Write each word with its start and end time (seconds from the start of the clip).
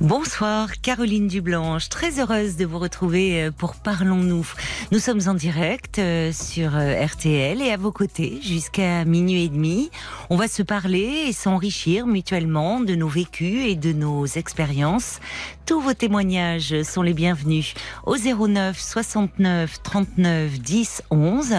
Bonsoir, 0.00 0.80
Caroline 0.80 1.26
Dublanche. 1.26 1.88
Très 1.88 2.20
heureuse 2.20 2.56
de 2.56 2.64
vous 2.64 2.78
retrouver 2.78 3.42
euh, 3.42 3.50
pour 3.50 3.74
Parlons-nous. 3.74 4.46
Nous 4.92 5.00
sommes 5.00 5.22
en 5.26 5.34
direct 5.34 5.98
euh, 5.98 6.30
sur 6.30 6.76
euh, 6.76 7.04
RTL 7.04 7.60
et 7.60 7.72
à 7.72 7.76
vos 7.76 7.90
côtés 7.90 8.38
jusqu'à 8.40 9.04
minuit 9.04 9.46
et 9.46 9.48
demi. 9.48 9.90
On 10.30 10.36
va 10.36 10.46
se 10.46 10.62
parler 10.62 11.24
et 11.26 11.32
s'enrichir 11.32 12.06
mutuellement 12.06 12.78
de 12.78 12.94
nos 12.94 13.08
vécus 13.08 13.66
et 13.66 13.74
de 13.74 13.92
nos 13.92 14.24
expériences. 14.24 15.18
Tous 15.66 15.80
vos 15.80 15.94
témoignages 15.94 16.84
sont 16.84 17.02
les 17.02 17.12
bienvenus 17.12 17.74
au 18.06 18.16
09 18.16 18.78
69 18.78 19.82
39 19.82 20.60
10 20.60 21.02
11. 21.10 21.54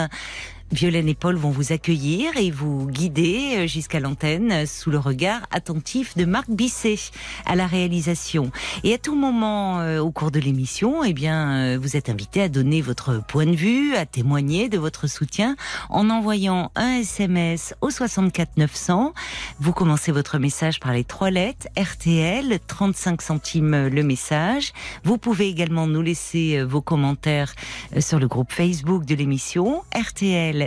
Violaine 0.72 1.08
et 1.08 1.16
Paul 1.16 1.34
vont 1.34 1.50
vous 1.50 1.72
accueillir 1.72 2.36
et 2.36 2.52
vous 2.52 2.86
guider 2.86 3.56
euh, 3.56 3.66
jusqu'à 3.66 3.98
l'antenne 3.98 4.66
sous 4.66 4.90
le 4.90 4.98
regard 4.98 5.40
attentif 5.50 6.16
de 6.16 6.24
Marc 6.24 6.48
Bisset 6.48 7.10
à 7.44 7.56
la 7.56 7.66
réalisation. 7.66 8.52
Et 8.84 8.94
à 8.94 8.98
tout 8.98 9.16
moment 9.16 9.80
euh, 9.80 9.98
au 9.98 10.12
cours 10.12 10.30
de 10.30 10.38
l'émission, 10.38 11.02
eh 11.02 11.12
bien, 11.12 11.50
euh, 11.50 11.78
vous 11.80 11.96
êtes 11.96 12.08
invité 12.08 12.40
à 12.42 12.48
donner 12.48 12.82
votre 12.82 13.20
point 13.26 13.46
de 13.46 13.56
vue, 13.56 13.96
à 13.96 14.06
témoigner 14.06 14.68
de 14.68 14.78
votre 14.78 15.08
soutien 15.08 15.56
en 15.88 16.08
envoyant 16.08 16.70
un 16.76 17.00
SMS 17.00 17.74
au 17.80 17.90
64 17.90 18.56
900. 18.56 19.12
Vous 19.58 19.72
commencez 19.72 20.12
votre 20.12 20.38
message 20.38 20.78
par 20.78 20.92
les 20.92 21.02
trois 21.02 21.30
lettres 21.30 21.66
RTL, 21.76 22.60
35 22.64 23.22
centimes 23.22 23.88
le 23.88 24.02
message. 24.04 24.72
Vous 25.02 25.18
pouvez 25.18 25.48
également 25.48 25.88
nous 25.88 26.02
laisser 26.02 26.62
vos 26.62 26.80
commentaires 26.80 27.54
sur 27.98 28.20
le 28.20 28.28
groupe 28.28 28.52
Facebook 28.52 29.04
de 29.04 29.16
l'émission 29.16 29.82
RTL 29.98 30.59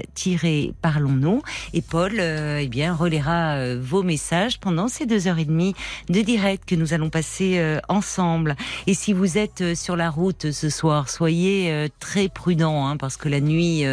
parlons-nous. 0.82 1.42
Et 1.74 1.82
Paul, 1.82 2.14
euh, 2.20 2.60
eh 2.62 2.68
bien, 2.68 2.94
relaiera 2.94 3.56
euh, 3.56 3.80
vos 3.82 4.04
messages 4.04 4.60
pendant 4.60 4.88
ces 4.88 5.06
deux 5.06 5.28
heures 5.28 5.40
et 5.40 5.46
demie 5.46 5.76
de 6.10 6.22
direct 6.22 6.68
que 6.68 6.76
nous 6.76 6.94
allons 6.94 7.10
passer 7.10 7.58
euh, 7.58 7.80
ensemble. 7.90 8.56
Et 8.88 8.94
si 8.94 9.14
vous 9.14 9.38
êtes 9.38 9.76
sur 9.76 9.96
la 9.96 10.10
route 10.10 10.52
ce 10.52 10.70
soir, 10.70 11.10
soyez 11.10 11.88
très 12.00 12.30
prudents, 12.30 12.88
hein, 12.88 12.98
parce 12.98 13.18
que 13.18 13.30
la 13.30 13.40
nuit 13.40 13.84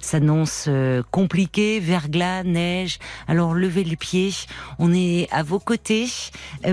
s'annonce 0.00 0.68
compliquée, 1.10 1.80
verglas, 1.80 2.42
neige. 2.44 2.98
Alors 3.26 3.54
levez 3.54 3.84
le 3.84 3.96
pied. 3.96 4.32
On 4.78 4.92
est 4.92 5.28
à 5.30 5.42
vos 5.42 5.58
côtés 5.58 6.06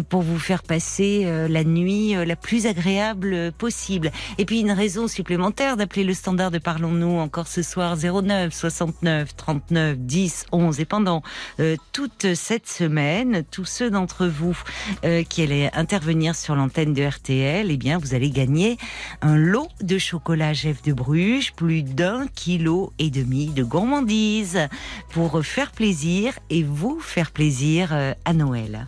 pour 0.09 0.21
vous 0.21 0.39
faire 0.39 0.63
passer 0.63 1.25
la 1.49 1.63
nuit 1.63 2.13
la 2.13 2.35
plus 2.35 2.65
agréable 2.65 3.51
possible. 3.57 4.11
Et 4.37 4.45
puis 4.45 4.59
une 4.59 4.71
raison 4.71 5.07
supplémentaire 5.07 5.77
d'appeler 5.77 6.03
le 6.03 6.13
standard 6.13 6.51
de 6.51 6.59
Parlons-nous 6.59 7.19
encore 7.19 7.47
ce 7.47 7.61
soir 7.61 7.95
09 7.97 8.53
69 8.75 9.35
39 9.35 9.97
10 9.99 10.45
11 10.51 10.79
et 10.79 10.85
pendant 10.85 11.23
euh, 11.59 11.75
toute 11.93 12.33
cette 12.35 12.67
semaine, 12.67 13.43
tous 13.49 13.65
ceux 13.65 13.89
d'entre 13.89 14.27
vous 14.27 14.57
euh, 15.05 15.23
qui 15.23 15.41
allaient 15.43 15.71
intervenir 15.73 16.35
sur 16.35 16.55
l'antenne 16.55 16.93
de 16.93 17.03
RTL, 17.03 17.71
eh 17.71 17.77
bien 17.77 17.97
vous 17.97 18.13
allez 18.13 18.29
gagner 18.29 18.77
un 19.21 19.37
lot 19.37 19.69
de 19.81 19.97
chocolat 19.97 20.53
Jeff 20.53 20.81
de 20.81 20.93
Bruges, 20.93 21.53
plus 21.53 21.83
d'un 21.83 22.27
kilo 22.27 22.91
et 22.99 23.09
demi 23.09 23.47
de 23.47 23.63
gourmandise 23.63 24.67
pour 25.11 25.43
faire 25.45 25.71
plaisir 25.71 26.33
et 26.49 26.63
vous 26.63 26.99
faire 26.99 27.31
plaisir 27.31 27.89
euh, 27.93 28.13
à 28.25 28.33
Noël. 28.33 28.87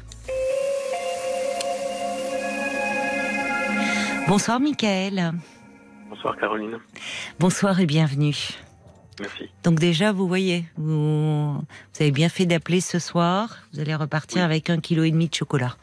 Bonsoir 4.28 4.60
Michael. 4.60 5.32
Bonsoir 6.10 6.36
Caroline. 6.38 6.78
Bonsoir 7.40 7.80
et 7.80 7.86
bienvenue. 7.86 8.67
Merci. 9.20 9.50
Donc 9.64 9.80
déjà, 9.80 10.12
vous 10.12 10.28
voyez, 10.28 10.66
vous, 10.78 11.54
vous 11.54 11.64
avez 12.00 12.12
bien 12.12 12.30
fait 12.30 12.46
d'appeler 12.46 12.82
ce 12.82 13.00
soir. 13.00 13.58
Vous 13.74 13.80
allez 13.80 13.96
repartir 13.96 14.44
avec 14.44 14.70
un 14.70 14.80
kilo 14.80 15.04
et 15.04 15.12
demi 15.12 15.28
de 15.28 15.36
chocolat. 15.36 15.76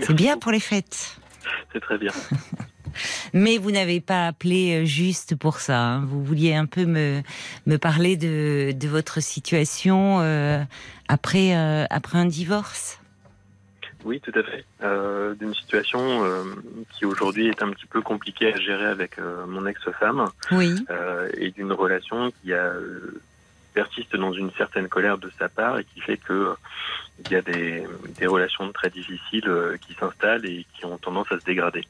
C'est 0.00 0.14
bien 0.14 0.38
pour 0.38 0.52
les 0.52 0.60
fêtes. 0.60 1.18
C'est 1.72 1.80
très 1.80 1.98
bien. 1.98 2.12
Mais 3.32 3.58
vous 3.58 3.70
n'avez 3.70 4.00
pas 4.00 4.26
appelé 4.26 4.82
euh, 4.82 4.84
juste 4.84 5.36
pour 5.36 5.60
ça. 5.60 5.80
Hein. 5.80 6.04
Vous 6.06 6.24
vouliez 6.24 6.54
un 6.54 6.66
peu 6.66 6.86
me, 6.86 7.22
me 7.66 7.76
parler 7.76 8.16
de, 8.16 8.72
de 8.72 8.88
votre 8.88 9.22
situation 9.22 10.18
euh, 10.20 10.62
après, 11.08 11.56
euh, 11.56 11.84
après 11.90 12.18
un 12.18 12.26
divorce. 12.26 12.99
Oui, 14.04 14.20
tout 14.20 14.32
à 14.34 14.42
fait. 14.42 14.64
Euh, 14.82 15.34
D'une 15.34 15.54
situation 15.54 16.24
euh, 16.24 16.42
qui 16.92 17.04
aujourd'hui 17.04 17.48
est 17.48 17.62
un 17.62 17.70
petit 17.70 17.86
peu 17.86 18.00
compliquée 18.00 18.52
à 18.52 18.56
gérer 18.58 18.86
avec 18.86 19.18
euh, 19.18 19.44
mon 19.46 19.66
ex-femme. 19.66 20.26
Oui. 20.52 20.74
Euh, 20.90 21.28
et 21.36 21.50
d'une 21.50 21.72
relation 21.72 22.32
qui 22.42 22.52
a, 22.54 22.64
euh, 22.64 23.20
persiste 23.74 24.16
dans 24.16 24.32
une 24.32 24.50
certaine 24.52 24.88
colère 24.88 25.18
de 25.18 25.30
sa 25.38 25.48
part 25.48 25.78
et 25.78 25.84
qui 25.84 26.00
fait 26.00 26.16
que 26.16 26.54
il 27.24 27.32
y 27.32 27.36
a 27.36 27.42
des, 27.42 27.84
des 28.18 28.26
relations 28.26 28.72
très 28.72 28.90
difficiles 28.90 29.48
euh, 29.48 29.76
qui 29.86 29.94
s'installent 29.94 30.46
et 30.46 30.66
qui 30.74 30.86
ont 30.86 30.96
tendance 30.98 31.30
à 31.30 31.38
se 31.38 31.44
dégrader. 31.44 31.84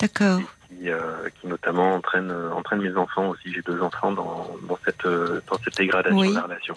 D'accord. 0.00 0.40
Qui, 0.68 0.88
euh, 0.90 1.28
qui 1.40 1.46
notamment 1.46 1.94
entraînent, 1.94 2.32
entraînent 2.54 2.80
mes 2.80 2.96
enfants 2.96 3.28
aussi. 3.28 3.52
J'ai 3.52 3.62
deux 3.62 3.80
enfants 3.82 4.12
dans, 4.12 4.56
dans, 4.66 4.78
cette, 4.84 5.04
euh, 5.04 5.40
dans 5.48 5.58
cette 5.62 5.76
dégradation 5.76 6.18
Oui. 6.18 6.30
de 6.30 6.34
la 6.34 6.42
relation. 6.42 6.74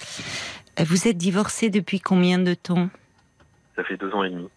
Vous 0.79 1.07
êtes 1.07 1.17
divorcé 1.17 1.69
depuis 1.69 1.99
combien 1.99 2.39
de 2.39 2.53
temps? 2.53 2.89
Ça 3.75 3.83
fait 3.83 3.97
deux 3.97 4.11
ans 4.11 4.23
et 4.23 4.29
demi. 4.29 4.49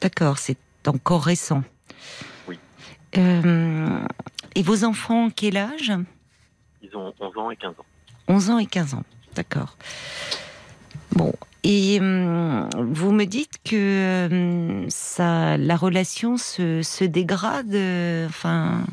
D'accord, 0.00 0.38
c'est 0.38 0.56
encore 0.86 1.22
récent. 1.22 1.62
Oui. 2.48 2.58
Euh, 3.18 3.98
et 4.54 4.62
vos 4.62 4.84
enfants, 4.84 5.30
quel 5.34 5.56
âge? 5.56 5.92
Ils 6.82 6.96
ont 6.96 7.12
11 7.20 7.36
ans 7.38 7.50
et 7.50 7.56
15 7.56 7.70
ans. 7.72 7.84
11 8.28 8.50
ans 8.50 8.58
et 8.58 8.66
15 8.66 8.94
ans. 8.94 9.04
D'accord. 9.34 9.76
Bon. 11.12 11.34
Et 11.62 11.98
hum, 12.00 12.68
vous 12.74 13.12
me 13.12 13.26
dites 13.26 13.58
que 13.64 14.28
hum, 14.30 14.88
ça, 14.88 15.58
la 15.58 15.76
relation 15.76 16.38
se, 16.38 16.82
se 16.82 17.04
dégrade. 17.04 17.74
euh, 17.74 18.26
enfin, 18.26 18.84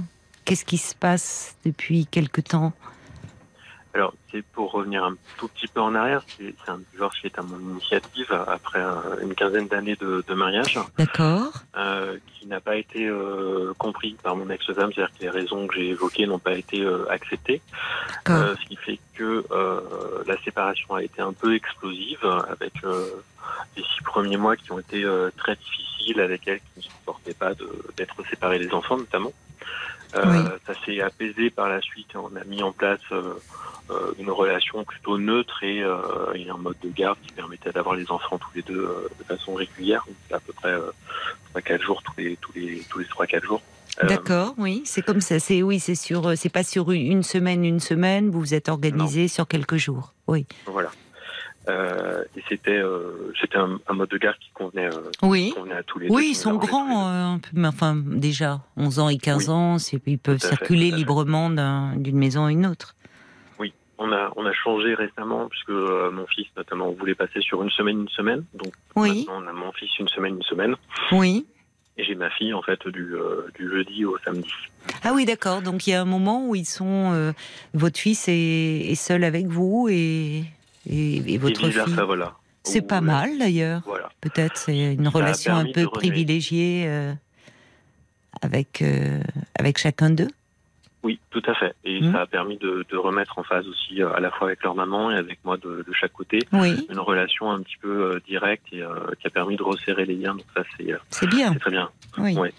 qu'est-ce 0.44 0.66
qui 0.66 0.78
se 0.78 0.94
passe 0.94 1.56
depuis 1.64 2.06
quelque 2.08 2.42
temps? 2.42 2.74
Alors, 3.98 4.14
c'est 4.32 4.44
pour 4.44 4.74
revenir 4.74 5.04
un 5.04 5.16
tout 5.40 5.48
petit 5.48 5.66
peu 5.66 5.82
en 5.82 5.96
arrière, 5.96 6.22
c'est 6.38 6.54
un 6.68 6.80
divorce 6.92 7.20
qui 7.20 7.26
est 7.26 7.40
à 7.40 7.42
mon 7.42 7.60
initiative 7.60 8.32
après 8.48 8.84
une 9.24 9.34
quinzaine 9.34 9.68
d'années 9.68 9.96
de, 9.96 10.24
de 10.28 10.34
mariage, 10.36 10.80
D'accord. 11.00 11.52
euh, 11.76 12.16
qui 12.28 12.46
n'a 12.46 12.60
pas 12.60 12.76
été 12.76 13.08
euh, 13.08 13.74
compris 13.80 14.16
par 14.22 14.36
mon 14.36 14.52
ex-femme, 14.52 14.92
c'est-à-dire 14.94 15.12
que 15.18 15.24
les 15.24 15.32
raisons 15.32 15.66
que 15.66 15.74
j'ai 15.74 15.90
évoquées 15.90 16.28
n'ont 16.28 16.38
pas 16.38 16.54
été 16.54 16.82
euh, 16.82 17.10
acceptées, 17.10 17.60
ce 18.28 18.68
qui 18.68 18.76
fait 18.76 19.00
que 19.16 19.44
la 20.28 20.38
séparation 20.44 20.94
a 20.94 21.02
été 21.02 21.24
un 21.24 21.34
peu 21.34 21.56
explosive, 21.56 22.24
avec 22.52 22.74
les 23.76 23.82
six 23.82 24.04
premiers 24.04 24.38
mois 24.38 24.56
qui 24.56 24.72
ont 24.72 24.78
été 24.78 25.04
très 25.38 25.56
difficiles 25.56 25.87
avec 26.20 26.48
elle, 26.48 26.60
qui 26.60 26.66
ne 26.78 26.82
supportait 26.84 27.34
pas 27.34 27.54
d'être 27.98 28.16
séparée 28.30 28.60
des 28.60 28.72
enfants 28.74 28.98
notamment. 28.98 29.34
Euh, 30.16 30.24
Oui. 30.26 30.50
Ça 30.66 30.74
s'est 30.86 31.02
apaisé 31.02 31.50
par 31.50 31.68
la 31.68 31.82
suite 31.82 32.16
on 32.16 32.34
a 32.38 32.44
mis 32.46 32.64
en 32.64 32.72
place 32.72 33.00
euh, 33.12 33.34
euh, 33.92 34.14
une 34.20 34.30
relation 34.32 34.84
plutôt 34.86 35.18
neutre 35.18 35.64
et, 35.64 35.82
euh, 35.84 36.34
et 36.34 36.50
un 36.50 36.58
mode 36.58 36.78
de 36.82 36.90
garde 36.90 37.18
qui 37.22 37.32
permettait 37.34 37.72
d'avoir 37.72 37.96
les 37.96 38.10
enfants 38.12 38.38
tous 38.38 38.50
les 38.56 38.62
deux 38.62 38.88
de 39.20 39.24
façon 39.26 39.54
régulière, 39.54 40.06
à 40.32 40.40
peu 40.40 40.54
près 40.54 40.72
euh, 40.72 40.92
3-4 41.56 41.82
jours 41.82 42.02
tous 42.04 42.14
les 42.18 42.38
tous 42.38 42.52
les 42.56 42.82
tous 42.90 43.00
les 43.00 43.06
3-4 43.06 43.44
jours. 43.44 43.62
D'accord, 44.04 44.54
oui, 44.60 44.84
c'est 44.86 45.02
comme 45.02 45.22
ça. 45.22 45.40
C'est 45.40 45.64
oui, 45.64 45.80
c'est 45.80 45.96
sur, 45.96 46.38
c'est 46.38 46.50
pas 46.50 46.64
sur 46.64 46.92
une- 46.92 47.12
une 47.14 47.24
semaine, 47.24 47.66
une 47.66 47.80
semaine. 47.80 48.30
Vous 48.30 48.40
vous 48.40 48.54
êtes 48.54 48.70
organisé 48.70 49.28
sur 49.28 49.48
quelques 49.48 49.78
jours. 49.78 50.14
Oui. 50.28 50.46
Voilà. 50.68 50.92
Euh, 51.70 52.24
et 52.38 52.44
c'était 52.48 52.78
euh, 52.78 53.34
c'était 53.42 53.58
un, 53.58 53.80
un 53.88 53.94
mode 53.94 54.10
de 54.10 54.18
garde 54.18 54.38
qui 54.40 54.50
convenait, 54.54 54.86
euh, 54.88 55.12
Oui. 55.22 55.52
convenait 55.56 55.76
à 55.76 55.84
tous 55.84 56.00
les. 56.00 56.08
Oui, 56.10 56.28
ils 56.32 56.36
sont 56.36 56.56
grands, 56.56 57.08
un 57.08 57.40
peu, 57.40 57.50
mais 57.54 57.68
enfin 57.68 57.96
déjà 57.96 58.62
11 58.78 59.00
ans 59.00 59.10
et 59.10 59.18
15 59.18 59.50
Oui. 59.50 59.54
ans, 59.54 59.78
ils 60.06 60.18
peuvent 60.18 60.40
circuler 60.40 60.92
fait. 60.92 60.96
librement 60.96 61.50
d'un- 61.50 61.96
d'une 61.98 62.18
maison 62.18 62.46
à 62.46 62.52
une 62.52 62.66
autre. 62.66 62.94
On 64.00 64.12
a, 64.12 64.32
on 64.36 64.46
a 64.46 64.54
changé 64.54 64.94
récemment, 64.94 65.48
puisque 65.50 65.70
mon 65.72 66.28
fils, 66.28 66.46
notamment, 66.56 66.92
voulait 66.92 67.16
passer 67.16 67.42
sur 67.42 67.64
une 67.64 67.72
semaine, 67.72 68.02
une 68.02 68.10
semaine. 68.10 68.44
Donc, 68.54 68.72
Oui, 68.96 69.26
maintenant, 69.26 69.42
on 69.44 69.48
a 69.48 69.54
mon 69.54 69.72
fils 69.72 69.90
une 69.98 70.08
semaine, 70.08 70.36
une 70.36 70.44
semaine. 70.44 70.76
oui. 71.12 71.48
Et 71.98 72.04
j'ai 72.04 72.14
ma 72.14 72.30
fille, 72.30 72.54
en 72.54 72.62
fait, 72.62 72.88
du, 72.90 73.16
du 73.56 73.68
jeudi 73.72 74.06
au 74.06 74.16
samedi. 74.20 74.52
Ah 75.04 75.14
oui, 75.16 75.26
d'accord. 75.26 75.64
Donc 75.64 75.88
il 75.88 75.90
y 75.90 75.94
a 75.94 76.02
un 76.02 76.06
moment 76.06 76.48
où 76.48 76.54
ils 76.54 76.68
sont, 76.68 77.34
votre 77.74 77.98
fils 77.98 78.28
est, 78.28 78.92
est 78.92 78.94
seul 78.94 79.24
avec 79.24 79.48
vous 79.48 79.88
et 79.90 80.44
et, 80.90 81.34
et 81.34 81.38
votre 81.38 81.64
et 81.66 81.72
fille. 81.72 81.94
voilà. 82.06 82.34
C'est 82.64 82.82
pas 82.82 83.02
mal 83.02 83.38
d'ailleurs. 83.38 83.82
Voilà. 83.86 84.10
Peut-être 84.22 84.58
c'est 84.58 84.94
une 84.96 85.06
Ça 85.06 85.10
relation 85.12 85.56
un 85.56 85.72
peu 85.72 85.88
privilégiée 85.88 86.86
euh, 86.88 87.14
avec 88.42 88.82
euh, 88.82 89.22
avec 89.58 89.78
chacun 89.78 90.10
d'eux? 90.10 90.28
Oui, 91.04 91.20
tout 91.30 91.44
à 91.46 91.54
fait. 91.54 91.74
Et 91.86 92.02
Mhm. 92.02 92.12
ça 92.12 92.22
a 92.22 92.26
permis 92.26 92.58
de, 92.58 92.86
de 92.90 92.98
remettre 92.98 93.38
en 93.40 93.44
phase 93.44 93.66
aussi, 93.68 94.02
euh, 94.02 94.12
à 94.14 94.20
la 94.20 94.32
fois 94.32 94.48
avec 94.48 94.64
leur 94.64 94.76
maman 94.76 95.12
et 95.12 95.16
avec 95.16 95.40
moi 95.46 95.56
de, 95.56 95.86
de 95.88 95.94
chaque 95.94 96.12
côté, 96.12 96.40
Oui, 96.52 96.86
une 96.90 97.00
relation 97.00 97.50
un 97.50 97.62
petit 97.62 97.78
peu 97.78 98.20
directe 98.28 98.66
et 98.74 98.82
euh, 98.82 98.96
qui 99.22 99.28
a 99.28 99.30
permis 99.30 99.56
de 99.56 99.64
resserrer 99.64 100.06
les 100.06 100.16
liens. 100.16 100.34
Donc 100.34 100.46
ça, 100.56 100.64
c'est 100.76 100.88
c'est 101.12 101.28
bien. 101.28 101.54
c'est 101.54 101.60
très 101.60 101.72
bien. 101.72 101.90
Oui. 102.18 102.36
Ouais. 102.36 102.54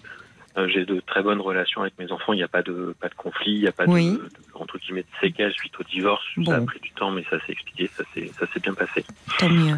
Euh, 0.59 0.67
J'ai 0.67 0.85
de 0.85 0.99
très 0.99 1.21
bonnes 1.23 1.41
relations 1.41 1.81
avec 1.81 1.97
mes 1.99 2.11
enfants. 2.11 2.33
Il 2.33 2.37
n'y 2.37 2.43
a 2.43 2.47
pas 2.47 2.61
de 2.61 2.93
pas 2.99 3.07
de 3.09 3.15
conflit, 3.15 3.53
il 3.53 3.61
n'y 3.61 3.67
a 3.67 3.71
pas 3.71 3.85
Oui. 3.87 4.11
de, 4.13 4.17
de 4.17 4.29
entre 4.55 4.77
guillemets 4.77 5.01
de 5.03 5.19
séquelles 5.21 5.53
suite 5.53 5.79
au 5.79 5.83
divorce. 5.83 6.23
Ça 6.45 6.55
a 6.55 6.61
pris 6.61 6.79
du 6.79 6.91
temps, 6.91 7.11
mais 7.11 7.23
ça 7.29 7.39
s'est 7.45 7.53
expliqué, 7.53 7.89
ça 7.95 8.03
s'est 8.13 8.27
ça 8.39 8.45
s'est 8.47 8.59
bien 8.59 8.73
passé. 8.73 9.05
Tant 9.39 9.49
mieux. 9.49 9.75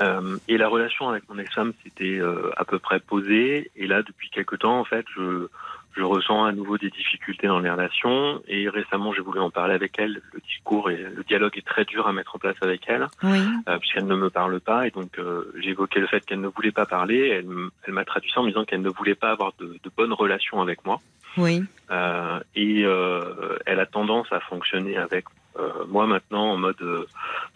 Euh, 0.00 0.38
et 0.48 0.56
la 0.56 0.68
relation 0.68 1.10
avec 1.10 1.28
mon 1.28 1.38
ex-femme 1.38 1.74
s'était 1.84 2.18
euh, 2.18 2.50
à 2.56 2.64
peu 2.64 2.78
près 2.78 3.00
posée. 3.00 3.70
Et 3.76 3.86
là, 3.86 4.02
depuis 4.02 4.30
quelque 4.30 4.56
temps, 4.56 4.80
en 4.80 4.84
fait, 4.84 5.04
je, 5.14 5.46
je 5.96 6.02
ressens 6.02 6.44
à 6.44 6.52
nouveau 6.52 6.78
des 6.78 6.90
difficultés 6.90 7.46
dans 7.48 7.58
les 7.58 7.70
relations. 7.70 8.40
Et 8.46 8.68
récemment, 8.68 9.12
j'ai 9.12 9.22
voulu 9.22 9.40
en 9.40 9.50
parler 9.50 9.74
avec 9.74 9.98
elle. 9.98 10.20
Le 10.32 10.40
discours 10.40 10.90
et 10.90 10.96
le 10.96 11.22
dialogue 11.24 11.56
est 11.58 11.66
très 11.66 11.84
dur 11.84 12.06
à 12.06 12.12
mettre 12.12 12.36
en 12.36 12.38
place 12.38 12.56
avec 12.62 12.82
elle, 12.86 13.06
Oui, 13.22 13.40
euh, 13.68 13.78
puisqu'elle 13.78 14.06
ne 14.06 14.14
me 14.16 14.30
parle 14.30 14.60
pas. 14.60 14.86
Et 14.86 14.90
donc, 14.90 15.18
euh, 15.18 15.52
j'ai 15.60 15.70
évoqué 15.70 15.98
le 16.00 16.06
fait 16.06 16.24
qu'elle 16.24 16.40
ne 16.40 16.48
voulait 16.48 16.70
pas 16.72 16.86
parler. 16.86 17.28
Elle, 17.28 17.46
elle 17.86 17.92
m'a 17.94 18.04
traduit 18.04 18.30
ça 18.32 18.40
en 18.40 18.44
me 18.44 18.48
disant 18.48 18.64
qu'elle 18.64 18.82
ne 18.82 18.88
voulait 18.90 19.14
pas 19.16 19.30
avoir 19.30 19.52
de, 19.58 19.66
de 19.66 19.90
bonnes 19.96 20.12
relations 20.12 20.60
avec 20.60 20.84
moi. 20.84 21.00
oui, 21.36 21.62
Euh, 21.90 22.38
et 22.54 22.84
euh, 22.84 23.58
elle 23.66 23.80
a 23.80 23.86
tendance 23.86 24.30
à 24.32 24.38
fonctionner 24.40 24.96
avec 24.96 25.24
euh, 25.58 25.68
moi 25.88 26.06
maintenant 26.06 26.52
en 26.52 26.56
mode 26.56 26.80
euh, 26.82 27.04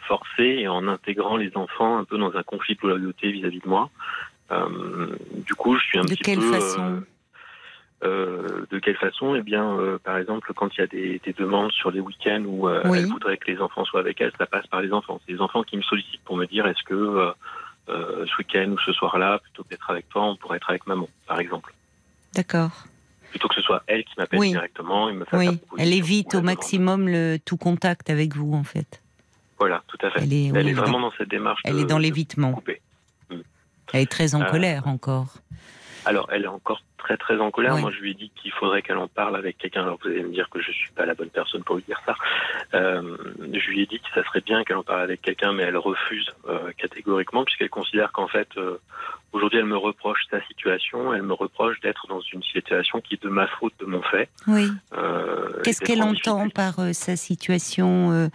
forcé 0.09 0.43
et 0.43 0.67
en 0.69 0.89
intégrant 0.89 1.37
les 1.37 1.57
enfants 1.57 1.97
un 1.99 2.05
peu 2.05 2.19
dans 2.19 2.35
un 2.37 2.43
conflit 2.43 2.75
de 2.75 2.89
loyauté 2.89 3.31
vis-à-vis 3.31 3.61
de 3.61 3.69
moi. 3.69 3.91
Euh, 4.51 5.07
du 5.47 5.55
coup, 5.55 5.77
je 5.77 5.85
suis 5.85 5.99
un 5.99 6.03
De 6.03 6.09
petit 6.09 6.23
quelle 6.25 6.41
peu. 6.41 6.53
façon? 6.53 7.03
Euh, 8.05 8.67
de 8.71 8.79
quelle 8.79 8.97
façon 8.97 9.35
Eh 9.35 9.43
bien, 9.43 9.65
euh, 9.79 9.99
par 9.99 10.19
exemple, 10.19 10.53
quand 10.55 10.69
il 10.77 10.81
y 10.81 10.85
a 10.85 10.87
des, 10.87 11.21
des 11.25 11.33
demandes 11.33 11.73
sur 11.73 11.91
les 11.91 12.01
week-ends 12.01 12.43
où 12.47 12.69
euh, 12.69 12.83
Oui. 12.85 12.99
elle 12.99 13.07
voudrait 13.07 13.37
que 13.37 13.51
les 13.51 13.61
enfants 13.61 13.85
soient 13.85 14.01
avec 14.01 14.21
elle, 14.21 14.33
ça 14.39 14.47
passe 14.47 14.67
par 14.67 14.81
les 14.83 14.93
enfants. 14.93 15.21
C'est 15.27 15.33
les 15.33 15.41
enfants 15.41 15.63
qui 15.63 15.77
me 15.77 15.83
sollicitent 15.83 16.23
pour 16.25 16.37
me 16.37 16.47
dire 16.47 16.67
est-ce 16.67 16.83
que 16.85 17.33
ce 17.89 18.37
week-end 18.39 18.71
ou 18.71 18.79
ce 18.79 18.93
soir-là, 18.93 19.39
plutôt 19.41 19.63
que 19.65 19.69
d'être 19.69 19.91
avec 19.91 20.09
toi, 20.09 20.25
on 20.25 20.37
pourrait 20.37 20.57
être 20.57 20.71
avec 20.71 20.87
maman, 20.87 21.09
par 21.27 21.39
exemple 21.41 21.75
d'accord. 22.35 22.71
plutôt 23.31 23.47
que 23.49 23.55
ce 23.55 23.61
soit 23.63 23.83
elle 23.87 24.05
qui 24.05 24.15
m'appelle 24.19 24.39
Oui. 24.41 24.51
directement 24.51 25.13
me 25.13 25.25
la 25.31 25.39
Oui, 25.39 25.59
elle 25.79 25.93
évite 25.93 26.35
au 26.35 26.41
maximum 26.43 27.09
le 27.09 27.37
tout 27.45 27.57
contact 27.57 28.11
avec 28.11 28.35
vous, 28.35 28.55
en 28.55 28.65
fait. 28.65 29.01
Voilà, 29.59 29.83
tout 29.87 29.99
à 30.05 30.11
fait. 30.11 30.21
Elle 30.23 30.33
est, 30.33 30.47
Elle 30.55 30.75
vraiment 30.75 30.99
dans 31.01 31.13
cette 31.19 31.29
démarche. 31.29 31.61
elle 31.65 31.75
de- 31.77 31.81
est 31.81 31.85
dans 31.85 31.99
l'évitement. 31.99 32.53
couper. 32.55 32.81
Elle 33.93 34.01
est 34.03 34.11
très 34.11 34.35
en 34.35 34.45
colère 34.45 34.89
encore. 34.89 35.35
Alors, 36.07 36.29
elle 36.33 36.45
est 36.45 36.49
encore 36.49 36.83
très 37.05 37.17
très 37.19 37.39
en 37.39 37.51
colère. 37.51 37.75
Oui. 37.75 37.83
Moi, 37.83 37.91
je 37.95 38.01
lui 38.01 38.11
ai 38.13 38.15
dit 38.15 38.31
qu'il 38.35 38.51
faudrait 38.53 38.83
qu'elle 38.83 38.97
en 38.97 39.09
parle 39.09 39.37
avec 39.37 39.59
quelqu'un. 39.59 39.83
Alors, 39.83 39.99
vous 40.03 40.09
allez 40.09 40.23
me 40.23 40.33
dire 40.33 40.49
que 40.49 40.61
je 40.61 40.73
suis 40.73 40.91
pas 40.93 41.05
la 41.05 41.15
bonne 41.15 41.29
personne 41.29 41.63
pour 41.63 41.77
lui 41.77 41.85
dire 41.87 42.01
ça. 42.07 42.15
Euh, 42.73 43.17
je 43.53 43.71
lui 43.71 43.83
ai 43.83 43.87
dit 43.87 44.01
que 44.01 44.09
ça 44.15 44.25
serait 44.25 44.41
bien 44.41 44.65
qu'elle 44.65 44.79
en 44.79 44.83
parle 44.83 45.03
avec 45.03 45.21
quelqu'un, 45.21 45.53
mais 45.53 45.65
elle 45.65 45.77
refuse 45.77 46.31
euh, 46.49 46.73
catégoriquement 46.79 47.45
puisqu'elle 47.45 47.69
considère 47.69 48.11
qu'en 48.13 48.27
fait, 48.27 48.49
euh, 48.57 48.79
aujourd'hui, 49.33 49.59
elle 49.59 49.67
me 49.67 49.77
reproche 49.77 50.21
sa 50.31 50.41
situation. 50.47 51.13
Elle 51.13 51.23
me 51.23 51.35
reproche 51.35 51.79
d'être 51.81 52.07
dans 52.09 52.21
une 52.21 52.43
situation 52.43 53.01
qui 53.03 53.15
est 53.15 53.23
de 53.23 53.29
ma 53.29 53.47
faute, 53.47 53.75
de 53.81 53.85
mon 53.85 54.03
fait. 54.03 54.31
Oui. 54.47 54.69
Qu'est-ce 55.63 55.83
qu'elle 55.83 56.03
en 56.03 56.13
entend 56.13 56.49
par 56.49 56.77
sa 56.93 57.17
situation 57.17 58.31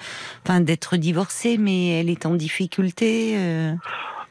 Enfin, 0.45 0.61
d'être 0.61 0.97
divorcée, 0.97 1.57
mais 1.57 1.99
elle 1.99 2.09
est 2.09 2.25
en 2.27 2.35
difficulté. 2.35 3.35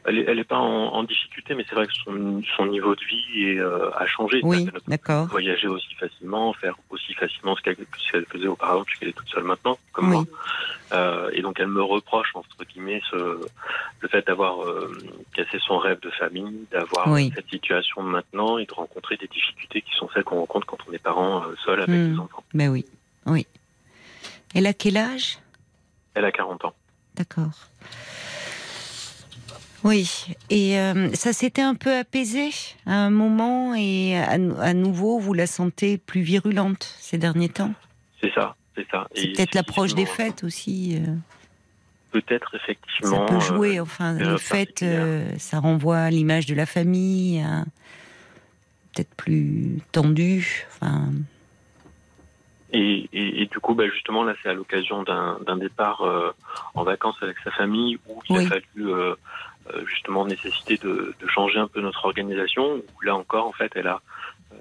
Elle 0.05 0.17
est, 0.19 0.25
elle 0.27 0.39
est 0.39 0.43
pas 0.45 0.57
en, 0.57 0.93
en 0.93 1.03
difficulté, 1.03 1.53
mais 1.55 1.65
c'est 1.67 1.75
vrai 1.75 1.85
que 1.85 1.93
son, 1.93 2.41
son 2.55 2.65
niveau 2.67 2.95
de 2.95 3.03
vie 3.03 3.43
est, 3.49 3.59
euh, 3.59 3.91
a 3.95 4.05
changé. 4.07 4.39
Oui, 4.43 4.67
d'accord. 4.87 5.27
voyager 5.27 5.67
aussi 5.67 5.93
facilement, 5.95 6.53
faire 6.53 6.75
aussi 6.89 7.13
facilement 7.13 7.55
ce 7.55 7.61
qu'elle 7.61 7.75
faisait 8.31 8.47
auparavant, 8.47 8.83
puisqu'elle 8.85 9.09
est 9.09 9.13
toute 9.13 9.27
seule 9.27 9.43
maintenant, 9.43 9.77
comme 9.91 10.09
Oui. 10.09 10.15
moi. 10.15 10.25
Euh, 10.93 11.29
et 11.33 11.41
donc 11.41 11.59
elle 11.59 11.67
me 11.67 11.83
reproche, 11.83 12.31
entre 12.33 12.63
guillemets, 12.65 13.01
ce, 13.11 13.39
le 13.99 14.07
fait 14.07 14.25
d'avoir 14.25 14.63
euh, 14.63 14.91
cassé 15.35 15.59
son 15.59 15.77
rêve 15.77 15.99
de 15.99 16.09
famille, 16.11 16.65
d'avoir 16.71 17.09
Oui. 17.09 17.31
cette 17.35 17.49
situation 17.49 18.01
maintenant 18.01 18.57
et 18.57 18.65
de 18.65 18.73
rencontrer 18.73 19.17
des 19.17 19.27
difficultés 19.27 19.81
qui 19.81 19.93
sont 19.95 20.09
celles 20.13 20.23
qu'on 20.23 20.39
rencontre 20.39 20.65
quand 20.65 20.77
on 20.89 20.93
est 20.93 20.97
parent 21.03 21.43
seul 21.65 21.81
avec 21.81 21.89
Hmm. 21.95 22.13
des 22.13 22.19
enfants. 22.19 22.43
Ben 22.53 22.69
oui, 22.69 22.85
oui. 23.27 23.45
Elle 24.55 24.65
a 24.65 24.73
quel 24.73 24.97
âge? 24.97 25.37
Elle 26.15 26.25
a 26.25 26.31
40 26.31 26.65
ans. 26.65 26.73
D'accord. 27.15 27.51
Oui, 29.83 30.25
et 30.49 30.77
euh, 30.79 31.09
ça 31.13 31.31
s'était 31.31 31.61
un 31.61 31.75
peu 31.75 31.93
apaisé 31.95 32.49
à 32.85 32.95
un 33.05 33.09
moment 33.09 33.73
et 33.75 34.17
à, 34.17 34.31
à 34.33 34.73
nouveau 34.73 35.19
vous 35.19 35.33
la 35.33 35.47
sentez 35.47 35.97
plus 35.97 36.21
virulente 36.21 36.83
ces 36.99 37.17
derniers 37.17 37.49
temps? 37.49 37.73
C'est 38.21 38.33
ça, 38.33 38.55
c'est 38.75 38.85
ça. 38.91 39.07
C'est 39.15 39.27
peut-être 39.27 39.55
l'approche 39.55 39.95
des 39.95 40.05
fêtes 40.05 40.43
aussi. 40.43 40.97
euh, 40.97 41.15
Peut-être 42.11 42.51
ça 42.51 42.57
effectivement. 42.63 43.25
peut 43.27 43.35
euh, 43.35 43.39
jouer, 43.39 43.79
enfin, 43.79 44.15
période 44.17 44.33
les 44.33 44.37
fêtes, 44.39 44.83
euh, 44.83 45.29
ça 45.37 45.59
renvoie 45.59 45.99
à 45.99 46.09
l'image 46.09 46.45
de 46.45 46.55
la 46.55 46.65
famille, 46.65 47.39
à- 47.41 47.63
peut-être 48.93 49.15
plus 49.15 49.79
tendue. 49.91 50.67
Enfin, 50.71 51.11
Et, 52.71 53.09
et, 53.13 53.41
et 53.41 53.45
du 53.45 53.59
coup, 53.59 53.73
bah, 53.75 53.87
justement, 53.91 54.23
là, 54.23 54.35
c'est 54.43 54.49
à 54.49 54.53
l'occasion 54.53 55.03
d'un 55.03 55.39
d'un 55.45 55.57
départ 55.57 56.01
euh, 56.01 56.31
en 56.75 56.83
vacances 56.83 57.17
avec 57.21 57.37
sa 57.43 57.51
famille 57.51 57.97
où 58.07 58.21
il 58.29 58.35
Oui. 58.37 58.45
a 58.45 58.49
fallu 58.49 58.63
euh, 58.89 59.13
euh, 59.13 59.15
justement 59.85 60.25
nécessiter 60.25 60.77
de, 60.77 61.13
de 61.19 61.27
changer 61.27 61.59
un 61.59 61.67
peu 61.67 61.81
notre 61.81 62.05
organisation. 62.05 62.75
Où 62.77 63.01
là 63.01 63.15
encore, 63.15 63.47
en 63.47 63.51
fait, 63.51 63.71
elle 63.75 63.87
a 63.87 64.01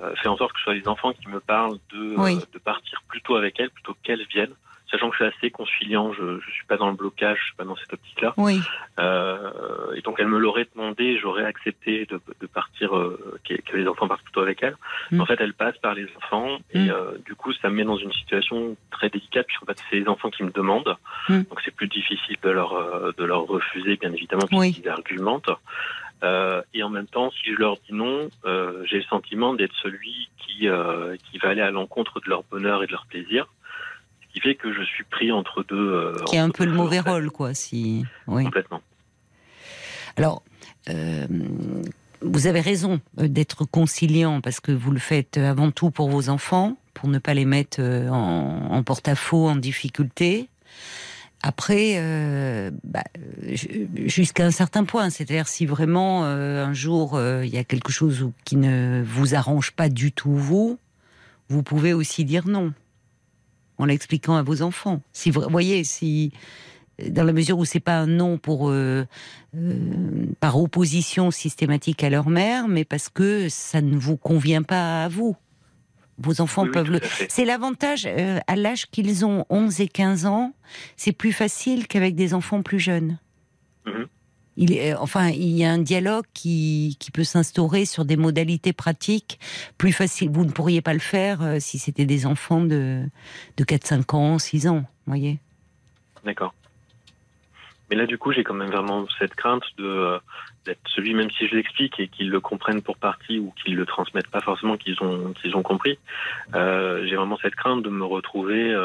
euh, 0.02 0.14
fait 0.16 0.28
en 0.28 0.36
sorte 0.36 0.52
que 0.52 0.58
ce 0.58 0.64
soit 0.64 0.74
les 0.74 0.88
enfants 0.88 1.12
qui 1.12 1.28
me 1.28 1.40
parlent 1.40 1.78
de, 1.92 2.14
Oui. 2.16 2.36
euh, 2.36 2.40
de 2.52 2.58
partir 2.58 3.02
plutôt 3.08 3.36
avec 3.36 3.58
elle 3.58 3.70
plutôt 3.70 3.94
qu'elles 4.02 4.26
viennent. 4.26 4.54
Sachant 4.90 5.10
que 5.10 5.16
je 5.18 5.24
suis 5.24 5.34
assez 5.36 5.50
conciliant, 5.50 6.12
je 6.14 6.22
ne 6.22 6.40
suis 6.40 6.64
pas 6.66 6.76
dans 6.78 6.88
le 6.88 6.94
blocage, 6.96 7.36
je 7.40 7.44
suis 7.46 7.56
pas 7.56 7.64
dans 7.64 7.76
cette 7.76 7.92
optique-là. 7.92 8.32
oui, 8.38 8.60
Euh, 8.98 9.94
et 9.94 10.00
donc 10.00 10.16
elle 10.18 10.28
me 10.28 10.38
l'aurait 10.38 10.66
demandé, 10.74 11.18
j'aurais 11.18 11.44
accepté 11.44 12.06
de, 12.06 12.20
de 12.40 12.46
partir, 12.46 12.96
euh, 12.96 13.38
que, 13.48 13.54
que 13.54 13.76
les 13.76 13.86
enfants 13.86 14.08
partent 14.08 14.22
plutôt 14.22 14.40
avec 14.40 14.62
elle. 14.62 14.76
Mm. 15.10 15.20
En 15.20 15.26
fait, 15.26 15.40
elle 15.40 15.54
passe 15.54 15.76
par 15.78 15.94
les 15.94 16.06
enfants 16.16 16.58
et 16.72 16.78
Mm. 16.86 16.90
euh, 16.90 17.18
du 17.26 17.34
coup, 17.34 17.52
ça 17.52 17.68
me 17.70 17.76
met 17.76 17.84
dans 17.84 17.96
une 17.96 18.12
situation 18.12 18.76
très 18.90 19.08
délicate 19.10 19.46
puisqu'en 19.46 19.66
fait, 19.66 19.78
c'est 19.90 19.96
les 20.00 20.08
enfants 20.08 20.30
qui 20.30 20.42
me 20.42 20.50
demandent. 20.50 20.96
Mm. 21.28 21.42
Donc 21.42 21.60
c'est 21.64 21.74
plus 21.74 21.88
difficile 21.88 22.36
de 22.42 22.50
leur 22.50 22.72
euh, 22.74 23.12
de 23.16 23.24
leur 23.24 23.42
refuser, 23.46 23.96
bien 23.96 24.12
évidemment, 24.12 24.46
Oui. 24.52 24.70
puisqu'ils 24.72 24.88
argumentent. 24.88 25.50
Euh, 26.24 26.62
et 26.74 26.82
en 26.82 26.88
même 26.90 27.06
temps, 27.06 27.30
si 27.30 27.52
je 27.54 27.58
leur 27.58 27.76
dis 27.76 27.92
non, 27.94 28.28
euh, 28.44 28.82
j'ai 28.86 28.96
le 28.96 29.04
sentiment 29.04 29.54
d'être 29.54 29.74
celui 29.82 30.28
qui 30.38 30.68
euh, 30.68 31.14
qui 31.30 31.38
va 31.38 31.50
aller 31.50 31.60
à 31.60 31.70
l'encontre 31.70 32.20
de 32.20 32.28
leur 32.28 32.42
bonheur 32.50 32.82
et 32.82 32.86
de 32.86 32.92
leur 32.92 33.06
plaisir. 33.06 33.46
Qui 34.40 34.48
fait 34.50 34.54
que 34.54 34.72
je 34.72 34.82
suis 34.82 35.04
pris 35.04 35.32
entre 35.32 35.64
deux. 35.64 35.74
euh, 35.76 36.14
qui 36.26 36.36
a 36.36 36.44
un 36.44 36.50
peu 36.50 36.64
le 36.64 36.72
mauvais 36.72 37.00
rôle, 37.00 37.30
quoi. 37.30 37.54
Si, 37.54 38.04
oui. 38.28 38.44
Complètement. 38.44 38.80
Alors, 40.16 40.42
euh, 40.88 41.26
vous 42.22 42.46
avez 42.46 42.60
raison 42.60 43.00
euh, 43.18 43.26
d'être 43.28 43.64
conciliant 43.64 44.40
parce 44.40 44.60
que 44.60 44.70
vous 44.72 44.90
le 44.92 44.98
faites 45.00 45.38
avant 45.38 45.70
tout 45.72 45.90
pour 45.90 46.08
vos 46.08 46.28
enfants, 46.28 46.76
pour 46.94 47.08
ne 47.08 47.18
pas 47.18 47.34
les 47.34 47.44
mettre 47.44 47.80
en, 47.80 48.68
en 48.70 48.82
porte-à-faux, 48.84 49.48
en 49.48 49.56
difficulté. 49.56 50.48
Après, 51.42 51.94
euh, 51.96 52.70
bah, 52.84 53.04
ju- 53.46 53.88
jusqu'à 54.06 54.44
un 54.44 54.50
certain 54.50 54.84
point, 54.84 55.08
c'est-à-dire 55.10 55.46
si 55.48 55.66
vraiment 55.66 56.24
euh, 56.24 56.64
un 56.64 56.72
jour 56.72 57.14
euh, 57.16 57.44
il 57.44 57.52
y 57.54 57.58
a 57.58 57.64
quelque 57.64 57.92
chose 57.92 58.28
qui 58.44 58.56
ne 58.56 59.02
vous 59.06 59.34
arrange 59.36 59.70
pas 59.72 59.88
du 59.88 60.10
tout 60.10 60.34
vous, 60.34 60.78
vous 61.48 61.62
pouvez 61.62 61.92
aussi 61.92 62.24
dire 62.24 62.48
non 62.48 62.72
en 63.78 63.86
l'expliquant 63.86 64.36
à 64.36 64.42
vos 64.42 64.62
enfants. 64.62 65.00
Si 65.12 65.30
vous 65.30 65.42
voyez, 65.48 65.84
si 65.84 66.32
dans 67.06 67.24
la 67.24 67.32
mesure 67.32 67.58
où 67.58 67.64
c'est 67.64 67.80
pas 67.80 67.98
un 67.98 68.06
non 68.06 68.38
pour 68.38 68.70
euh, 68.70 69.04
euh, 69.56 70.26
par 70.40 70.60
opposition 70.60 71.30
systématique 71.30 72.02
à 72.02 72.10
leur 72.10 72.28
mère, 72.28 72.68
mais 72.68 72.84
parce 72.84 73.08
que 73.08 73.48
ça 73.48 73.80
ne 73.80 73.96
vous 73.96 74.16
convient 74.16 74.62
pas 74.62 75.04
à 75.04 75.08
vous. 75.08 75.36
Vos 76.20 76.40
enfants 76.40 76.64
Oui, 76.64 76.70
peuvent 76.72 76.90
le. 76.90 77.00
C'est 77.28 77.44
l'avantage 77.44 78.04
euh, 78.06 78.40
à 78.48 78.56
l'âge 78.56 78.90
qu'ils 78.90 79.24
ont, 79.24 79.44
11 79.50 79.80
et 79.80 79.88
15 79.88 80.26
ans, 80.26 80.52
c'est 80.96 81.12
plus 81.12 81.32
facile 81.32 81.86
qu'avec 81.86 82.16
des 82.16 82.34
enfants 82.34 82.62
plus 82.62 82.80
jeunes. 82.80 83.18
Mhm. 83.86 84.06
Euh, 84.58 84.94
enfin, 84.98 85.28
il 85.28 85.56
y 85.56 85.64
a 85.64 85.70
un 85.70 85.78
dialogue 85.78 86.24
qui, 86.34 86.96
peut 87.14 87.24
s'instaurer 87.24 87.84
sur 87.84 88.04
des 88.04 88.16
modalités 88.16 88.72
pratiques 88.72 89.38
plus 89.78 89.92
faciles. 89.92 90.30
Vous 90.30 90.44
ne 90.44 90.50
pourriez 90.50 90.82
pas 90.82 90.92
le 90.92 90.98
faire 90.98 91.42
euh, 91.42 91.56
si 91.58 91.78
c'était 91.78 92.04
des 92.04 92.26
enfants 92.26 92.60
de, 92.60 93.02
de 93.56 93.64
4, 93.64 93.86
5 93.86 94.14
ans, 94.14 94.38
6 94.38 94.68
ans, 94.68 94.84
voyez 95.06 95.38
D'accord. 96.24 96.54
Mais 97.90 97.96
là, 97.96 98.06
du 98.06 98.18
coup, 98.18 98.32
j'ai 98.32 98.44
quand 98.44 98.54
même 98.54 98.70
vraiment 98.70 99.06
cette 99.18 99.34
crainte 99.34 99.64
de 99.78 99.86
euh, 99.86 100.18
d'être 100.66 100.80
celui, 100.94 101.14
même 101.14 101.30
si 101.30 101.48
je 101.48 101.54
l'explique 101.54 101.98
et 101.98 102.08
qu'ils 102.08 102.28
le 102.28 102.40
comprennent 102.40 102.82
pour 102.82 102.98
partie 102.98 103.38
ou 103.38 103.54
qu'ils 103.62 103.74
le 103.74 103.86
transmettent 103.86 104.28
pas 104.28 104.42
forcément, 104.42 104.76
qu'ils 104.76 105.02
ont 105.02 105.62
compris. 105.62 105.98
J'ai 106.52 107.16
vraiment 107.16 107.38
cette 107.40 107.54
crainte 107.54 107.82
de 107.82 107.88
me 107.88 108.04
retrouver 108.04 108.76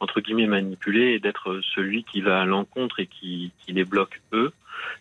entre 0.00 0.20
guillemets 0.20 0.46
manipulés 0.46 1.12
et 1.12 1.18
d'être 1.18 1.62
celui 1.74 2.04
qui 2.04 2.20
va 2.20 2.42
à 2.42 2.44
l'encontre 2.44 3.00
et 3.00 3.06
qui 3.06 3.52
les 3.68 3.84
bloque 3.84 4.20
eux, 4.34 4.52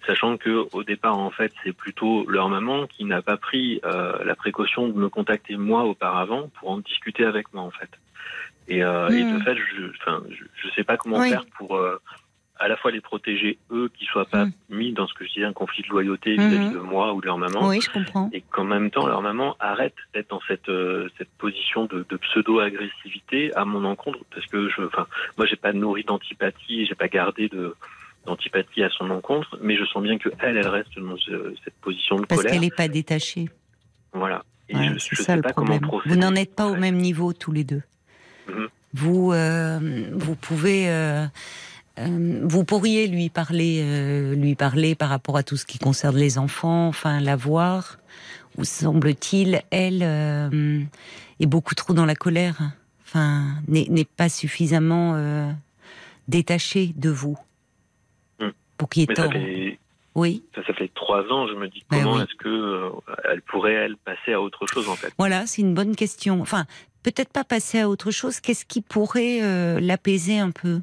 sachant 0.06 0.38
que 0.38 0.68
au 0.72 0.84
départ 0.84 1.18
en 1.18 1.32
fait 1.32 1.52
c'est 1.64 1.74
plutôt 1.74 2.26
leur 2.30 2.50
maman 2.50 2.88
qui 2.88 3.06
n'a 3.06 3.22
pas 3.22 3.38
pris 3.38 3.80
euh, 3.86 4.24
la 4.24 4.36
précaution 4.36 4.88
de 4.88 4.94
me 4.94 5.10
contacter 5.10 5.58
moi 5.58 5.84
auparavant 5.84 6.50
pour 6.60 6.70
en 6.72 6.78
discuter 6.80 7.26
avec 7.26 7.54
moi 7.54 7.64
en 7.64 7.72
fait. 7.72 7.90
Et, 8.70 8.84
euh, 8.84 9.10
et 9.12 9.24
de 9.24 9.38
Hmm. 9.38 9.42
fait, 9.44 9.56
je, 9.56 9.84
je 10.62 10.70
sais 10.76 10.84
pas 10.84 10.98
comment 10.98 11.20
Oui. 11.20 11.30
faire 11.30 11.46
pour 11.58 11.78
euh, 11.78 12.02
à 12.60 12.68
la 12.68 12.76
fois 12.76 12.90
les 12.92 13.02
protéger 13.02 13.60
eux, 13.72 13.88
qu'ils 13.96 14.08
soient 14.08 14.26
pas 14.26 14.46
Hmm. 14.46 14.52
mis 14.70 14.92
dans 14.92 15.08
ce 15.08 15.14
que 15.14 15.24
je 15.26 15.32
disais 15.32 15.46
un 15.46 15.54
conflit 15.54 15.84
de 15.84 15.90
loyauté 15.90 16.32
vis-à-vis 16.36 16.66
Mhm. 16.68 16.74
de 16.74 16.80
moi 16.80 17.14
ou 17.14 17.22
de 17.22 17.28
leur 17.28 17.38
maman 17.38 17.68
Oui, 17.68 17.80
je 17.80 17.90
comprends. 17.92 18.30
et 18.34 18.42
qu'en 18.42 18.64
même 18.66 18.90
temps 18.90 19.06
leur 19.08 19.22
maman 19.22 19.56
arrête 19.60 19.96
d'être 20.14 20.32
dans 20.32 20.42
cette 20.48 20.68
euh, 20.68 21.08
cette 21.18 21.30
position 21.38 21.86
de, 21.86 22.04
de 22.10 22.18
pseudo 22.18 22.60
agressivité 22.60 23.54
à 23.56 23.64
mon 23.64 23.86
encontre 23.86 24.20
parce 24.34 24.46
que 24.48 24.70
je 24.70 24.82
enfin 24.82 25.06
moi 25.38 25.46
j'ai 25.46 25.56
pas 25.56 25.72
nourri 25.72 26.04
d'antipathie 26.04 26.86
j'ai 26.88 26.96
pas 26.96 27.08
gardé 27.08 27.48
de 27.48 27.76
d'antipathie 28.28 28.84
à 28.84 28.90
son 28.90 29.10
encontre 29.10 29.58
mais 29.62 29.76
je 29.78 29.86
sens 29.86 30.04
bien 30.04 30.18
que 30.18 30.30
elle 30.40 30.58
elle 30.58 30.68
reste 30.68 30.98
dans 31.00 31.18
ce- 31.18 31.56
cette 31.64 31.74
position 31.76 32.18
de 32.18 32.26
Parce 32.26 32.42
colère 32.42 32.52
qu'elle 32.54 32.62
n'est 32.62 32.70
pas 32.70 32.88
détachée. 32.88 33.50
voilà 34.14 34.44
et 34.70 34.76
Ouais, 34.76 34.90
je, 34.94 35.00
c'est 35.00 35.10
je 35.16 35.16
ça 35.18 35.24
sais 35.24 35.36
le 35.38 35.42
pas 35.42 35.50
problème. 35.54 35.80
comment 35.82 36.02
Vous 36.06 36.16
n'en 36.18 36.36
êtes 36.36 36.54
pas 36.54 36.68
au 36.68 36.76
même 36.76 36.98
niveau 36.98 37.32
tous 37.34 37.52
les 37.54 37.64
deux. 37.64 37.82
Mhm. 38.50 38.68
Vous, 38.94 39.32
euh, 39.32 39.80
vous 40.14 40.36
pouvez, 40.36 40.90
euh, 40.90 41.26
euh, 42.00 42.40
vous 42.44 42.64
pourriez 42.66 43.08
lui 43.08 43.30
parler, 43.30 43.80
euh, 43.84 44.36
lui 44.36 44.56
parler 44.56 44.94
par 44.96 45.08
rapport 45.10 45.38
à 45.38 45.44
tout 45.44 45.56
ce 45.56 45.66
qui 45.66 45.80
concerne 45.80 46.18
les 46.18 46.38
enfants, 46.38 46.88
enfin 46.88 47.22
la 47.22 47.36
voir. 47.38 47.98
Ou 48.58 48.66
semble-t-il, 48.66 49.62
elle 49.72 50.02
euh, 50.04 50.82
est 51.40 51.46
beaucoup 51.46 51.76
trop 51.76 51.94
dans 51.94 52.06
la 52.06 52.16
colère. 52.16 52.58
Enfin, 53.06 53.44
n'est 53.70 53.88
pas 54.18 54.28
suffisamment 54.30 55.14
euh, 55.16 55.50
détachée 56.28 56.92
de 56.98 57.10
vous. 57.10 57.38
Pour 58.78 58.90
qu'il 58.90 59.02
y 59.02 59.04
ait 59.04 59.14
temps. 59.14 59.30
fait 59.32 59.80
Oui. 60.16 60.44
ça, 60.56 60.64
ça 60.66 60.74
fait 60.74 60.90
trois 60.94 61.24
ans 61.32 61.48
je 61.48 61.54
me 61.54 61.68
dis 61.68 61.84
Ben 61.92 62.04
comment 62.04 62.16
oui. 62.16 62.24
est-ce 62.24 62.36
que 62.36 62.50
euh, 62.50 62.90
elle 63.30 63.42
pourrait 63.42 63.74
elle 63.74 63.98
passer 63.98 64.34
à 64.34 64.42
autre 64.42 64.66
chose 64.68 64.90
en 64.90 64.96
fait? 64.96 65.14
Voilà, 65.18 65.46
c'est 65.46 65.62
une 65.62 65.74
bonne 65.74 65.96
question. 65.96 66.42
Enfin, 66.42 66.66
peut-être 67.04 67.32
pas 67.32 67.44
passer 67.44 67.80
à 67.80 67.90
autre 67.90 68.12
chose. 68.12 68.40
Qu'est-ce 68.40 68.66
qui 68.66 68.82
pourrait 68.82 69.40
euh, 69.42 69.80
l'apaiser 69.80 70.40
un 70.40 70.52
peu? 70.52 70.82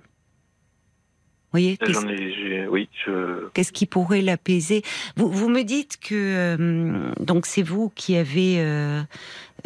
Vous 1.55 1.61
voyez 1.61 1.77
Qu'est-ce 1.77 2.05
ai 2.07 2.67
oui 2.67 2.89
je 3.07 3.49
qui 3.73 3.87
pourrait 3.87 4.23
l'apaiser? 4.23 4.83
Vous, 5.17 5.29
vous 5.31 5.49
me 5.49 5.63
dites 5.63 5.99
que 6.01 6.15
euh, 6.15 7.13
donc 7.21 7.47
c'est 7.47 7.63
vous 7.63 7.93
qui 7.95 8.17
avez 8.17 8.57
euh, 8.59 9.03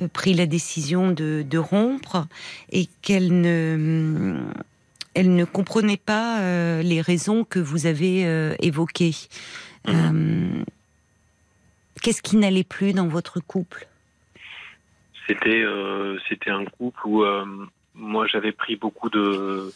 euh, 0.02 0.08
pris 0.12 0.34
la 0.34 0.44
décision 0.44 1.10
de, 1.12 1.42
de 1.48 1.58
rompre 1.58 2.26
et 2.72 2.88
qu'elle 3.00 3.40
ne 3.40 4.36
elle 5.14 5.34
ne 5.34 5.44
comprenait 5.44 5.96
pas 5.96 6.40
euh, 6.40 6.82
les 6.82 7.00
raisons 7.00 7.44
que 7.44 7.58
vous 7.58 7.86
avez 7.86 8.26
euh, 8.26 8.54
évoquées. 8.60 9.14
Euh, 9.88 10.62
Qu'est-ce 12.02 12.22
qui 12.22 12.36
n'allait 12.36 12.64
plus 12.64 12.92
dans 12.92 13.08
votre 13.08 13.40
couple? 13.40 13.88
C'était 15.26 15.64
c'était 16.28 16.50
un 16.50 16.64
couple 16.64 17.00
où 17.06 17.24
moi 17.94 18.26
j'avais 18.26 18.52
pris 18.52 18.76
beaucoup 18.76 19.10
de, 19.10 19.72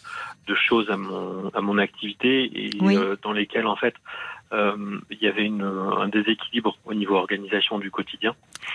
de 0.47 0.55
choses 0.55 0.89
à 0.89 0.97
mon 0.97 1.49
à 1.51 1.61
mon 1.61 1.77
activité 1.79 2.45
et 2.55 2.71
Oui. 2.81 2.97
dans 3.23 3.33
lesquelles 3.33 3.67
en 3.67 3.77
fait 3.77 3.95
euh, 4.53 5.01
il 5.11 5.19
y 5.21 5.29
avait 5.29 5.45
une, 5.45 5.63
un 5.63 6.09
déséquilibre 6.09 6.77
au 6.85 6.95
niveau 6.95 7.17
organisation 7.17 7.79
du 7.79 7.91
quotidien 7.91 8.35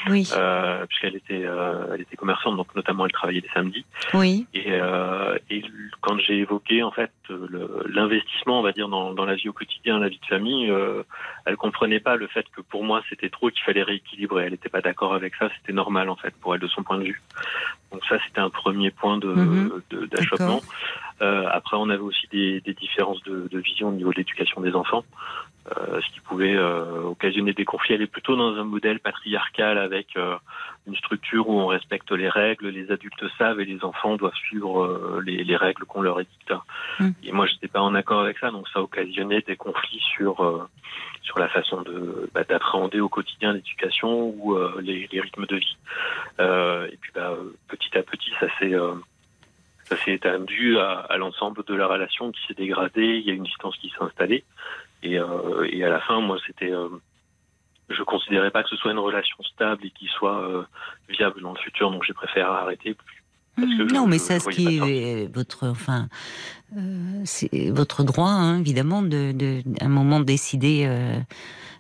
Oui, 0.10 0.30
euh, 0.36 0.86
puisqu'elle 0.88 1.16
était 1.16 1.44
euh, 1.46 1.94
elle 1.94 2.02
était 2.02 2.16
commerçante 2.16 2.58
donc 2.58 2.74
notamment 2.76 3.06
elle 3.06 3.12
travaillait 3.12 3.42
les 3.42 3.50
samedis 3.50 3.86
oui, 4.14 4.48
et, 4.54 4.72
euh, 4.72 5.38
et 5.50 5.64
quand 6.02 6.18
j'ai 6.20 6.38
évoqué 6.38 6.84
en 6.84 6.92
fait 6.92 7.12
l'investissement, 7.88 8.60
on 8.60 8.64
va 8.64 8.72
dire 8.72 8.88
dans, 8.90 9.14
dans 9.14 9.26
la 9.26 9.36
vie 9.36 9.50
au 9.50 9.54
quotidien, 9.54 10.00
la 10.00 10.10
vie 10.10 10.20
de 10.20 10.26
famille, 10.26 10.70
euh, 10.70 11.04
elle 11.46 11.58
comprenait 11.58 12.00
pas 12.00 12.16
le 12.16 12.28
fait 12.28 12.46
que 12.56 12.62
pour 12.62 12.84
moi 12.84 13.02
c'était 13.10 13.30
trop, 13.30 13.50
qu'il 13.50 13.64
fallait 13.64 13.84
rééquilibrer. 13.84 14.46
Elle 14.46 14.52
n'était 14.52 14.70
pas 14.70 14.82
d'accord 14.82 15.14
avec 15.14 15.36
ça, 15.36 15.50
c'était 15.58 15.74
normal 15.74 16.10
en 16.10 16.16
fait 16.16 16.34
pour 16.42 16.56
elle 16.56 16.62
de 16.62 16.68
son 16.68 16.84
point 16.84 16.98
de 16.98 17.06
vue. 17.06 17.22
Donc 17.92 18.04
ça 18.06 18.18
c'était 18.26 18.40
un 18.42 18.50
premier 18.50 18.92
point 18.92 19.18
de 19.18 19.28
Mhm. 19.28 19.82
de- 19.90 20.06
d'achoppement. 20.08 20.62
Euh, 21.22 21.48
après 21.50 21.78
on 21.78 21.90
avait 21.90 22.02
aussi 22.02 22.28
des, 22.32 22.62
des 22.62 22.74
différences 22.74 23.22
de, 23.24 23.48
de 23.50 23.60
vision 23.60 23.90
au 23.90 23.92
niveau 23.94 24.12
de 24.12 24.18
l'éducation 24.18 24.62
des 24.62 24.74
enfants. 24.76 25.04
Euh, 25.78 26.00
ce 26.00 26.14
qui 26.14 26.22
pouvait 26.22 26.56
euh, 26.56 27.02
occasionner 27.04 27.52
des 27.52 27.66
conflits. 27.66 27.96
Elle 27.96 28.02
est 28.02 28.08
plutôt 28.08 28.38
dans 28.38 28.56
un 28.56 28.64
modèle 28.64 29.00
patriarcal 29.02 29.78
avec 29.78 30.16
euh, 30.16 30.38
une 30.88 30.96
structure 30.96 31.50
où 31.50 31.60
on 31.60 31.68
respecte 31.68 32.12
les 32.12 32.30
règles, 32.30 32.70
les 32.70 32.92
adultes 32.92 33.26
savent 33.38 33.60
et 33.60 33.66
les 33.66 33.84
enfants 33.84 34.16
doivent 34.16 34.36
suivre 34.36 34.84
euh, 34.84 35.22
les, 35.26 35.44
les 35.44 35.56
règles 35.56 35.86
qu'on 35.86 36.02
leur 36.02 36.20
édicte. 36.20 36.54
Mm. 37.00 37.10
Et 37.24 37.32
moi, 37.32 37.46
je 37.46 37.54
n'étais 37.54 37.68
pas 37.68 37.82
en 37.82 37.94
accord 37.94 38.22
avec 38.22 38.38
ça, 38.40 38.52
donc 38.52 38.68
ça 38.70 38.82
occasionnait 38.82 39.42
des 39.42 39.58
conflits 39.58 40.02
sur 40.16 40.42
euh, 40.44 40.68
sur 41.22 41.40
la 41.40 41.50
façon 41.50 41.82
de 41.82 42.30
bah, 42.34 42.44
d'appréhender 42.44 43.02
au 43.02 43.10
quotidien 43.10 43.52
l'éducation 43.52 44.30
ou 44.30 44.56
euh, 44.56 44.80
les, 44.82 45.08
les 45.12 45.20
rythmes 45.20 45.46
de 45.46 45.58
vie. 45.58 45.78
Euh, 46.40 46.88
et 46.88 46.98
puis, 46.98 47.12
bah, 47.14 47.36
petit 47.68 47.98
à 47.98 48.04
petit, 48.04 48.32
ça 48.40 48.48
s'est 48.58 48.76
ça 49.84 49.96
s'est 49.98 50.14
étendu 50.14 50.78
à, 50.80 51.00
à 51.00 51.18
l'ensemble 51.18 51.64
de 51.66 51.76
la 51.76 51.88
relation 51.88 52.32
qui 52.32 52.42
s'est 52.48 52.54
dégradée. 52.54 53.18
Il 53.18 53.26
y 53.28 53.32
a 53.32 53.34
une 53.34 53.44
distance 53.44 53.78
qui 53.78 53.90
s'est 53.90 54.04
installée. 54.04 54.44
Et, 55.04 55.18
et 55.70 55.84
à 55.84 55.90
la 55.90 56.00
fin, 56.02 56.20
moi, 56.20 56.38
c'était, 56.46 56.74
je 57.90 58.04
considérais 58.04 58.52
pas 58.52 58.64
que 58.64 58.70
ce 58.70 58.76
soit 58.76 58.92
une 58.92 59.00
relation 59.00 59.38
stable 59.44 59.86
et 59.86 59.92
qui 59.92 60.08
soit 60.08 60.42
euh, 60.42 60.64
viable 61.10 61.42
dans 61.42 61.54
le 61.54 61.60
futur, 61.60 61.92
donc 61.92 62.04
j'ai 62.06 62.14
préféré 62.14 62.48
arrêter. 62.48 62.96
Parce 63.56 63.68
que 63.76 63.88
je- 63.88 63.94
non, 63.94 64.06
mais 64.06 64.20
ça, 64.20 64.40
ce 64.40 64.50
qui 64.50 64.78
est 64.78 65.26
euh, 65.26 65.30
votre, 65.34 65.68
enfin, 65.68 66.08
euh, 66.78 67.22
c'est 67.26 67.70
votre 67.72 68.04
droit, 68.04 68.30
hein, 68.30 68.60
évidemment, 68.60 69.02
de, 69.02 69.32
de, 69.32 69.62
un 69.82 69.88
moment 69.90 70.20
décider 70.20 70.86
euh, 70.86 71.18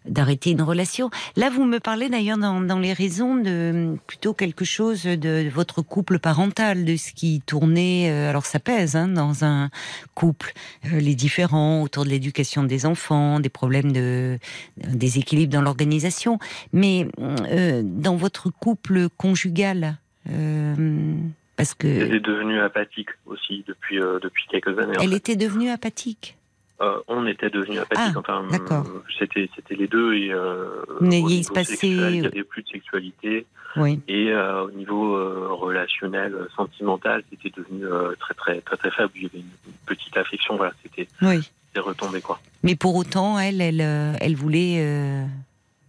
d'arrêter 0.07 0.51
une 0.51 0.61
relation. 0.61 1.09
Là, 1.35 1.49
vous 1.49 1.63
me 1.65 1.79
parlez 1.79 2.09
d'ailleurs 2.09 2.37
dans, 2.37 2.61
dans 2.61 2.79
les 2.79 2.93
raisons 2.93 3.35
de 3.35 3.95
plutôt 4.07 4.33
quelque 4.33 4.65
chose 4.65 5.03
de 5.03 5.49
votre 5.49 5.81
couple 5.81 6.19
parental, 6.19 6.85
de 6.85 6.95
ce 6.95 7.13
qui 7.13 7.41
tournait. 7.45 8.09
euh, 8.11 8.29
alors, 8.29 8.45
ça 8.45 8.59
pèse 8.59 8.95
hein, 8.95 9.07
dans 9.07 9.43
un 9.43 9.69
couple, 10.15 10.53
euh, 10.85 10.99
les 10.99 11.15
différends 11.15 11.81
autour 11.81 12.05
de 12.05 12.09
l'éducation 12.09 12.63
des 12.63 12.85
enfants, 12.85 13.39
des 13.39 13.49
problèmes 13.49 13.91
de 13.91 14.37
des 14.77 15.17
équilibres 15.19 15.53
dans 15.53 15.61
l'organisation, 15.61 16.39
mais 16.73 17.07
euh, 17.19 17.81
dans 17.83 18.15
votre 18.15 18.49
couple 18.49 19.09
conjugal. 19.17 19.97
euh, 20.29 21.13
parce 21.55 21.73
que 21.73 21.87
J'étais 21.87 22.19
devenu 22.19 22.59
apathique 22.59 23.09
aussi 23.25 23.63
depuis 23.67 23.99
euh, 23.99 24.19
depuis 24.21 24.45
quelques 24.51 24.77
années. 24.79 24.97
en 24.97 25.01
elle 25.01 25.09
fait. 25.09 25.15
était 25.15 25.35
devenue 25.35 25.69
apathique? 25.69 26.36
Euh, 26.79 26.99
on 27.07 27.25
était 27.25 27.49
devenus 27.49 27.79
apathiques. 27.79 28.13
Ah, 28.15 28.19
enfin, 28.19 28.45
d'accord. 28.51 28.85
C'était 29.17 29.49
c'était 29.55 29.73
les 29.75 29.87
deux 29.87 30.13
et 30.13 30.31
euh, 30.31 30.83
Mais 31.01 31.21
au 31.23 31.29
il 31.29 31.43
se 31.43 31.51
passait- 31.51 31.75
il 31.87 32.21
y 32.21 32.25
avait 32.25 32.43
plus 32.43 32.61
de 32.61 32.67
sexualité 32.67 33.47
Oui. 33.77 33.99
et 34.07 34.31
euh, 34.31 34.65
au 34.65 34.71
niveau 34.71 35.15
euh, 35.15 35.47
relationnel, 35.49 36.35
sentimental, 36.55 37.23
c'était 37.31 37.49
devenu 37.59 37.83
très 38.19 38.35
très 38.35 38.61
très 38.61 38.77
très 38.77 38.91
faible. 38.91 39.11
Il 39.15 39.23
y 39.23 39.25
avait 39.25 39.39
une 39.39 39.73
petite 39.87 40.15
affection. 40.17 40.55
Voilà, 40.55 40.73
c'était 40.83 41.07
Oui. 41.23 41.49
retombé 41.75 42.21
quoi. 42.21 42.39
Mais 42.61 42.75
pour 42.75 42.95
autant, 42.95 43.39
elle, 43.39 43.59
elle, 43.61 43.81
elle 44.21 44.35
voulait 44.35 44.79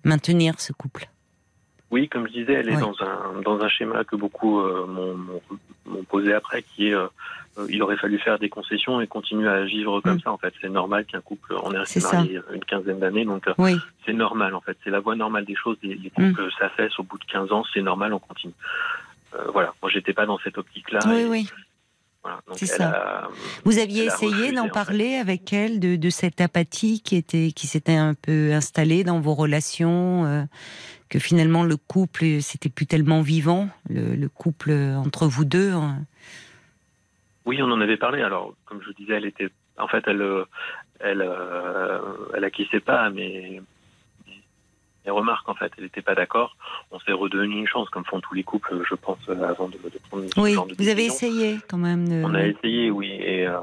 maintenir 0.04 0.59
ce 0.59 0.73
couple. 0.73 1.09
Oui, 1.90 2.09
comme 2.09 2.26
je 2.28 2.33
disais, 2.33 2.52
elle 2.54 2.68
est 2.68 2.76
Oui. 2.76 2.80
dans 2.80 2.95
un 3.02 3.40
dans 3.42 3.61
un 3.61 3.68
schéma 3.68 4.04
que 4.04 4.16
beaucoup 4.16 4.59
m'ont- 4.61 5.40
posé 6.09 6.33
après, 6.35 6.62
qui 6.62 6.88
est 6.88 6.95
il 7.69 7.83
aurait 7.83 7.97
fallu 7.97 8.19
faire 8.19 8.38
des 8.38 8.49
concessions 8.49 9.00
et 9.00 9.07
continuer 9.07 9.49
à 9.49 9.65
vivre 9.65 10.00
comme 10.00 10.17
Mm. 10.17 10.21
ça. 10.21 10.33
En 10.33 10.38
fait, 10.38 10.53
c'est 10.61 10.69
normal 10.69 11.05
qu'un 11.07 11.21
couple, 11.21 11.55
on 11.62 11.73
est 11.73 11.79
resté 11.79 12.00
marié 12.00 12.41
une 12.55 12.65
quinzaine 12.65 12.99
d'années, 13.00 13.25
donc 13.25 13.47
euh, 13.49 13.55
Oui. 13.59 13.77
c'est 14.07 14.12
normal. 14.12 14.55
En 14.55 14.61
fait, 14.61 14.77
c'est 14.85 14.91
la 14.91 15.00
voie 15.00 15.17
normale 15.17 15.45
des 15.45 15.57
choses. 15.57 15.77
Les, 15.83 15.95
les 15.95 16.11
couples 16.11 16.49
s'affaissent 16.59 16.99
au 16.99 17.03
bout 17.03 17.19
de 17.19 17.25
15 17.25 17.53
ans, 17.53 17.65
c'est 17.75 17.83
normal, 17.83 18.12
on 18.12 18.19
continue. 18.19 18.55
Euh, 19.35 19.45
voilà, 19.53 19.75
moi 19.83 19.91
j'étais 19.93 20.12
pas 20.15 20.27
dans 20.27 20.38
cette 20.38 20.57
optique-là. 20.59 21.00
Oui, 21.07 21.21
et 21.21 21.27
oui. 21.27 21.49
voilà. 22.23 22.41
Donc, 22.47 22.57
C'est 22.59 22.65
elle 22.71 22.77
ça. 22.79 22.91
a- 22.91 23.29
Vous 23.65 23.79
aviez 23.79 24.05
essayé 24.07 24.53
d'en 24.53 24.62
en 24.62 24.65
fait. 24.65 24.71
parler 24.73 25.15
avec 25.17 25.53
elle 25.53 25.81
de, 25.81 25.97
de 25.97 26.11
cette 26.11 26.41
apathie 26.41 27.00
qui 27.03 27.17
était 27.17 27.53
qui 27.53 27.67
s'était 27.67 27.95
un 27.97 28.15
peu 28.15 28.53
installée 28.53 29.05
dans 29.05 29.21
vos 29.21 29.35
relations, 29.35 30.25
euh, 30.25 30.43
que 31.11 31.19
finalement 31.19 31.62
le 31.65 31.77
couple 31.77 32.25
euh, 32.25 32.41
c'était 32.41 32.69
plus 32.71 32.87
tellement 32.87 33.21
vivant, 33.21 33.69
le, 33.91 34.15
le 34.17 34.29
couple 34.29 34.71
euh, 34.71 34.97
entre 34.97 35.27
vous 35.27 35.45
deux. 35.45 35.73
hein? 35.73 35.99
Oui, 37.49 37.62
on 37.62 37.71
en 37.71 37.81
avait 37.81 37.97
parlé. 37.97 38.21
Alors, 38.21 38.52
comme 38.67 38.83
je 38.83 38.88
vous 38.88 38.93
disais, 38.93 39.14
elle 39.14 39.25
était, 39.25 39.49
en 39.78 39.88
fait, 39.88 40.05
elle, 40.07 40.21
euh, 40.21 40.45
elle, 41.00 41.23
euh, 41.26 41.99
elle 42.35 42.45
acquiesçait 42.45 42.78
pas 42.81 43.00
à 43.00 43.09
mes, 43.09 43.62
mes 45.07 45.11
remarques. 45.11 45.49
En 45.49 45.55
fait, 45.55 45.73
elle 45.78 45.85
n'était 45.85 46.02
pas 46.02 46.14
d'accord. 46.14 46.59
On 46.90 47.00
s'est 47.00 47.12
redonné 47.12 47.57
une 47.57 47.67
chance, 47.67 47.88
comme 47.88 48.05
font 48.05 48.21
tous 48.21 48.35
les 48.35 48.43
couples, 48.43 48.83
je 48.87 48.95
pense, 48.95 49.26
avant 49.31 49.69
de, 49.69 49.78
de 49.78 49.99
prendre 50.11 50.25
ce 50.31 50.38
Oui. 50.38 50.52
genre 50.52 50.67
de 50.67 50.75
Vous 50.76 50.88
avez 50.90 51.07
essayé 51.07 51.57
quand 51.71 51.78
même. 51.78 52.07
De... 52.07 52.23
On 52.23 52.35
a 52.35 52.45
essayé, 52.45 52.90
oui. 52.90 53.12
Et, 53.12 53.47
euh, 53.47 53.57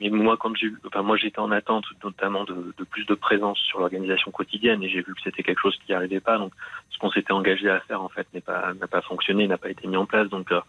mais 0.00 0.08
moi, 0.08 0.38
quand 0.40 0.56
j'ai, 0.56 0.72
enfin, 0.86 1.02
moi, 1.02 1.18
j'étais 1.18 1.40
en 1.40 1.50
attente, 1.50 1.84
notamment 2.02 2.44
de, 2.44 2.72
de 2.78 2.84
plus 2.84 3.04
de 3.04 3.12
présence 3.12 3.58
sur 3.58 3.80
l'organisation 3.80 4.30
quotidienne, 4.30 4.82
et 4.82 4.88
j'ai 4.88 5.02
vu 5.02 5.12
que 5.14 5.20
c'était 5.22 5.42
quelque 5.42 5.60
chose 5.60 5.76
qui 5.76 5.92
n'y 5.92 5.94
arrivait 5.94 6.20
pas. 6.20 6.38
Donc, 6.38 6.52
ce 6.88 6.96
qu'on 6.98 7.10
s'était 7.10 7.32
engagé 7.32 7.68
à 7.68 7.80
faire, 7.80 8.00
en 8.02 8.08
fait, 8.08 8.26
n'est 8.32 8.40
pas, 8.40 8.72
n'a 8.80 8.86
pas 8.86 9.02
fonctionné, 9.02 9.46
n'a 9.46 9.58
pas 9.58 9.68
été 9.68 9.86
mis 9.86 9.98
en 9.98 10.06
place. 10.06 10.30
Donc, 10.30 10.50
euh, 10.52 10.60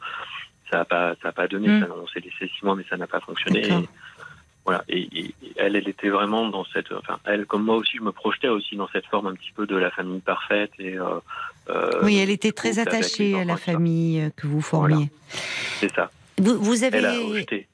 ça 0.72 0.78
n'a 0.78 0.86
pas, 0.86 1.14
ça 1.22 1.30
a 1.30 1.32
pas 1.32 1.48
donné. 1.48 1.68
Ça, 1.82 1.88
on 2.02 2.08
s'est 2.08 2.22
laissé 2.22 2.52
six 2.58 2.64
mois, 2.66 2.76
mais 2.76 2.86
ça 2.90 2.98
n'a 2.98 3.06
pas 3.08 3.20
fonctionné. 3.20 3.68
Et, 3.68 3.90
voilà. 4.66 4.84
Et, 4.90 5.02
et- 5.20 5.26
et 5.44 5.54
elle, 5.58 5.76
elle 5.76 5.88
était 5.90 6.10
vraiment 6.10 6.48
dans 6.48 6.66
cette, 6.66 6.92
enfin, 6.92 7.20
elle, 7.26 7.46
comme 7.46 7.64
moi 7.66 7.76
aussi, 7.76 7.98
je 7.98 8.02
me 8.04 8.12
projetais 8.12 8.48
aussi 8.48 8.76
dans 8.76 8.88
cette 8.90 9.06
forme 9.08 9.28
un 9.28 9.34
petit 9.34 9.52
peu 9.56 9.68
de 9.68 9.76
la 9.76 9.92
famille 9.92 10.22
parfaite 10.22 10.72
et. 10.80 10.98
euh, 10.98 11.20
euh, 11.70 12.00
Oui, 12.04 12.18
elle 12.18 12.30
était 12.30 12.52
très 12.52 12.80
attachée 12.80 13.40
à 13.40 13.44
la 13.46 13.58
famille 13.58 14.22
euh, 14.22 14.30
que 14.36 14.48
vous 14.48 14.62
formiez. 14.62 15.10
C'est 15.80 15.94
ça. 15.94 16.10
Vous, 16.38 16.58
vous 16.60 16.84
Elle 16.84 17.06
a 17.06 17.12
avez, 17.12 17.24
rejeté. 17.24 17.68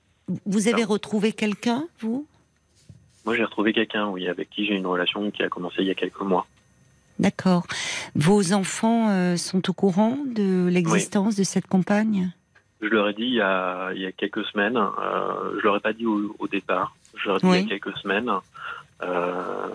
vous 0.46 0.68
avez 0.68 0.84
retrouvé 0.84 1.32
quelqu'un, 1.34 1.86
vous? 2.00 2.26
Moi, 3.26 3.36
j'ai 3.36 3.44
retrouvé 3.44 3.74
quelqu'un, 3.74 4.08
oui, 4.08 4.28
avec 4.28 4.50
qui 4.50 4.66
j'ai 4.66 4.76
une 4.76 4.88
relation 4.88 5.30
qui 5.32 5.44
a 5.44 5.50
commencé 5.50 5.78
il 5.80 5.88
y 5.88 5.92
a 5.92 5.96
quelques 5.96 6.22
mois. 6.22 6.48
D'accord. 7.20 7.66
Vos 8.16 8.54
enfants 8.54 9.10
euh, 9.10 9.36
sont 9.38 9.70
au 9.70 9.74
courant 9.74 10.18
de 10.26 10.68
l'existence 10.70 11.36
de 11.36 11.44
cette 11.44 11.68
compagne? 11.68 12.32
Je 12.82 12.88
leur 12.88 13.10
ai 13.10 13.14
dit 13.14 13.24
il 13.24 13.34
y 13.34 13.42
a, 13.42 13.92
il 13.94 14.02
y 14.02 14.06
a 14.06 14.12
quelques 14.12 14.46
semaines. 14.46 14.78
Euh, 14.78 15.58
je 15.60 15.64
leur 15.64 15.78
ai 15.78 15.80
pas 15.80 15.94
dit 15.94 16.06
au, 16.06 16.36
au 16.40 16.48
départ. 16.48 16.96
Je 17.16 17.28
leur 17.28 17.38
ai 17.38 17.40
dit 17.40 17.48
Oui. 17.48 17.58
il 17.60 17.70
y 17.70 17.74
a 17.74 17.80
quelques 17.80 17.98
semaines. 17.98 18.32
Euh, 19.04 19.68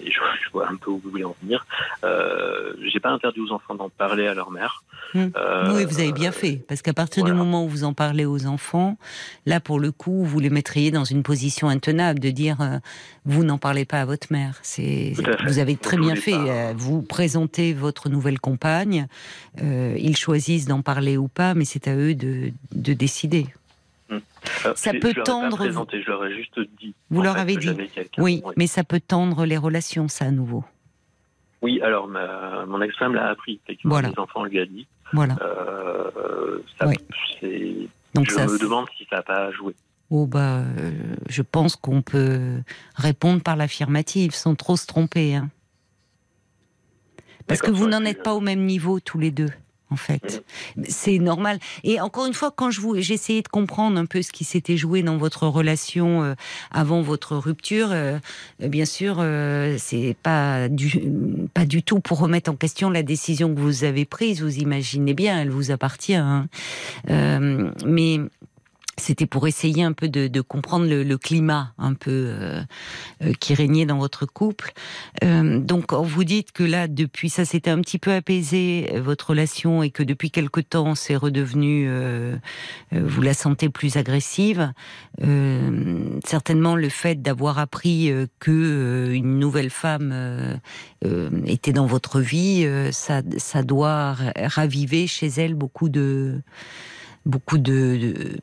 et 0.00 0.10
je, 0.10 0.18
je 0.44 0.50
vois 0.52 0.68
un 0.70 0.76
peu 0.76 0.90
où 0.90 0.98
vous 1.02 1.10
voulez 1.10 1.24
en 1.24 1.34
venir. 1.42 1.66
Euh, 2.04 2.72
j'ai 2.86 3.00
pas 3.00 3.10
interdit 3.10 3.40
aux 3.40 3.52
enfants 3.52 3.74
d'en 3.74 3.88
parler 3.90 4.26
à 4.26 4.34
leur 4.34 4.50
mère. 4.50 4.82
Hmm. 5.14 5.28
Euh, 5.36 5.74
Oui, 5.74 5.84
vous 5.84 6.00
avez 6.00 6.12
bien 6.12 6.32
fait, 6.32 6.60
parce 6.68 6.82
qu'à 6.82 6.92
partir 6.92 7.24
du 7.24 7.32
moment 7.32 7.64
où 7.64 7.68
vous 7.68 7.84
en 7.84 7.94
parlez 7.94 8.24
aux 8.26 8.46
enfants, 8.46 8.98
là, 9.46 9.58
pour 9.58 9.80
le 9.80 9.90
coup, 9.90 10.24
vous 10.24 10.38
les 10.38 10.50
mettriez 10.50 10.90
dans 10.90 11.04
une 11.04 11.22
position 11.22 11.68
intenable 11.68 12.18
de 12.20 12.30
dire 12.30 12.60
euh, 12.60 12.78
vous 13.24 13.42
n'en 13.44 13.56
parlez 13.58 13.84
pas 13.86 14.00
à 14.00 14.04
votre 14.04 14.28
mère. 14.30 14.58
C'est 14.62 15.14
vous 15.46 15.58
avez 15.58 15.76
très 15.76 15.96
bien 15.96 16.14
fait. 16.14 16.32
pas- 16.32 16.38
euh, 16.48 16.74
Vous 16.76 17.02
présentez 17.02 17.72
votre 17.72 18.08
nouvelle 18.08 18.38
compagne. 18.38 19.06
ils 19.60 20.16
choisissent 20.16 20.66
d'en 20.66 20.82
parler 20.82 21.16
ou 21.16 21.28
pas, 21.28 21.54
mais 21.54 21.64
c'est 21.64 21.88
à 21.88 21.96
eux 21.96 22.14
de, 22.14 22.52
de 22.74 22.92
décider. 22.92 23.46
Euh, 24.10 24.20
Ça 24.74 24.92
je- 24.94 24.98
peut 24.98 25.12
je 25.14 25.20
tendre- 25.20 25.56
présenté, 25.56 26.02
je 26.02 26.08
leur 26.10 26.24
ai 26.24 26.34
juste 26.34 26.58
dit. 26.80 26.94
Vous 27.10 27.22
leur 27.22 27.34
fait, 27.34 27.40
avez 27.40 27.56
dit. 27.56 27.68
Oui, 28.18 28.42
Oui. 28.44 28.52
mais 28.56 28.66
ça 28.66 28.82
peut 28.84 29.00
tendre 29.00 29.44
les 29.44 29.56
relations, 29.58 30.08
ça 30.08 30.24
à 30.26 30.30
nouveau. 30.30 30.64
Oui, 31.60 31.80
alors 31.82 32.08
ma, 32.08 32.64
mon 32.66 32.80
ex-femme 32.80 33.14
l'a 33.14 33.28
appris. 33.28 33.60
Voilà. 33.84 34.08
les 34.10 34.18
enfants 34.18 34.44
lui 34.44 34.58
a 34.60 34.64
dit. 34.66 34.86
Voilà. 35.12 35.36
Euh, 35.42 36.60
ça, 36.78 36.86
Oui. 36.86 36.96
c'est- 37.40 37.88
Donc 38.14 38.28
je 38.30 38.34
ça, 38.34 38.46
me 38.46 38.58
demande 38.58 38.86
si 38.96 39.06
ça 39.10 39.16
n'a 39.16 39.22
pas 39.22 39.50
joué. 39.52 39.74
Oh 40.10 40.26
bah, 40.26 40.60
euh, 40.78 40.92
je 41.28 41.42
pense 41.42 41.76
qu'on 41.76 42.00
peut 42.00 42.60
répondre 42.94 43.42
par 43.42 43.56
l'affirmative 43.56 44.32
sans 44.34 44.54
trop 44.54 44.76
se 44.76 44.86
tromper. 44.86 45.34
hein. 45.34 45.50
Parce 47.46 47.60
que 47.60 47.70
vous 47.70 47.84
j'aurais 47.90 47.90
n'en 47.90 48.04
êtes 48.04 48.22
pas 48.22 48.34
au 48.34 48.40
même 48.40 48.64
niveau 48.64 49.00
tous 49.00 49.18
les 49.18 49.30
deux, 49.30 49.48
en 49.90 49.96
fait. 49.96 50.44
C'est 50.88 51.18
normal. 51.18 51.58
Et 51.84 52.00
encore 52.00 52.26
une 52.26 52.34
fois, 52.34 52.50
quand 52.54 52.70
je 52.70 52.80
vous, 52.80 53.00
j'essayais 53.00 53.42
de 53.42 53.48
comprendre 53.48 53.98
un 53.98 54.06
peu 54.06 54.22
ce 54.22 54.32
qui 54.32 54.44
s'était 54.44 54.76
joué 54.76 55.02
dans 55.02 55.16
votre 55.16 55.46
relation 55.46 56.22
euh, 56.22 56.34
avant 56.70 57.02
votre 57.02 57.36
rupture, 57.36 57.88
euh, 57.90 58.18
euh, 58.62 58.68
bien 58.68 58.84
sûr, 58.84 59.16
euh, 59.18 59.76
c'est 59.78 60.16
pas 60.22 60.68
du, 60.68 61.00
pas 61.54 61.64
du 61.64 61.82
tout 61.82 62.00
pour 62.00 62.18
remettre 62.18 62.50
en 62.50 62.56
question 62.56 62.90
la 62.90 63.02
décision 63.02 63.54
que 63.54 63.60
vous 63.60 63.84
avez 63.84 64.04
prise. 64.04 64.42
Vous 64.42 64.58
imaginez 64.58 65.14
bien, 65.14 65.40
elle 65.40 65.50
vous 65.50 65.70
appartient. 65.70 66.14
hein. 66.14 66.48
Euh, 67.10 67.70
mais 67.86 68.20
c'était 68.98 69.26
pour 69.26 69.46
essayer 69.48 69.82
un 69.82 69.92
peu 69.92 70.08
de, 70.08 70.40
comprendre 70.40 70.86
le, 70.86 71.18
climat 71.18 71.72
un 71.78 71.94
peu 71.94 72.10
euh, 72.10 72.62
euh, 73.22 73.32
qui 73.38 73.54
régnait 73.54 73.86
dans 73.86 73.98
votre 73.98 74.26
couple. 74.26 74.72
Euh, 75.24 75.58
donc, 75.58 75.92
vous 75.92 76.24
dites 76.24 76.52
que 76.52 76.62
là, 76.62 76.88
depuis 76.88 77.30
ça, 77.30 77.44
s'était 77.44 77.70
un 77.70 77.80
petit 77.80 77.98
peu 77.98 78.12
apaisé 78.12 78.90
votre 78.96 79.30
relation 79.30 79.82
et 79.82 79.90
que 79.90 80.02
depuis 80.02 80.30
quelque 80.30 80.60
temps, 80.60 80.94
c'est 80.94 81.16
redevenu, 81.16 81.88
vous 82.92 83.22
la 83.22 83.34
sentez 83.34 83.68
plus 83.68 83.96
agressive. 83.96 84.72
certainement, 86.24 86.76
le 86.76 86.88
fait 86.88 87.20
d'avoir 87.20 87.58
appris 87.58 88.12
que 88.38 89.10
une 89.12 89.38
nouvelle 89.38 89.70
femme 89.70 90.60
était 91.46 91.72
dans 91.72 91.86
votre 91.86 92.20
vie, 92.20 92.66
ça, 92.92 93.22
doit 93.62 94.12
ra- 94.12 94.32
raviver 94.36 95.06
chez 95.06 95.26
elle 95.26 95.54
beaucoup 95.54 95.88
de 95.88 96.40
beaucoup 97.26 97.58
de, 97.58 98.38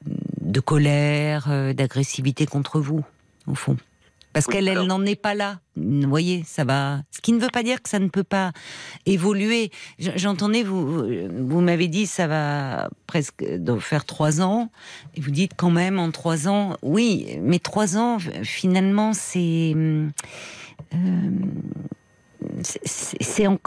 de 0.46 0.60
colère, 0.60 1.48
euh, 1.50 1.74
d'agressivité 1.74 2.46
contre 2.46 2.80
vous, 2.80 3.04
au 3.48 3.56
fond. 3.56 3.76
Parce 4.32 4.48
Oui, 4.48 4.54
qu'elle, 4.56 4.68
elle 4.68 4.82
n'en 4.84 5.06
est 5.06 5.16
pas 5.16 5.34
là. 5.34 5.60
Vous 5.78 6.10
voyez, 6.10 6.44
ça 6.46 6.66
va. 6.66 7.02
Ce 7.10 7.22
qui 7.22 7.32
ne 7.32 7.40
veut 7.40 7.50
pas 7.54 7.64
dire 7.64 7.82
que 7.82 7.88
ça 7.88 8.00
ne 8.00 8.10
peut 8.10 8.24
pas 8.26 8.52
évoluer. 9.06 9.72
J'entendais, 9.98 10.62
vous, 10.62 11.06
vous 11.40 11.62
m'avez 11.62 11.88
dit, 11.88 12.06
ça 12.06 12.28
va 12.28 12.90
presque 13.08 13.46
faire 13.80 14.04
trois 14.04 14.42
ans. 14.42 14.70
Et 15.16 15.22
vous 15.22 15.32
dites 15.32 15.54
quand 15.56 15.72
même 15.72 16.00
en 16.00 16.12
trois 16.12 16.50
ans, 16.50 16.76
oui, 16.82 17.38
mais 17.42 17.60
trois 17.60 17.96
ans, 17.98 18.18
finalement, 18.44 19.14
c'est. 19.14 19.72
hum, 19.74 20.12
euh, 20.94 21.30
en- 23.48 23.58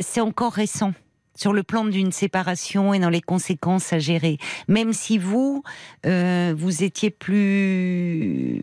c'est 0.00 0.20
encore 0.20 0.52
récent 0.52 0.92
sur 1.36 1.52
le 1.52 1.62
plan 1.62 1.84
d'une 1.84 2.10
séparation 2.12 2.92
et 2.94 2.98
dans 2.98 3.10
les 3.10 3.20
conséquences 3.20 3.92
à 3.92 3.98
gérer. 3.98 4.38
Même 4.68 4.92
si 4.92 5.18
vous, 5.18 5.62
euh, 6.06 6.54
vous 6.56 6.82
étiez 6.82 7.10
plus 7.10 8.62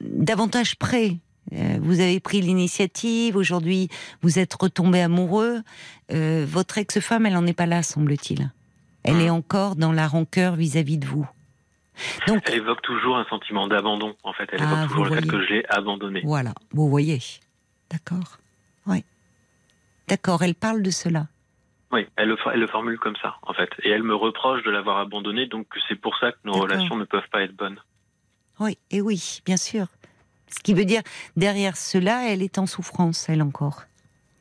davantage 0.00 0.76
prêt. 0.76 1.18
Euh, 1.52 1.78
Vous 1.80 2.00
avez 2.00 2.20
pris 2.20 2.40
l'initiative. 2.40 3.36
Aujourd'hui, 3.36 3.88
vous 4.22 4.38
êtes 4.38 4.54
retombé 4.54 5.00
amoureux. 5.02 5.60
Euh, 6.10 6.44
votre 6.48 6.78
ex-femme, 6.78 7.26
elle 7.26 7.34
n'en 7.34 7.46
est 7.46 7.52
pas 7.52 7.66
là, 7.66 7.82
semble-t-il. 7.82 8.50
Elle 9.04 9.20
est 9.20 9.30
encore 9.30 9.76
dans 9.76 9.92
la 9.92 10.08
rancœur 10.08 10.56
vis-à-vis 10.56 10.96
de 10.96 11.06
vous. 11.06 11.28
Donc, 12.26 12.42
Elle 12.46 12.54
évoque 12.56 12.80
toujours 12.82 13.16
un 13.18 13.26
sentiment 13.26 13.68
d'abandon. 13.68 14.14
En 14.24 14.32
fait, 14.32 14.48
elle 14.52 14.60
Ah, 14.62 14.72
évoque 14.72 14.88
toujours 14.88 15.04
le 15.04 15.14
fait 15.20 15.26
que 15.26 15.46
j'ai 15.46 15.64
abandonné. 15.68 16.22
voilà, 16.24 16.54
vous 16.72 16.88
voyez. 16.88 17.20
D'accord. 17.90 18.38
Oui. 18.86 19.04
D'accord, 20.08 20.42
elle 20.42 20.54
parle 20.54 20.82
de 20.82 20.90
cela. 20.90 21.26
Oui, 21.94 22.06
elle 22.16 22.28
le, 22.28 22.36
for- 22.36 22.50
elle 22.52 22.60
le 22.60 22.66
formule 22.66 22.98
comme 22.98 23.14
ça, 23.22 23.36
en 23.42 23.54
fait. 23.54 23.70
Et 23.84 23.88
elle 23.90 24.02
me 24.02 24.14
reproche 24.16 24.62
de 24.64 24.70
l'avoir 24.70 24.98
abandonné, 24.98 25.46
donc 25.46 25.66
c'est 25.88 25.94
pour 25.94 26.18
ça 26.18 26.32
que 26.32 26.38
nos 26.44 26.52
relations 26.54 26.96
ne 26.96 27.04
peuvent 27.04 27.28
pas 27.30 27.42
être 27.42 27.54
bonnes. 27.54 27.80
Oui, 28.60 28.76
et 28.90 29.00
oui, 29.00 29.40
bien 29.46 29.56
sûr. 29.56 29.86
Ce 30.48 30.58
qui 30.60 30.74
veut 30.74 30.84
dire, 30.84 31.02
derrière 31.36 31.76
cela, 31.76 32.28
elle 32.28 32.42
est 32.42 32.58
en 32.58 32.66
souffrance, 32.66 33.28
elle 33.28 33.42
encore. 33.42 33.84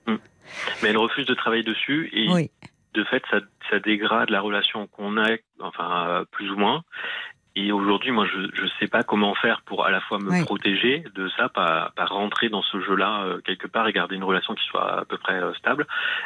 Mais 0.08 0.89
elle 0.89 0.98
refuse 0.98 1.26
de 1.26 1.34
travailler 1.34 1.63
dessus 1.63 2.10
et 2.12 2.30
Oui. 2.32 2.52
de 2.94 3.04
fait, 3.06 3.24
ça, 3.32 3.39
ça 3.70 3.80
dégrade 3.80 4.30
la 4.30 4.42
relation 4.42 4.88
qu'on 4.88 5.18
a, 5.18 5.30
enfin, 5.60 6.08
euh, 6.10 6.26
plus 6.32 6.52
ou 6.52 6.58
moins. 6.58 6.84
Et 7.56 7.72
aujourd'hui, 7.72 8.10
moi, 8.10 8.26
je 8.26 8.39
ne 8.63 8.68
sais 8.80 8.88
pas 8.88 9.04
comment 9.04 9.36
faire 9.36 9.62
pour 9.68 9.86
à 9.86 9.92
la 9.92 10.02
fois 10.02 10.18
me 10.18 10.32
Oui. 10.32 10.42
protéger 10.44 11.04
de 11.13 11.30
ça, 11.38 11.50
pas, 11.50 11.92
pas 11.96 12.06
rentrer 12.06 12.50
dans 12.50 12.63
ce 12.63 12.80
jeu-là 12.82 13.26
euh, 13.26 13.42
quelque 13.46 13.68
part 13.68 13.88
et 13.88 13.94
garder 13.94 14.16
une 14.16 14.24
relation 14.24 14.56
qui 14.56 14.63
soit 14.66 15.02
à 15.02 15.06
peu 15.06 15.18
près 15.20 15.36
euh, 15.36 15.54
stable, 15.54 15.86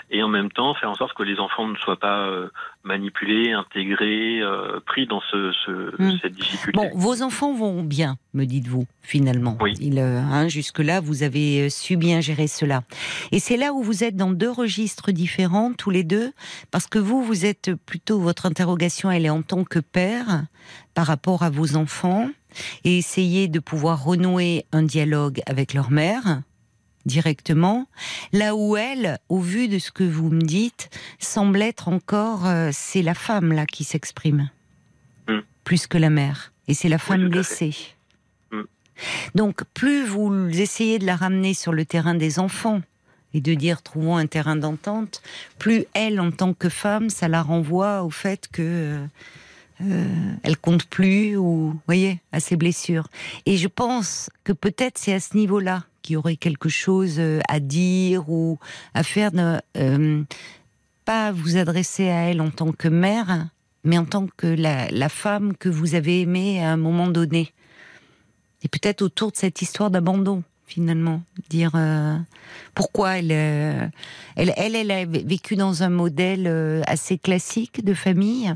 et 0.09 0.23
en 0.23 0.29
même 0.29 0.49
temps 0.49 0.73
faire 0.75 0.89
en 0.89 0.95
sorte 0.95 1.13
que 1.17 1.23
les 1.23 1.37
enfants 1.39 1.67
ne 1.67 1.75
soient 1.75 1.99
pas 1.99 2.19
euh, 2.27 2.47
manipulés, 2.85 3.51
intégrés, 3.51 4.39
euh, 4.41 4.79
pris 4.85 5.05
dans 5.05 5.19
ce, 5.29 5.51
ce- 5.65 6.01
Hmm. 6.01 6.17
cette 6.21 6.33
difficulté. 6.33 6.71
Bon, 6.79 6.89
vos 6.95 7.21
enfants 7.21 7.53
vont 7.53 7.83
bien, 7.83 8.15
me 8.33 8.45
dites-vous, 8.45 8.85
finalement. 9.01 9.57
Oui. 9.59 9.73
Euh, 9.97 10.19
hein, 10.19 10.47
Jusque-là, 10.47 11.01
vous 11.01 11.23
avez 11.23 11.69
su 11.69 11.97
bien 11.97 12.21
gérer 12.21 12.47
cela. 12.47 12.83
Et 13.33 13.39
c'est 13.39 13.57
là 13.57 13.73
où 13.73 13.81
vous 13.83 14.03
êtes 14.05 14.15
dans 14.15 14.31
deux 14.31 14.51
registres 14.51 15.11
différents, 15.11 15.73
tous 15.73 15.89
les 15.89 16.03
deux, 16.05 16.31
parce 16.71 16.87
que 16.87 16.99
vous, 16.99 17.21
vous 17.21 17.45
êtes 17.45 17.73
plutôt, 17.75 18.19
votre 18.19 18.45
interrogation, 18.45 19.11
elle 19.11 19.25
est 19.25 19.29
en 19.29 19.41
tant 19.41 19.63
que 19.65 19.79
père, 19.79 20.43
par 20.97 21.05
rapport 21.05 21.43
à 21.43 21.51
vos 21.51 21.75
enfants, 21.75 22.27
et 22.83 22.97
essayer 22.97 23.47
de 23.47 23.59
pouvoir 23.59 24.03
renouer 24.03 24.65
un 24.71 24.81
dialogue 24.81 25.41
avec 25.45 25.75
leur 25.75 25.91
mère 25.91 26.41
directement, 27.05 27.85
là 28.33 28.55
où 28.55 28.77
elle, 28.77 29.19
au 29.29 29.39
vu 29.39 29.67
de 29.67 29.77
ce 29.77 29.91
que 29.91 30.03
vous 30.03 30.31
me 30.31 30.41
dites, 30.41 30.89
semble 31.19 31.61
être 31.61 31.87
encore, 31.87 32.47
euh, 32.47 32.71
c'est 32.73 33.03
la 33.03 33.13
femme 33.13 33.53
là 33.53 33.67
qui 33.67 33.83
s'exprime, 33.83 34.49
Hmm. 35.27 35.41
plus 35.63 35.85
que 35.85 35.99
la 35.99 36.09
mère, 36.09 36.51
et 36.67 36.73
c'est 36.73 36.89
la 36.89 36.97
femme 36.97 37.29
blessée. 37.29 37.75
Hmm. 38.51 38.63
Donc, 39.35 39.65
plus 39.75 40.03
vous 40.03 40.49
essayez 40.49 40.97
de 40.97 41.05
la 41.05 41.15
ramener 41.15 41.53
sur 41.53 41.73
le 41.73 41.85
terrain 41.85 42.15
des 42.15 42.39
enfants 42.39 42.81
et 43.35 43.41
de 43.41 43.53
dire 43.53 43.83
trouvons 43.83 44.17
un 44.17 44.25
terrain 44.25 44.55
d'entente, 44.55 45.21
plus 45.59 45.85
elle, 45.93 46.19
en 46.19 46.31
tant 46.31 46.55
que 46.55 46.69
femme, 46.69 47.11
ça 47.11 47.27
la 47.27 47.43
renvoie 47.43 48.01
au 48.01 48.09
fait 48.09 48.47
que 48.51 48.63
euh, 48.63 49.05
euh, 49.81 50.33
elle 50.41 50.57
compte 50.57 50.85
plus 50.85 51.37
ou, 51.37 51.79
voyez, 51.85 52.19
à 52.31 52.39
ses 52.39 52.55
blessures. 52.55 53.07
Et 53.45 53.57
je 53.57 53.67
pense 53.67 54.29
que 54.43 54.51
peut-être 54.51 54.97
c'est 54.97 55.13
à 55.13 55.19
ce 55.19 55.37
niveau-là 55.37 55.83
qu'il 56.01 56.13
y 56.13 56.17
aurait 56.17 56.35
quelque 56.35 56.69
chose 56.69 57.17
euh, 57.19 57.39
à 57.47 57.59
dire 57.59 58.29
ou 58.29 58.57
à 58.93 59.03
faire, 59.03 59.31
euh, 59.77 60.23
pas 61.05 61.31
vous 61.31 61.57
adresser 61.57 62.09
à 62.09 62.29
elle 62.29 62.41
en 62.41 62.49
tant 62.49 62.71
que 62.71 62.87
mère, 62.87 63.49
mais 63.83 63.97
en 63.97 64.05
tant 64.05 64.27
que 64.35 64.47
la, 64.47 65.09
femme 65.09 65.55
que 65.55 65.69
vous 65.69 65.93
avez 65.93 66.21
aimée 66.21 66.63
à 66.63 66.71
un 66.71 66.77
moment 66.77 67.07
donné. 67.07 67.53
Et 68.63 68.67
peut-être 68.67 69.03
autour 69.03 69.31
de 69.31 69.37
cette 69.37 69.61
histoire 69.61 69.91
d'abandon, 69.91 70.43
finalement. 70.65 71.21
Dire 71.49 71.71
pourquoi 72.73 73.19
elle, 73.19 73.31
elle, 73.31 74.53
elle, 74.57 74.91
a 74.91 75.05
vécu 75.05 75.55
dans 75.55 75.83
un 75.83 75.89
modèle 75.89 76.83
assez 76.87 77.19
classique 77.19 77.85
de 77.85 77.93
famille. 77.93 78.55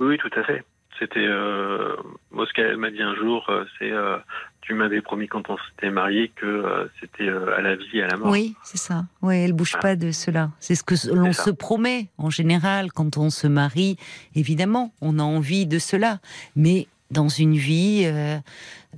Oui, 0.00 0.16
tout 0.18 0.30
à 0.38 0.42
fait. 0.44 0.64
C'était 0.98 1.20
euh, 1.26 1.94
moi 2.30 2.44
ce 2.46 2.52
qu'elle 2.52 2.76
m'a 2.76 2.90
dit 2.90 3.00
un 3.02 3.14
jour, 3.14 3.46
euh, 3.48 3.64
c'est 3.78 3.90
euh, 3.90 4.18
tu 4.60 4.74
m'avais 4.74 5.00
promis 5.00 5.28
quand 5.28 5.48
on 5.48 5.56
s'était 5.56 5.90
marié 5.90 6.30
que 6.36 6.44
euh, 6.44 6.86
c'était 7.00 7.28
euh, 7.28 7.56
à 7.56 7.62
la 7.62 7.76
vie 7.76 7.98
et 7.98 8.02
à 8.02 8.06
la 8.08 8.16
mort. 8.18 8.30
Oui, 8.30 8.54
c'est 8.64 8.76
ça. 8.76 9.04
Oui, 9.22 9.36
elle 9.38 9.54
bouge 9.54 9.72
Ah. 9.76 9.78
pas 9.80 9.96
de 9.96 10.10
cela. 10.10 10.50
C'est 10.60 10.74
ce 10.74 10.82
que 10.84 10.94
l'on 11.14 11.32
se 11.32 11.48
promet 11.50 12.08
en 12.18 12.28
général 12.28 12.92
quand 12.92 13.16
on 13.16 13.30
se 13.30 13.46
marie. 13.46 13.96
Évidemment, 14.34 14.92
on 15.00 15.18
a 15.18 15.22
envie 15.22 15.64
de 15.66 15.78
cela, 15.78 16.18
mais 16.54 16.86
dans 17.10 17.28
une 17.28 17.54
vie, 17.56 18.02
euh, 18.04 18.36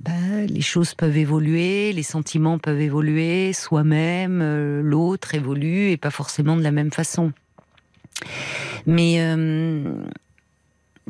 bah, 0.01 0.11
les 0.47 0.61
choses 0.61 0.93
peuvent 0.95 1.17
évoluer, 1.17 1.93
les 1.93 2.03
sentiments 2.03 2.59
peuvent 2.59 2.81
évoluer, 2.81 3.53
soi-même, 3.53 4.81
l'autre 4.81 5.35
évolue 5.35 5.89
et 5.91 5.97
pas 5.97 6.11
forcément 6.11 6.57
de 6.57 6.63
la 6.63 6.71
même 6.71 6.91
façon. 6.91 7.31
Mais 8.85 9.17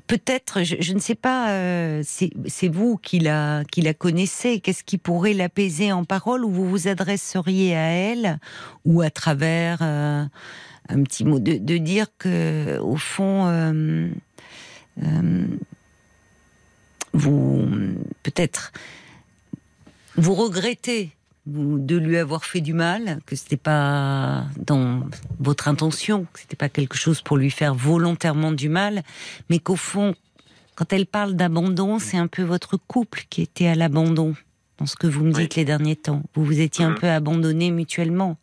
peut-être, 0.08 0.63
je, 0.63 0.93
ne 0.93 0.99
sais 0.99 1.15
pas, 1.15 1.51
euh, 1.51 2.03
c'est 2.06 2.67
vous 2.67 2.97
qui 2.97 3.19
la, 3.19 3.63
qui 3.71 3.82
la 3.82 3.93
connaissez. 3.93 4.60
Qu'est-ce 4.60 4.84
qui 4.84 4.97
pourrait 4.97 5.34
l'apaiser 5.34 5.91
en 5.91 6.03
parole 6.03 6.45
ou 6.45 6.49
vous 6.49 6.69
vous 6.69 6.88
adresseriez 6.88 7.75
à 7.75 7.88
elle 7.89 8.39
ou 8.86 9.01
à 9.01 9.10
travers 9.10 9.79
euh, 9.82 10.25
un 10.89 11.03
petit 11.03 11.23
mot 11.25 11.39
de, 11.39 11.77
dire 11.77 12.08
que 12.17 12.79
au 12.79 12.95
fond, 12.95 13.47
euh, 13.47 14.10
vous 17.13 17.67
peut-être 18.23 18.71
vous 20.15 20.36
regrettez 20.36 21.12
de 21.45 21.97
lui 21.97 22.17
avoir 22.17 22.45
fait 22.45 22.62
du 22.62 22.73
mal, 22.73 23.19
que 23.25 23.36
c'était 23.36 23.58
pas 23.58 24.45
dans 24.65 25.01
votre 25.39 25.67
intention, 25.67 26.25
que 26.32 26.39
c'était 26.39 26.56
pas 26.56 26.69
quelque 26.69 26.95
chose 26.95 27.21
pour 27.21 27.36
lui 27.38 27.51
faire 27.51 27.75
volontairement 27.75 28.51
du 28.53 28.69
mal, 28.69 29.03
mais 29.49 29.60
qu'au 29.60 29.75
fond, 29.75 30.15
quand 30.75 30.93
elle 30.93 31.06
parle 31.06 31.34
d'abandon, 31.34 31.99
c'est 31.99 32.17
un 32.17 32.27
peu 32.27 32.43
votre 32.43 32.77
couple 32.77 33.25
qui 33.29 33.41
était 33.41 33.67
à 33.67 33.75
l'abandon, 33.75 34.36
dans 34.77 34.86
ce 34.86 34.95
que 34.95 35.06
vous 35.08 35.23
me 35.25 35.34
Oui. 35.34 35.41
dites 35.43 35.56
les 35.56 35.65
derniers 35.65 35.97
temps. 35.97 36.23
Vous 36.34 36.45
vous 36.45 36.60
étiez 36.62 36.86
un 36.86 36.89
Mhm. 36.91 36.95
peu 36.95 37.10
abandonnés 37.10 37.71
mutuellement. 37.71 38.38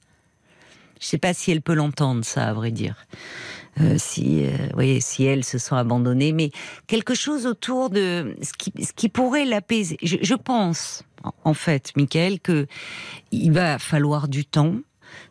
Je 1.00 1.06
sais 1.06 1.18
pas 1.18 1.32
si 1.32 1.50
elle 1.50 1.62
peut 1.62 1.72
l'entendre, 1.74 2.22
ça, 2.24 2.46
à 2.48 2.52
vrai 2.52 2.70
dire. 2.70 3.06
Euh, 3.80 3.94
si, 3.98 4.44
euh, 4.44 4.50
voyez, 4.74 5.00
si 5.00 5.24
elles 5.24 5.44
se 5.44 5.56
sont 5.58 5.76
abandonnées, 5.76 6.32
mais 6.32 6.50
quelque 6.88 7.14
chose 7.14 7.46
autour 7.46 7.88
de 7.88 8.34
ce 8.42 8.52
qui, 8.52 8.72
ce 8.84 8.92
qui 8.92 9.08
pourrait 9.08 9.44
l'apaiser. 9.44 9.96
Je, 10.02 10.16
je 10.20 10.34
pense, 10.34 11.04
en- 11.44 11.54
fait, 11.54 11.92
Michael, 11.96 12.40
que 12.40 12.66
il 13.30 13.52
va 13.52 13.78
falloir 13.78 14.26
du 14.26 14.44
temps, 14.44 14.74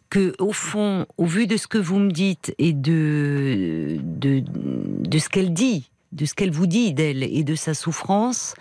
que 0.09 0.33
au 0.39 0.53
fond, 0.53 1.05
au 1.17 1.25
vu 1.25 1.47
de 1.47 1.57
ce 1.57 1.67
que 1.67 1.77
vous 1.77 1.99
me 1.99 2.11
dites 2.11 2.55
et 2.59 2.71
de 2.73 3.97
de, 4.01 4.41
de 4.47 5.19
ce 5.19 5.27
qu'elle 5.29 5.53
dit, 5.53 5.91
de 6.13 6.25
ce 6.25 6.33
qu'elle 6.33 6.51
vous 6.51 6.65
dit 6.67 6.93
d'elle 6.93 7.23
et 7.23 7.43
de 7.43 7.55
sa 7.55 7.73
souffrance, 7.73 8.55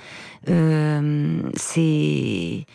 euh, 0.49 1.41
c'est 1.57 2.67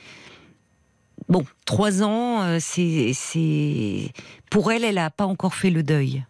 bon. 1.28 1.44
Trois 1.66 2.02
ans, 2.02 2.42
euh, 2.44 2.58
c'est 2.62 3.12
c'est 3.14 4.12
pour 4.50 4.72
elle, 4.72 4.84
elle 4.86 4.98
a 4.98 5.10
pas 5.10 5.26
encore 5.26 5.54
fait 5.54 5.70
le 5.70 5.84
deuil. 5.84 6.24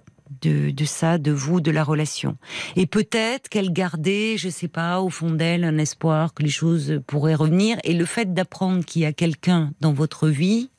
De, 0.44 0.86
ça, 0.86 1.18
de 1.18 1.32
vous, 1.32 1.62
de 1.62 1.72
la 1.72 1.84
relation. 1.84 2.38
Et 2.76 2.86
peut-être 2.86 3.48
qu'elle 3.48 3.72
gardait, 3.72 4.36
je 4.38 4.50
sais 4.50 4.68
pas, 4.68 5.00
au 5.00 5.10
fond 5.10 5.32
d'elle, 5.32 5.64
un 5.64 5.78
espoir 5.78 6.34
que 6.34 6.44
les 6.44 6.50
choses 6.50 7.02
pourraient 7.08 7.36
revenir. 7.36 7.78
Et 7.84 7.94
le 7.94 8.06
fait 8.06 8.34
d'apprendre 8.34 8.84
qu'il 8.84 9.04
y 9.04 9.06
a 9.06 9.14
quelqu'un 9.14 9.72
dans 9.80 9.94
votre 9.94 10.28
vie 10.28 10.70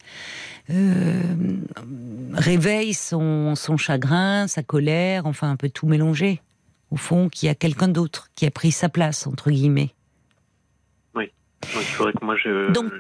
euh, 0.70 1.22
réveille 2.32 2.94
son, 2.94 3.54
son 3.54 3.76
chagrin, 3.76 4.46
sa 4.48 4.62
colère, 4.62 5.26
enfin 5.26 5.50
un 5.50 5.56
peu 5.56 5.68
tout 5.68 5.86
mélangé. 5.86 6.40
Au 6.90 6.96
fond, 6.96 7.28
qu'il 7.28 7.46
y 7.46 7.50
a 7.50 7.54
quelqu'un 7.54 7.88
d'autre 7.88 8.28
qui 8.34 8.46
a 8.46 8.50
pris 8.50 8.72
sa 8.72 8.88
place, 8.88 9.26
entre 9.26 9.50
guillemets. 9.50 9.94
Donc, 11.72 11.82
il 11.82 11.94
faudrait 11.94 12.12
que 12.12 12.24
moi 12.24 12.36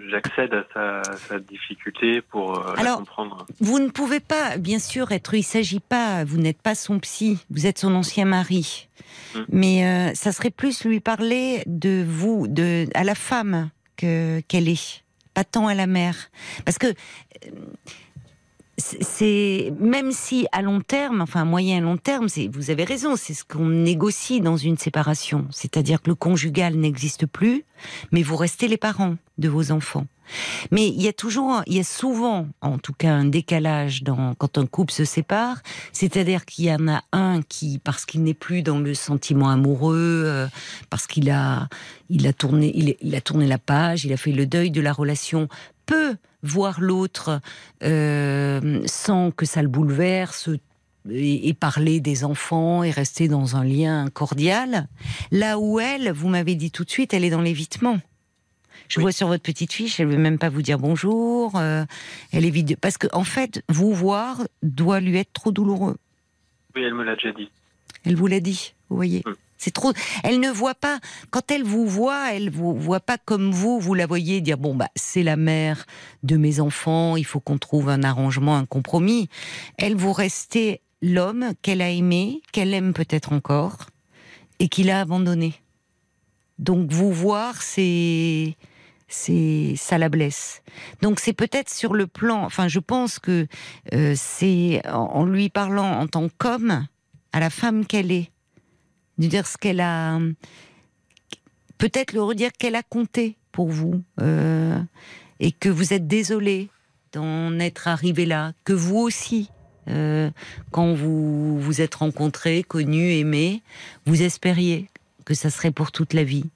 j'accède 0.08 0.54
à 0.54 0.64
sa, 0.72 1.16
sa 1.16 1.38
difficulté 1.38 2.22
pour 2.22 2.58
euh, 2.58 2.74
la 2.74 2.80
Alors, 2.80 2.98
comprendre. 2.98 3.46
Vous 3.60 3.78
ne 3.78 3.88
pouvez 3.88 4.20
pas, 4.20 4.56
bien 4.56 4.78
sûr, 4.78 5.12
être. 5.12 5.34
Il 5.34 5.42
s'agit 5.42 5.80
pas. 5.80 6.24
Vous 6.24 6.38
n'êtes 6.38 6.62
pas 6.62 6.74
son 6.74 6.98
psy. 7.00 7.38
Vous 7.50 7.66
êtes 7.66 7.78
son 7.78 7.94
ancien 7.94 8.24
mari. 8.24 8.88
Mm. 9.34 9.38
Mais 9.50 9.86
euh, 9.86 10.14
ça 10.14 10.32
serait 10.32 10.50
plus 10.50 10.84
lui 10.84 11.00
parler 11.00 11.62
de 11.66 12.04
vous, 12.06 12.46
de 12.48 12.86
à 12.94 13.04
la 13.04 13.14
femme 13.14 13.70
que 13.96 14.40
qu'elle 14.48 14.68
est, 14.68 15.04
pas 15.34 15.44
tant 15.44 15.66
à 15.68 15.74
la 15.74 15.86
mère, 15.86 16.16
parce 16.64 16.78
que. 16.78 16.86
euh, 16.86 17.50
c'est- 18.76 19.72
même 19.78 20.12
si 20.12 20.46
à 20.52 20.62
long 20.62 20.80
terme, 20.80 21.20
enfin 21.20 21.42
à 21.42 21.44
moyen 21.44 21.78
et 21.78 21.80
long 21.80 21.96
terme, 21.96 22.26
vous 22.52 22.70
avez 22.70 22.84
raison, 22.84 23.16
c'est 23.16 23.34
ce 23.34 23.44
qu'on 23.44 23.68
négocie 23.68 24.40
dans 24.40 24.56
une 24.56 24.76
séparation, 24.78 25.46
c'est-à-dire 25.50 26.02
que 26.02 26.10
le 26.10 26.14
conjugal 26.14 26.74
n'existe 26.74 27.26
plus, 27.26 27.64
mais 28.12 28.22
vous 28.22 28.36
restez 28.36 28.68
les 28.68 28.76
parents 28.76 29.16
de 29.38 29.48
vos 29.48 29.70
enfants. 29.70 30.06
Mais 30.70 30.88
il 30.88 31.02
y 31.02 31.08
a 31.08 31.12
toujours, 31.12 31.62
il 31.66 31.76
y 31.76 31.80
a 31.80 31.84
souvent, 31.84 32.48
en 32.60 32.78
tout 32.78 32.92
cas, 32.92 33.12
un 33.12 33.24
décalage 33.24 34.02
quand 34.38 34.58
un 34.58 34.66
couple 34.66 34.92
se 34.92 35.04
sépare. 35.04 35.62
C'est-à-dire 35.92 36.44
qu'il 36.44 36.66
y 36.66 36.72
en 36.72 36.88
a 36.88 37.02
un 37.12 37.42
qui, 37.42 37.78
parce 37.78 38.04
qu'il 38.04 38.22
n'est 38.22 38.34
plus 38.34 38.62
dans 38.62 38.78
le 38.78 38.94
sentiment 38.94 39.50
amoureux, 39.50 40.22
euh, 40.26 40.46
parce 40.90 41.06
qu'il 41.06 41.30
a, 41.30 41.68
il 42.08 42.26
a 42.26 42.32
tourné, 42.32 42.72
il, 43.00 43.14
a 43.14 43.20
tourné 43.20 43.46
la 43.46 43.58
page, 43.58 44.04
il 44.04 44.12
a 44.12 44.16
fait 44.16 44.32
le 44.32 44.46
deuil 44.46 44.70
de 44.70 44.80
la 44.80 44.92
relation, 44.92 45.48
peut 45.86 46.16
voir 46.42 46.80
l'autre 46.80 47.40
euh, 47.82 48.82
sans 48.86 49.30
que 49.30 49.46
ça 49.46 49.62
le 49.62 49.68
bouleverse. 49.68 50.50
Et 51.10 51.52
parler 51.52 52.00
des 52.00 52.24
enfants 52.24 52.82
et 52.82 52.90
rester 52.90 53.28
dans 53.28 53.56
un 53.56 53.64
lien 53.64 54.08
cordial. 54.08 54.88
Là 55.32 55.58
où 55.58 55.78
elle, 55.78 56.10
vous 56.10 56.30
m'avez 56.30 56.54
dit 56.54 56.70
tout 56.70 56.82
de 56.82 56.88
suite, 56.88 57.12
elle 57.12 57.24
est 57.24 57.30
dans 57.30 57.42
l'évitement. 57.42 57.98
Je 58.88 58.98
Oui. 58.98 59.04
vois 59.04 59.12
sur 59.12 59.28
votre 59.28 59.42
petite 59.42 59.72
fiche, 59.72 59.98
elle 60.00 60.08
veut 60.08 60.18
même 60.18 60.38
pas 60.38 60.48
vous 60.50 60.62
dire 60.62 60.78
bonjour. 60.78 61.56
euh, 61.56 61.84
elle 62.32 62.44
est 62.44 62.50
vide. 62.50 62.76
Parce 62.80 62.98
que, 62.98 63.06
en 63.12 63.24
fait, 63.24 63.62
vous 63.68 63.92
voir 63.94 64.42
doit 64.62 65.00
lui 65.00 65.16
être 65.18 65.32
trop 65.32 65.52
douloureux. 65.52 65.96
Oui, 66.76 66.82
elle 66.82 66.94
me 66.94 67.02
l'a 67.04 67.14
déjà 67.14 67.32
dit. 67.32 67.50
Elle 68.04 68.16
vous 68.16 68.26
l'a 68.26 68.40
dit, 68.40 68.74
vous 68.90 68.96
voyez. 68.96 69.22
Mm. 69.26 69.32
C'est 69.56 69.70
trop. 69.70 69.92
Elle 70.24 70.40
ne 70.40 70.50
voit 70.50 70.74
pas. 70.74 70.98
Quand 71.30 71.50
elle 71.50 71.62
vous 71.62 71.86
voit, 71.86 72.34
elle 72.34 72.50
vous 72.50 72.74
voit 72.78 73.00
pas 73.00 73.16
comme 73.16 73.50
vous. 73.50 73.80
Vous 73.80 73.94
la 73.94 74.06
voyez 74.06 74.42
dire 74.42 74.58
bon 74.58 74.74
bah 74.74 74.88
c'est 74.94 75.22
la 75.22 75.36
mère 75.36 75.86
de 76.22 76.36
mes 76.36 76.60
enfants. 76.60 77.16
Il 77.16 77.24
faut 77.24 77.40
qu'on 77.40 77.56
trouve 77.56 77.88
un 77.88 78.02
arrangement, 78.02 78.56
un 78.56 78.66
compromis. 78.66 79.30
Elle 79.78 79.94
vous 79.96 80.12
restez 80.12 80.82
l'homme 81.00 81.52
qu'elle 81.62 81.80
a 81.80 81.88
aimé, 81.88 82.42
qu'elle 82.52 82.74
aime 82.74 82.92
peut-être 82.92 83.32
encore, 83.32 83.86
et 84.58 84.68
qu'il 84.68 84.90
a 84.90 85.00
abandonné. 85.00 85.54
Donc 86.58 86.90
vous 86.92 87.12
voir, 87.12 87.62
c'est 87.62 88.56
c'est 89.14 89.74
ça 89.76 89.96
la 89.96 90.08
blesse. 90.08 90.62
Donc 91.00 91.20
c'est 91.20 91.32
peut-être 91.32 91.70
sur 91.70 91.94
le 91.94 92.06
plan. 92.06 92.42
Enfin, 92.42 92.68
je 92.68 92.80
pense 92.80 93.18
que 93.18 93.46
euh, 93.94 94.14
c'est 94.16 94.82
en, 94.88 95.24
lui 95.24 95.48
parlant 95.48 96.00
en 96.00 96.06
tant 96.06 96.28
qu'homme 96.36 96.86
à 97.32 97.40
la 97.40 97.50
femme 97.50 97.86
qu'elle 97.86 98.10
est, 98.10 98.30
de 99.18 99.26
dire 99.26 99.46
ce 99.46 99.56
qu'elle 99.56 99.80
a, 99.80 100.18
peut-être 101.78 102.12
le 102.12 102.22
redire 102.22 102.52
qu'elle 102.52 102.74
a 102.74 102.82
compté 102.82 103.36
pour 103.52 103.68
vous 103.68 104.02
euh, 104.20 104.78
et 105.40 105.52
que 105.52 105.68
vous 105.68 105.92
êtes 105.92 106.06
désolé 106.06 106.68
d'en 107.12 107.58
être 107.60 107.86
arrivé 107.88 108.26
là, 108.26 108.52
que 108.64 108.72
vous 108.72 108.98
aussi. 108.98 109.50
euh, 109.88 110.30
quand 110.70 110.94
vous 110.94 111.60
vous 111.60 111.80
êtes 111.80 111.94
rencontrés, 111.94 112.64
connus, 112.64 113.12
aimés, 113.12 113.62
vous 114.06 114.22
espériez 114.22 114.88
que 115.24 115.34
ça 115.34 115.50
serait 115.50 115.72
pour 115.72 115.92
toute 115.92 116.14
la 116.14 116.24
vie. 116.24 116.50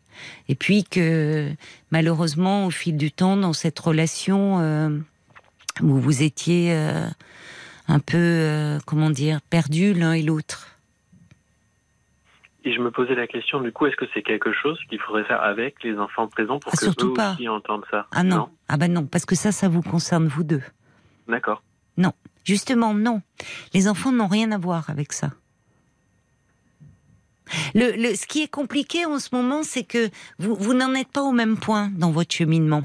Et 0.49 0.55
puis 0.55 0.85
que 0.85 1.51
malheureusement, 1.91 2.67
au 2.67 2.71
fil 2.71 2.97
du 2.97 3.13
temps, 3.13 3.37
dans 3.37 3.53
cette 3.53 3.79
relation, 3.79 4.61
euh, 4.61 4.91
où 5.83 5.97
vous 5.99 6.23
étiez 6.23 6.73
euh, 6.73 7.07
un 7.89 7.99
peu, 8.01 8.17
euh, 8.17 8.79
comment 8.87 9.11
dire, 9.11 9.41
perdus 9.43 9.95
l'un 9.95 10.13
et 10.13 10.23
l'autre. 10.23 10.77
Et 12.65 12.75
je 12.75 12.81
me 12.81 12.91
posais 12.91 13.15
la 13.15 13.27
question, 13.27 13.61
du 13.61 13.73
coup, 13.73 13.87
est-ce 13.87 13.97
que 13.97 14.05
c'est 14.13 14.23
quelque 14.23 14.53
chose 14.53 14.79
qu'il 14.91 14.99
faudrait 15.01 15.25
faire 15.25 15.43
avec 15.43 15.83
les 15.85 15.97
enfants 15.97 16.27
présents 16.29 16.59
pour 16.59 16.73
Ah, 16.75 16.77
que 16.77 16.85
surtout 16.85 17.11
eux 17.11 17.15
pas. 17.15 17.35
aussi 17.35 17.49
entendent 17.49 17.87
ça? 17.91 18.07
Ah 18.13 18.25
non. 18.25 18.49
ah 18.69 18.77
bah 18.77 18.89
non, 18.89 19.07
parce 19.07 19.25
que 19.25 19.35
ça, 19.35 19.53
ça 19.53 19.69
vous 19.69 19.83
concerne 19.83 20.27
vous 20.27 20.45
deux. 20.45 20.63
D'accord. 21.29 21.63
Justement, 22.49 22.95
non. 22.95 23.21
Les 23.75 23.89
enfants 23.89 24.11
n'ont 24.11 24.27
rien 24.27 24.53
à 24.53 24.57
voir 24.57 24.89
avec 24.89 25.13
ça. 25.13 25.33
Le, 27.75 27.93
le- 27.97 28.15
ce 28.15 28.27
qui 28.27 28.43
est 28.43 28.49
compliqué 28.51 29.05
en 29.07 29.19
ce 29.19 29.29
moment, 29.33 29.63
c'est 29.63 29.85
que 29.85 30.11
vous, 30.39 30.55
vous 30.55 30.75
n'en 30.75 30.95
êtes 30.95 31.09
pas 31.09 31.23
au 31.23 31.33
même 31.33 31.57
point 31.57 31.91
dans 31.97 32.11
votre 32.11 32.35
cheminement. 32.35 32.85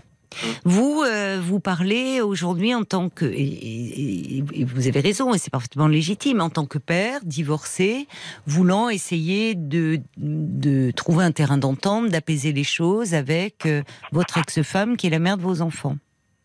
Vous, 0.66 1.04
euh, 1.06 1.40
vous 1.44 1.60
parlez 1.60 2.20
aujourd'hui 2.20 2.74
en 2.74 2.84
tant 2.84 3.08
que, 3.10 3.26
et, 3.26 3.38
et- 3.44 4.44
et 4.54 4.64
vous 4.66 4.88
avez 4.88 5.00
raison, 5.00 5.32
et 5.36 5.38
c'est 5.38 5.52
parfaitement 5.52 5.88
légitime, 5.88 6.42
en 6.42 6.50
tant 6.50 6.66
que 6.66 6.80
père, 6.80 7.20
divorcé, 7.24 8.08
voulant 8.48 8.90
essayer 8.90 9.54
de, 9.54 10.02
de 10.18 10.90
trouver 10.90 11.24
un 11.26 11.32
terrain 11.32 11.60
d'entente, 11.60 12.10
d'apaiser 12.10 12.52
les 12.52 12.64
choses 12.64 13.14
avec 13.14 13.68
euh, 13.68 13.84
votre 14.12 14.40
ex-femme 14.40 14.98
qui 14.98 15.06
est 15.06 15.12
la 15.12 15.20
mère 15.20 15.38
de 15.38 15.44
vos 15.44 15.62
enfants, 15.62 15.98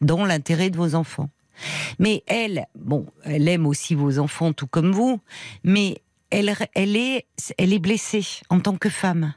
dans 0.02 0.26
l'intérêt 0.26 0.68
de 0.68 0.76
vos 0.76 0.94
enfants. 0.94 1.30
Mais 1.98 2.22
elle, 2.26 2.66
bon, 2.78 3.06
elle 3.24 3.48
aime 3.48 3.66
aussi 3.66 3.94
vos 3.94 4.18
enfants 4.18 4.52
tout 4.52 4.66
comme 4.68 4.92
vous, 4.92 5.18
mais 5.64 6.02
elle, 6.30 6.54
elle, 6.74 6.96
est, 6.96 7.26
elle 7.56 7.72
est 7.72 7.78
blessée 7.78 8.26
en 8.48 8.60
tant 8.60 8.76
que 8.76 8.88
femme. 8.88 9.34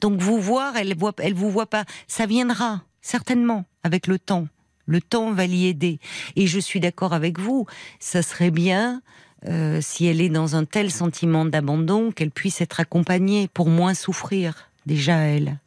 Donc 0.00 0.20
vous 0.20 0.40
voir, 0.40 0.76
elle 0.76 0.96
voit, 0.96 1.12
elle 1.18 1.34
vous 1.34 1.50
voit 1.50 1.66
pas. 1.66 1.84
Ça 2.06 2.26
viendra 2.26 2.82
certainement 3.00 3.64
avec 3.82 4.06
le 4.06 4.18
temps. 4.18 4.48
Le 4.86 5.00
temps 5.00 5.32
va 5.32 5.46
l'y 5.46 5.66
aider. 5.66 5.98
Et 6.36 6.46
je 6.46 6.58
suis 6.58 6.80
d'accord 6.80 7.12
avec 7.12 7.38
vous. 7.38 7.66
Ça 8.00 8.22
serait 8.22 8.50
bien 8.50 9.02
euh, 9.46 9.80
si 9.80 10.06
elle 10.06 10.20
est 10.20 10.28
dans 10.30 10.56
un 10.56 10.64
tel 10.64 10.90
sentiment 10.90 11.44
d'abandon 11.44 12.10
qu'elle 12.10 12.30
puisse 12.30 12.60
être 12.60 12.80
accompagnée 12.80 13.48
pour 13.48 13.68
moins 13.68 13.94
souffrir 13.94 14.70
déjà 14.86 15.16
elle 15.16 15.58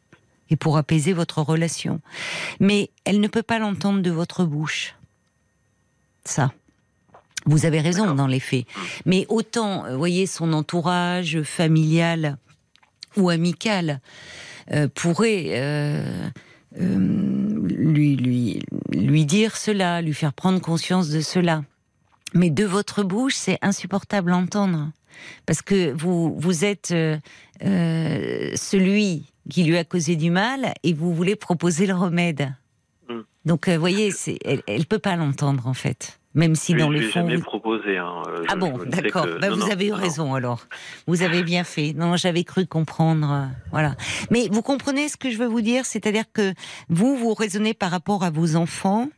et 0.50 0.56
pour 0.56 0.76
apaiser 0.76 1.12
votre 1.12 1.40
relation. 1.40 2.00
Mais 2.60 2.90
elle 3.04 3.20
ne 3.20 3.28
peut 3.28 3.42
pas 3.42 3.58
l'entendre 3.58 4.02
de 4.02 4.10
votre 4.10 4.44
bouche. 4.44 4.94
Ça. 6.24 6.52
Vous 7.46 7.66
avez 7.66 7.80
raison 7.80 8.14
dans 8.14 8.26
les 8.26 8.40
faits. 8.40 8.66
Mais 9.04 9.26
autant, 9.28 9.84
vous 9.90 9.98
voyez, 9.98 10.26
son 10.26 10.52
entourage 10.52 11.42
familial 11.42 12.36
ou 13.16 13.30
amical 13.30 14.00
euh, 14.70 14.88
pourrait 14.94 15.46
euh, 15.50 16.28
euh, 16.80 16.96
lui, 17.68 18.16
lui, 18.16 18.62
lui 18.92 19.26
dire 19.26 19.56
cela, 19.56 20.00
lui 20.02 20.14
faire 20.14 20.32
prendre 20.32 20.60
conscience 20.60 21.08
de 21.08 21.20
cela. 21.20 21.64
Mais 22.34 22.50
de 22.50 22.64
votre 22.64 23.02
bouche, 23.02 23.34
c'est 23.34 23.58
insupportable 23.60 24.32
à 24.32 24.36
entendre. 24.36 24.92
Parce 25.46 25.62
que 25.62 25.92
vous, 25.92 26.34
vous 26.38 26.64
êtes 26.64 26.94
celui 27.60 29.26
qui 29.50 29.64
lui 29.64 29.76
a 29.76 29.84
causé 29.84 30.16
du 30.16 30.30
mal 30.30 30.72
et 30.82 30.94
vous 30.94 31.14
voulez 31.14 31.36
proposer 31.36 31.86
le 31.86 31.94
remède. 31.94 32.54
Mm. 33.08 33.20
Donc, 33.44 33.68
vous 33.68 33.78
voyez, 33.78 34.10
elle 34.46 34.62
ne 34.78 34.84
peut 34.84 34.98
pas 34.98 35.16
l'entendre 35.16 35.66
en 35.66 35.74
fait. 35.74 36.18
Même 36.34 36.54
si 36.54 36.74
dans 36.74 36.88
le 36.88 37.00
fond. 37.02 37.20
Jamais 37.20 37.38
proposé. 37.38 37.98
Hein. 37.98 38.22
Euh, 38.28 38.44
ah 38.48 38.56
bon, 38.56 38.78
d'accord. 38.86 39.26
Bah, 39.40 39.50
vous 39.50 39.70
avez 39.70 39.88
eu 39.88 39.92
raison 39.92 40.34
alors. 40.34 40.66
Vous 41.06 41.22
avez 41.22 41.42
bien 41.42 41.62
fait. 41.62 41.92
Non, 41.94 42.16
j'avais 42.16 42.44
cru 42.44 42.66
comprendre. 42.66 43.30
Euh, 43.30 43.46
voilà. 43.70 43.94
Mais 44.30 44.48
vous 44.50 44.62
comprenez 44.62 45.08
ce 45.08 45.16
que 45.16 45.30
je 45.30 45.36
veux 45.36 45.46
vous 45.46 45.60
dire, 45.60 45.84
c'est-à-dire 45.84 46.24
que 46.32 46.54
vous 46.88 47.16
vous 47.16 47.34
raisonnez 47.34 47.74
par 47.74 47.90
rapport 47.90 48.24
à 48.24 48.30
vos 48.30 48.56
enfants. 48.56 49.08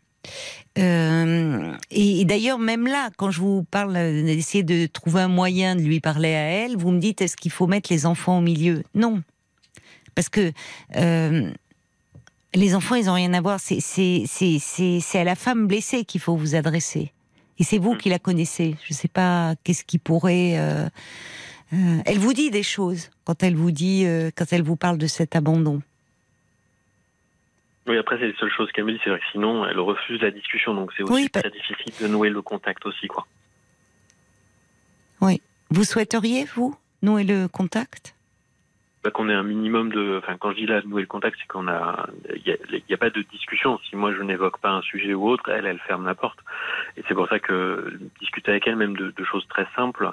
Euh, 0.78 1.72
et, 1.90 2.24
d'ailleurs, 2.24 2.58
même 2.58 2.86
là, 2.86 3.10
quand 3.16 3.30
je 3.30 3.40
vous 3.40 3.62
parle 3.62 3.92
d'essayer 3.92 4.64
de 4.64 4.86
trouver 4.86 5.20
un 5.20 5.28
moyen 5.28 5.76
de 5.76 5.82
lui 5.82 6.00
parler 6.00 6.34
à 6.34 6.64
elle, 6.64 6.76
vous 6.76 6.90
me 6.90 6.98
dites 6.98 7.20
est-ce 7.20 7.36
qu'il 7.36 7.52
faut 7.52 7.68
mettre 7.68 7.92
les 7.92 8.06
enfants 8.06 8.38
au 8.38 8.40
milieu? 8.40 8.82
Non, 8.94 9.22
parce 10.14 10.28
que 10.28 10.50
les 12.54 12.74
enfants, 12.74 12.94
ils 12.94 13.06
n'ont 13.06 13.14
rien 13.14 13.32
à 13.34 13.40
voir. 13.40 13.58
C'est 13.60 13.78
à 15.14 15.24
la 15.24 15.34
femme 15.34 15.66
blessée 15.66 16.04
qu'il 16.04 16.20
faut 16.20 16.36
vous 16.36 16.54
adresser. 16.54 17.12
Et 17.58 17.64
c'est 17.64 17.78
vous 17.78 17.94
mm. 17.94 17.98
qui 17.98 18.08
la 18.08 18.18
connaissez. 18.18 18.76
Je 18.84 18.92
ne 18.92 18.96
sais 18.96 19.08
pas 19.08 19.54
qu'est-ce 19.64 19.84
qui 19.84 19.98
pourrait. 19.98 20.58
Euh, 20.58 20.86
euh, 21.72 22.02
elle 22.04 22.18
vous 22.18 22.32
dit 22.32 22.50
des 22.50 22.62
choses 22.62 23.10
quand 23.24 23.42
elle 23.42 23.54
vous 23.54 23.70
dit, 23.70 24.04
euh, 24.06 24.30
quand 24.34 24.52
elle 24.52 24.62
vous 24.62 24.76
parle 24.76 24.98
de 24.98 25.06
cet 25.06 25.36
abandon. 25.36 25.80
Oui, 27.86 27.98
après 27.98 28.16
c'est 28.18 28.26
les 28.28 28.34
seules 28.34 28.50
choses 28.50 28.70
qu'elle 28.72 28.84
me 28.84 28.92
dit, 28.92 29.00
c'est 29.04 29.10
vrai 29.10 29.18
que 29.18 29.26
sinon 29.32 29.66
elle 29.66 29.78
refuse 29.78 30.20
la 30.22 30.30
discussion, 30.30 30.74
donc 30.74 30.90
c'est 30.96 31.02
aussi 31.02 31.28
très 31.28 31.50
difficile 31.50 31.92
de 32.00 32.08
nouer 32.08 32.30
le 32.30 32.40
contact 32.40 32.86
aussi, 32.86 33.08
quoi. 33.08 33.26
Oui. 35.20 35.42
Vous 35.68 35.84
souhaiteriez 35.84 36.46
vous 36.46 36.74
nouer 37.02 37.24
le 37.24 37.46
contact? 37.46 38.14
Qu'on 39.10 39.28
ait 39.28 39.34
un 39.34 39.42
minimum 39.42 39.90
de. 39.92 40.18
Enfin, 40.18 40.36
quand 40.38 40.52
je 40.52 40.56
dis 40.56 40.66
là, 40.66 40.80
nouer 40.84 41.02
le 41.02 41.06
contact, 41.06 41.36
c'est 41.40 41.46
qu'on 41.46 41.68
a. 41.68 42.08
Il 42.34 42.56
n'y 42.88 42.94
a, 42.94 42.96
pas 42.96 43.10
de 43.10 43.22
discussion. 43.22 43.78
Si 43.88 43.96
moi 43.96 44.12
je 44.14 44.22
n'évoque 44.22 44.58
pas 44.58 44.70
un 44.70 44.82
sujet 44.82 45.14
ou 45.14 45.28
autre, 45.28 45.48
elle, 45.50 45.66
elle 45.66 45.78
ferme 45.80 46.06
la 46.06 46.14
porte. 46.14 46.38
Et 46.96 47.02
c'est 47.06 47.14
pour 47.14 47.28
ça 47.28 47.38
que 47.38 47.98
discuter 48.20 48.50
avec 48.50 48.66
elle, 48.66 48.76
même 48.76 48.96
de, 48.96 49.12
choses 49.24 49.46
très 49.48 49.66
simples, 49.76 50.10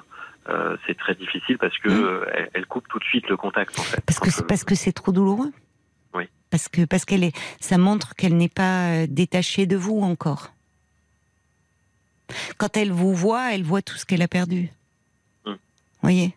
euh, 0.48 0.76
c'est 0.86 0.96
très 0.96 1.14
difficile 1.14 1.58
parce 1.58 1.76
que 1.78 1.88
mmh. 1.88 2.48
elle, 2.54 2.66
coupe 2.66 2.86
tout 2.88 2.98
de 2.98 3.04
suite 3.04 3.28
le 3.28 3.36
contact, 3.36 3.78
en 3.78 3.82
fait. 3.82 4.02
Parce 4.04 4.20
que 4.20 4.30
c'est 4.30 4.46
parce 4.46 4.64
que 4.64 4.74
c'est 4.74 4.92
trop 4.92 5.12
douloureux. 5.12 5.52
Oui. 6.14 6.28
Parce 6.50 6.68
que 6.68 6.84
parce 6.84 7.04
qu'elle 7.04 7.24
est. 7.24 7.36
Ça 7.60 7.78
montre 7.78 8.14
qu'elle 8.14 8.36
n'est 8.36 8.48
pas 8.48 8.88
euh, 8.88 9.06
détachée 9.08 9.66
de 9.66 9.76
vous 9.76 10.00
encore. 10.00 10.52
Quand 12.58 12.76
elle 12.76 12.92
vous 12.92 13.14
voit, 13.14 13.54
elle 13.54 13.62
voit 13.62 13.82
tout 13.82 13.96
ce 13.96 14.04
qu'elle 14.04 14.22
a 14.22 14.28
perdu. 14.28 14.70
Mmh. 15.46 15.52
Voyez? 16.02 16.34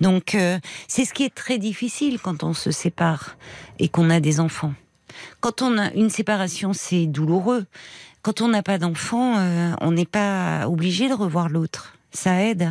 Donc 0.00 0.34
euh, 0.34 0.58
c'est 0.88 1.04
ce 1.04 1.14
qui 1.14 1.24
est 1.24 1.34
très 1.34 1.58
difficile 1.58 2.18
quand 2.20 2.42
on 2.42 2.54
se 2.54 2.70
sépare 2.70 3.36
et 3.78 3.88
qu'on 3.88 4.10
a 4.10 4.20
des 4.20 4.40
enfants. 4.40 4.74
Quand 5.40 5.62
on 5.62 5.78
a 5.78 5.92
une 5.92 6.10
séparation, 6.10 6.72
c'est 6.72 7.06
douloureux. 7.06 7.66
Quand 8.22 8.40
on 8.40 8.48
n'a 8.48 8.62
pas 8.62 8.78
d'enfants, 8.78 9.36
euh, 9.38 9.72
on 9.80 9.92
n'est 9.92 10.06
pas 10.06 10.68
obligé 10.68 11.08
de 11.08 11.14
revoir 11.14 11.48
l'autre. 11.48 11.94
Ça 12.12 12.42
aide. 12.42 12.70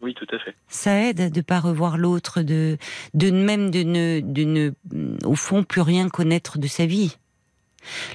Oui, 0.00 0.14
tout 0.14 0.26
à 0.32 0.38
fait. 0.38 0.54
Ça 0.68 0.94
aide 0.94 1.32
de 1.32 1.40
pas 1.40 1.58
revoir 1.58 1.98
l'autre, 1.98 2.42
de, 2.42 2.78
de 3.14 3.30
même 3.30 3.70
de 3.70 3.82
ne, 3.82 4.20
de 4.20 4.44
ne, 4.44 4.70
au 5.24 5.34
fond, 5.34 5.64
plus 5.64 5.80
rien 5.80 6.08
connaître 6.08 6.58
de 6.58 6.68
sa 6.68 6.86
vie. 6.86 7.16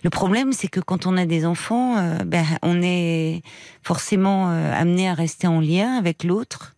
Le 0.04 0.10
problème, 0.10 0.54
c'est 0.54 0.68
que 0.68 0.80
quand 0.80 1.08
on 1.08 1.18
a 1.18 1.26
des 1.26 1.46
enfants, 1.46 1.98
euh, 1.98 2.18
ben, 2.26 2.46
on 2.62 2.82
est 2.82 3.42
forcément 3.82 4.50
amené 4.50 5.10
à 5.10 5.14
rester 5.14 5.48
en 5.48 5.60
lien 5.60 5.98
avec 5.98 6.24
l'autre 6.24 6.73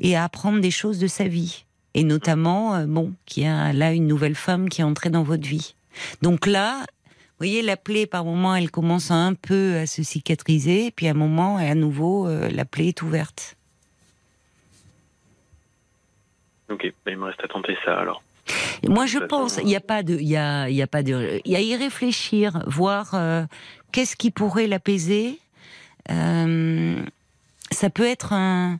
et 0.00 0.16
à 0.16 0.24
apprendre 0.24 0.60
des 0.60 0.70
choses 0.70 0.98
de 0.98 1.06
sa 1.06 1.28
vie. 1.28 1.64
Et 1.94 2.04
notamment, 2.04 2.74
euh, 2.74 2.86
bon, 2.86 3.12
qu'il 3.26 3.44
y 3.44 3.46
a 3.46 3.72
là 3.72 3.92
une 3.92 4.06
nouvelle 4.06 4.34
femme 4.34 4.68
qui 4.68 4.82
est 4.82 4.84
entrée 4.84 5.10
dans 5.10 5.22
votre 5.22 5.46
vie. 5.46 5.74
Donc 6.22 6.46
là, 6.46 6.80
vous 6.80 7.44
voyez, 7.44 7.62
la 7.62 7.76
plaie, 7.76 8.06
par 8.06 8.24
moment, 8.24 8.54
elle 8.54 8.70
commence 8.70 9.10
un 9.10 9.34
peu 9.34 9.76
à 9.76 9.86
se 9.86 10.02
cicatriser, 10.02 10.90
puis 10.90 11.08
à 11.08 11.10
un 11.10 11.14
moment, 11.14 11.56
à 11.56 11.74
nouveau, 11.74 12.26
euh, 12.26 12.48
la 12.50 12.64
plaie 12.64 12.88
est 12.88 13.02
ouverte. 13.02 13.56
Ok, 16.68 16.92
ben, 17.04 17.12
il 17.12 17.18
me 17.18 17.24
reste 17.24 17.42
à 17.42 17.48
tenter 17.48 17.76
ça 17.84 17.98
alors. 17.98 18.22
Moi, 18.86 19.06
je 19.06 19.18
pense, 19.18 19.58
il 19.58 19.66
n'y 19.66 19.76
a 19.76 19.80
pas 19.80 20.02
de, 20.02 20.14
il 20.14 20.28
y 20.28 20.36
a, 20.36 20.68
y 20.70 20.82
a 20.82 20.86
pas 20.86 21.02
de, 21.02 21.40
il 21.44 21.52
y 21.52 21.56
a 21.56 21.60
y 21.60 21.76
réfléchir, 21.76 22.62
voir 22.66 23.14
euh, 23.14 23.44
qu'est-ce 23.92 24.16
qui 24.16 24.30
pourrait 24.30 24.66
l'apaiser. 24.66 25.38
ça 26.08 27.90
peut 27.90 28.06
être 28.06 28.32
un, 28.32 28.78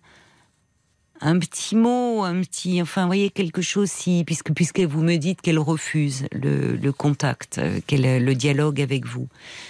un 1.20 1.38
petit 1.38 1.76
mot, 1.76 2.22
un 2.22 2.40
petit, 2.40 2.80
enfin, 2.80 3.06
voyez 3.06 3.30
quelque 3.30 3.62
chose 3.62 3.90
si, 3.90 4.22
puisque 4.24 4.52
puisque 4.52 4.80
vous 4.80 5.02
me 5.02 5.16
dites 5.16 5.40
qu'elle 5.40 5.58
refuse 5.58 6.26
le, 6.32 6.90
contact, 6.92 7.58
euh, 7.58 7.80
qu'elle 7.86 8.24
le 8.24 8.34
dialogue 8.34 8.80
avec 8.80 9.06
vous, 9.06 9.28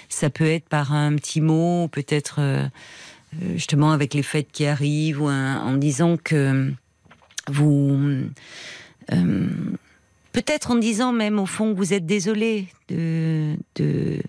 ça 0.09 0.31
peut 0.31 0.47
être 0.47 0.69
par 0.69 0.93
un 0.93 1.15
petit 1.17 1.41
mot, 1.41 1.89
peut-être 1.89 2.37
euh, 2.39 2.67
euh, 3.43 3.53
justement 3.55 3.93
avec 3.93 4.15
les 4.15 4.23
fêtes 4.23 4.49
qui 4.53 4.67
arrivent, 4.67 5.23
ou 5.23 5.29
en 5.29 5.75
disant 5.75 6.17
que 6.17 6.73
vous, 7.49 8.27
peut-être 10.33 10.71
en 10.71 10.77
disant 10.77 11.13
même 11.13 11.39
au 11.39 11.47
fond 11.47 11.73
que 11.73 11.79
vous 11.79 11.95
êtes 11.95 12.05
désolé 12.05 12.69
de 12.89 13.57
de 13.77 14.21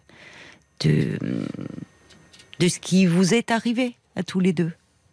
de 0.82 1.18
de 2.60 2.68
ce 2.68 2.80
qui 2.80 3.06
vous 3.06 3.34
est 3.34 3.52
arrivé 3.52 3.96
à 4.16 4.24
tous 4.24 4.40
les 4.40 4.54
deux. 4.54 4.72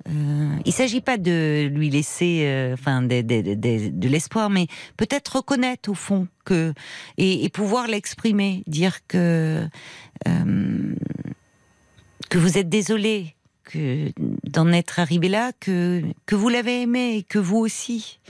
Euh, 0.08 0.56
il 0.64 0.68
ne 0.68 0.72
s'agit 0.72 1.00
pas 1.00 1.16
de 1.16 1.68
lui 1.72 1.90
laisser, 1.90 2.42
euh, 2.44 2.74
enfin, 2.74 3.02
de, 3.02 4.08
l'espoir, 4.08 4.50
mais 4.50 4.66
peut-être 4.96 5.36
reconnaître 5.36 5.90
au 5.90 5.94
fond 5.94 6.28
que 6.44 6.72
et, 7.18 7.48
pouvoir 7.48 7.88
l'exprimer, 7.88 8.62
dire 8.66 8.98
que 9.08 9.66
euh, 10.28 10.94
que 12.28 12.38
vous 12.38 12.58
êtes 12.58 12.68
désolé 12.68 13.34
que 13.64 14.12
d'en 14.44 14.70
être 14.70 15.00
arrivé 15.00 15.28
là, 15.28 15.50
que 15.58 16.02
que 16.26 16.36
vous 16.36 16.48
l'avez 16.48 16.82
aimé 16.82 17.16
et 17.16 17.22
que 17.22 17.38
vous 17.38 17.58
aussi. 17.58 18.20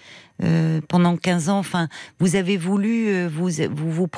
pendant 0.89 1.17
15 1.17 1.49
ans, 1.49 1.59
enfin, 1.59 1.89
vous 2.21 2.37
avez 2.37 2.57
voulu, 2.59 3.27
vous, 3.27 3.49
vous, 3.71 3.91
vous, 3.91 4.09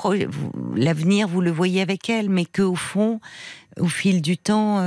l'avenir, 0.75 1.29
vous 1.29 1.41
le 1.41 1.51
voyez 1.51 1.81
avec 1.81 2.11
elle, 2.11 2.29
mais 2.29 2.45
que 2.45 2.63
au 2.63 2.75
fond, 2.75 3.21
au 3.79 3.87
fil 3.87 4.21
du 4.21 4.37
temps, 4.37 4.81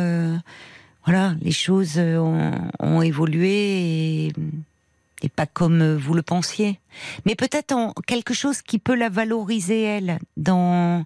voilà, 1.06 1.36
les 1.42 1.52
choses 1.52 1.94
euh, 1.98 2.52
ont, 2.80 3.02
évolué 3.02 4.28
et, 4.28 4.34
pas 5.36 5.46
comme 5.46 5.96
vous 5.96 6.14
le 6.14 6.22
pensiez. 6.22 6.80
Mais 7.26 7.36
peut-être 7.36 7.72
en 7.74 7.94
quelque 8.08 8.34
chose 8.34 8.62
qui 8.62 8.80
peut 8.80 8.96
la 8.96 9.10
valoriser, 9.10 9.82
elle, 9.82 10.20
dans 10.38 11.06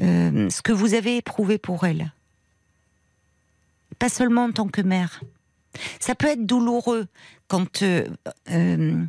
euh, 0.00 0.50
ce 0.50 0.62
que 0.62 0.72
vous 0.72 0.94
avez 0.94 1.16
éprouvé 1.16 1.58
pour 1.58 1.84
elle. 1.84 2.12
Pas 3.98 4.08
seulement 4.08 4.44
en 4.44 4.52
tant 4.52 4.68
que 4.68 4.80
mère. 4.82 5.22
Ça 6.00 6.14
peut 6.14 6.26
être 6.26 6.44
douloureux 6.44 7.06
quand, 7.48 7.82
euh, 7.82 9.04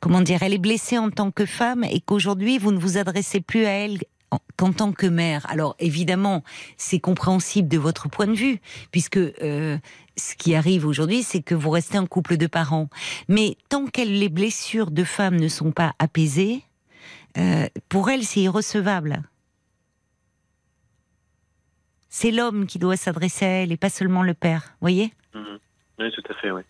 comment 0.00 0.20
dire, 0.20 0.42
elle 0.42 0.54
est 0.54 0.58
blessée 0.58 0.98
en 0.98 1.10
tant 1.10 1.30
que 1.30 1.44
femme 1.44 1.84
et 1.84 2.00
qu'aujourd'hui 2.00 2.58
vous 2.58 2.72
ne 2.72 2.78
vous 2.78 2.98
adressez 2.98 3.40
plus 3.40 3.66
à 3.66 3.70
elle 3.70 3.98
qu'en 4.56 4.72
tant 4.72 4.92
que 4.92 5.06
mère, 5.06 5.46
alors 5.48 5.76
évidemment, 5.78 6.42
c'est 6.76 7.00
compréhensible 7.00 7.68
de 7.68 7.78
votre 7.78 8.08
point 8.08 8.26
de 8.26 8.34
vue, 8.34 8.60
puisque 8.90 9.16
euh, 9.16 9.78
ce 10.16 10.34
qui 10.34 10.54
arrive 10.54 10.86
aujourd'hui, 10.86 11.22
c'est 11.22 11.42
que 11.42 11.54
vous 11.54 11.70
restez 11.70 11.96
un 11.96 12.06
couple 12.06 12.36
de 12.36 12.46
parents. 12.46 12.88
Mais 13.28 13.56
tant 13.68 13.86
que 13.86 14.02
les 14.02 14.28
blessures 14.28 14.90
de 14.90 15.04
femmes 15.04 15.36
ne 15.36 15.48
sont 15.48 15.72
pas 15.72 15.94
apaisées, 15.98 16.62
euh, 17.36 17.66
pour 17.88 18.10
elle, 18.10 18.24
c'est 18.24 18.40
irrecevable. 18.40 19.22
C'est 22.08 22.30
l'homme 22.30 22.66
qui 22.66 22.78
doit 22.78 22.96
s'adresser 22.96 23.44
à 23.44 23.48
elle 23.48 23.72
et 23.72 23.76
pas 23.76 23.90
seulement 23.90 24.22
le 24.22 24.34
père, 24.34 24.74
voyez? 24.80 25.12
Mhm. 25.34 25.58
Oui, 26.00 26.10
tout 26.12 26.32
à 26.32 26.34
fait, 26.34 26.50
oui. 26.50 26.62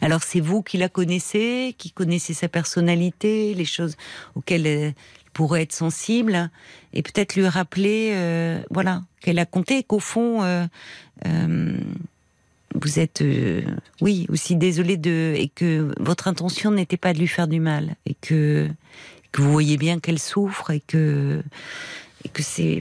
Alors 0.00 0.22
c'est 0.22 0.40
vous 0.40 0.62
qui 0.62 0.76
la 0.76 0.88
connaissez, 0.88 1.74
qui 1.78 1.90
connaissez 1.90 2.34
sa 2.34 2.48
personnalité, 2.48 3.54
les 3.54 3.64
choses 3.64 3.96
auxquelles 4.34 4.66
elle 4.66 4.94
pourrait 5.36 5.64
être 5.64 5.74
sensible, 5.74 6.50
et 6.94 7.02
peut-être 7.02 7.36
lui 7.36 7.46
rappeler, 7.46 8.12
euh, 8.14 8.58
voilà, 8.70 9.02
qu'elle 9.20 9.38
a 9.38 9.44
compté, 9.44 9.82
qu'au 9.82 9.98
fond, 9.98 10.42
euh, 10.42 10.66
euh, 11.26 11.76
vous 12.74 12.98
êtes, 12.98 13.22
oui, 14.00 14.26
aussi 14.30 14.56
désolé 14.56 14.96
de, 14.96 15.34
et 15.36 15.48
que 15.48 15.92
votre 16.00 16.26
intention 16.26 16.70
n'était 16.70 16.96
pas 16.96 17.12
de 17.12 17.18
lui 17.18 17.28
faire 17.28 17.48
du 17.48 17.60
mal, 17.60 17.96
et 18.06 18.14
que, 18.14 18.66
que 19.30 19.42
vous 19.42 19.52
voyez 19.52 19.76
bien 19.76 20.00
qu'elle 20.00 20.18
souffre, 20.18 20.70
et 20.70 20.80
que, 20.80 21.42
et 22.24 22.30
que 22.30 22.42
c'est, 22.42 22.80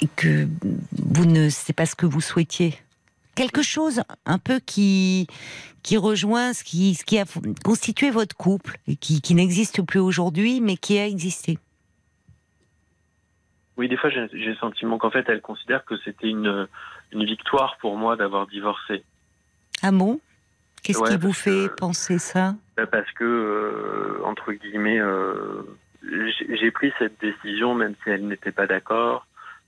et 0.00 0.08
que 0.16 0.48
vous 0.92 1.26
ne, 1.26 1.50
c'est 1.50 1.74
pas 1.74 1.84
ce 1.84 1.94
que 1.94 2.06
vous 2.06 2.22
souhaitiez 2.22 2.78
quelque 3.36 3.62
chose 3.62 4.02
un 4.24 4.38
peu 4.38 4.58
qui 4.58 5.28
qui 5.84 5.96
rejoint 5.96 6.52
ce 6.52 6.64
qui, 6.64 6.96
ce 6.96 7.04
qui 7.04 7.16
a 7.16 7.24
constitué 7.64 8.10
votre 8.10 8.36
couple 8.36 8.76
et 8.88 8.96
qui, 8.96 9.20
qui 9.20 9.36
n'existe 9.36 9.82
plus 9.82 10.00
aujourd'hui, 10.00 10.60
mais 10.60 10.76
qui 10.76 10.98
a 10.98 11.06
existé. 11.06 11.60
Oui, 13.76 13.88
des 13.88 13.96
fois 13.96 14.10
j'ai 14.10 14.26
le 14.32 14.56
sentiment 14.56 14.98
qu'en 14.98 15.10
fait 15.10 15.24
elle 15.28 15.42
considère 15.42 15.84
que 15.84 15.96
c'était 15.98 16.28
une, 16.28 16.66
une 17.12 17.24
victoire 17.24 17.76
pour 17.80 17.96
moi 17.96 18.16
d'avoir 18.16 18.48
divorcé. 18.48 19.04
Ah 19.82 19.92
bon? 19.92 20.18
Qu'est-ce 20.82 21.02
qui 21.02 21.16
vous 21.16 21.32
fait 21.32 21.68
penser 21.76 22.18
ça? 22.18 22.54
Bah, 22.76 22.86
Parce 22.86 23.10
que, 23.12 23.24
euh, 23.24 24.24
entre 24.24 24.52
guillemets, 24.52 25.00
euh, 25.00 25.62
j'ai 26.02 26.70
pris 26.70 26.92
cette 26.98 27.20
décision 27.20 27.74
même 27.74 27.94
si 28.02 28.10
elle 28.10 28.26
n'était 28.26 28.52
pas 28.52 28.66
d'accord. 28.66 29.26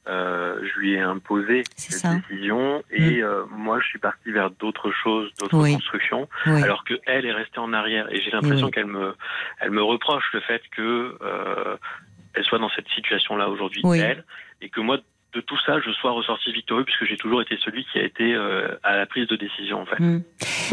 Euh, 0.09 0.59
je 0.63 0.81
lui 0.81 0.95
ai 0.95 1.01
imposé 1.01 1.65
cette 1.77 2.23
décision 2.29 2.83
et 2.91 3.21
mm. 3.21 3.25
euh, 3.25 3.45
moi 3.51 3.79
je 3.81 3.89
suis 3.89 3.99
parti 3.99 4.31
vers 4.31 4.51
d'autres 4.51 4.91
choses, 4.91 5.31
d'autres 5.39 5.59
constructions, 5.59 6.29
alors 6.47 6.85
que 6.85 6.95
elle 7.05 7.27
est 7.27 7.33
restée 7.33 7.59
en 7.59 7.75
arrière 7.75 8.11
et 8.11 8.21
j'ai 8.23 8.31
l'impression 8.31 8.71
qu'elle 8.71 8.87
me, 8.87 9.15
elle 9.61 9.71
me 9.71 9.83
reproche 9.83 10.25
le 10.33 10.41
fait 10.41 10.63
que 10.75 11.19
euh, 11.21 11.77
elle 12.33 12.45
soit 12.45 12.59
dans 12.59 12.71
cette 12.71 12.89
situation-là 12.89 13.51
aujourd'hui, 13.51 13.83
elle, 13.97 14.25
et 14.63 14.71
que 14.71 14.81
moi 14.81 14.99
de 15.35 15.41
tout 15.43 15.59
ça, 15.67 15.79
je 15.81 15.91
sois 15.91 16.13
ressorti 16.13 16.53
victorieux 16.53 16.85
puisque 16.85 17.05
j'ai 17.05 17.19
toujours 17.19 17.43
été 17.43 17.59
celui 17.63 17.85
qui 17.85 17.99
a 17.99 18.03
été 18.03 18.35
à 18.83 18.97
la 18.97 19.05
prise 19.05 19.27
de 19.29 19.37
décision 19.37 19.83
en 19.83 19.87
fait. 19.87 20.01
Mm. 20.01 20.23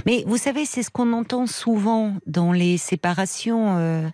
Mais 0.05 0.23
vous 0.25 0.37
savez, 0.37 0.63
c'est 0.63 0.81
ce 0.81 0.89
qu'on 0.89 1.11
entend 1.11 1.45
souvent 1.45 2.13
dans 2.25 2.53
les 2.53 2.77
séparations 2.77 4.11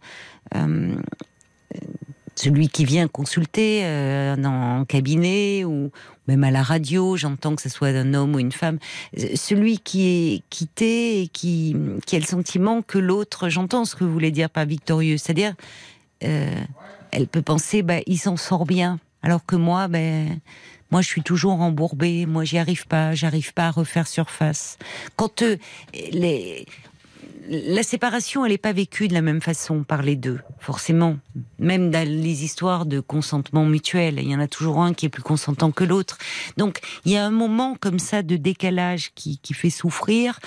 celui 2.36 2.70
qui 2.70 2.86
vient 2.86 3.08
consulter 3.08 3.82
euh, 3.84 4.36
en 4.44 4.86
cabinet 4.86 5.63
ou 5.65 5.91
même 6.28 6.44
à 6.44 6.52
la 6.52 6.63
radio, 6.63 7.17
j'entends 7.17 7.56
que 7.56 7.62
ce 7.62 7.70
soit 7.70 7.89
un 7.89 8.13
homme 8.13 8.36
ou 8.36 8.39
une 8.39 8.52
femme, 8.52 8.80
celui 9.36 9.80
qui 9.80 10.08
est 10.08 10.44
quitté 10.50 11.22
et 11.22 11.28
qui, 11.28 11.76
qui 12.06 12.15
a 12.15 12.20
le 12.20 12.26
sentiment 12.26 12.82
que 12.82 12.98
l'autre, 12.98 13.50
j'entends 13.50 13.86
ce 13.86 13.96
que 13.96 14.04
vous 14.04 14.13
voulez 14.13 14.32
dire 14.32 14.50
par 14.50 14.65
victorieux, 14.65 15.17
c'est-à-dire, 15.17 15.54
euh, 16.24 16.56
elle 17.12 17.28
peut 17.28 17.41
penser, 17.41 17.82
bah, 17.82 18.00
il 18.06 18.17
s'en 18.17 18.38
sort 18.38 18.65
bien, 18.65 19.00
alors 19.24 19.46
que 19.46 19.56
moi, 19.56 19.88
ben, 19.88 20.39
moi, 20.91 21.02
je 21.02 21.08
suis 21.08 21.24
toujours 21.24 21.62
embourbée. 21.62 22.26
Moi, 22.26 22.44
j'y 22.44 22.58
arrive 22.58 22.86
pas. 22.86 23.15
J'arrive 23.15 23.54
pas 23.54 23.67
à 23.67 23.72
refaire 23.72 24.08
surface. 24.08 24.78
Quand 25.15 25.41
euh, 25.41 25.56
les, 25.94 26.65
la 27.47 27.84
séparation, 27.84 28.45
elle 28.45 28.51
n'est 28.51 28.58
pas 28.58 28.73
vécue 28.73 29.08
de 29.08 29.13
la 29.13 29.21
même 29.21 29.41
façon 29.41 29.84
par 29.84 30.01
les 30.01 30.15
deux, 30.15 30.39
forcément. 30.60 31.17
Même 31.60 31.89
dans 31.89 32.08
les 32.08 32.43
histoires 32.43 32.86
de 32.86 32.99
consentement 32.99 33.65
mutuel, 33.65 34.19
il 34.19 34.30
y 34.30 34.36
en 34.36 34.39
a 34.39 34.47
toujours 34.47 34.82
un 34.82 34.93
qui 34.93 35.06
est 35.06 35.10
plus 35.10 35.23
consentant 35.23 35.71
que 35.71 35.84
l'autre. 35.84 36.17
Donc, 36.58 36.80
il 37.06 37.12
y 37.12 37.17
a 37.17 37.25
un 37.25 37.32
moment 37.32 37.75
comme 37.80 37.99
ça 37.99 38.21
de 38.21 38.36
décalage 38.36 39.12
qui, 39.15 39.39
fait 39.54 39.69
souffrir 39.69 40.39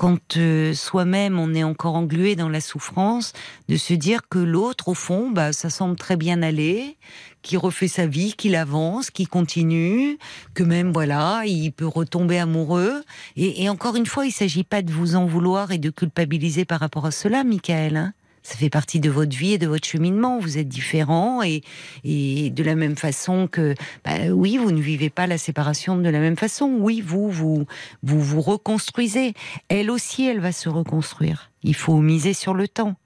quand 0.00 0.38
euh, 0.38 0.72
soi-même 0.72 1.38
on 1.38 1.52
est 1.52 1.62
encore 1.62 1.94
englué 1.94 2.34
dans 2.34 2.48
la 2.48 2.62
souffrance, 2.62 3.34
de 3.68 3.76
se 3.76 3.92
dire 3.92 4.22
que 4.30 4.38
l'autre, 4.38 4.88
au 4.88 4.94
fond, 4.94 5.30
bah, 5.30 5.52
ça 5.52 5.68
semble 5.68 5.96
très 5.96 6.16
bien 6.16 6.40
aller, 6.40 6.96
qui 7.42 7.58
refait 7.58 7.86
sa 7.86 8.06
vie, 8.06 8.32
qu'il 8.32 8.56
avance, 8.56 9.10
qui 9.10 9.26
continue, 9.26 10.16
que 10.54 10.62
même 10.62 10.90
voilà, 10.90 11.42
il 11.44 11.70
peut 11.72 11.86
retomber 11.86 12.38
amoureux. 12.38 13.04
Et, 13.36 13.68
encore 13.68 13.94
une 13.94 14.06
fois, 14.06 14.24
il 14.24 14.28
ne 14.28 14.32
s'agit 14.32 14.64
pas 14.64 14.80
de 14.80 14.90
vous 14.90 15.16
en 15.16 15.26
vouloir 15.26 15.70
et 15.70 15.76
de 15.76 15.90
culpabiliser 15.90 16.64
par 16.64 16.80
rapport 16.80 17.04
à 17.04 17.10
cela, 17.10 17.44
Michael. 17.44 17.98
Hein. 17.98 18.14
Ça 18.42 18.56
fait 18.56 18.70
partie 18.70 19.00
de 19.00 19.10
votre 19.10 19.36
vie 19.36 19.52
et 19.52 19.58
de 19.58 19.66
votre 19.66 19.86
cheminement. 19.86 20.38
Vous 20.38 20.58
êtes 20.58 20.68
différents 20.68 21.42
et, 21.42 21.62
et 22.04 22.50
de 22.50 22.62
la 22.62 22.74
même 22.74 22.96
façon 22.96 23.46
que, 23.46 23.74
bah, 24.04 24.28
oui, 24.32 24.56
vous 24.56 24.72
ne 24.72 24.80
vivez 24.80 25.10
pas 25.10 25.26
la 25.26 25.38
séparation 25.38 25.96
de 25.96 26.08
la 26.08 26.20
même 26.20 26.36
façon. 26.36 26.76
Oui, 26.78 27.00
vous, 27.00 27.30
vous, 27.30 27.66
vous 28.02 28.20
vous 28.20 28.40
reconstruisez. 28.40 29.34
Elle 29.68 29.90
aussi, 29.90 30.26
elle 30.26 30.40
va 30.40 30.52
se 30.52 30.68
reconstruire. 30.68 31.50
Il 31.62 31.74
faut 31.74 31.98
miser 32.00 32.32
sur 32.32 32.54
le 32.54 32.68
temps. 32.68 32.96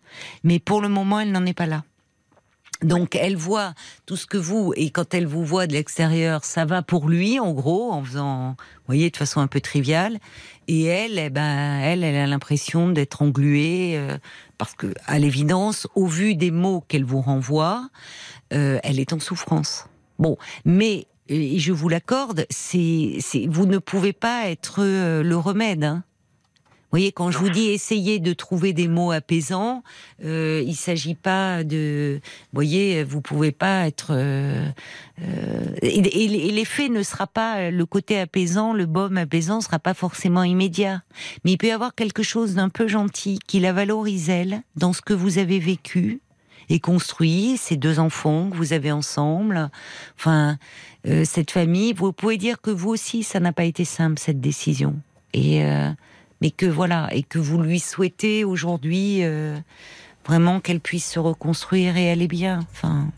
Mais 0.44 0.58
pour 0.58 0.80
le 0.80 0.88
moment, 0.88 1.20
elle 1.20 1.32
n'en 1.32 1.44
est 1.46 1.54
pas 1.54 1.66
là. 1.66 1.82
Donc 2.82 3.14
elle 3.14 3.36
voit 3.36 3.72
tout 4.04 4.16
ce 4.16 4.26
que 4.26 4.36
vous, 4.36 4.74
et 4.76 4.90
quand 4.90 5.14
elle 5.14 5.26
vous 5.26 5.44
voit 5.44 5.66
de 5.66 5.72
l'extérieur, 5.72 6.44
ça 6.44 6.66
va 6.66 6.82
pour 6.82 7.08
lui, 7.08 7.40
en 7.40 7.52
gros, 7.52 7.90
en 7.92 8.04
faisant, 8.04 8.50
vous 8.50 8.86
voyez, 8.86 9.10
de 9.10 9.16
façon 9.16 9.40
un 9.40 9.46
peu 9.46 9.60
triviale. 9.60 10.18
Et 10.68 10.84
elle, 10.84 11.18
eh 11.18 11.30
ben, 11.30 11.78
elle, 11.80 12.04
elle 12.04 12.16
a 12.16 12.26
l'impression 12.26 12.90
d'être 12.90 13.22
engluée, 13.22 13.94
euh, 13.96 14.18
parce 14.58 14.74
que, 14.74 14.94
à 15.06 15.18
l'évidence, 15.18 15.86
au 15.94 16.06
vu 16.06 16.34
des 16.34 16.50
mots 16.50 16.82
qu'elle 16.86 17.04
vous 17.04 17.20
renvoie, 17.20 17.88
euh, 18.52 18.78
elle 18.82 19.00
est 19.00 19.12
en 19.12 19.20
souffrance. 19.20 19.86
Bon, 20.18 20.36
mais, 20.64 21.06
et 21.28 21.58
je 21.58 21.72
vous 21.72 21.88
l'accorde, 21.88 22.46
c'est, 22.50 23.18
vous 23.48 23.66
ne 23.66 23.78
pouvez 23.78 24.12
pas 24.12 24.48
être 24.48 24.76
euh, 24.80 25.22
le 25.22 25.36
remède. 25.36 25.84
Hein 25.84 26.04
voyez, 26.94 27.12
quand 27.12 27.30
je 27.30 27.38
vous 27.38 27.50
dis 27.50 27.70
essayer 27.70 28.18
de 28.20 28.32
trouver 28.32 28.72
des 28.72 28.88
mots 28.88 29.10
apaisants, 29.10 29.82
euh, 30.24 30.62
il 30.64 30.74
s'agit 30.74 31.14
pas 31.14 31.64
de, 31.64 32.20
vous 32.22 32.54
voyez, 32.54 33.04
vous 33.04 33.20
pouvez 33.20 33.52
pas 33.52 33.86
être. 33.86 34.08
Euh, 34.10 34.68
euh, 35.22 35.74
et, 35.82 36.00
l'effet 36.52 36.88
ne 36.88 37.02
sera 37.02 37.26
pas 37.26 37.70
le 37.70 37.86
côté 37.86 38.18
apaisant, 38.18 38.72
le 38.72 38.86
baume 38.86 39.16
apaisant 39.16 39.60
sera 39.60 39.78
pas 39.78 39.94
forcément 39.94 40.44
immédiat, 40.44 41.02
mais 41.44 41.52
il 41.52 41.58
peut 41.58 41.68
y 41.68 41.72
avoir 41.72 41.94
quelque 41.94 42.22
chose 42.22 42.54
d'un 42.54 42.68
peu 42.68 42.88
gentil 42.88 43.38
qui 43.46 43.60
la 43.60 43.72
valorise 43.72 44.30
elle 44.30 44.62
dans 44.76 44.92
ce 44.92 45.02
que 45.02 45.14
vous 45.14 45.38
avez 45.38 45.58
vécu 45.58 46.20
et 46.68 46.80
construit, 46.80 47.56
ces 47.56 47.76
deux 47.76 47.98
enfants 47.98 48.50
que 48.50 48.56
vous 48.56 48.72
avez 48.72 48.92
ensemble, 48.92 49.70
enfin 50.18 50.58
euh, 51.06 51.24
cette 51.24 51.50
famille. 51.50 51.92
Vous 51.92 52.12
pouvez 52.12 52.38
dire 52.38 52.60
que 52.60 52.70
vous 52.70 52.90
aussi, 52.90 53.22
ça 53.22 53.40
n'a 53.40 53.52
pas 53.52 53.64
été 53.64 53.84
simple 53.84 54.18
cette 54.18 54.40
décision. 54.40 54.96
Et 55.32 55.64
euh, 55.64 55.90
mais 56.40 56.50
que 56.50 56.66
voilà, 56.66 57.08
et 57.12 57.22
que 57.22 57.38
vous 57.38 57.60
lui 57.62 57.80
souhaitez 57.80 58.44
aujourd'hui 58.44 59.24
euh, 59.24 59.56
vraiment 60.26 60.60
qu'elle 60.60 60.80
puisse 60.80 61.10
se 61.10 61.18
reconstruire 61.18 61.96
et 61.96 62.10
aller 62.10 62.28
bien. 62.28 62.60
Enfin, 62.72 63.08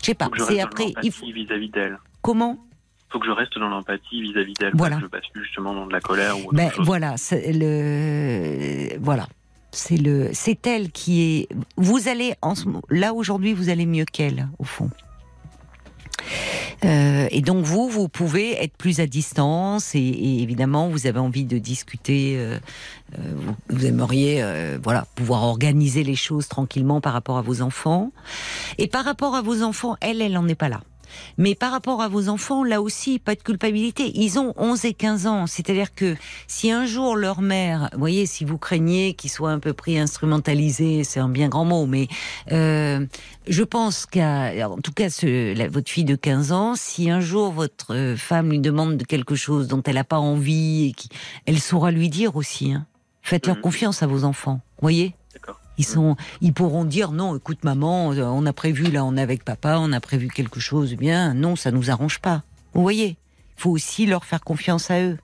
je 0.00 0.06
sais 0.06 0.14
pas. 0.14 0.28
C'est 0.46 0.60
après. 0.60 0.92
Il 1.02 1.12
faut 1.12 1.26
vis-à-vis 1.26 1.70
d'elle. 1.70 1.98
Comment 2.22 2.58
faut 3.14 3.20
que 3.20 3.26
je 3.26 3.30
reste 3.30 3.56
dans 3.60 3.68
l'empathie 3.68 4.22
vis-à-vis 4.22 4.54
d'elle. 4.54 4.72
Voilà. 4.74 4.96
Que 4.96 5.02
je 5.02 5.06
passe 5.06 5.28
plus 5.32 5.44
justement 5.44 5.72
dans 5.72 5.86
de 5.86 5.92
la 5.92 6.00
colère 6.00 6.36
ou 6.36 6.50
ben, 6.50 6.68
voilà, 6.78 7.14
le 7.30 8.98
voilà. 8.98 9.28
C'est 9.70 9.96
le, 9.96 10.30
c'est 10.32 10.66
elle 10.66 10.90
qui 10.90 11.22
est. 11.22 11.48
Vous 11.76 12.08
allez 12.08 12.34
en 12.42 12.54
là 12.90 13.14
aujourd'hui, 13.14 13.52
vous 13.52 13.68
allez 13.68 13.86
mieux 13.86 14.04
qu'elle 14.04 14.48
au 14.58 14.64
fond. 14.64 14.90
Euh, 16.84 17.28
et 17.30 17.40
donc 17.40 17.64
vous, 17.64 17.88
vous 17.88 18.08
pouvez 18.08 18.62
être 18.62 18.76
plus 18.76 19.00
à 19.00 19.06
distance 19.06 19.94
et, 19.94 20.42
évidemment 20.42 20.88
vous 20.88 21.06
avez 21.06 21.18
envie 21.18 21.44
de 21.44 21.58
discuter. 21.58 22.34
Euh, 22.36 22.58
euh, 23.18 23.34
vous, 23.68 23.86
aimeriez, 23.86 24.44
voilà, 24.82 25.06
pouvoir 25.14 25.44
organiser 25.44 26.02
les 26.04 26.16
choses 26.16 26.48
tranquillement 26.48 27.00
par 27.00 27.12
rapport 27.12 27.38
à 27.38 27.42
vos 27.42 27.62
enfants. 27.62 28.10
Et 28.78 28.88
par 28.88 29.04
rapport 29.04 29.34
à 29.34 29.42
vos 29.42 29.62
enfants, 29.62 29.96
elle, 30.00 30.20
elle 30.20 30.32
n'en 30.32 30.48
est 30.48 30.54
pas 30.54 30.68
là. 30.68 30.80
Mais 31.38 31.54
par 31.54 31.72
rapport 31.72 32.02
à 32.02 32.08
vos 32.08 32.28
enfants, 32.28 32.64
là 32.64 32.80
aussi, 32.80 33.18
pas 33.18 33.34
de 33.34 33.42
culpabilité. 33.42 34.12
Ils 34.14 34.38
ont 34.38 34.52
11 34.56 34.84
et 34.84 34.94
15 34.94 35.26
ans. 35.26 35.46
C'est-à-dire 35.46 35.94
que 35.94 36.16
si 36.46 36.70
un 36.70 36.86
jour 36.86 37.16
leur 37.16 37.40
mère, 37.40 37.90
vous 37.92 37.98
voyez, 37.98 38.26
si 38.26 38.44
vous 38.44 38.58
craignez 38.58 39.14
qu'ils 39.14 39.30
soient 39.30 39.50
un 39.50 39.58
peu 39.58 39.72
pris 39.72 39.98
instrumentalisés, 39.98 41.04
c'est 41.04 41.20
un 41.20 41.28
bien 41.28 41.48
grand 41.48 41.64
mot, 41.64 41.86
mais 41.86 42.08
euh, 42.52 43.04
je 43.46 43.62
pense 43.62 44.06
qu'à, 44.06 44.68
en 44.68 44.78
tout 44.78 44.92
cas, 44.92 45.10
ce, 45.10 45.68
votre 45.68 45.90
fille 45.90 46.04
de 46.04 46.16
15 46.16 46.52
ans, 46.52 46.74
si 46.76 47.10
un 47.10 47.20
jour 47.20 47.52
votre 47.52 48.14
femme 48.16 48.50
lui 48.50 48.60
demande 48.60 49.02
quelque 49.06 49.34
chose 49.34 49.68
dont 49.68 49.82
elle 49.82 49.94
n'a 49.94 50.04
pas 50.04 50.18
envie, 50.18 50.88
et 50.88 50.92
qui, 50.92 51.08
elle 51.46 51.60
saura 51.60 51.90
lui 51.90 52.08
dire 52.08 52.36
aussi. 52.36 52.72
Hein. 52.72 52.86
Faites 53.22 53.46
leur 53.46 53.56
mhm. 53.56 53.62
confiance 53.62 54.02
à 54.02 54.06
vos 54.06 54.24
enfants. 54.24 54.60
Voyez 54.82 55.14
ils 55.78 55.84
sont, 55.84 56.16
ils 56.40 56.52
pourront 56.52 56.84
dire 56.84 57.10
non, 57.12 57.36
écoute 57.36 57.64
maman, 57.64 58.12
euh, 58.12 58.24
on 58.24 58.46
a 58.46 58.52
prévu 58.52 58.84
là, 58.84 59.04
on 59.04 59.16
est 59.16 59.22
avec 59.22 59.44
papa, 59.44 59.76
on 59.78 59.92
a 59.92 60.00
prévu 60.00 60.28
quelque 60.28 60.60
chose, 60.60 60.92
eh 60.92 60.96
bien 60.96 61.34
non, 61.34 61.56
ça 61.56 61.70
nous 61.70 61.90
arrange 61.90 62.20
pas. 62.20 62.42
Vous 62.74 62.82
voyez, 62.82 63.16
il 63.56 63.60
faut 63.60 63.70
aussi 63.70 64.06
leur 64.06 64.24
faire 64.24 64.42
confiance 64.42 64.90
à 64.90 65.00
eux. 65.00 65.18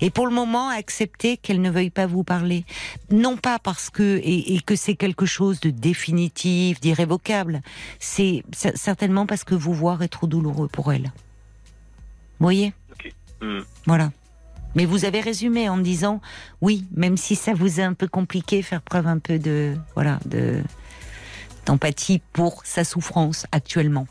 Et 0.00 0.10
pour 0.10 0.26
le 0.26 0.32
moment, 0.32 0.68
accepter 0.70 1.36
qu'elle 1.36 1.60
ne 1.60 1.70
veuille 1.70 1.90
pas 1.90 2.06
vous 2.06 2.24
parler, 2.24 2.64
non 3.10 3.36
pas 3.36 3.58
parce 3.58 3.90
que 3.90 4.20
et, 4.22 4.60
que 4.64 4.76
c'est 4.76 4.94
quelque 4.94 5.26
chose 5.26 5.60
de 5.60 5.70
définitif, 5.70 6.80
d'irrévocable, 6.80 7.60
c'est 7.98 8.42
certainement 8.52 9.26
parce 9.26 9.44
que 9.44 9.54
vous 9.54 9.74
voir 9.74 10.02
est 10.02 10.08
trop 10.08 10.26
douloureux 10.26 10.68
pour 10.68 10.92
elle. 10.92 11.12
Vous 12.38 12.46
voyez? 12.46 12.72
Hmm. 13.40 13.60
Voilà. 13.86 14.10
Mais 14.76 14.84
vous 14.84 15.04
avez 15.04 15.20
résumé 15.20 15.68
en 15.68 15.78
disant 15.78 16.20
oui, 16.60 16.84
même 16.94 17.16
si 17.16 17.34
ça 17.34 17.54
vous 17.54 17.80
est 17.80 17.82
un 17.82 17.94
peu 17.94 18.06
compliqué, 18.06 18.62
faire 18.62 18.82
preuve 18.82 19.08
un 19.08 19.18
peu 19.18 19.40
de 19.40 19.74
voilà 19.94 20.20
de 20.26 20.62
d'empathie 21.64 22.20
pour 22.32 22.64
sa 22.64 22.84
souffrance 22.84 23.46
actuellement. 23.50 24.06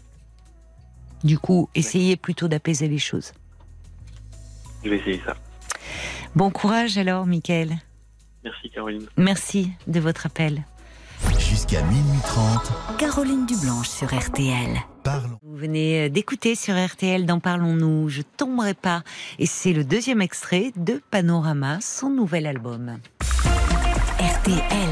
Du 1.24 1.40
coup, 1.40 1.70
essayez 1.74 2.18
plutôt 2.18 2.48
d'apaiser 2.48 2.88
les 2.88 2.98
choses. 2.98 3.32
Je 4.84 4.90
vais 4.90 4.98
essayer 4.98 5.22
ça. 5.26 5.38
Bon 6.36 6.52
courage 6.52 6.98
alors, 6.98 7.26
Michael. 7.26 7.78
Merci 8.44 8.70
Caroline. 8.70 9.06
Merci 9.18 9.72
de 9.88 10.00
votre 10.00 10.26
appel. 10.26 10.64
Jusqu'à 11.40 11.82
minuit 11.84 12.20
30, 12.24 12.98
Caroline 12.98 13.46
Dublanche 13.46 13.90
sur 13.90 14.08
RTL. 14.08 14.78
parlons. 15.04 15.38
Vous 15.42 15.56
venez 15.56 16.10
d'écouter 16.10 16.56
sur 16.56 16.76
RTL 16.76 17.26
dans 17.26 17.40
Parlons-nous, 17.40 18.10
je 18.10 18.22
tomberai 18.22 18.74
pas. 18.74 19.04
Et 19.40 19.46
c'est 19.46 19.74
le 19.74 19.84
deuxième 19.84 20.22
extrait 20.22 20.72
de 20.76 21.02
Panorama, 21.12 21.80
son 21.82 22.10
nouvel 22.10 22.48
album. 22.48 22.98
RTL. 24.20 24.90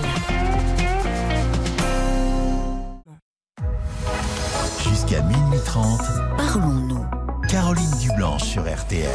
Jusqu'à 4.83 5.21
minuit 5.21 5.59
30, 5.65 6.01
Parlons-nous. 6.37 7.05
Caroline 7.49 7.91
Dublanche 7.99 8.43
sur 8.43 8.63
RTL. 8.63 9.09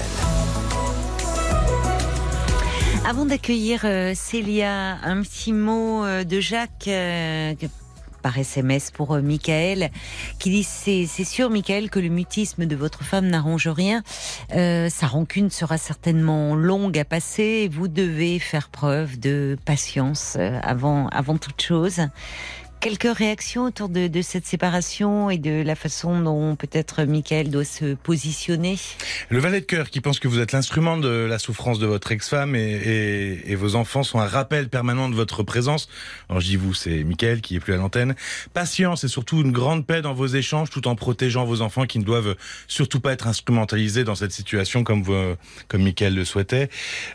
Avant 3.04 3.24
d'accueillir 3.24 3.82
euh, 3.84 4.12
Célia, 4.14 4.98
un 5.02 5.22
petit 5.22 5.52
mot 5.52 6.04
euh, 6.04 6.24
de 6.24 6.40
Jacques 6.40 6.88
euh, 6.88 7.54
par 8.22 8.36
SMS 8.36 8.90
pour 8.90 9.16
Michael, 9.16 9.90
qui 10.38 10.50
dit 10.50 10.64
c'est 10.64 11.06
sûr 11.06 11.50
Michael 11.50 11.88
que 11.88 12.00
le 12.00 12.08
mutisme 12.08 12.66
de 12.66 12.76
votre 12.76 13.04
femme 13.04 13.28
n'arrange 13.28 13.68
rien. 13.68 14.02
Sa 14.50 15.06
rancune 15.06 15.50
sera 15.50 15.78
certainement 15.78 16.56
longue 16.56 16.98
à 16.98 17.04
passer 17.04 17.70
vous 17.70 17.86
devez 17.86 18.40
faire 18.40 18.70
preuve 18.70 19.20
de 19.20 19.56
patience 19.64 20.36
avant 20.62 21.06
avant 21.08 21.38
toute 21.38 21.62
chose. 21.62 22.00
Quelques 22.80 23.12
réactions 23.12 23.64
autour 23.64 23.88
de, 23.88 24.08
cette 24.22 24.46
séparation 24.46 25.30
et 25.30 25.38
de 25.38 25.62
la 25.62 25.74
façon 25.74 26.20
dont 26.20 26.54
peut-être 26.54 27.02
Michael 27.02 27.50
doit 27.50 27.64
se 27.64 27.94
positionner. 27.94 28.76
Le 29.30 29.40
valet 29.40 29.60
de 29.60 29.64
cœur 29.64 29.90
qui 29.90 30.00
pense 30.00 30.20
que 30.20 30.28
vous 30.28 30.38
êtes 30.38 30.52
l'instrument 30.52 30.96
de 30.96 31.08
la 31.08 31.40
souffrance 31.40 31.80
de 31.80 31.86
votre 31.86 32.12
ex-femme 32.12 32.54
et, 32.54 33.56
vos 33.56 33.74
enfants 33.74 34.04
sont 34.04 34.20
un 34.20 34.26
rappel 34.26 34.68
permanent 34.68 35.08
de 35.08 35.16
votre 35.16 35.42
présence. 35.42 35.88
Alors 36.28 36.40
je 36.40 36.46
dis 36.46 36.56
vous, 36.56 36.72
c'est 36.72 37.02
Mickaël 37.02 37.40
qui 37.40 37.56
est 37.56 37.60
plus 37.60 37.74
à 37.74 37.78
l'antenne. 37.78 38.14
Patience 38.54 39.02
et 39.02 39.08
surtout 39.08 39.40
une 39.40 39.50
grande 39.50 39.84
paix 39.84 40.00
dans 40.00 40.14
vos 40.14 40.28
échanges 40.28 40.70
tout 40.70 40.86
en 40.86 40.94
protégeant 40.94 41.44
vos 41.44 41.62
enfants 41.62 41.84
qui 41.84 41.98
ne 41.98 42.04
doivent 42.04 42.36
surtout 42.68 43.00
pas 43.00 43.12
être 43.12 43.26
instrumentalisés 43.26 44.04
dans 44.04 44.14
cette 44.14 44.32
situation 44.32 44.84
comme 44.84 45.02
vous, 45.02 45.34
comme 45.66 45.82
Mickaël 45.82 46.14
le 46.14 46.24
souhaitait. 46.24 46.68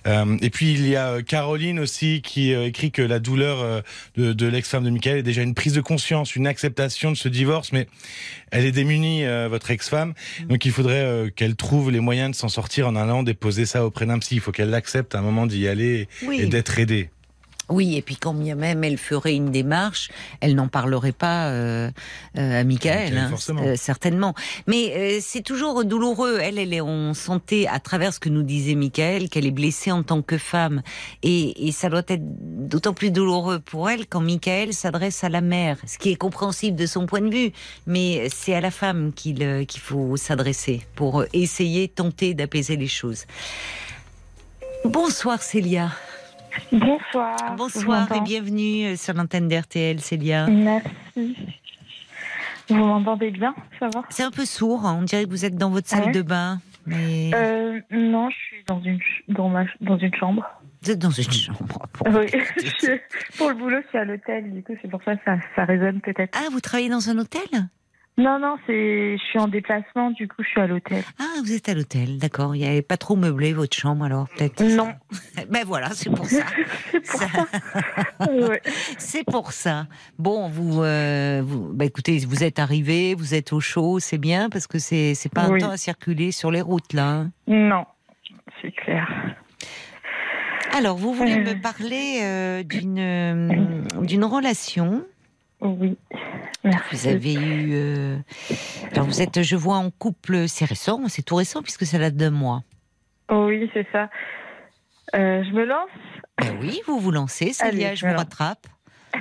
Euh, 0.08 0.38
et 0.42 0.50
puis 0.50 0.74
il 0.74 0.90
y 0.90 0.98
a 0.98 1.22
Caroline 1.22 1.80
aussi 1.80 2.22
qui 2.22 2.54
euh, 2.54 2.66
écrit 2.66 2.92
que 2.92 3.02
la 3.02 3.20
douleur 3.20 3.62
euh, 3.62 3.82
de, 4.18 4.34
de 4.34 4.48
l'ex-femme 4.48 4.84
de 4.84 4.90
Mickaël 4.90 5.20
est 5.20 5.24
déjà 5.24 5.42
une 5.42 5.53
prise 5.54 5.74
de 5.74 5.82
conscience, 5.82 6.36
une 6.36 6.48
acceptation 6.48 7.12
de 7.12 7.18
ce 7.18 7.28
divorce, 7.30 7.72
mais 7.72 7.88
elle 8.52 8.66
est 8.66 8.72
démunie, 8.72 9.26
euh, 9.26 9.48
votre 9.50 9.72
ex-femme. 9.72 10.14
Donc 10.50 10.66
il 10.66 10.72
faudrait 10.72 11.04
euh, 11.04 11.30
qu'elle 11.30 11.56
trouve 11.56 11.92
les 11.92 12.00
moyens 12.00 12.32
de 12.32 12.36
s'en 12.36 12.50
sortir 12.50 12.88
en 12.88 12.96
allant 12.96 13.24
déposer 13.24 13.66
ça 13.66 13.86
auprès 13.86 14.06
d'un 14.06 14.20
psy. 14.20 14.36
Il 14.36 14.42
faut 14.42 14.52
qu'elle 14.52 14.70
l'accepte 14.70 15.16
à 15.16 15.20
un 15.20 15.22
moment 15.22 15.46
d'y 15.48 15.68
aller 15.68 16.08
Oui. 16.26 16.40
et 16.42 16.46
d'être 16.46 16.78
aidée. 16.80 17.10
Oui, 17.70 17.96
et 17.96 18.02
puis 18.02 18.18
quand 18.18 18.34
bien 18.34 18.56
même 18.56 18.84
elle 18.84 18.98
ferait 18.98 19.36
une 19.36 19.50
démarche, 19.50 20.10
elle 20.42 20.54
n'en 20.54 20.68
parlerait 20.68 21.14
pas 21.14 21.48
euh, 21.48 21.90
euh, 22.38 22.60
à 22.62 22.64
Michael, 22.66 23.18
hein, 23.18 23.32
euh, 23.50 23.76
certainement. 23.78 24.36
Mais 24.68 24.94
euh, 24.96 25.20
c'est 25.22 25.42
toujours 25.42 25.86
douloureux. 25.86 26.40
Elle, 26.42 26.60
elle 26.60 26.74
est, 26.74 26.82
on 26.82 27.14
sentait 27.14 27.66
à 27.68 27.80
travers 27.80 28.14
ce 28.14 28.20
que 28.20 28.28
nous 28.28 28.44
disait 28.44 28.76
Michael 28.76 29.30
qu'elle 29.30 29.46
est 29.46 29.52
blessée 29.52 29.92
en 29.94 30.04
tant 30.04 30.22
que 30.22 30.38
femme, 30.38 30.82
et, 31.24 31.68
et 31.68 31.72
ça 31.72 31.90
doit 31.90 32.04
être 32.10 32.22
d'autant 32.24 32.94
plus 32.94 33.12
douloureux 33.12 33.60
pour 33.60 33.90
elle 33.90 34.08
quand 34.08 34.22
Michael 34.22 34.74
s'adresse 34.74 35.24
à 35.24 35.30
la 35.30 35.42
mère, 35.42 35.78
ce 35.88 35.98
qui 35.98 36.12
est 36.12 36.16
compréhensible 36.16 36.78
de 36.78 36.86
son 36.86 37.06
point 37.06 37.22
de 37.22 37.34
vue, 37.34 37.54
mais 37.88 38.28
c'est 38.30 38.54
à 38.54 38.62
la 38.62 38.72
femme 38.72 39.14
qu'il 39.14 39.42
euh, 39.42 39.64
qu'il 39.64 39.82
faut 39.82 40.18
s'adresser 40.18 40.82
pour 40.96 41.24
essayer, 41.32 41.88
tenter 41.88 42.34
d'apaiser 42.34 42.76
les 42.76 42.88
choses. 42.88 43.26
Bonsoir 44.84 45.42
Célia. 45.42 45.92
Bonsoir. 46.72 47.56
Bonsoir 47.58 48.12
et 48.16 48.22
bienvenue 48.22 48.86
euh, 48.88 48.96
sur 48.96 49.14
l'antenne 49.14 49.48
d'RTL, 49.48 50.00
Célia. 50.00 50.48
Merci. 50.48 51.36
Vous 52.70 52.76
m'entendez 52.76 53.32
bien 53.32 53.54
Ça 53.80 53.88
va? 53.94 54.04
C'est 54.10 54.24
un 54.24 54.32
peu 54.32 54.46
sourd, 54.46 54.86
hein, 54.86 54.98
on 55.00 55.04
dirait 55.04 55.26
que 55.26 55.30
vous 55.30 55.46
êtes 55.46 55.56
dans 55.56 55.70
votre 55.70 55.88
salle 55.88 56.06
Ah 56.08 56.12
de 56.12 56.22
bain. 56.22 56.60
Mais 56.86 57.32
euh, 57.34 57.80
Non, 57.92 58.30
je 58.30 58.36
suis 58.36 58.64
dans 58.68 58.82
une, 58.82 59.00
dans 59.30 59.50
ma, 59.50 59.66
dans 59.82 59.98
une 59.98 60.14
chambre. 60.16 60.46
vous 60.82 60.92
êtes 60.92 61.00
dans 61.00 61.12
une 61.12 61.32
chambre. 61.32 61.60
Bon. 62.04 62.20
Oui. 62.20 62.28
Pour 63.38 63.50
le 63.50 63.56
boulot, 63.56 63.78
je 63.84 63.88
suis 63.90 63.98
à 63.98 64.06
l'hôtel. 64.06 64.52
Du 64.54 64.64
coup, 64.64 64.74
c'est 64.82 64.90
pour 64.90 65.02
ça 65.04 65.16
que 65.16 65.22
ça, 65.26 65.38
ça 65.56 65.66
résonne 65.66 66.02
peut-être. 66.02 66.38
Ah, 66.38 66.48
vous 66.52 66.60
travaillez 66.60 66.90
dans 66.90 67.10
un 67.10 67.18
hôtel? 67.18 67.42
Non, 68.16 68.38
non, 68.38 68.58
c'est, 68.68 69.18
je 69.18 69.24
suis 69.24 69.40
en 69.40 69.48
déplacement. 69.48 70.12
Du 70.12 70.28
coup, 70.28 70.44
je 70.44 70.48
suis 70.50 70.62
à 70.62 70.68
l'hôtel. 70.68 71.04
Ah, 71.20 71.24
vous 71.44 71.52
êtes 71.54 71.68
à 71.68 71.74
l'hôtel, 71.74 72.20
d'accord. 72.20 72.56
Il 72.56 72.60
n'y 72.60 72.68
avait 72.68 72.84
pas 72.84 72.96
trop 72.98 73.16
meublé 73.16 73.54
votre 73.54 73.76
chambre 73.76 74.06
alors, 74.06 74.28
peut-être 74.30 74.62
Non. 74.64 74.94
Ben 75.50 75.64
voilà, 75.66 75.90
c'est 75.94 76.12
pour 76.12 76.26
ça. 76.28 76.44
c'est 76.92 77.02
pour 77.02 77.20
Ça- 77.20 77.28
ça. 78.20 78.32
Ouais. 78.32 78.62
c'est 79.00 79.24
pour 79.26 79.52
ça. 79.52 79.88
Bon, 80.20 80.48
vous, 80.48 80.84
euh, 80.84 81.42
vous 81.44 81.74
bah 81.74 81.86
écoutez, 81.86 82.20
vous 82.20 82.44
êtes 82.44 82.60
arrivé, 82.60 83.16
vous 83.16 83.34
êtes 83.34 83.52
au 83.52 83.60
chaud, 83.60 84.00
c'est 84.00 84.20
bien 84.20 84.50
parce 84.50 84.68
que 84.68 84.78
c'est 84.78 85.16
c'est 85.16 85.34
pas 85.34 85.42
un 85.46 85.58
temps 85.58 85.72
à 85.72 85.78
circuler 85.78 86.32
sur 86.32 86.52
les 86.52 86.62
routes 86.62 86.94
là. 86.94 87.08
hein. 87.10 87.32
Non, 87.48 87.86
c'est 88.62 88.72
clair. 88.72 89.08
Alors, 90.76 90.98
vous 90.98 91.14
voulez 91.14 91.34
Euh. 91.34 91.56
me 91.56 91.62
parler 91.62 92.20
euh, 92.24 92.64
d'une 92.64 93.00
euh, 93.00 94.02
d'une 94.02 94.24
relation 94.24 95.04
Oui. 95.64 95.98
Merci. 96.64 96.96
Vous 96.96 97.08
avez 97.08 97.34
eu. 97.34 97.72
euh, 97.74 98.18
Alors 98.94 99.06
vous 99.06 99.22
êtes, 99.22 99.42
je 99.42 99.56
vois, 99.56 99.78
en 99.78 99.90
couple. 99.92 100.48
C'est 100.48 100.66
récent, 100.66 101.02
c'est 101.08 101.24
tout 101.24 101.36
récent 101.36 101.62
puisque 101.62 101.86
ça 101.86 101.98
date 101.98 102.16
d'un 102.16 102.32
mois. 102.32 102.64
Oui, 103.32 103.70
c'est 103.74 103.88
ça. 103.92 104.10
Euh, 105.16 105.44
je 105.44 105.52
me 105.52 105.66
lance 105.66 105.90
Ben 106.40 106.56
oui, 106.60 106.82
vous 106.88 107.00
vous 107.00 107.12
lancez, 107.12 107.54
Célia, 107.54 107.88
Allez, 107.88 107.96
je 107.96 108.06
vous 108.08 108.16
rattrape. 108.16 108.68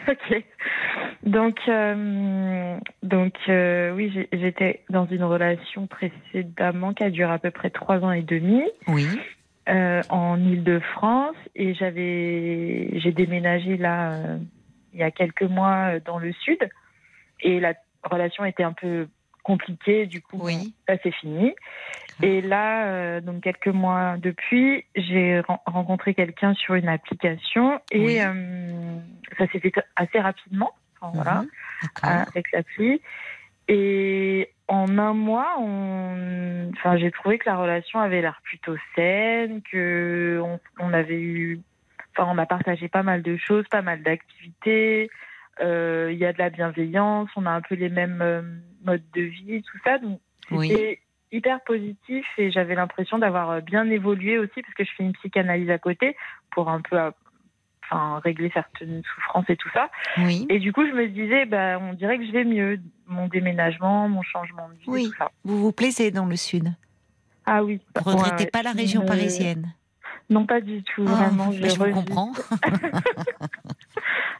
Ok. 0.08 0.42
Donc, 1.22 1.58
euh, 1.68 2.78
donc 3.02 3.34
oui, 3.46 4.26
j'étais 4.32 4.82
dans 4.88 5.06
une 5.06 5.22
relation 5.22 5.86
précédemment 5.86 6.94
qui 6.94 7.04
a 7.04 7.10
duré 7.10 7.30
à 7.30 7.38
peu 7.38 7.50
près 7.50 7.68
trois 7.70 7.98
ans 7.98 8.10
et 8.10 8.22
demi 8.22 8.62
Oui, 8.88 9.06
en 9.68 10.40
Île-de-France 10.40 11.36
et 11.54 11.74
j'avais, 11.74 12.98
j'ai 13.00 13.12
déménagé 13.12 13.76
là 13.76 14.16
il 14.92 14.98
y 15.00 15.02
a 15.02 15.10
quelques 15.10 15.42
mois 15.42 15.94
euh, 15.94 16.00
dans 16.04 16.18
le 16.18 16.32
sud 16.32 16.68
et 17.40 17.60
la 17.60 17.74
relation 18.04 18.44
était 18.44 18.62
un 18.62 18.72
peu 18.72 19.08
compliquée. 19.42 20.06
Du 20.06 20.20
coup, 20.22 20.38
Oui. 20.40 20.74
ça 20.88 20.94
c'est 21.02 21.12
fini. 21.12 21.54
Et 22.22 22.40
là, 22.40 22.86
euh, 22.86 23.20
donc 23.20 23.42
quelques 23.42 23.66
mois 23.68 24.16
depuis, 24.18 24.84
j'ai 24.94 25.40
ren- 25.40 25.60
rencontré 25.66 26.14
quelqu'un 26.14 26.54
sur 26.54 26.74
une 26.74 26.88
application 26.88 27.80
et 27.90 27.98
Oui. 28.04 28.18
euh, 28.20 28.98
ça 29.38 29.46
s'est 29.48 29.58
fait 29.58 29.72
assez 29.96 30.20
rapidement. 30.20 30.70
Enfin, 31.00 31.10
voilà, 31.14 31.40
Mhm. 31.42 31.48
d'accord. 31.82 32.26
avec 32.32 32.52
l'appli. 32.52 33.00
Et 33.68 34.50
en 34.68 34.98
un 34.98 35.14
mois, 35.14 35.56
on... 35.58 36.70
enfin, 36.74 36.96
j'ai 36.96 37.10
trouvé 37.10 37.38
que 37.38 37.48
la 37.48 37.56
relation 37.56 37.98
avait 37.98 38.20
l'air 38.20 38.40
plutôt 38.44 38.76
saine, 38.94 39.62
que 39.62 40.40
on, 40.44 40.60
on 40.78 40.92
avait 40.92 41.20
eu, 41.20 41.60
enfin, 42.16 42.30
on 42.32 42.38
a 42.38 42.46
partagé 42.46 42.88
pas 42.88 43.02
mal 43.02 43.22
de 43.22 43.36
choses, 43.36 43.66
pas 43.70 43.82
mal 43.82 44.02
d'activités. 44.02 45.10
Euh, 45.60 46.10
Il 46.12 46.18
y 46.18 46.24
a 46.24 46.32
de 46.32 46.38
la 46.38 46.50
bienveillance, 46.50 47.28
on 47.36 47.46
a 47.46 47.50
un 47.50 47.60
peu 47.60 47.74
les 47.74 47.88
mêmes 47.88 48.20
euh, 48.22 48.42
modes 48.84 49.02
de 49.14 49.22
vie, 49.22 49.62
tout 49.62 49.78
ça. 49.84 49.98
Donc, 49.98 50.20
Oui. 50.50 50.68
c'était 50.68 51.00
hyper 51.30 51.60
positif 51.64 52.26
et 52.38 52.50
j'avais 52.50 52.74
l'impression 52.74 53.18
d'avoir 53.18 53.50
euh, 53.50 53.60
bien 53.60 53.88
évolué 53.90 54.38
aussi 54.38 54.62
parce 54.62 54.74
que 54.74 54.84
je 54.84 54.90
fais 54.96 55.02
une 55.04 55.12
psychanalyse 55.14 55.70
à 55.70 55.78
côté 55.78 56.16
pour 56.50 56.68
un 56.68 56.80
peu, 56.80 56.98
euh, 56.98 57.10
enfin, 57.84 58.20
régler 58.24 58.50
certaines 58.52 59.02
souffrances 59.14 59.48
et 59.48 59.56
tout 59.56 59.70
ça. 59.72 59.90
Oui. 60.18 60.46
Et 60.50 60.58
du 60.58 60.72
coup, 60.72 60.86
je 60.86 60.92
me 60.92 61.06
disais, 61.08 61.44
bah, 61.46 61.78
on 61.80 61.92
dirait 61.94 62.18
que 62.18 62.26
je 62.26 62.32
vais 62.32 62.44
mieux. 62.44 62.78
Mon 63.06 63.28
déménagement, 63.28 64.08
mon 64.08 64.22
changement 64.22 64.68
de 64.70 64.74
vie, 64.74 64.84
Oui. 64.86 65.10
tout 65.10 65.16
ça. 65.18 65.30
Vous 65.44 65.58
vous 65.58 65.72
plaisez 65.72 66.10
dans 66.10 66.24
le 66.24 66.36
sud? 66.36 66.72
Ah 67.44 67.62
oui. 67.62 67.80
Vous 67.96 68.10
regrettez 68.10 68.44
Ouais, 68.44 68.50
pas 68.50 68.62
la 68.62 68.72
région 68.72 69.02
euh, 69.02 69.06
parisienne. 69.06 69.74
Non, 70.32 70.46
pas 70.46 70.60
du 70.60 70.82
tout, 70.82 71.04
Ah, 71.08 71.28
vraiment. 71.28 71.52
je 71.52 71.78
vous 71.78 71.92
comprends. 71.92 72.32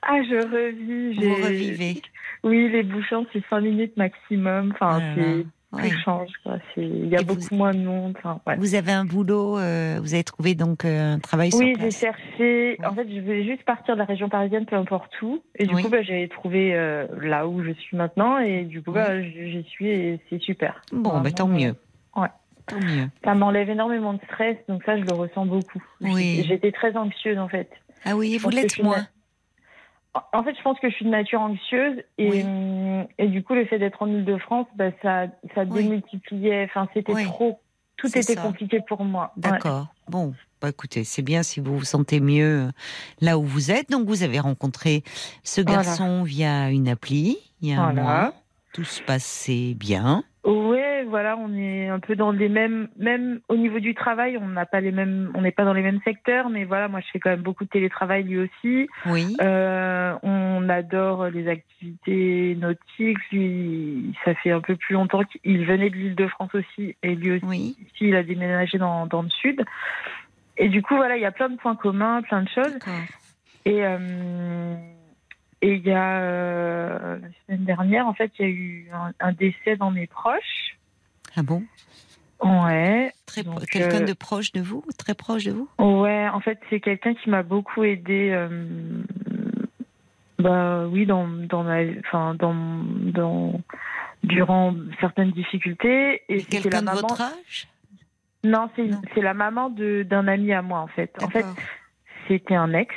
Ah, 0.04 0.20
je 0.28 0.34
revis. 0.34 1.14
Vous 1.14 1.34
revivez. 1.44 2.02
Oui, 2.42 2.68
les 2.70 2.82
bouchons, 2.82 3.24
c'est 3.32 3.42
5 3.48 3.60
minutes 3.60 3.96
maximum. 3.96 4.72
Enfin, 4.74 4.96
Ah 4.96 4.98
là 4.98 5.14
c'est 5.14 5.20
là. 5.20 5.44
Oui. 5.74 5.90
tout 5.90 5.96
change. 6.04 6.28
quoi. 6.42 6.58
Il 6.76 7.06
y 7.08 7.16
a 7.16 7.20
Et 7.20 7.24
vous- 7.24 7.36
beaucoup 7.36 7.54
moins 7.54 7.72
de 7.72 7.78
monde. 7.78 8.14
Enfin, 8.18 8.40
ouais. 8.46 8.56
Vous 8.58 8.74
avez 8.74 8.90
un 8.92 9.04
boulot, 9.04 9.58
euh, 9.58 9.98
vous 10.02 10.12
avez 10.12 10.24
trouvé 10.24 10.54
donc 10.54 10.84
euh, 10.84 11.14
un 11.14 11.18
travail 11.20 11.50
sur 11.52 11.60
Oui, 11.60 11.74
j'ai 11.80 11.90
cherché. 11.92 12.78
En 12.84 12.92
fait, 12.94 13.06
je 13.08 13.20
voulais 13.20 13.44
juste 13.44 13.62
partir 13.64 13.94
de 13.94 14.00
la 14.00 14.04
région 14.04 14.28
parisienne, 14.28 14.66
peu 14.66 14.76
importe 14.76 15.12
où. 15.22 15.40
Et 15.56 15.66
du 15.66 15.74
Oui. 15.74 15.82
coup, 15.84 15.88
bah, 15.88 16.02
j'ai 16.02 16.28
trouvé 16.28 16.74
euh, 16.74 17.06
là 17.20 17.46
où 17.46 17.62
je 17.62 17.70
suis 17.72 17.96
maintenant. 17.96 18.38
Et 18.38 18.64
du 18.64 18.82
coup, 18.82 18.90
bah, 18.92 19.22
j'y 19.22 19.62
suis 19.68 19.88
et 19.88 20.20
c'est 20.28 20.42
super. 20.42 20.82
Bon, 20.92 21.10
Vraiment, 21.10 21.22
ben 21.24 21.32
tant 21.32 21.48
mieux. 21.48 21.74
ouais. 22.16 22.28
Tant 22.66 22.80
mieux. 22.80 23.08
Ça 23.24 23.34
m'enlève 23.34 23.68
énormément 23.70 24.12
de 24.14 24.20
stress, 24.24 24.56
donc 24.68 24.82
ça, 24.84 24.96
je 24.98 25.02
le 25.04 25.12
ressens 25.12 25.46
beaucoup. 25.46 25.82
Oui. 26.00 26.44
J'étais 26.46 26.72
très 26.72 26.96
anxieuse, 26.96 27.38
en 27.38 27.48
fait. 27.48 27.70
Ah 28.04 28.16
oui, 28.16 28.38
vous 28.38 28.50
l'êtes 28.50 28.82
moins. 28.82 29.06
En 30.34 30.42
fait, 30.44 30.54
je 30.56 30.62
pense 30.62 30.78
que 30.78 30.90
je 30.90 30.94
suis 30.94 31.04
de 31.06 31.10
nature 31.10 31.40
anxieuse 31.40 32.02
et, 32.18 32.30
Oui. 32.30 32.44
et 33.18 33.28
du 33.28 33.42
coup, 33.42 33.54
le 33.54 33.64
fait 33.64 33.78
d'être 33.78 34.02
en 34.02 34.06
Ile-de-France, 34.08 34.66
bah, 34.76 34.90
ça, 35.02 35.26
ça 35.54 35.62
Oui. 35.64 35.82
démultipliait. 35.84 36.64
Enfin, 36.64 36.86
c'était 36.92 37.14
Oui. 37.14 37.24
trop. 37.24 37.58
Tout 37.96 38.08
était 38.08 38.22
ça. 38.34 38.42
compliqué 38.42 38.80
pour 38.86 39.04
moi. 39.04 39.32
Ouais. 39.36 39.42
D'accord. 39.42 39.86
Bon, 40.08 40.34
bah 40.60 40.68
écoutez, 40.68 41.04
c'est 41.04 41.22
bien 41.22 41.42
si 41.42 41.60
vous 41.60 41.78
vous 41.78 41.84
sentez 41.84 42.20
mieux 42.20 42.66
euh, 42.66 42.70
là 43.20 43.38
où 43.38 43.44
vous 43.44 43.70
êtes. 43.70 43.90
Donc 43.90 44.06
vous 44.06 44.22
avez 44.22 44.40
rencontré 44.40 45.02
ce 45.44 45.60
Voilà. 45.60 45.82
garçon 45.82 46.24
via 46.24 46.68
une 46.70 46.88
appli, 46.88 47.38
il 47.62 47.68
y 47.70 47.72
a 47.72 47.80
un 47.80 47.92
mois. 47.92 48.34
Tout 48.72 48.84
se 48.84 49.02
passait 49.02 49.74
bien. 49.74 50.24
Ouais, 50.44 51.04
voilà, 51.06 51.36
on 51.36 51.54
est 51.54 51.88
un 51.88 52.00
peu 52.00 52.16
dans 52.16 52.32
les 52.32 52.48
mêmes, 52.48 52.88
même 52.96 53.40
au 53.48 53.56
niveau 53.56 53.78
du 53.78 53.94
travail, 53.94 54.36
on 54.38 54.48
n'a 54.48 54.66
pas 54.66 54.80
les 54.80 54.90
mêmes, 54.90 55.30
on 55.34 55.42
n'est 55.42 55.52
pas 55.52 55.64
dans 55.64 55.72
les 55.74 55.82
mêmes 55.82 56.00
secteurs, 56.04 56.48
mais 56.50 56.64
voilà, 56.64 56.88
moi 56.88 57.00
je 57.00 57.06
fais 57.12 57.20
quand 57.20 57.30
même 57.30 57.42
beaucoup 57.42 57.64
de 57.64 57.68
télétravail 57.68 58.24
lui 58.24 58.38
aussi. 58.38 58.88
Oui. 59.06 59.36
Euh, 59.40 60.14
on 60.22 60.68
adore 60.68 61.26
les 61.28 61.46
activités 61.48 62.56
nautiques. 62.58 63.18
Lui, 63.30 64.14
ça 64.24 64.34
fait 64.36 64.50
un 64.50 64.60
peu 64.60 64.74
plus 64.74 64.94
longtemps 64.94 65.22
qu'il 65.22 65.64
venait 65.64 65.90
de 65.90 65.96
l'Île-de-France 65.96 66.54
aussi, 66.54 66.96
et 67.02 67.14
lui 67.14 67.32
aussi, 67.32 67.44
Oui. 67.46 67.76
il 68.00 68.16
a 68.16 68.22
déménagé 68.24 68.78
dans, 68.78 69.06
dans 69.06 69.22
le 69.22 69.30
sud. 69.30 69.62
Et 70.56 70.68
du 70.68 70.82
coup, 70.82 70.96
voilà, 70.96 71.16
il 71.16 71.22
y 71.22 71.26
a 71.26 71.32
plein 71.32 71.50
de 71.50 71.56
points 71.56 71.76
communs, 71.76 72.22
plein 72.22 72.42
de 72.42 72.48
choses. 72.48 72.78
Et 73.64 73.84
euh, 73.84 74.74
et 75.62 75.74
il 75.74 75.86
y 75.86 75.92
a 75.92 76.18
euh, 76.20 77.18
la 77.18 77.28
semaine 77.46 77.64
dernière, 77.64 78.06
en 78.06 78.14
fait, 78.14 78.30
il 78.38 78.42
y 78.44 78.48
a 78.48 78.50
eu 78.50 78.88
un, 78.92 79.12
un 79.20 79.32
décès 79.32 79.76
dans 79.76 79.90
mes 79.90 80.06
proches. 80.06 80.76
Ah 81.36 81.42
bon? 81.42 81.62
Ouais, 82.42 83.12
Très 83.26 83.44
pro- 83.44 83.54
Donc, 83.60 83.66
Quelqu'un 83.66 84.02
euh, 84.02 84.04
de 84.06 84.12
proche 84.12 84.50
de 84.52 84.60
vous? 84.60 84.84
Très 84.98 85.14
proche 85.14 85.44
de 85.44 85.52
vous? 85.52 85.68
Ouais. 85.78 86.28
En 86.28 86.40
fait, 86.40 86.58
c'est 86.68 86.80
quelqu'un 86.80 87.14
qui 87.14 87.30
m'a 87.30 87.42
beaucoup 87.44 87.84
aidé. 87.84 88.30
euh, 88.32 89.02
bah 90.38 90.86
oui, 90.88 91.06
dans 91.06 91.28
dans 91.28 91.62
ma, 91.62 91.78
enfin 92.00 92.34
dans 92.34 92.54
dans 92.54 93.60
durant 94.24 94.74
certaines 95.00 95.30
difficultés. 95.30 96.22
Et 96.28 96.38
Et 96.38 96.42
Quelqu'un 96.44 96.70
la 96.70 96.80
de 96.80 96.84
maman. 96.86 97.00
votre 97.00 97.20
âge? 97.20 97.68
Non, 98.42 98.68
c'est 98.74 98.86
Non. 98.88 99.00
c'est 99.14 99.20
la 99.22 99.34
maman 99.34 99.70
de 99.70 100.02
d'un 100.02 100.26
ami 100.26 100.52
à 100.52 100.62
moi 100.62 100.80
en 100.80 100.88
fait. 100.88 101.12
En 101.22 101.28
fait, 101.28 101.46
c'était 102.26 102.56
un 102.56 102.72
ex 102.74 102.92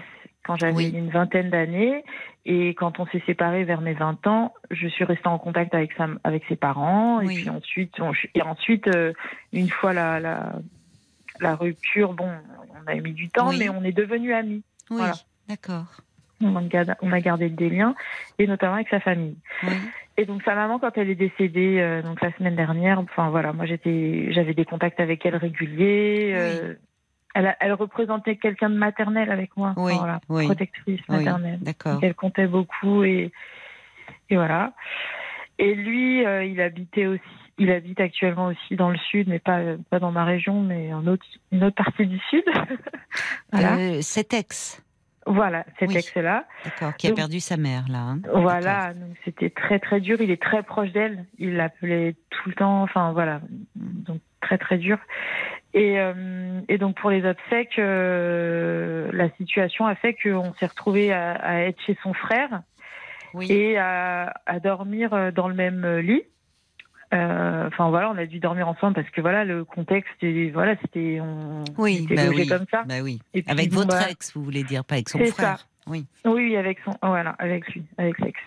quand 0.45 0.55
j'avais 0.57 0.73
Oui. 0.73 0.91
une 0.95 1.09
vingtaine 1.09 1.49
d'années 1.49 2.03
et 2.45 2.73
quand 2.75 2.99
on 2.99 3.05
s'est 3.07 3.23
séparés 3.25 3.63
vers 3.63 3.81
mes 3.81 3.93
20 3.93 4.27
ans, 4.27 4.53
je 4.71 4.87
suis 4.87 5.03
restée 5.03 5.27
en 5.27 5.39
contact 5.39 5.73
avec 5.73 5.91
sa, 5.93 6.07
avec 6.23 6.43
ses 6.47 6.55
parents 6.55 7.17
Oui. 7.23 7.33
et 7.33 7.35
puis 7.41 7.49
ensuite 7.49 7.99
on- 7.99 8.11
et 8.33 8.41
ensuite 8.41 8.87
euh, 8.87 9.13
une 9.53 9.69
fois 9.69 9.93
la, 9.93 10.19
la 10.19 10.53
la 11.41 11.55
rupture, 11.55 12.13
bon, 12.13 12.29
on 12.69 12.89
a 12.89 12.95
mis 12.95 13.11
du 13.11 13.27
temps 13.29 13.49
Oui. 13.49 13.57
mais 13.59 13.67
on 13.69 13.83
est 13.83 13.91
devenus 13.91 14.33
amis. 14.33 14.63
Oui, 14.89 14.97
Voilà. 14.97 15.15
d'accord. 15.49 15.85
On 16.41 16.55
a, 16.55 16.61
gardé, 16.63 16.93
on 17.01 17.11
a 17.11 17.19
gardé 17.21 17.49
des 17.49 17.69
liens 17.69 17.95
et 18.39 18.45
notamment 18.47 18.75
avec 18.75 18.89
sa 18.89 18.99
famille. 18.99 19.35
Et 20.17 20.25
donc 20.25 20.43
sa 20.43 20.53
maman, 20.55 20.79
quand 20.79 20.97
elle 20.97 21.09
est 21.09 21.15
décédée, 21.15 21.79
euh, 21.79 22.01
donc 22.01 22.21
la 22.21 22.31
semaine 22.37 22.55
dernière, 22.55 22.99
enfin 22.99 23.29
voilà, 23.29 23.51
moi 23.51 23.65
j'étais, 23.65 24.27
j'avais 24.31 24.53
des 24.53 24.63
contacts 24.65 24.99
avec 25.01 25.25
elle 25.25 25.35
réguliers. 25.35 26.31
euh, 26.35 26.75
elle, 27.35 27.73
représentait 27.73 28.37
quelqu'un 28.37 28.69
de 28.69 28.75
maternel 28.77 29.29
avec 29.31 29.55
moi, 29.57 29.73
Oui, 29.77 29.93
voilà, 29.97 30.19
oui. 30.29 30.45
protectrice 30.45 31.01
Oui, 31.09 31.17
maternelle. 31.17 31.59
d'accord. 31.61 31.99
Elle 32.01 32.15
comptait 32.15 32.47
beaucoup 32.47 33.03
et 33.03 33.31
et 34.29 34.35
voilà. 34.35 34.73
Et 35.59 35.73
lui, 35.75 36.25
euh, 36.25 36.43
il 36.43 36.59
habitait 36.61 37.05
aussi, 37.05 37.21
il 37.57 37.71
habite 37.71 37.99
actuellement 38.01 38.47
aussi 38.47 38.75
dans 38.75 38.89
le 38.89 38.97
sud, 38.97 39.27
mais 39.29 39.39
pas 39.39 39.61
pas 39.89 39.99
dans 39.99 40.11
ma 40.11 40.25
région, 40.25 40.61
mais 40.61 40.93
en 40.93 41.05
autre, 41.07 41.25
une 41.51 41.63
autre 41.63 41.75
partie 41.75 42.05
du 42.07 42.19
sud. 42.29 42.43
voilà, 43.51 43.75
Euh, 43.77 44.01
cet 44.01 44.33
ex, 44.33 44.81
voilà, 45.25 45.65
cet 45.79 45.95
ex-là. 45.95 46.45
d'accord, 46.65 46.95
qui 46.97 47.07
a 47.07 47.13
perdu 47.13 47.39
sa 47.39 47.57
mère, 47.57 47.85
là. 47.89 47.99
hein. 47.99 48.19
Voilà, 48.33 48.93
donc 48.93 49.15
c'était 49.23 49.49
très 49.49 49.79
très 49.79 49.99
dur. 50.01 50.17
Il 50.21 50.29
est 50.31 50.41
très 50.41 50.61
proche 50.63 50.91
d'elle. 50.91 51.25
Il 51.39 51.55
l'appelait 51.55 52.15
tout 52.29 52.49
le 52.49 52.55
temps. 52.55 52.81
Enfin 52.83 53.11
voilà, 53.13 53.39
donc 53.75 54.19
très 54.41 54.57
très 54.57 54.77
dur. 54.77 54.97
Et, 55.75 55.99
euh, 55.99 56.61
et 56.69 56.77
donc 56.77 56.95
pour 56.95 57.09
les 57.09 57.25
obsèques, 57.25 57.77
euh, 57.79 59.09
la 59.11 59.29
situation 59.31 59.85
a 59.85 59.93
fait 59.95 60.13
qu'on 60.15 60.53
s'est 60.57 60.67
retrouvé 60.67 61.11
à, 61.11 61.33
à 61.33 61.55
être 61.63 61.79
chez 61.85 61.97
son 62.01 62.13
frère 62.13 62.61
Oui. 63.33 63.51
et 63.51 63.77
à, 63.77 64.33
à 64.45 64.59
dormir 64.61 65.13
euh, 65.13 65.31
dans 65.31 65.49
le 65.49 65.53
même 65.53 65.85
lit. 65.97 66.23
Euh, 67.13 67.67
Enfin 67.67 67.89
voilà, 67.89 68.09
on 68.09 68.17
a 68.17 68.25
dû 68.25 68.39
dormir 68.39 68.67
ensemble 68.69 68.93
parce 68.95 69.09
que 69.09 69.19
voilà 69.19 69.43
le 69.43 69.65
contexte, 69.65 70.15
et, 70.21 70.49
voilà 70.51 70.75
c'était 70.81 71.19
on 71.21 71.63
oui, 71.77 72.03
était 72.05 72.15
bah 72.15 72.21
oui. 72.29 72.47
comme 72.47 72.65
ça. 72.71 72.83
Bah 72.87 73.01
oui. 73.03 73.19
Puis, 73.33 73.43
Avec 73.47 73.69
bon, 73.69 73.81
votre 73.81 73.89
bah, 73.99 74.09
ex, 74.09 74.33
vous 74.33 74.43
voulez 74.43 74.63
dire, 74.63 74.85
pas 74.85 74.95
avec 74.95 75.09
son 75.09 75.19
frère. 75.19 75.59
ça. 75.59 75.65
Oui. 75.87 76.05
Oui, 76.25 76.55
avec 76.57 76.79
son, 76.83 76.91
voilà, 77.03 77.35
avec 77.37 77.67
lui, 77.73 77.83
avec 77.99 78.17
l'ex. 78.19 78.39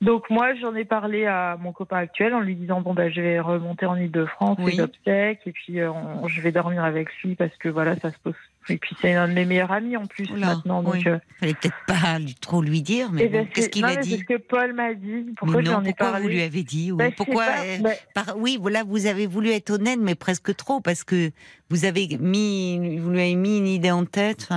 Donc 0.00 0.30
moi, 0.30 0.54
j'en 0.54 0.74
ai 0.76 0.84
parlé 0.84 1.26
à 1.26 1.56
mon 1.60 1.72
copain 1.72 1.96
actuel 1.98 2.32
en 2.32 2.40
lui 2.40 2.54
disant 2.54 2.80
bon 2.80 2.94
bah 2.94 3.10
je 3.10 3.20
vais 3.20 3.40
remonter 3.40 3.86
en 3.86 3.96
Ile-de-France, 3.96 4.56
Oui. 4.60 4.72
les 4.76 4.80
obsèques, 4.80 5.40
et 5.46 5.52
puis 5.52 5.80
euh, 5.80 5.90
on- 5.90 6.28
je 6.28 6.40
vais 6.40 6.52
dormir 6.52 6.84
avec 6.84 7.08
lui 7.24 7.34
parce 7.34 7.54
que 7.56 7.68
voilà, 7.68 7.96
ça 7.96 8.10
se 8.10 8.18
pose. 8.22 8.34
Et 8.68 8.76
puis 8.76 8.94
c'est 9.00 9.14
un 9.14 9.26
de 9.26 9.32
mes 9.32 9.46
meilleurs 9.46 9.72
amis 9.72 9.96
en 9.96 10.06
plus 10.06 10.30
Oula, 10.30 10.54
maintenant, 10.54 10.82
donc. 10.82 10.94
oui. 10.94 11.02
euh, 11.08 11.18
Fallait 11.40 11.54
peut-être 11.54 11.74
pas 11.88 12.18
lui- 12.20 12.34
trop 12.36 12.62
lui 12.62 12.82
dire, 12.82 13.10
mais 13.10 13.22
eh 13.24 13.28
bon, 13.28 13.38
ben, 13.38 13.48
qu'est-ce 13.48 13.68
qu'il 13.68 13.84
a 13.84 13.88
mais 13.88 13.94
C'est 13.94 14.00
dit 14.02 14.18
ce 14.18 14.24
que 14.24 14.36
Paul 14.36 14.72
m'a 14.74 14.94
dit. 14.94 15.26
Pourquoi 15.36 15.62
j'en 15.62 15.82
ai 15.82 15.88
pourquoi 15.88 16.10
parlé 16.12 16.22
vous 16.22 16.28
lui 16.28 16.42
avez 16.42 16.62
dit 16.62 16.92
ou 16.92 16.96
Bah, 16.96 17.06
Pourquoi 17.16 17.46
pas, 17.46 17.64
euh, 17.64 17.78
bah, 17.80 17.90
par- 18.14 18.36
Oui, 18.38 18.58
voilà, 18.60 18.84
vous 18.84 19.06
avez 19.06 19.26
voulu 19.26 19.48
être 19.50 19.70
honnête, 19.70 19.98
mais 20.00 20.14
presque 20.14 20.54
trop, 20.54 20.80
parce 20.80 21.02
que 21.02 21.32
vous 21.68 21.84
avez 21.84 22.06
mis, 22.20 22.98
vous 22.98 23.10
lui 23.10 23.20
avez 23.20 23.34
mis 23.34 23.58
une 23.58 23.66
idée 23.66 23.90
en 23.90 24.04
tête. 24.04 24.48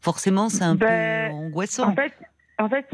Forcément, 0.00 0.48
c'est 0.48 0.64
un 0.64 0.74
Ben, 0.74 1.30
peu 1.30 1.34
angoissant. 1.36 1.88
En 1.90 1.94
fait, 1.94 2.12
en 2.58 2.68
fait, 2.68 2.86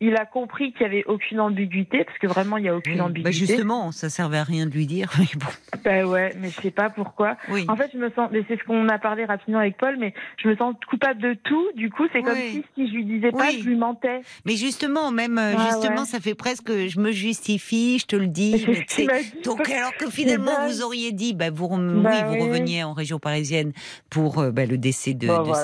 il, 0.00 0.16
a 0.16 0.26
compris 0.26 0.72
qu'il 0.72 0.82
y 0.82 0.84
avait 0.84 1.04
aucune 1.06 1.40
ambiguïté 1.40 2.04
parce 2.04 2.18
que 2.18 2.26
vraiment 2.26 2.56
il 2.56 2.64
y 2.64 2.68
a 2.68 2.74
aucune 2.76 2.92
Oui, 2.92 2.98
bah 2.98 3.04
ambiguïté. 3.06 3.32
justement, 3.32 3.92
ça 3.92 4.08
servait 4.08 4.38
à 4.38 4.44
rien 4.44 4.66
de 4.66 4.70
lui 4.72 4.86
dire. 4.86 5.10
Mais 5.18 5.26
bon, 5.36 5.46
Bah 5.84 6.04
ouais, 6.06 6.32
mais 6.40 6.50
je 6.50 6.60
sais 6.60 6.70
pas 6.70 6.90
pourquoi. 6.90 7.36
oui. 7.50 7.64
En 7.68 7.76
fait, 7.76 7.90
je 7.92 7.98
me 7.98 8.10
sens, 8.10 8.28
mais 8.32 8.42
c'est 8.48 8.58
ce 8.58 8.64
qu'on 8.64 8.88
a 8.88 8.98
parlé 8.98 9.24
rapidement 9.24 9.58
avec 9.58 9.76
Paul, 9.76 9.96
mais 9.98 10.14
je 10.42 10.48
me 10.48 10.56
sens 10.56 10.74
coupable 10.88 11.20
de 11.20 11.34
tout. 11.44 11.66
Du 11.74 11.90
coup, 11.90 12.04
c'est 12.12 12.22
comme 12.22 12.36
si, 12.36 12.64
si 12.74 12.88
je 12.88 12.92
lui 12.94 13.04
disais 13.04 13.30
pas, 13.32 13.50
je 13.50 13.64
lui 13.64 13.76
mentais. 13.76 14.20
Mais 14.44 14.56
justement, 14.56 15.10
même 15.10 15.38
euh, 15.38 15.54
Ah, 15.56 15.68
justement, 15.70 16.00
ouais. 16.02 16.06
ça 16.06 16.20
fait 16.20 16.34
presque, 16.34 16.70
je 16.70 17.00
me 17.00 17.10
justifie, 17.12 17.98
je 17.98 18.06
te 18.06 18.16
le 18.16 18.26
dis. 18.26 18.64
Donc, 19.44 19.68
alors 19.70 19.94
que 19.96 20.10
finalement, 20.10 20.66
vous 20.66 20.82
auriez 20.82 21.12
dit, 21.12 21.34
bah, 21.34 21.50
vous, 21.50 21.68
Bah 21.68 21.76
oui, 21.78 22.38
vous 22.38 22.44
reveniez 22.46 22.84
en 22.84 22.92
région 22.92 23.18
parisienne 23.18 23.72
pour 24.10 24.38
euh, 24.38 24.50
bah, 24.50 24.66
le 24.66 24.78
décès 24.78 25.14
de, 25.14 25.26
Bah 25.26 25.38
de 25.38 25.44
voilà. 25.44 25.62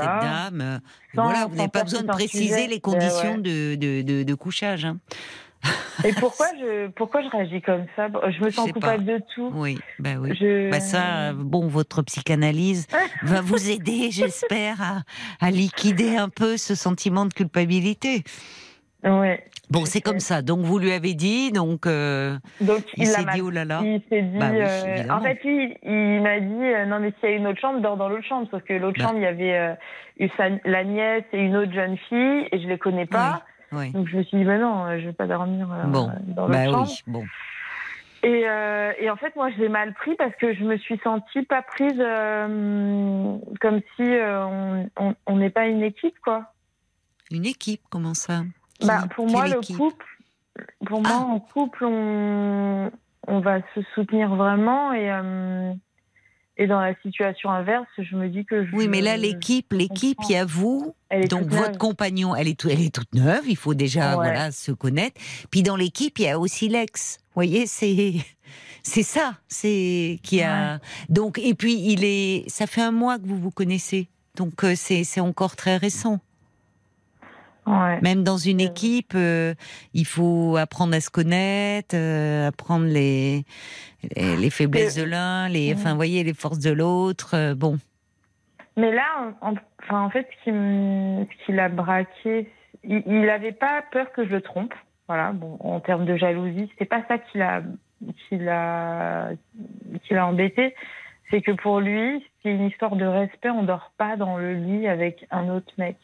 cette 0.51 0.53
dame. 0.53 0.81
Euh, 1.19 1.23
voilà, 1.25 1.47
vous 1.47 1.57
n'avez 1.57 1.69
pas 1.69 1.83
besoin 1.85 2.03
de 2.03 2.09
préciser 2.09 2.49
sujet. 2.49 2.67
les 2.67 2.77
Bah 2.77 2.81
conditions 2.83 3.35
ouais. 3.37 3.41
de, 3.43 3.75
de, 3.75 4.03
de, 4.03 4.23
de 4.23 4.35
couchage. 4.35 4.85
hein. 4.85 4.99
Et 6.05 6.13
pourquoi 6.13 6.47
je, 6.61 6.89
pourquoi 6.89 7.23
je 7.23 7.29
réagis 7.29 7.63
comme 7.63 7.87
ça? 7.97 8.09
Je 8.31 8.45
me 8.45 8.51
sens 8.51 8.71
coupable 8.71 9.05
de 9.05 9.21
tout. 9.35 9.51
Oui, 9.55 9.79
bah 9.99 10.11
oui. 10.19 10.37
Je... 10.39 10.71
Bah 10.71 10.81
ça, 10.81 11.31
euh, 11.31 11.33
bon, 11.35 11.69
votre 11.69 12.03
psychanalyse 12.03 12.87
va 13.23 13.41
vous 13.41 13.71
aider, 13.71 14.11
j'espère, 14.11 14.83
à, 14.83 15.03
à 15.41 15.51
liquider 15.51 16.17
un 16.17 16.29
peu 16.29 16.57
ce 16.59 16.75
sentiment 16.75 17.25
de 17.25 17.33
culpabilité. 17.33 18.25
Ouais. 19.05 19.45
Bon, 19.71 19.85
c'est 19.87 20.01
comme 20.01 20.21
ça. 20.21 20.43
Donc, 20.43 20.61
vous 20.61 20.79
lui 20.79 20.93
avez 20.93 21.15
dit, 21.15 21.51
donc 21.51 21.87
euh, 21.87 22.37
Donc 22.61 22.83
il 22.97 23.07
s'est 23.07 23.25
dit, 23.25 23.41
oh 23.43 23.51
là 23.51 23.65
là. 23.65 23.81
Il 23.83 24.01
s'est 24.11 24.23
dit. 24.23 24.39
Bah 24.39 24.49
oui, 24.53 24.59
euh, 24.61 25.09
en 25.11 25.21
fait, 25.23 25.43
lui, 25.43 25.77
il 25.83 26.21
m'a 26.23 26.39
dit 26.41 26.53
euh, 26.65 26.85
non, 26.87 27.01
mais 27.01 27.13
s'il 27.21 27.31
y 27.31 27.33
a 27.33 27.37
une 27.37 27.47
autre 27.47 27.61
chambre, 27.61 27.81
dors 27.81 27.97
dans 27.97 28.09
l'autre 28.09 28.25
chambre. 28.27 28.47
Sauf 28.51 28.63
que 28.63 28.75
l'autre 28.75 28.99
Bah. 28.99 29.05
chambre, 29.07 29.19
il 29.19 29.23
y 29.23 29.27
avait 29.27 29.57
euh, 29.57 29.75
eu 30.19 30.29
sa- 30.37 30.51
la 30.65 30.85
nièce 30.85 31.25
et 31.33 31.39
une 31.41 31.57
autre 31.57 31.73
jeune 31.73 31.97
fille, 32.09 32.47
et 32.53 32.61
je 32.61 32.69
les 32.69 32.79
connais 32.79 33.07
pas. 33.07 33.43
Oui. 33.73 33.91
Donc 33.93 34.07
je 34.09 34.17
me 34.19 34.23
suis 34.23 34.37
dit, 34.39 34.45
bah 34.45 34.59
non, 34.59 34.87
je 35.01 35.07
vais 35.07 35.13
pas 35.13 35.27
dormir 35.27 35.67
Bon. 35.87 36.11
dans 36.27 36.47
l'autre 36.47 36.53
Bah 36.53 36.65
chambre. 36.67 36.87
oui, 36.89 37.03
bon. 37.07 37.25
Et, 38.23 38.43
euh, 38.49 38.93
et 39.01 39.11
en 39.11 39.17
fait, 39.17 39.35
moi, 39.37 39.51
je 39.51 39.61
l'ai 39.61 39.69
mal 39.69 39.93
pris 39.95 40.15
parce 40.17 40.35
que 40.37 40.55
je 40.55 40.63
me 40.65 40.77
suis 40.79 40.99
sentie 41.05 41.43
pas 41.43 41.61
prise 41.63 41.93
euh, 41.99 43.37
comme 43.61 43.81
si 43.97 44.03
euh, 44.03 44.85
on- 45.27 45.37
n'est 45.37 45.51
pas 45.51 45.67
une 45.67 45.83
équipe, 45.83 46.15
quoi. 46.23 46.53
Une 47.31 47.45
équipe, 47.47 47.81
comment 47.91 48.15
ça? 48.15 48.43
Bah, 48.87 49.05
pour 49.15 49.29
moi, 49.29 49.47
le 49.49 49.61
couple, 49.77 50.05
pour 50.87 51.01
moi, 51.03 51.11
Ah. 51.13 51.25
en 51.25 51.41
couple, 51.41 51.85
on, 51.85 52.91
on 53.27 53.41
va 53.41 53.61
se 53.75 53.81
soutenir 53.95 54.35
vraiment 54.35 54.93
et, 54.93 55.11
euh, 55.11 55.73
et 56.57 56.67
dans 56.67 56.81
la 56.81 56.95
situation 57.03 57.51
inverse, 57.51 57.87
je 57.99 58.15
me 58.17 58.29
dis 58.29 58.45
que 58.45 58.65
je, 58.65 58.75
Oui, 58.77 58.87
mais 58.87 59.01
là, 59.01 59.17
l'équipe, 59.17 59.73
l'équipe, 59.73 60.19
il 60.29 60.33
y 60.33 60.37
a 60.37 60.45
vous, 60.45 60.95
donc 61.31 61.47
votre 61.47 61.69
neuve. 61.71 61.79
compagnon, 61.79 62.37
elle 62.37 62.47
est, 62.49 62.59
tout- 62.59 62.69
elle 62.69 62.81
est 62.81 62.95
toute 62.95 63.13
neuve, 63.15 63.43
il 63.49 63.57
faut 63.57 63.75
déjà 63.75 64.11
Ouais. 64.11 64.15
voilà 64.29 64.51
se 64.53 64.71
connaître. 64.73 65.21
Puis 65.51 65.63
dans 65.65 65.77
l'équipe, 65.77 66.19
il 66.19 66.27
y 66.27 66.29
a 66.29 66.39
aussi 66.39 66.69
l'ex. 66.69 67.19
Vous 67.21 67.33
voyez, 67.35 67.67
c'est 67.67 68.15
c'est 68.85 69.03
ça, 69.03 69.35
c'est 69.49 70.21
qui 70.23 70.43
a 70.43 70.79
donc 71.09 71.39
et 71.41 71.55
puis 71.55 71.75
il 71.75 72.05
est, 72.05 72.45
ça 72.49 72.67
fait 72.69 72.83
un 72.83 72.93
mois 72.93 73.19
que 73.19 73.27
vous 73.27 73.39
vous 73.39 73.51
connaissez, 73.51 74.09
donc 74.37 74.63
euh, 74.63 74.75
c'est 74.77 75.21
encore 75.21 75.57
très 75.57 75.77
récent. 75.77 76.21
Ouais. 77.67 78.01
Même 78.03 78.23
dans 78.25 78.37
une 78.37 78.59
Ouais. 78.59 78.65
équipe, 78.65 79.13
euh, 79.15 79.55
il 79.95 80.05
faut 80.07 80.57
apprendre 80.57 80.95
à 80.95 81.01
se 81.01 81.09
connaître, 81.11 81.95
euh, 81.97 82.49
apprendre 82.49 82.85
les, 82.85 83.45
les, 84.17 84.37
les 84.37 84.51
faiblesses 84.51 84.97
de 84.97 85.03
l'un, 85.05 85.49
les, 85.49 85.73
enfin, 85.75 85.95
voyez, 85.95 86.23
les 86.25 86.35
forces 86.35 86.59
de 86.59 86.71
l'autre. 86.73 87.35
euh, 87.35 87.55
bon, 87.55 87.79
Mais 88.77 88.93
là, 88.93 89.35
en, 89.41 89.53
en- 89.53 89.55
enfin, 89.83 90.03
en 90.03 90.11
fait, 90.11 90.29
ce 90.39 90.45
qui, 90.45 90.53
me- 90.53 91.25
ce 91.25 91.47
qui 91.47 91.53
l'a 91.53 91.69
braqué, 91.69 92.51
il 92.83 93.03
n'avait 93.23 93.53
pas 93.53 93.83
peur 93.93 94.13
que 94.13 94.25
je 94.27 94.31
le 94.31 94.41
trompe. 94.43 94.75
Voilà, 95.09 95.33
bon, 95.33 95.57
en 95.61 95.81
termes 95.81 96.05
de 96.07 96.17
jalousie, 96.17 96.71
c'est 96.79 96.85
pas 96.85 97.03
ça 97.09 97.19
qui 97.19 97.39
l'a, 97.39 97.63
qui 98.29 98.37
l'a, 98.37 99.31
qui 100.03 100.13
l'a 100.15 100.27
embêté. 100.27 100.75
C'est 101.31 101.41
que 101.41 101.53
pour 101.53 101.81
lui, 101.81 102.23
c'est 102.43 102.51
une 102.51 102.67
histoire 102.67 102.97
de 102.97 103.05
respect. 103.07 103.49
On 103.51 103.63
dort 103.63 103.93
pas 103.97 104.17
dans 104.17 104.37
le 104.37 104.55
lit 104.55 104.87
avec 104.87 105.27
un 105.31 105.49
autre 105.49 105.73
mec. 105.79 105.97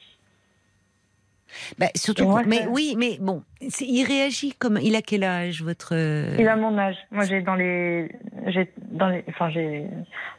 Bah, 1.79 1.87
surtout, 1.95 2.25
moi, 2.25 2.43
mais 2.47 2.67
oui, 2.71 2.95
mais 2.99 3.19
bon, 3.21 3.43
il 3.81 4.05
réagit 4.05 4.53
comme. 4.59 4.79
Il 4.83 4.95
a 4.97 5.03
quel 5.03 5.25
âge 5.25 5.63
votre 5.63 5.93
Il 6.39 6.49
a 6.49 6.57
mon 6.57 6.77
âge. 6.79 6.97
Moi, 7.11 7.25
j'ai 7.25 7.43
dans 7.43 7.55
les, 7.55 8.11
j'ai 8.49 8.73
dans 8.91 9.09
les, 9.09 9.25
enfin, 9.29 9.51
j'ai 9.51 9.87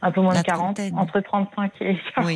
un 0.01 0.11
peu 0.11 0.21
moins 0.21 0.33
La 0.33 0.41
de 0.41 0.45
40, 0.45 0.75
trentaine. 0.75 0.97
entre 0.97 1.19
35 1.19 1.71
et 1.81 1.97
40. 2.15 2.27
Oui. 2.27 2.35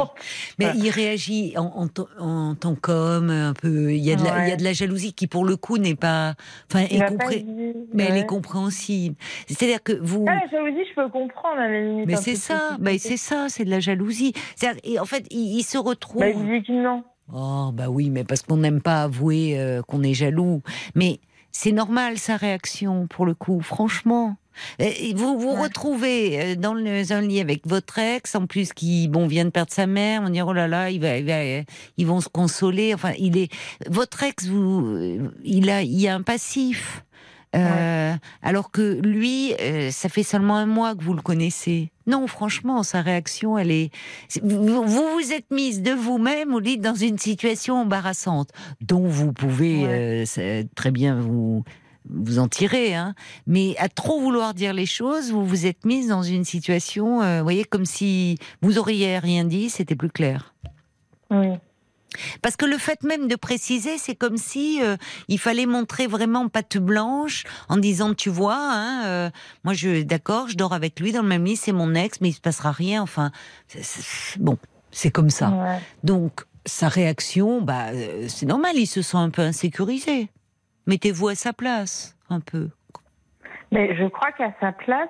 Mais 0.59 0.65
Voilà. 0.65 0.79
il 0.79 0.89
réagit 0.89 1.53
en, 1.57 1.87
en, 2.19 2.23
en 2.23 2.55
tant 2.55 2.75
qu'homme, 2.75 3.29
un 3.29 3.53
peu. 3.53 3.91
Il 3.93 4.03
y, 4.03 4.11
a 4.11 4.15
de 4.15 4.23
la, 4.23 4.45
il 4.45 4.49
y 4.49 4.53
a 4.53 4.55
de 4.57 4.63
la 4.63 4.73
jalousie 4.73 5.13
qui, 5.13 5.27
pour 5.27 5.45
le 5.45 5.55
coup, 5.57 5.77
n'est 5.77 5.95
pas. 5.95 6.35
Enfin, 6.71 6.85
est 6.89 6.99
compré- 7.07 7.41
dit. 7.41 7.73
mais 7.93 8.05
elle 8.09 8.17
est 8.17 8.25
compréhensible. 8.25 9.15
C'est-à-dire 9.47 9.81
que 9.83 9.93
vous. 9.93 10.25
Ah, 10.27 10.35
la 10.43 10.47
jalousie, 10.49 10.85
je 10.89 10.95
peux 10.95 11.09
comprendre 11.09 11.57
à 11.59 11.67
la 11.67 11.81
limite. 11.81 12.07
mais 12.07 12.15
c'est 12.15 12.35
ça, 12.35 12.77
mais 12.79 12.97
c'est 12.97 13.17
ça, 13.17 13.47
c'est 13.49 13.65
de 13.65 13.69
la 13.69 13.79
jalousie. 13.79 14.33
Et 14.83 14.99
en 14.99 15.05
fait, 15.05 15.25
il, 15.31 15.57
il 15.57 15.63
se 15.63 15.77
retrouve. 15.77 16.21
Bah, 16.21 16.29
il 16.29 16.61
dit 16.63 16.71
non. 16.71 17.03
Oh, 17.33 17.71
bah 17.73 17.89
oui, 17.89 18.09
mais 18.09 18.23
parce 18.23 18.41
qu'on 18.43 18.57
n'aime 18.57 18.81
pas 18.81 19.03
avouer 19.03 19.57
euh, 19.59 19.81
qu'on 19.81 20.03
est 20.03 20.13
jaloux. 20.13 20.61
Mais 20.93 21.19
c'est 21.51 21.71
normal 21.71 22.17
sa 22.19 22.37
réaction, 22.37 23.07
pour 23.07 23.25
le 23.25 23.33
coup, 23.33 23.61
franchement. 23.61 24.37
Et 24.79 25.13
Vous 25.15 25.37
vous 25.37 25.49
Ouais. 25.51 25.63
retrouvez 25.63 26.39
euh, 26.41 26.55
dans 26.55 26.73
le- 26.73 27.11
un 27.11 27.21
lit 27.21 27.41
avec 27.41 27.67
votre 27.67 27.99
ex, 27.99 28.35
en 28.35 28.45
plus 28.45 28.71
qui 28.71 29.09
bon 29.09 29.27
vient 29.27 29.43
de 29.43 29.49
perdre 29.49 29.73
sa 29.73 29.85
mère, 29.85 30.21
on 30.23 30.29
dit 30.29 30.41
oh 30.41 30.53
là 30.53 30.67
là, 30.67 30.89
il 30.91 31.01
va, 31.01 31.17
il 31.17 31.25
va- 31.25 31.63
ils 31.97 32.07
vont 32.07 32.21
se 32.21 32.29
consoler. 32.29 32.93
Enfin, 32.93 33.11
il 33.19 33.37
est 33.37 33.51
votre 33.89 34.23
ex, 34.23 34.45
vous, 34.47 34.85
euh, 34.95 35.29
il 35.43 35.69
a, 35.69 35.81
il 35.81 35.99
y 35.99 36.07
a 36.07 36.15
un 36.15 36.21
passif. 36.21 37.03
Euh, 37.55 38.13
Alors 38.41 38.69
que 38.71 38.99
lui, 39.01 39.53
euh, 39.61 39.89
ça 39.91 40.09
fait 40.09 40.23
seulement 40.23 40.55
un 40.57 40.65
mois 40.65 40.93
que 40.95 41.03
vous 41.03 41.13
le 41.13 41.21
connaissez. 41.21 41.91
Non, 42.07 42.27
franchement, 42.27 42.83
sa 42.83 43.01
réaction, 43.01 43.57
elle 43.57 43.71
est. 43.71 43.89
Vous 44.43 44.83
vous, 44.83 45.33
êtes 45.33 45.49
mise 45.51 45.81
de 45.81 45.91
vous-même, 45.91 46.51
vous 46.51 46.61
dites, 46.61 46.81
dans 46.81 46.93
une 46.95 47.17
situation 47.17 47.81
embarrassante, 47.81 48.49
dont 48.81 49.07
vous 49.07 49.33
pouvez 49.33 49.85
Ouais. 49.85 50.23
euh, 50.37 50.63
très 50.75 50.91
bien 50.91 51.19
vous 51.19 51.63
vous 52.07 52.37
en 52.37 52.47
tirer, 52.47 52.93
hein. 52.93 53.15
Mais 53.47 53.75
à 53.79 53.89
trop 53.89 54.21
vouloir 54.21 54.53
dire 54.53 54.73
les 54.73 54.85
choses, 54.85 55.31
vous 55.31 55.43
vous 55.43 55.65
êtes 55.65 55.85
mise 55.85 56.07
dans 56.09 56.21
une 56.21 56.43
situation, 56.43 57.23
euh, 57.23 57.39
vous 57.39 57.43
voyez, 57.45 57.63
comme 57.63 57.85
si 57.85 58.37
vous 58.61 58.77
auriez 58.77 59.17
rien 59.17 59.43
dit, 59.43 59.71
c'était 59.71 59.95
plus 59.95 60.11
clair. 60.11 60.53
Oui. 61.31 61.47
Parce 62.41 62.55
que 62.55 62.65
le 62.65 62.77
fait 62.77 63.03
même 63.03 63.27
de 63.27 63.35
préciser, 63.35 63.97
c'est 63.97 64.15
comme 64.15 64.37
si 64.37 64.81
euh, 64.81 64.97
il 65.27 65.39
fallait 65.39 65.65
montrer 65.65 66.07
vraiment 66.07 66.47
patte 66.47 66.77
blanche 66.77 67.43
en 67.69 67.77
disant, 67.77 68.13
tu 68.13 68.29
vois, 68.29 68.57
hein, 68.57 69.05
euh, 69.05 69.29
moi 69.63 69.73
je, 69.73 70.03
d'accord, 70.03 70.47
je 70.47 70.55
dors 70.55 70.73
avec 70.73 70.99
lui 70.99 71.11
dans 71.11 71.21
le 71.21 71.27
même 71.27 71.45
lit, 71.45 71.55
c'est 71.55 71.71
mon 71.71 71.93
ex, 71.95 72.21
mais 72.21 72.29
il 72.29 72.33
se 72.33 72.41
passera 72.41 72.71
rien. 72.71 73.01
Enfin, 73.01 73.31
bon, 74.39 74.57
c'est 74.91 75.11
comme 75.11 75.29
ça. 75.29 75.49
Ouais. 75.49 75.79
Donc 76.03 76.45
sa 76.65 76.87
réaction, 76.87 77.61
bah, 77.61 77.89
euh, 77.93 78.27
c'est 78.27 78.45
normal, 78.45 78.73
il 78.75 78.87
se 78.87 79.01
sent 79.01 79.17
un 79.17 79.29
peu 79.29 79.41
insécurisé. 79.41 80.29
Mettez-vous 80.87 81.29
à 81.29 81.35
sa 81.35 81.53
place, 81.53 82.17
un 82.29 82.39
peu. 82.39 82.69
Mais 83.71 83.95
je 83.97 84.05
crois 84.07 84.31
qu'à 84.31 84.53
sa 84.59 84.71
place, 84.71 85.09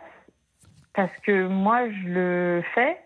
parce 0.94 1.12
que 1.26 1.48
moi, 1.48 1.90
je 1.90 2.08
le 2.08 2.64
fais, 2.74 2.98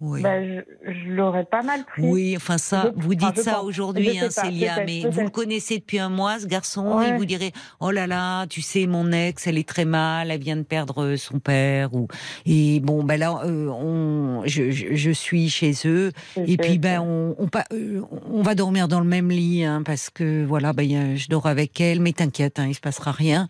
Oui. 0.00 0.22
bah, 0.22 0.40
je, 0.44 0.60
je 0.86 1.10
l'aurais 1.10 1.44
pas 1.44 1.62
mal 1.62 1.84
pris. 1.84 2.02
Oui, 2.02 2.34
enfin 2.36 2.56
ça, 2.56 2.92
Je- 2.96 3.02
vous 3.02 3.16
dites 3.16 3.40
ça 3.40 3.62
aujourd'hui, 3.64 4.16
hein, 4.20 4.30
Célia, 4.30 4.84
mais 4.86 5.00
vous 5.08 5.22
le 5.22 5.28
connaissez 5.28 5.78
depuis 5.78 5.98
un 5.98 6.08
mois, 6.08 6.38
ce 6.38 6.46
garçon, 6.46 6.98
Ouais. 6.98 7.08
il 7.08 7.14
vous 7.16 7.24
dirait, 7.24 7.50
oh 7.80 7.90
là 7.90 8.06
là, 8.06 8.46
tu 8.46 8.62
sais, 8.62 8.86
mon 8.86 9.10
ex, 9.10 9.48
elle 9.48 9.58
est 9.58 9.68
très 9.68 9.84
mal, 9.84 10.30
elle 10.30 10.40
vient 10.40 10.56
de 10.56 10.62
perdre 10.62 11.16
son 11.16 11.40
père, 11.40 11.92
ou 11.94 12.06
et 12.46 12.78
bon, 12.78 13.02
ben 13.02 13.18
là, 13.18 13.40
euh, 13.44 13.66
on, 13.70 14.42
je, 14.46 14.70
je, 14.70 14.94
je 14.94 15.10
suis 15.10 15.50
chez 15.50 15.72
eux, 15.84 16.12
et 16.36 16.56
puis 16.56 16.78
ben 16.78 17.00
on, 17.00 17.34
on, 17.36 17.48
euh, 17.72 18.00
on 18.30 18.42
va 18.42 18.54
dormir 18.54 18.86
dans 18.86 19.00
le 19.00 19.06
même 19.06 19.30
lit, 19.30 19.64
hein, 19.64 19.82
parce 19.84 20.10
que 20.10 20.44
voilà, 20.44 20.72
ben 20.72 20.88
a- 20.94 21.16
je 21.16 21.26
dors 21.28 21.46
avec 21.46 21.80
elle, 21.80 21.98
mais 22.00 22.12
t'inquiète, 22.12 22.60
hein, 22.60 22.66
il 22.68 22.74
se 22.74 22.80
passera 22.80 23.10
rien. 23.10 23.48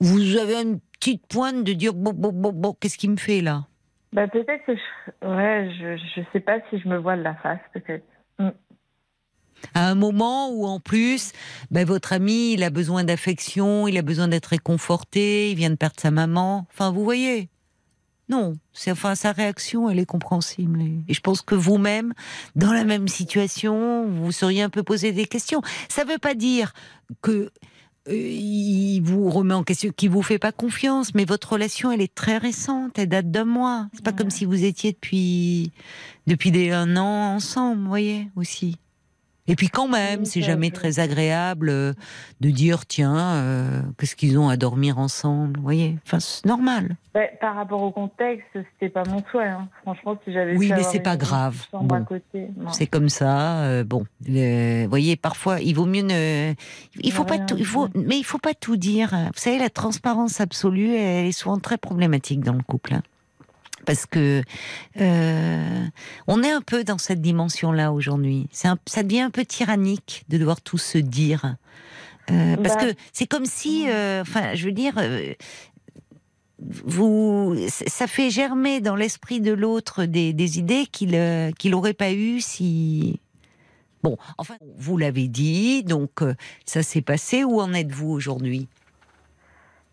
Vous 0.00 0.38
avez 0.38 0.62
une 0.62 0.80
petite 0.98 1.26
pointe 1.26 1.62
de 1.62 1.74
dire, 1.74 1.92
bon, 1.92 2.12
bon, 2.14 2.32
bon, 2.32 2.52
bon, 2.54 2.74
qu'est-ce 2.80 2.96
qu'il 2.96 3.10
me 3.10 3.16
fait 3.18 3.42
là? 3.42 3.66
Bah, 4.12 4.26
peut-être 4.28 4.64
que 4.66 4.74
je... 4.74 5.26
Ouais, 5.26 5.70
je, 5.78 5.96
je 5.96 6.22
sais 6.32 6.40
pas 6.40 6.58
si 6.68 6.78
je 6.80 6.88
me 6.88 6.98
voile 6.98 7.22
la 7.22 7.34
face, 7.36 7.60
peut-être. 7.72 8.04
à 9.74 9.88
un 9.88 9.94
moment 9.94 10.50
où 10.50 10.66
en 10.66 10.80
plus, 10.80 11.32
ben, 11.70 11.86
votre 11.86 12.12
ami, 12.12 12.54
il 12.54 12.62
a 12.64 12.70
besoin 12.70 13.04
d'affection, 13.04 13.86
il 13.86 13.96
a 13.98 14.02
besoin 14.02 14.28
d'être 14.28 14.46
réconforté, 14.46 15.50
il 15.50 15.56
vient 15.56 15.70
de 15.70 15.76
perdre 15.76 16.00
sa 16.00 16.10
maman. 16.10 16.66
Enfin, 16.72 16.90
vous 16.90 17.04
voyez. 17.04 17.48
Non, 18.28 18.54
c'est 18.72 18.92
enfin 18.92 19.16
sa 19.16 19.32
réaction, 19.32 19.90
elle 19.90 19.98
est 19.98 20.06
compréhensible. 20.06 20.80
Et- 20.80 21.12
je 21.12 21.20
pense 21.20 21.42
que 21.42 21.56
vous-même, 21.56 22.12
dans 22.54 22.72
la 22.72 22.84
même 22.84 23.08
situation, 23.08 24.06
vous 24.06 24.30
seriez 24.30 24.62
un 24.62 24.70
peu 24.70 24.84
posé 24.84 25.10
des 25.10 25.26
questions. 25.26 25.62
Ça 25.88 26.04
ne 26.04 26.12
veut 26.12 26.18
pas 26.18 26.34
dire 26.34 26.72
que 27.22 27.50
il 28.08 29.00
vous 29.02 29.28
remet 29.30 29.54
en 29.54 29.62
question, 29.62 29.90
qu'il 29.94 30.10
vous 30.10 30.22
fait 30.22 30.38
pas 30.38 30.52
confiance, 30.52 31.14
mais 31.14 31.24
votre 31.24 31.52
relation, 31.52 31.92
elle 31.92 32.00
est 32.00 32.14
très 32.14 32.38
récente, 32.38 32.98
elle 32.98 33.08
date 33.08 33.30
d'un 33.30 33.44
mois. 33.44 33.88
C'est 33.92 34.02
pas 34.04 34.10
Ouais. 34.10 34.16
comme 34.16 34.30
si 34.30 34.44
vous 34.44 34.64
étiez 34.64 34.92
depuis 34.92 35.70
depuis 36.26 36.50
des, 36.50 36.70
un 36.70 36.96
an 36.96 37.34
ensemble, 37.34 37.82
vous 37.82 37.88
voyez 37.88 38.28
aussi. 38.36 38.76
Et 39.50 39.56
puis 39.56 39.68
quand 39.68 39.88
même, 39.88 40.24
c'est 40.24 40.42
jamais 40.42 40.70
très 40.70 41.00
agréable 41.00 41.70
euh, 41.70 41.92
de 42.40 42.50
dire 42.50 42.86
tiens, 42.86 43.18
euh, 43.34 43.82
qu'est-ce 43.98 44.14
qu'ils 44.14 44.38
ont 44.38 44.48
à 44.48 44.56
dormir 44.56 44.98
ensemble, 45.00 45.56
vous 45.58 45.64
voyez? 45.64 45.98
Enfin, 46.06 46.20
c'est 46.20 46.44
normal. 46.46 46.96
Bah, 47.12 47.22
par 47.40 47.56
rapport 47.56 47.82
au 47.82 47.90
contexte, 47.90 48.46
c'était 48.54 48.88
pas 48.88 49.02
mon 49.08 49.24
souhait. 49.28 49.48
hein. 49.48 49.68
Franchement, 49.82 50.16
si 50.24 50.32
j'avais 50.32 50.56
Oui, 50.56 50.70
mais 50.72 50.84
c'est 50.84 51.00
pas 51.00 51.16
grave. 51.16 51.56
Bon. 51.72 52.06
C'est 52.70 52.86
comme 52.86 53.08
ça. 53.08 53.62
euh, 53.64 53.82
bon, 53.82 54.04
vous 54.20 54.88
voyez, 54.88 55.16
parfois, 55.16 55.60
il 55.60 55.74
vaut 55.74 55.86
mieux 55.86 56.02
ne. 56.02 56.54
Il 57.00 57.10
faut 57.10 57.24
pas 57.24 57.38
tout. 57.38 57.56
Il 57.58 57.66
faut, 57.66 57.88
mais 57.96 58.18
il 58.18 58.24
faut 58.24 58.38
pas 58.38 58.54
tout 58.54 58.76
dire. 58.76 59.10
Vous 59.10 59.30
savez, 59.40 59.58
la 59.58 59.70
transparence 59.70 60.40
absolue, 60.40 60.94
elle 60.94 61.26
est 61.26 61.32
souvent 61.32 61.58
très 61.58 61.76
problématique 61.76 62.40
dans 62.44 62.52
le 62.54 62.62
couple. 62.62 62.94
hein. 62.94 63.02
Parce 63.90 64.06
que 64.06 64.40
euh, 65.00 65.84
on 66.28 66.44
est 66.44 66.50
un 66.52 66.60
peu 66.60 66.84
dans 66.84 66.98
cette 66.98 67.20
dimension-là 67.20 67.90
aujourd'hui. 67.90 68.46
Ça 68.52 68.76
devient 69.02 69.22
un 69.22 69.30
peu 69.30 69.44
tyrannique 69.44 70.22
de 70.28 70.38
devoir 70.38 70.60
tout 70.60 70.78
se 70.78 70.96
dire. 70.96 71.56
Euh, 72.30 72.56
parce 72.58 72.76
Bah. 72.76 72.86
que 72.86 72.94
c'est 73.12 73.26
comme 73.26 73.46
si, 73.46 73.88
euh, 73.88 74.22
enfin, 74.22 74.54
je 74.54 74.66
veux 74.66 74.72
dire, 74.72 74.94
vous, 76.60 77.56
ça 77.68 78.06
fait 78.06 78.30
germer 78.30 78.80
dans 78.80 78.94
l'esprit 78.94 79.40
de 79.40 79.50
l'autre 79.50 80.04
des, 80.04 80.32
des 80.34 80.60
idées 80.60 80.86
qu'il 80.86 81.18
qu'il 81.58 81.74
aurait 81.74 81.92
pas 81.92 82.12
eu 82.12 82.40
si. 82.40 83.18
Bon, 84.04 84.18
enfin, 84.38 84.54
vous 84.78 84.98
l'avez 84.98 85.26
dit, 85.26 85.82
donc 85.82 86.20
ça 86.64 86.84
s'est 86.84 87.02
passé. 87.02 87.42
Où 87.42 87.60
en 87.60 87.74
êtes-vous 87.74 88.10
aujourd'hui? 88.10 88.68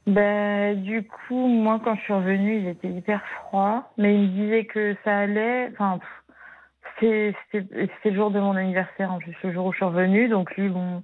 Bah, 0.08 0.74
du 0.74 1.04
coup, 1.04 1.48
moi, 1.48 1.82
quand 1.84 1.96
je 1.96 2.02
suis 2.02 2.14
revenue, 2.14 2.60
il 2.60 2.68
était 2.68 2.88
hyper 2.88 3.22
froid, 3.28 3.92
mais 3.98 4.16
il 4.16 4.22
me 4.22 4.28
disait 4.28 4.66
que 4.66 4.96
ça 5.04 5.18
allait. 5.20 5.70
Enfin, 5.74 6.00
c'était 7.00 7.34
le 8.06 8.16
jour 8.16 8.32
de 8.32 8.40
mon 8.40 8.56
anniversaire, 8.56 9.12
en 9.12 9.20
plus, 9.20 9.36
le 9.44 9.52
jour 9.52 9.66
où 9.66 9.72
je 9.74 9.78
suis 9.78 9.86
revenue. 9.86 10.30
Donc, 10.30 10.56
lui, 10.56 10.70
bon, 10.70 11.04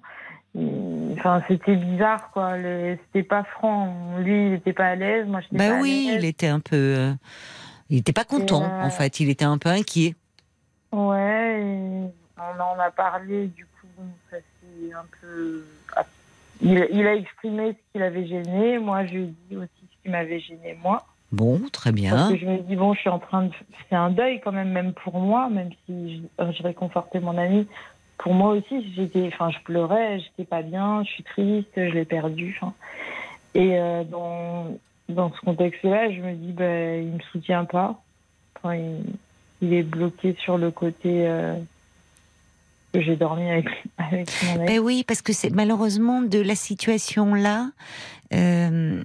il- 0.55 1.15
enfin, 1.17 1.43
c'était 1.49 1.75
bizarre, 1.75 2.31
quoi. 2.31 2.53
C'était 3.05 3.23
pas 3.23 3.43
franc. 3.43 4.17
Lui, 4.19 4.45
il 4.45 4.51
n'était 4.51 4.73
pas 4.73 4.87
à 4.87 4.95
l'aise. 4.95 5.27
Moi, 5.27 5.41
Ben 5.51 5.73
à 5.73 5.81
oui, 5.81 6.15
il 6.17 6.23
était 6.25 6.47
un 6.47 6.61
peu. 6.61 6.75
euh, 6.77 7.13
il 7.89 7.97
était 7.97 8.13
pas 8.13 8.23
content, 8.23 8.63
euh, 8.63 8.85
en 8.85 8.89
fait. 8.89 9.19
Il 9.19 9.29
était 9.29 9.43
un 9.45 9.57
peu 9.57 9.69
inquiet. 9.69 10.15
Ouais, 10.93 11.61
on 12.37 12.61
en 12.61 12.79
a 12.79 12.89
parlé, 12.91 13.47
du 13.47 13.65
coup, 13.65 13.87
ça 14.31 14.37
s'est 14.37 14.93
un 14.93 15.05
peu. 15.19 15.65
Il, 16.61 16.87
il 16.91 17.05
a 17.07 17.15
exprimé 17.15 17.71
ce 17.73 17.77
qui 17.91 17.99
l'avait 17.99 18.25
gêné. 18.25 18.77
Moi, 18.79 19.05
je 19.05 19.13
lui 19.13 19.23
ai 19.23 19.33
dit 19.49 19.57
aussi 19.57 19.69
ce 19.81 20.03
qui 20.03 20.09
m'avait 20.09 20.39
gêné, 20.39 20.77
moi. 20.81 21.05
Bon, 21.31 21.59
très 21.71 21.89
Parce 21.91 22.01
bien. 22.01 22.29
que 22.29 22.37
je 22.37 22.45
me 22.45 22.59
dis, 22.59 22.75
bon, 22.75 22.93
je 22.93 22.99
suis 22.99 23.09
en 23.09 23.19
train 23.19 23.43
de. 23.43 23.51
C'est 23.89 23.95
un 23.95 24.11
deuil 24.11 24.39
quand 24.39 24.51
même, 24.51 24.69
même 24.69 24.93
pour 24.93 25.19
moi, 25.19 25.49
même 25.49 25.69
si 25.85 26.23
je, 26.39 26.51
je 26.51 26.63
réconfortais 26.63 27.19
mon 27.19 27.37
ami. 27.37 27.67
Pour 28.19 28.33
moi 28.33 28.51
aussi, 28.51 28.93
j'étais. 28.93 29.27
Enfin, 29.33 29.49
je 29.49 29.57
pleurais, 29.63 30.19
j'étais 30.19 30.45
pas 30.45 30.61
bien, 30.61 31.03
je 31.03 31.09
suis 31.09 31.23
triste, 31.23 31.71
je 31.75 31.91
l'ai 31.91 32.05
perdu. 32.05 32.59
Et 33.55 33.77
euh, 33.79 34.03
dans, 34.03 34.77
dans 35.09 35.31
ce 35.33 35.39
contexte-là, 35.41 36.11
je 36.11 36.21
me 36.21 36.33
dis, 36.33 36.51
ben, 36.51 37.03
il 37.03 37.13
me 37.13 37.19
soutient 37.31 37.65
pas. 37.65 37.99
Enfin, 38.57 38.75
il, 38.75 39.03
il 39.61 39.73
est 39.73 39.83
bloqué 39.83 40.35
sur 40.39 40.57
le 40.57 40.69
côté. 40.71 41.27
euh, 41.27 41.55
que 42.93 43.01
j'ai 43.01 43.15
dormi 43.15 43.49
avec, 43.49 43.65
avec 43.97 44.29
mon 44.45 44.61
ex. 44.61 44.71
Ben 44.71 44.79
oui, 44.79 45.03
parce 45.07 45.21
que 45.21 45.33
c'est 45.33 45.49
malheureusement 45.49 46.21
de 46.21 46.39
la 46.39 46.55
situation 46.55 47.33
là. 47.33 47.69
Euh, 48.33 49.01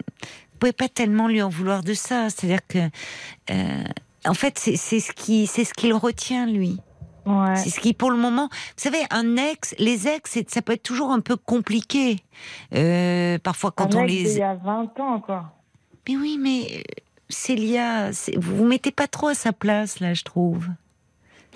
vous 0.53 0.59
pouvez 0.59 0.73
pas 0.73 0.89
tellement 0.89 1.29
lui 1.29 1.41
en 1.41 1.49
vouloir 1.49 1.83
de 1.83 1.95
ça. 1.95 2.31
C'est-à-dire 2.31 2.67
que, 2.67 2.79
euh, 3.51 3.85
en 4.27 4.35
fait, 4.35 4.59
c'est 4.59 4.77
ce 5.01 5.13
qui, 5.13 5.47
c'est 5.47 5.65
ce 5.65 5.73
qu'il 5.73 5.95
retient 5.95 6.47
lui. 6.47 6.81
Ouais. 7.27 7.57
C'est 7.57 7.71
ce 7.71 7.79
qui, 7.81 7.93
pour 7.95 8.11
le 8.11 8.17
moment, 8.17 8.49
vous 8.51 8.83
savez, 8.83 8.99
un 9.11 9.37
ex, 9.37 9.75
les 9.79 10.09
ex, 10.09 10.39
ça 10.49 10.63
peut 10.63 10.73
être 10.73 10.83
toujours 10.83 11.11
un 11.11 11.21
peu 11.21 11.37
compliqué. 11.37 12.17
Euh, 12.75 13.39
parfois, 13.39 13.71
quand 13.71 13.95
Un 13.95 14.01
on 14.01 14.05
ex 14.05 14.13
les, 14.13 14.25
d'il 14.25 14.39
y 14.39 14.43
a 14.43 14.55
20 14.55 15.01
ans, 15.01 15.21
quoi. 15.21 15.53
mais 16.09 16.17
oui, 16.17 16.39
mais 16.41 16.63
euh, 16.79 16.83
Célia, 17.29 18.11
vous 18.37 18.57
vous 18.57 18.65
mettez 18.65 18.91
pas 18.91 19.07
trop 19.07 19.29
à 19.29 19.35
sa 19.35 19.53
place 19.53 20.01
là, 20.01 20.15
je 20.15 20.25
trouve. 20.25 20.67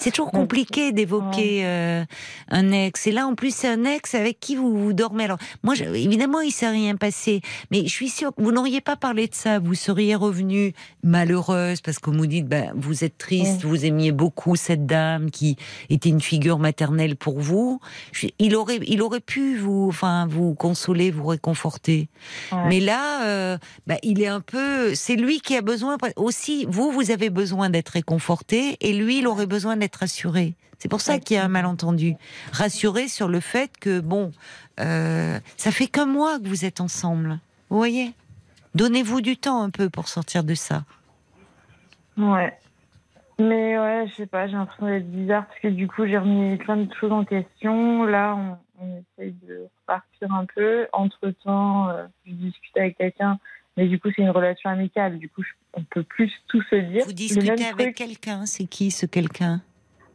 C'est 0.03 0.11
toujours 0.11 0.33
compliqué 0.33 0.91
d'évoquer 0.93 1.65
euh, 1.65 2.05
un 2.49 2.73
ex. 2.73 3.07
Et 3.07 3.13
là, 3.13 3.27
en 3.27 3.35
plus, 3.35 3.55
c'est 3.55 3.69
un 3.69 3.85
ex 3.85 4.15
avec 4.15 4.41
qui 4.41 4.57
vous, 4.57 4.77
vous 4.77 4.93
dormez. 4.93 5.25
Alors, 5.25 5.39
moi, 5.63 5.75
je- 5.75 5.85
évidemment, 5.85 6.41
il 6.41 6.51
s'est 6.51 6.69
rien 6.69 6.97
passé. 6.97 7.41
Mais 7.71 7.83
je 7.85 7.91
suis 7.93 8.09
sûre 8.09 8.35
que 8.35 8.43
vous 8.43 8.51
n'auriez 8.53 8.81
pas 8.81 8.97
parlé 8.97 9.29
de 9.29 9.35
ça. 9.35 9.59
Vous 9.61 9.75
seriez 9.75 10.15
revenue 10.17 10.73
malheureuse 11.05 11.81
parce 11.81 11.99
que 11.99 12.11
vous 12.11 12.27
dites, 12.27 12.47
ben, 12.49 12.73
vous 12.77 13.05
êtes 13.05 13.17
triste, 13.19 13.63
vous 13.65 13.85
aimiez 13.85 14.13
beaucoup 14.13 14.57
cette 14.57 14.87
dame 14.87 15.31
qui 15.31 15.57
était 15.91 16.09
une 16.09 16.21
figure 16.21 16.59
maternelle 16.59 17.17
pour 17.17 17.39
vous. 17.39 17.81
Je- 18.13 18.27
il 18.39 18.57
aurait, 18.57 18.81
il 18.87 19.03
aurait 19.03 19.21
pu 19.21 19.57
vous, 19.57 19.87
enfin, 19.89 20.27
vous 20.29 20.55
consoler, 20.55 21.11
vous 21.11 21.27
réconforter. 21.27 22.09
Mais 22.69 22.81
là, 22.81 23.25
euh, 23.27 23.59
bah, 23.87 23.97
il 24.03 24.21
est 24.21 24.27
un 24.27 24.41
peu. 24.41 24.95
C'est 24.95 25.17
lui 25.17 25.41
qui 25.41 25.57
a 25.57 25.61
besoin 25.63 25.97
aussi. 26.17 26.67
Vous, 26.69 26.91
vous 26.91 27.11
avez 27.11 27.31
besoin 27.31 27.71
d'être 27.71 27.91
réconforté, 27.91 28.77
et 28.81 28.93
lui, 28.93 29.19
il 29.19 29.27
aurait 29.27 29.47
besoin 29.47 29.77
d'être 29.77 29.92
rassuré. 29.97 30.55
C'est 30.79 30.89
pour 30.89 31.01
ça 31.01 31.19
qu'il 31.21 31.37
y 31.37 31.39
a 31.39 31.45
un 31.45 31.49
malentendu. 31.49 32.15
Rassuré 32.53 33.07
sur 33.07 33.29
le 33.29 33.39
fait 33.39 33.71
que 33.79 34.01
bon, 34.01 34.33
euh, 34.81 35.39
ça 35.57 35.71
fait 35.71 35.87
qu'un 35.87 36.07
mois 36.07 36.41
que 36.41 36.49
vous 36.49 36.65
êtes 36.65 36.81
ensemble. 36.81 37.39
Vous 37.71 37.77
voyez? 37.77 38.13
Donnez-vous 38.75 39.21
du 39.21 39.37
temps 39.37 39.63
un 39.63 39.71
peu 39.71 39.89
pour 39.91 40.09
sortir 40.09 40.43
de 40.43 40.55
ça. 40.55 40.85
Ouais. 42.17 42.53
Mais 43.39 43.79
ouais, 43.79 44.07
je 44.09 44.15
sais 44.15 44.27
pas, 44.27 44.47
j'ai 44.47 44.55
l'impression 44.55 44.87
d'être 44.87 45.11
bizarre 45.11 45.47
parce 45.47 45.59
que 45.61 45.69
du 45.69 45.89
coup, 45.89 46.07
j'ai 46.07 46.19
remis 46.19 46.57
plein 46.57 46.77
de 46.77 46.93
choses 46.95 47.13
en 47.13 47.25
question. 47.25 48.05
Là, 48.05 48.35
on, 48.81 48.85
on 48.85 49.03
essaye 49.19 49.35
de 49.49 49.67
repartir 49.81 50.33
un 50.33 50.47
peu. 50.55 50.87
Entre 50.93 51.31
temps, 51.45 51.89
je 52.27 52.33
discute 52.33 52.77
avec 52.77 52.99
quelqu'un, 52.99 53.39
mais 53.77 53.87
du 53.89 53.99
coup, 53.99 54.09
c'est 54.15 54.23
une 54.23 54.31
relation 54.31 54.69
amicale. 54.71 55.19
Du 55.19 55.29
coup, 55.29 55.43
je- 55.43 55.53
on 55.75 55.83
peut 55.85 56.03
plus 56.03 56.31
tout 56.49 56.63
se 56.71 56.77
dire. 56.77 57.05
Vous 57.07 57.13
discutez 57.13 57.65
avec 57.67 57.95
quelqu'un. 57.97 58.47
C'est 58.47 58.65
qui 58.67 58.91
ce 58.91 59.07
quelqu'un? 59.07 59.61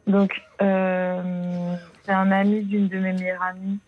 Donc, 0.08 0.32
euh, 0.62 1.74
c'est 2.02 2.12
un 2.12 2.32
ami 2.32 2.64
d'une 2.64 2.88
de 2.88 2.98
mes 2.98 3.12
meilleures 3.12 3.42
amies. 3.42 3.78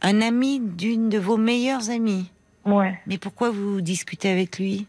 Un 0.00 0.20
ami 0.22 0.60
d'une 0.60 1.10
de 1.10 1.18
vos 1.18 1.36
meilleures 1.36 1.90
amies. 1.90 2.32
Ouais. 2.64 2.98
Mais 3.06 3.18
pourquoi 3.18 3.50
vous 3.50 3.82
discutez 3.82 4.30
avec 4.30 4.58
lui? 4.58 4.86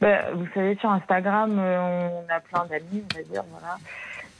Bah, 0.00 0.32
vous 0.32 0.46
savez, 0.52 0.76
sur 0.76 0.90
Instagram, 0.90 1.58
euh, 1.58 2.08
on 2.08 2.24
a 2.28 2.40
plein 2.40 2.66
d'amis, 2.66 3.04
on 3.04 3.16
va 3.16 3.22
dire, 3.22 3.44
voilà. 3.50 3.78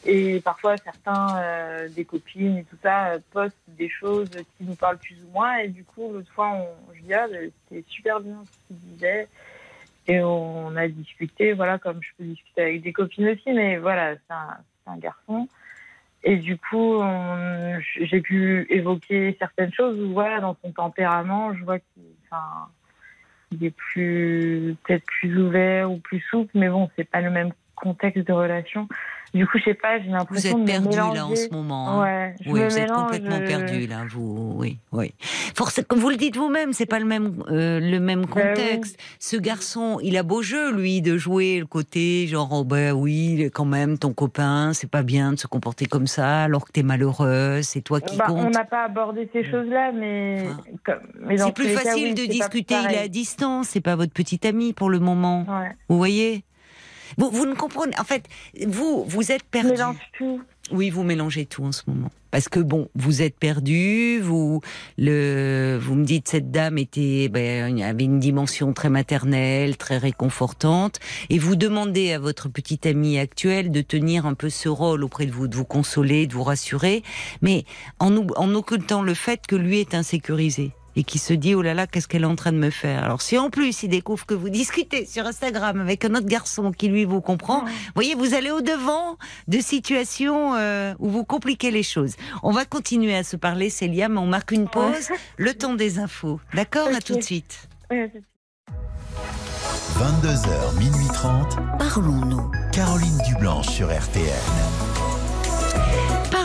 Et 0.05 0.41
parfois, 0.41 0.77
certains, 0.79 1.37
euh, 1.37 1.89
des 1.91 2.05
copines 2.05 2.57
et 2.57 2.65
tout 2.65 2.79
ça, 2.83 3.13
postent 3.31 3.55
des 3.69 3.89
choses 3.89 4.31
qui 4.31 4.65
nous 4.65 4.75
parlent 4.75 4.99
plus 4.99 5.19
ou 5.25 5.33
moins. 5.33 5.59
Et 5.59 5.69
du 5.69 5.85
coup, 5.85 6.11
l'autre 6.13 6.33
fois, 6.33 6.51
on, 6.53 6.95
je 6.95 7.03
dis, 7.03 7.15
ah, 7.15 7.29
bah, 7.29 7.37
c'était 7.69 7.85
super 7.89 8.21
bien 8.21 8.43
ce 8.45 8.67
qu'il 8.67 8.77
disait. 8.93 9.29
Et 10.09 10.21
on 10.21 10.75
a 10.75 10.89
discuté, 10.89 11.53
voilà, 11.53 11.79
comme 11.79 12.01
je 12.03 12.09
peux 12.19 12.25
discuter 12.25 12.63
avec 12.63 12.83
des 12.83 12.93
copines 12.93 13.29
aussi, 13.29 13.53
mais 13.53 13.77
voilà, 13.77 14.15
c'est 14.15 14.35
un, 14.35 14.57
c'est 14.85 14.91
un 14.91 14.97
garçon. 14.97 15.49
Et 16.23 16.37
du 16.37 16.59
coup, 16.59 17.01
j'ai 18.01 18.21
pu 18.21 18.67
évoquer 18.69 19.37
certaines 19.39 19.73
choses 19.73 19.99
où, 19.99 20.13
voilà, 20.13 20.41
dans 20.41 20.57
son 20.63 20.71
tempérament, 20.73 21.55
je 21.55 21.65
vois 21.65 21.79
qu'il 21.79 23.65
est 23.65 23.71
plus, 23.71 24.77
peut-être 24.85 25.05
plus 25.07 25.39
ouvert 25.39 25.91
ou 25.91 25.99
plus 25.99 26.21
souple, 26.31 26.51
mais 26.55 26.69
bon, 26.69 26.91
c'est 26.97 27.09
pas 27.09 27.21
le 27.23 27.31
même 27.31 27.53
contexte 27.75 28.27
de 28.27 28.33
relation. 28.33 28.87
Du 29.33 29.47
coup, 29.47 29.59
je 29.59 29.65
sais 29.65 29.75
pas, 29.75 29.99
j'ai 30.01 30.07
Vous 30.09 30.13
l'impression 30.15 30.51
êtes 30.51 30.57
de 30.57 30.61
me 30.63 30.67
perdu 30.67 30.97
là 31.15 31.27
en 31.27 31.37
ce 31.37 31.49
moment. 31.53 31.89
hein. 31.89 32.03
Ouais, 32.03 32.35
Oui, 32.47 32.61
vous 32.65 32.79
êtes 32.79 32.91
complètement 32.91 33.37
euh, 33.37 33.47
perdu 33.47 33.87
là, 33.87 34.05
vous, 34.11 34.55
oui, 34.57 34.79
oui. 34.91 35.15
Forcément, 35.55 35.87
comme 35.89 36.01
vous 36.01 36.11
le 36.11 36.17
dites 36.17 36.37
vous-même, 36.37 36.73
c'est 36.73 36.87
pas 36.87 36.99
le 36.99 37.05
même, 37.05 37.43
euh, 37.49 37.79
le 37.79 38.01
même 38.01 38.23
Ben 38.27 38.27
contexte. 38.27 38.99
Ce 39.21 39.37
garçon, 39.37 39.99
il 40.03 40.17
a 40.17 40.25
beau 40.25 40.43
jeu, 40.43 40.73
lui, 40.73 41.01
de 41.01 41.17
jouer 41.17 41.61
le 41.61 41.67
côté 41.67 42.27
genre, 42.27 42.49
oh 42.53 42.65
ben 42.65 42.93
oui, 42.93 43.49
quand 43.55 43.65
même, 43.65 43.99
ton 43.99 44.13
copain, 44.13 44.73
c'est 44.73 44.91
pas 44.91 45.03
bien 45.03 45.33
de 45.35 45.39
se 45.39 45.47
comporter 45.47 45.87
comme 45.87 46.09
ça, 46.09 46.43
alors 46.45 46.65
que 46.67 46.73
t'es 46.73 46.83
malheureuse, 46.83 47.65
c'est 47.67 47.83
toi 47.83 48.01
qui 48.01 48.17
Bah, 48.17 48.25
on 48.31 48.35
compte. 48.47 48.55
n'a 48.55 48.65
pas 48.65 48.85
abordé 48.85 49.29
ces 49.33 49.49
choses-là, 49.49 49.93
mais, 49.93 50.49
comme- 50.85 50.97
mais 51.21 51.37
dans 51.37 51.47
C'est 51.47 51.53
plus 51.53 51.73
cas, 51.75 51.81
facile 51.81 52.09
oui, 52.09 52.15
de 52.15 52.25
discuter, 52.27 52.75
il 52.89 52.95
est 52.95 52.99
à 52.99 53.09
distance, 53.09 53.69
c'est 53.69 53.81
pas 53.81 53.95
votre 53.95 54.13
petit 54.13 54.45
ami 54.47 54.73
pour 54.73 54.91
le 54.91 54.99
moment. 54.99 55.45
Ouais. 55.49 55.71
Vous 55.89 55.97
voyez? 55.99 56.43
Vous, 57.19 57.31
vous 57.31 57.47
ne 57.47 57.55
comprenez, 57.55 57.99
en 57.99 58.05
fait, 58.05 58.25
vous, 58.67 59.05
vous 59.05 59.33
êtes 59.33 59.45
perdu. 59.45 59.71
mélange 59.73 59.97
tout. 60.17 60.43
Oui, 60.73 60.91
vous 60.91 61.03
mélangez 61.03 61.47
tout 61.47 61.65
en 61.65 61.73
ce 61.73 61.83
moment. 61.89 62.11
Parce 62.31 62.49
que 62.49 62.61
bon, 62.61 62.89
vous 62.95 63.23
êtes 63.23 63.37
perdu, 63.37 64.21
vous 64.21 64.61
le, 64.99 65.79
vous 65.83 65.97
me 65.97 66.05
dites 66.05 66.29
cette 66.29 66.53
dame 66.53 66.79
était, 66.79 67.29
ben, 67.29 67.83
avait 67.83 68.05
une 68.05 68.21
dimension 68.21 68.73
très 68.73 68.89
maternelle, 68.89 69.77
très 69.77 69.99
réconfortante, 69.99 71.01
et 71.29 71.39
vous 71.39 71.57
demandez 71.57 72.13
à 72.13 72.21
votre 72.21 72.49
petite 72.49 72.87
amie 72.87 73.19
actuelle 73.19 73.73
de 73.73 73.81
tenir 73.81 74.27
un 74.27 74.35
peu 74.35 74.49
ce 74.49 74.69
rôle 74.69 75.03
auprès 75.03 75.27
de 75.27 75.33
vous, 75.33 75.49
de 75.49 75.57
vous 75.57 75.65
consoler, 75.65 76.29
de 76.29 76.35
vous 76.35 76.45
rassurer, 76.45 77.03
mais 77.43 77.65
en, 77.99 78.15
en 78.37 78.55
occultant 78.55 79.03
le 79.03 79.15
fait 79.15 79.45
que 79.49 79.57
lui 79.57 79.81
est 79.81 79.95
insécurisé 79.95 80.71
et 80.97 81.05
qui 81.05 81.19
se 81.19 81.33
dit 81.33 81.55
oh 81.55 81.63
là 81.63 81.75
là 81.75 81.87
qu'est-ce 81.87 82.09
qu'elle 82.09 82.23
est 82.23 82.27
en 82.27 82.37
train 82.37 82.53
de 82.53 82.59
me 82.59 82.71
faire? 82.71 83.05
Alors 83.05 83.23
si 83.23 83.39
en 83.39 83.51
plus 83.51 83.83
il 83.83 83.89
découvre 83.89 84.27
que 84.27 84.35
vous 84.35 84.49
discutez 84.49 85.07
sur 85.07 85.27
Instagram 85.27 85.81
avec 85.81 86.05
un 86.05 86.15
autre 86.15 86.27
garçon 86.27 86.73
qui 86.73 86.89
lui 86.89 87.05
vous 87.05 87.21
comprend 87.21 87.61
vous 87.65 87.71
voyez 87.95 88.15
vous 88.15 88.35
allez 88.35 88.51
au 88.51 88.61
devant 88.61 89.17
de 89.49 89.59
situations 89.61 90.55
euh, 90.57 90.95
où 90.99 91.09
vous 91.09 91.25
compliquez 91.25 91.71
les 91.71 91.83
choses. 91.83 92.15
On 92.43 92.51
va 92.53 92.65
continuer 92.65 93.15
à 93.17 93.23
se 93.25 93.37
parler 93.37 93.71
Célia 93.71 94.09
mais 94.09 94.19
on 94.19 94.27
marque 94.27 94.51
une 94.53 94.69
pause. 94.69 95.09
Le 95.37 95.55
temps 95.55 95.75
des 95.75 95.99
infos. 95.99 96.41
D'accord? 96.55 96.89
À 96.89 96.93
Ok. 96.93 97.05
tout 97.05 97.17
de 97.17 97.23
suite. 97.23 97.69
Ouais, 97.91 98.11
c'est- 98.13 98.23
22h, 99.99 100.79
minuit 100.79 101.09
30. 101.13 101.57
Parlons-nous. 101.79 102.51
Caroline 102.73 103.19
Dublanche 103.27 103.69
sur 103.69 103.89
RTN. 103.89 104.90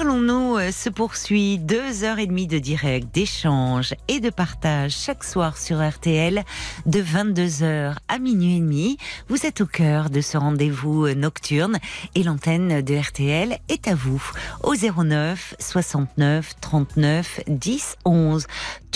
Parlons-nous 0.05 0.57
euh, 0.57 0.71
se 0.71 0.87
poursuit 0.87 1.57
deux 1.57 2.03
heures 2.03 2.19
et 2.19 2.27
demie 2.27 2.45
de 2.45 2.59
direct, 2.59 3.07
d'échange 3.11 3.95
et 4.07 4.19
de 4.19 4.29
partage 4.29 4.91
chaque 4.91 5.23
soir 5.23 5.57
sur 5.57 5.83
RTL 5.83 6.43
de 6.85 7.01
22h 7.01 7.95
à 8.07 8.19
minuit 8.19 8.57
et 8.57 8.59
demi. 8.59 8.97
Vous 9.29 9.47
êtes 9.47 9.61
au 9.61 9.65
cœur 9.65 10.11
de 10.11 10.21
ce 10.21 10.37
rendez-vous 10.37 11.07
euh, 11.07 11.15
nocturne 11.15 11.79
et 12.13 12.21
l'antenne 12.21 12.83
de 12.83 12.95
RTL 12.95 13.57
est 13.67 13.87
à 13.87 13.95
vous 13.95 14.23
au 14.61 14.75
09 14.75 15.55
69 15.57 16.53
39 16.61 17.39
10 17.47 17.95
11. 18.05 18.45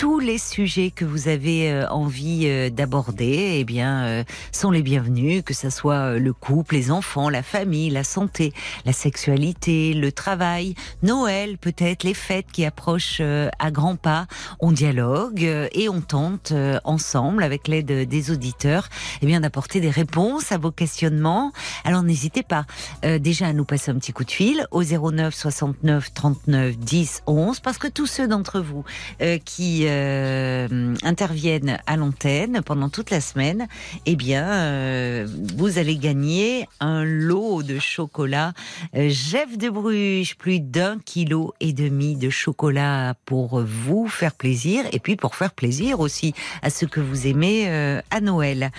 Tous 0.00 0.18
les 0.18 0.38
sujets 0.38 0.90
que 0.90 1.04
vous 1.04 1.28
avez 1.28 1.70
euh, 1.70 1.86
envie 1.90 2.44
euh, 2.46 2.70
d'aborder, 2.70 3.58
eh 3.58 3.64
bien, 3.64 4.04
euh, 4.06 4.24
sont 4.50 4.70
les 4.70 4.80
bienvenus, 4.80 5.42
que 5.44 5.52
ce 5.52 5.68
soit 5.68 6.18
le 6.18 6.32
couple, 6.32 6.76
les 6.76 6.90
enfants, 6.90 7.28
la 7.28 7.42
famille, 7.42 7.90
la 7.90 8.02
santé, 8.02 8.54
la 8.86 8.94
sexualité, 8.94 9.92
le 9.92 10.10
travail, 10.10 10.74
Noël, 11.02 11.58
peut-être 11.58 12.02
les 12.02 12.14
fêtes 12.14 12.46
qui 12.50 12.64
approchent 12.64 13.20
à 13.20 13.70
grands 13.70 13.96
pas. 13.96 14.26
On 14.58 14.72
dialogue 14.72 15.42
et 15.42 15.90
on 15.90 16.00
tente 16.00 16.54
ensemble, 16.84 17.42
avec 17.42 17.68
l'aide 17.68 18.08
des 18.08 18.30
auditeurs, 18.30 18.88
eh 19.20 19.26
bien 19.26 19.40
d'apporter 19.40 19.82
des 19.82 19.90
réponses 19.90 20.50
à 20.50 20.56
vos 20.56 20.70
questionnements. 20.70 21.52
Alors 21.84 22.02
n'hésitez 22.02 22.42
pas 22.42 22.66
euh, 23.04 23.18
déjà 23.18 23.48
à 23.48 23.52
nous 23.52 23.64
passer 23.64 23.90
un 23.90 23.94
petit 23.96 24.12
coup 24.12 24.24
de 24.24 24.30
fil 24.30 24.66
au 24.70 24.82
09 24.82 25.34
69 25.34 26.12
39 26.14 26.78
10 26.78 27.22
11 27.26 27.60
parce 27.60 27.78
que 27.78 27.88
tous 27.88 28.06
ceux 28.06 28.28
d'entre 28.28 28.60
vous 28.60 28.84
euh, 29.22 29.38
qui 29.44 29.86
euh, 29.90 30.94
interviennent 31.02 31.78
à 31.86 31.96
l'antenne 31.96 32.62
pendant 32.64 32.88
toute 32.88 33.10
la 33.10 33.20
semaine, 33.20 33.66
eh 34.06 34.14
bien 34.14 34.46
euh, 34.46 35.26
vous 35.56 35.78
allez 35.78 35.96
gagner 35.96 36.68
un 36.78 37.04
lot 37.04 37.62
de 37.62 37.78
chocolat 37.78 38.52
euh, 38.94 39.08
Jeff 39.08 39.58
de 39.58 39.68
Bruges, 39.68 40.36
plus 40.36 40.60
d'un 40.60 40.98
kilo 40.98 41.54
et 41.60 41.72
demi 41.72 42.16
de 42.16 42.30
chocolat 42.30 43.14
pour 43.24 43.60
vous 43.60 44.06
faire 44.06 44.34
plaisir 44.34 44.84
et 44.92 45.00
puis 45.00 45.16
pour 45.16 45.34
faire 45.34 45.52
plaisir 45.52 46.00
aussi 46.00 46.34
à 46.62 46.70
ceux 46.70 46.86
que 46.86 47.00
vous 47.00 47.26
aimez 47.26 47.68
à 48.10 48.20
Noël. 48.20 48.70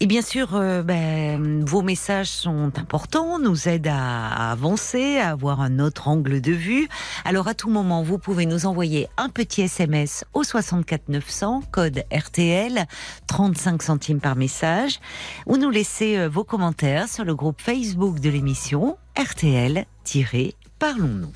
Et 0.00 0.06
bien 0.06 0.22
sûr, 0.22 0.48
ben, 0.84 1.64
vos 1.64 1.82
messages 1.82 2.30
sont 2.30 2.72
importants, 2.78 3.38
nous 3.38 3.68
aident 3.68 3.88
à, 3.88 4.28
à 4.28 4.52
avancer, 4.52 5.18
à 5.18 5.30
avoir 5.30 5.60
un 5.60 5.78
autre 5.78 6.08
angle 6.08 6.40
de 6.40 6.52
vue. 6.52 6.88
Alors 7.24 7.48
à 7.48 7.54
tout 7.54 7.70
moment, 7.70 8.02
vous 8.02 8.18
pouvez 8.18 8.46
nous 8.46 8.66
envoyer 8.66 9.08
un 9.16 9.28
petit 9.28 9.62
SMS 9.62 10.24
au 10.32 10.43
64 10.44 11.08
900, 11.08 11.62
code 11.72 12.04
RTL, 12.12 12.86
35 13.26 13.82
centimes 13.82 14.20
par 14.20 14.36
message, 14.36 15.00
ou 15.46 15.56
nous 15.56 15.70
laisser 15.70 16.18
euh, 16.18 16.28
vos 16.28 16.44
commentaires 16.44 17.08
sur 17.08 17.24
le 17.24 17.34
groupe 17.34 17.60
Facebook 17.60 18.20
de 18.20 18.30
l'émission 18.30 18.96
RTL-Parlons-nous. 19.18 21.32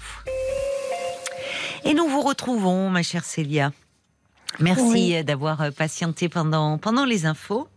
Et 1.85 1.95
nous 1.95 2.09
vous 2.09 2.23
retrouvons, 2.23 2.91
ma 2.91 3.03
chère 3.03 3.25
Célia. 3.25 3.73
Merci 4.61 4.83
Oui. 4.85 5.17
euh, 5.17 5.23
d'avoir 5.23 5.61
euh, 5.63 5.71
patienté 5.71 6.29
pendant, 6.29 6.79
pendant 6.79 7.05
les 7.05 7.27
infos. 7.27 7.69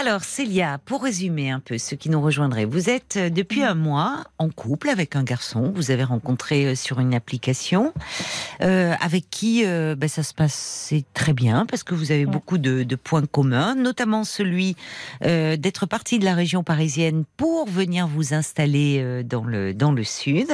Alors, 0.00 0.22
Célia, 0.22 0.78
pour 0.84 1.02
résumer 1.02 1.50
un 1.50 1.58
peu 1.58 1.76
ceux 1.76 1.96
qui 1.96 2.08
nous 2.08 2.20
rejoindraient, 2.20 2.66
vous 2.66 2.88
êtes 2.88 3.16
euh, 3.16 3.30
depuis 3.30 3.64
un 3.64 3.74
mois 3.74 4.22
en 4.38 4.48
couple 4.48 4.90
avec 4.90 5.16
un 5.16 5.24
garçon 5.24 5.72
que 5.72 5.76
vous 5.76 5.90
avez 5.90 6.04
rencontré 6.04 6.66
euh, 6.66 6.74
sur 6.76 7.00
une 7.00 7.14
application, 7.14 7.92
euh, 8.62 8.94
avec 9.00 9.28
qui 9.28 9.66
euh, 9.66 9.96
ben, 9.96 10.08
ça 10.08 10.22
se 10.22 10.34
passait 10.34 11.04
très 11.14 11.32
bien 11.32 11.66
parce 11.66 11.82
que 11.82 11.96
vous 11.96 12.12
avez 12.12 12.26
beaucoup 12.26 12.58
de, 12.58 12.84
de 12.84 12.94
points 12.94 13.26
communs, 13.26 13.74
notamment 13.74 14.22
celui 14.22 14.76
euh, 15.24 15.56
d'être 15.56 15.84
parti 15.84 16.20
de 16.20 16.24
la 16.24 16.34
région 16.34 16.62
parisienne 16.62 17.24
pour 17.36 17.68
venir 17.68 18.06
vous 18.06 18.34
installer 18.34 19.24
dans 19.24 19.42
le 19.42 19.74
dans 19.74 19.90
le 19.90 20.04
sud. 20.04 20.48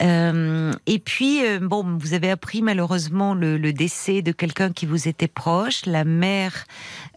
Et 0.00 0.98
puis, 0.98 1.40
bon, 1.60 1.96
vous 1.98 2.14
avez 2.14 2.30
appris 2.30 2.62
malheureusement 2.62 3.34
le, 3.34 3.56
le 3.56 3.72
décès 3.72 4.22
de 4.22 4.32
quelqu'un 4.32 4.72
qui 4.72 4.86
vous 4.86 5.06
était 5.06 5.28
proche, 5.28 5.86
la 5.86 6.04
mère 6.04 6.64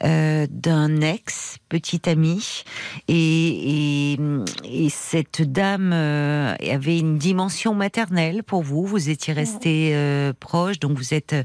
euh, 0.03 0.47
d'un 0.49 1.01
ex 1.01 1.57
petit 1.69 2.09
ami, 2.09 2.63
et, 3.07 4.13
et, 4.13 4.19
et 4.65 4.89
cette 4.89 5.41
dame 5.41 5.91
euh, 5.93 6.55
avait 6.59 6.97
une 6.97 7.17
dimension 7.17 7.73
maternelle 7.75 8.43
pour 8.43 8.63
vous. 8.63 8.85
Vous 8.85 9.09
étiez 9.09 9.33
resté 9.33 9.91
euh, 9.93 10.33
proche, 10.37 10.79
donc 10.79 10.97
vous 10.97 11.13
êtes 11.13 11.35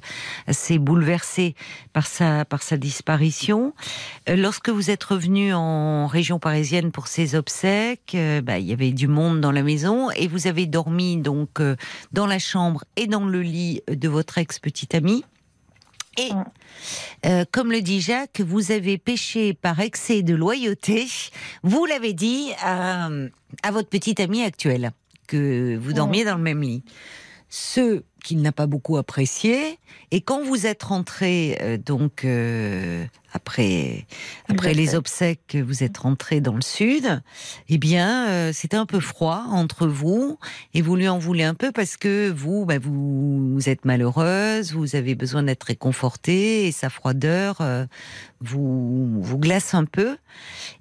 assez 0.47 0.79
bouleversé 0.79 1.55
par 1.93 2.07
sa 2.07 2.45
par 2.45 2.63
sa 2.63 2.77
disparition. 2.77 3.75
Lorsque 4.27 4.71
vous 4.71 4.91
êtes 4.91 5.05
revenu 5.05 5.53
en 5.53 6.07
région 6.07 6.39
parisienne 6.39 6.93
pour 6.93 7.09
ses 7.09 7.35
obsèques, 7.35 8.17
bah, 8.43 8.59
il 8.59 8.67
y 8.67 8.73
avait 8.73 8.93
du 8.93 9.07
monde 9.07 9.41
dans 9.41 9.53
la 9.53 9.63
maison 9.63 10.11
et 10.11 10.29
vous 10.29 10.47
avez 10.47 10.67
dormi 10.67 11.19
donc 11.19 11.61
dans 12.13 12.27
la 12.27 12.39
chambre 12.39 12.85
et 12.97 13.07
dans 13.07 13.27
le 13.27 13.43
lit 13.43 13.83
de 13.89 14.09
votre 14.09 14.39
ex 14.39 14.59
petite 14.59 14.95
amie. 14.95 15.25
Et 16.17 16.33
Ouais. 16.33 16.43
euh, 17.27 17.45
comme 17.51 17.71
le 17.73 17.81
dit 17.83 18.01
Jacques, 18.01 18.41
vous 18.41 18.73
avez 18.73 18.99
péché 18.99 19.55
par 19.55 19.81
excès 19.81 20.23
de 20.23 20.35
loyauté. 20.35 21.07
Vous 21.63 21.85
l'avez 21.85 22.13
dit 22.13 22.51
à, 22.63 23.09
à 23.63 23.71
votre 23.71 23.89
petite 23.89 24.21
amie 24.21 24.43
actuelle 24.43 24.93
que 25.27 25.77
vous 25.77 25.93
dormiez 25.93 26.25
dans 26.25 26.37
le 26.37 26.43
même 26.43 26.63
lit. 26.63 26.85
Ce 27.49 28.03
qu'il 28.25 28.43
n'a 28.43 28.51
pas 28.53 28.67
beaucoup 28.67 28.97
apprécié. 28.97 29.79
Et 30.11 30.21
quand 30.21 30.43
vous 30.43 30.67
êtes 30.67 30.83
rentré, 30.83 31.57
euh, 31.61 31.77
donc 31.79 32.25
euh, 32.25 33.05
après 33.37 34.07
après 34.49 34.75
les 34.75 34.95
obsèques, 34.95 35.57
vous 35.57 35.85
êtes 35.85 35.99
rentré 35.99 36.41
dans 36.41 36.55
le 36.55 36.63
sud. 36.63 37.23
Eh 37.69 37.79
bien, 37.79 38.29
euh, 38.29 38.51
c'était 38.53 38.77
un 38.77 38.87
peu 38.87 39.01
froid 39.01 39.45
entre 39.51 39.87
vous, 39.87 40.39
et 40.75 40.83
vous 40.83 40.97
lui 40.97 41.09
en 41.09 41.19
voulez 41.19 41.45
un 41.45 41.55
peu 41.55 41.73
parce 41.73 41.97
que 41.97 42.31
vous, 42.31 42.65
bah, 42.65 42.79
vous, 42.79 43.55
vous 43.55 43.69
êtes 43.69 43.85
malheureuse, 43.85 44.73
vous 44.73 44.97
avez 44.97 45.15
besoin 45.15 45.43
d'être 45.43 45.65
réconfortée, 45.65 46.67
et 46.67 46.73
sa 46.73 46.91
froideur 46.91 47.61
euh, 47.61 47.87
vous 48.41 49.21
vous 49.21 49.39
glace 49.39 49.75
un 49.75 49.85
peu. 49.85 50.17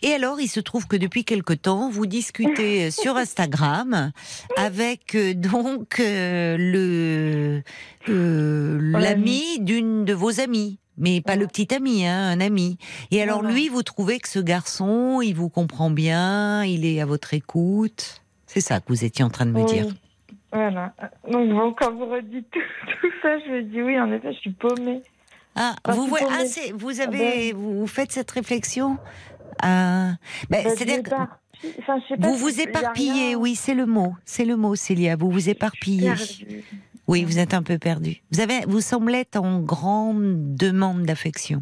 Et 0.02 0.12
alors, 0.12 0.40
il 0.40 0.48
se 0.48 0.60
trouve 0.60 0.88
que 0.88 0.96
depuis 0.96 1.24
quelque 1.24 1.54
temps, 1.54 1.90
vous 1.90 2.06
discutez 2.06 2.92
sur 2.92 3.16
Instagram 3.26 4.12
avec 4.58 5.16
euh, 5.16 5.34
donc 5.34 6.00
euh, 6.00 6.58
le 6.58 7.64
euh, 8.10 8.80
l'ami 8.82 9.60
d'une 9.60 10.06
de 10.06 10.14
vos 10.14 10.40
amies. 10.40 10.80
Mais 10.98 11.22
pas 11.22 11.36
le 11.36 11.46
petit 11.48 11.74
ami, 11.74 12.06
hein, 12.08 12.30
un 12.32 12.40
ami. 12.40 12.78
Et 13.12 13.22
alors 13.22 13.42
lui, 13.44 13.68
vous 13.70 13.84
trouvez 13.84 14.20
que 14.20 14.30
ce 14.30 14.40
garçon, 14.40 15.22
il 15.22 15.36
vous 15.36 15.50
comprend 15.50 15.90
bien, 15.90 16.64
il 16.64 16.86
est 16.86 17.02
à 17.02 17.06
votre 17.06 17.34
écoute. 17.34 18.22
C'est 18.48 18.62
ça 18.62 18.80
que 18.80 18.86
vous 18.88 19.04
étiez 19.04 19.26
en 19.26 19.30
train 19.30 19.46
de 19.46 19.52
me 19.52 19.60
Oui. 19.62 19.66
dire. 19.66 19.88
Voilà. 20.54 20.94
Donc 21.30 21.50
bon, 21.50 21.74
quand 21.78 21.94
vous 21.94 22.06
redites 22.06 22.50
tout, 22.50 22.60
tout 23.02 23.12
ça, 23.22 23.38
je 23.40 23.52
me 23.52 23.64
dis 23.64 23.82
oui, 23.82 24.00
en 24.00 24.10
effet, 24.12 24.32
je 24.34 24.40
suis 24.40 24.52
paumée. 24.54 25.02
Ah, 25.56 25.76
vous, 25.90 26.06
voyez- 26.08 26.26
ah, 26.30 26.44
vous 26.76 27.00
avez, 27.02 27.52
vous 27.54 27.80
vous 27.80 27.88
faites 27.88 28.12
cette 28.12 28.32
réflexion? 28.32 28.98
Ah, 29.62 30.14
ben, 30.50 30.64
Bah, 30.64 30.70
c'est-à-dire. 30.76 31.02
Enfin, 31.80 31.98
vous 32.20 32.36
vous 32.36 32.62
éparpillez. 32.62 33.12
rien. 33.30 33.38
Oui, 33.38 33.56
c'est 33.56 33.74
le 33.74 33.86
mot. 33.86 34.16
C'est 34.26 34.46
le 34.46 34.56
mot, 34.58 34.76
Célia. 34.76 35.16
Vous 35.16 35.32
vous 35.32 35.50
éparpillez. 35.50 36.12
Oui, 37.08 37.24
vous 37.24 37.40
êtes 37.40 37.54
un 37.54 37.64
peu 37.64 37.78
perdu. 37.78 38.22
Vous 38.32 38.40
avez, 38.40 38.62
vous 38.68 38.82
semblez 38.82 39.20
être 39.20 39.38
en 39.38 39.60
grande 39.60 40.56
demande 40.56 41.04
d'affection. 41.04 41.62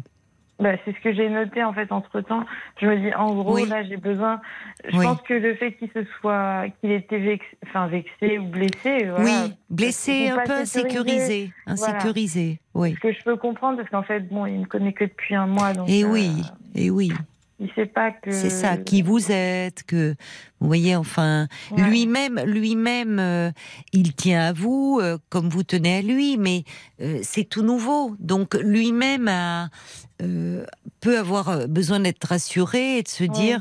Bah, 0.60 0.70
c'est 0.84 0.94
ce 0.94 1.00
que 1.00 1.12
j'ai 1.12 1.28
noté 1.28 1.64
en 1.64 1.72
fait 1.72 1.90
entre 1.90 2.20
temps. 2.20 2.44
Je 2.80 2.86
me 2.86 2.96
dis 2.96 3.12
en 3.14 3.34
gros 3.34 3.54
Oui. 3.56 3.68
là 3.68 3.82
j'ai 3.82 3.96
besoin. 3.96 4.40
Je 4.88 4.96
Oui. 4.96 5.04
pense 5.04 5.20
que 5.22 5.34
le 5.34 5.56
fait 5.56 5.72
qu'il 5.72 5.88
se 5.88 6.04
soit 6.20 6.66
qu'il 6.80 6.92
était 6.92 7.18
vex... 7.18 7.44
enfin 7.66 7.88
vexé 7.88 8.38
ou 8.38 8.44
blessé. 8.44 9.06
Voilà, 9.06 9.24
oui, 9.24 9.52
blessé, 9.68 10.28
un 10.30 10.44
peu 10.46 10.64
sécurisés. 10.64 11.52
insécurisé, 11.66 12.60
Voilà. 12.72 12.90
Oui. 12.92 12.94
Ce 12.94 13.00
que 13.00 13.12
je 13.12 13.24
peux 13.24 13.36
comprendre 13.36 13.78
parce 13.78 13.90
qu'en 13.90 14.04
fait 14.04 14.20
bon 14.20 14.46
il 14.46 14.60
me 14.60 14.64
connaît 14.66 14.92
que 14.92 15.04
depuis 15.04 15.34
un 15.34 15.48
mois 15.48 15.72
donc. 15.72 15.88
Et 15.88 16.04
euh, 16.04 16.08
oui, 16.12 16.30
et 16.76 16.88
oui. 16.88 17.12
Il 17.58 17.70
sait 17.74 17.86
pas 17.86 18.10
que. 18.12 18.30
C'est 18.30 18.50
ça, 18.50 18.76
qui 18.76 19.02
vous 19.02 19.30
êtes, 19.30 19.82
que 19.84 20.14
vous 20.64 20.68
voyez, 20.70 20.96
enfin, 20.96 21.46
Ouais. 21.72 21.82
lui-même, 21.82 22.40
lui-même, 22.46 23.18
euh, 23.18 23.50
il 23.92 24.14
tient 24.14 24.40
à 24.40 24.52
vous 24.54 24.98
euh, 25.02 25.18
comme 25.28 25.50
vous 25.50 25.62
tenez 25.62 25.98
à 25.98 26.00
lui, 26.00 26.38
mais 26.38 26.64
euh, 27.02 27.20
c'est 27.22 27.44
tout 27.44 27.60
nouveau. 27.62 28.16
Donc 28.18 28.54
lui-même 28.54 29.28
a, 29.28 29.68
peut 31.00 31.18
avoir 31.18 31.68
besoin 31.68 32.00
d'être 32.00 32.24
rassuré 32.24 32.96
et 32.98 33.02
de 33.02 33.08
se 33.08 33.24
dire 33.24 33.60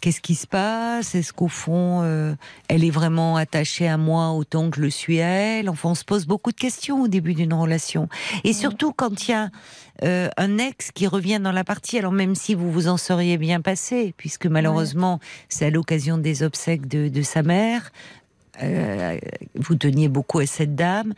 qu'est-ce 0.00 0.20
qui 0.20 0.36
se 0.36 0.46
passe? 0.46 1.16
Est-ce 1.16 1.32
qu'au 1.32 1.48
fond, 1.48 2.04
elle 2.68 2.84
est 2.84 2.90
vraiment 2.90 3.36
attachée 3.36 3.88
à 3.88 3.96
moi 3.96 4.30
autant 4.30 4.70
que 4.70 4.76
je 4.76 4.82
le 4.82 4.90
suis 4.90 5.20
à 5.20 5.26
elle? 5.26 5.68
Enfin, 5.68 5.88
on 5.90 5.94
se 5.96 6.04
pose 6.04 6.26
beaucoup 6.26 6.52
de 6.52 6.56
questions 6.56 7.02
au 7.02 7.08
début 7.08 7.34
d'une 7.34 7.54
relation, 7.54 8.08
et 8.44 8.52
surtout 8.52 8.92
quand 8.92 9.26
il 9.26 9.30
y 9.32 9.34
a 9.34 9.48
euh, 10.04 10.28
un 10.36 10.58
ex 10.58 10.92
qui 10.92 11.06
revient 11.06 11.40
dans 11.42 11.52
la 11.52 11.64
partie, 11.64 11.98
alors 11.98 12.12
même 12.12 12.34
si 12.34 12.54
vous 12.54 12.70
vous 12.70 12.86
en 12.88 12.96
seriez 12.96 13.36
bien 13.36 13.60
passé, 13.60 14.14
puisque 14.16 14.46
malheureusement 14.46 15.18
c'est 15.48 15.66
à 15.66 15.70
l'occasion 15.70 16.18
des 16.20 16.42
obsèques 16.42 16.86
de, 16.86 17.08
de 17.08 17.22
sa 17.22 17.42
mère, 17.42 17.90
euh, 18.62 19.18
vous 19.54 19.74
teniez 19.74 20.08
beaucoup 20.08 20.38
à 20.38 20.46
cette 20.46 20.74
dame, 20.74 21.14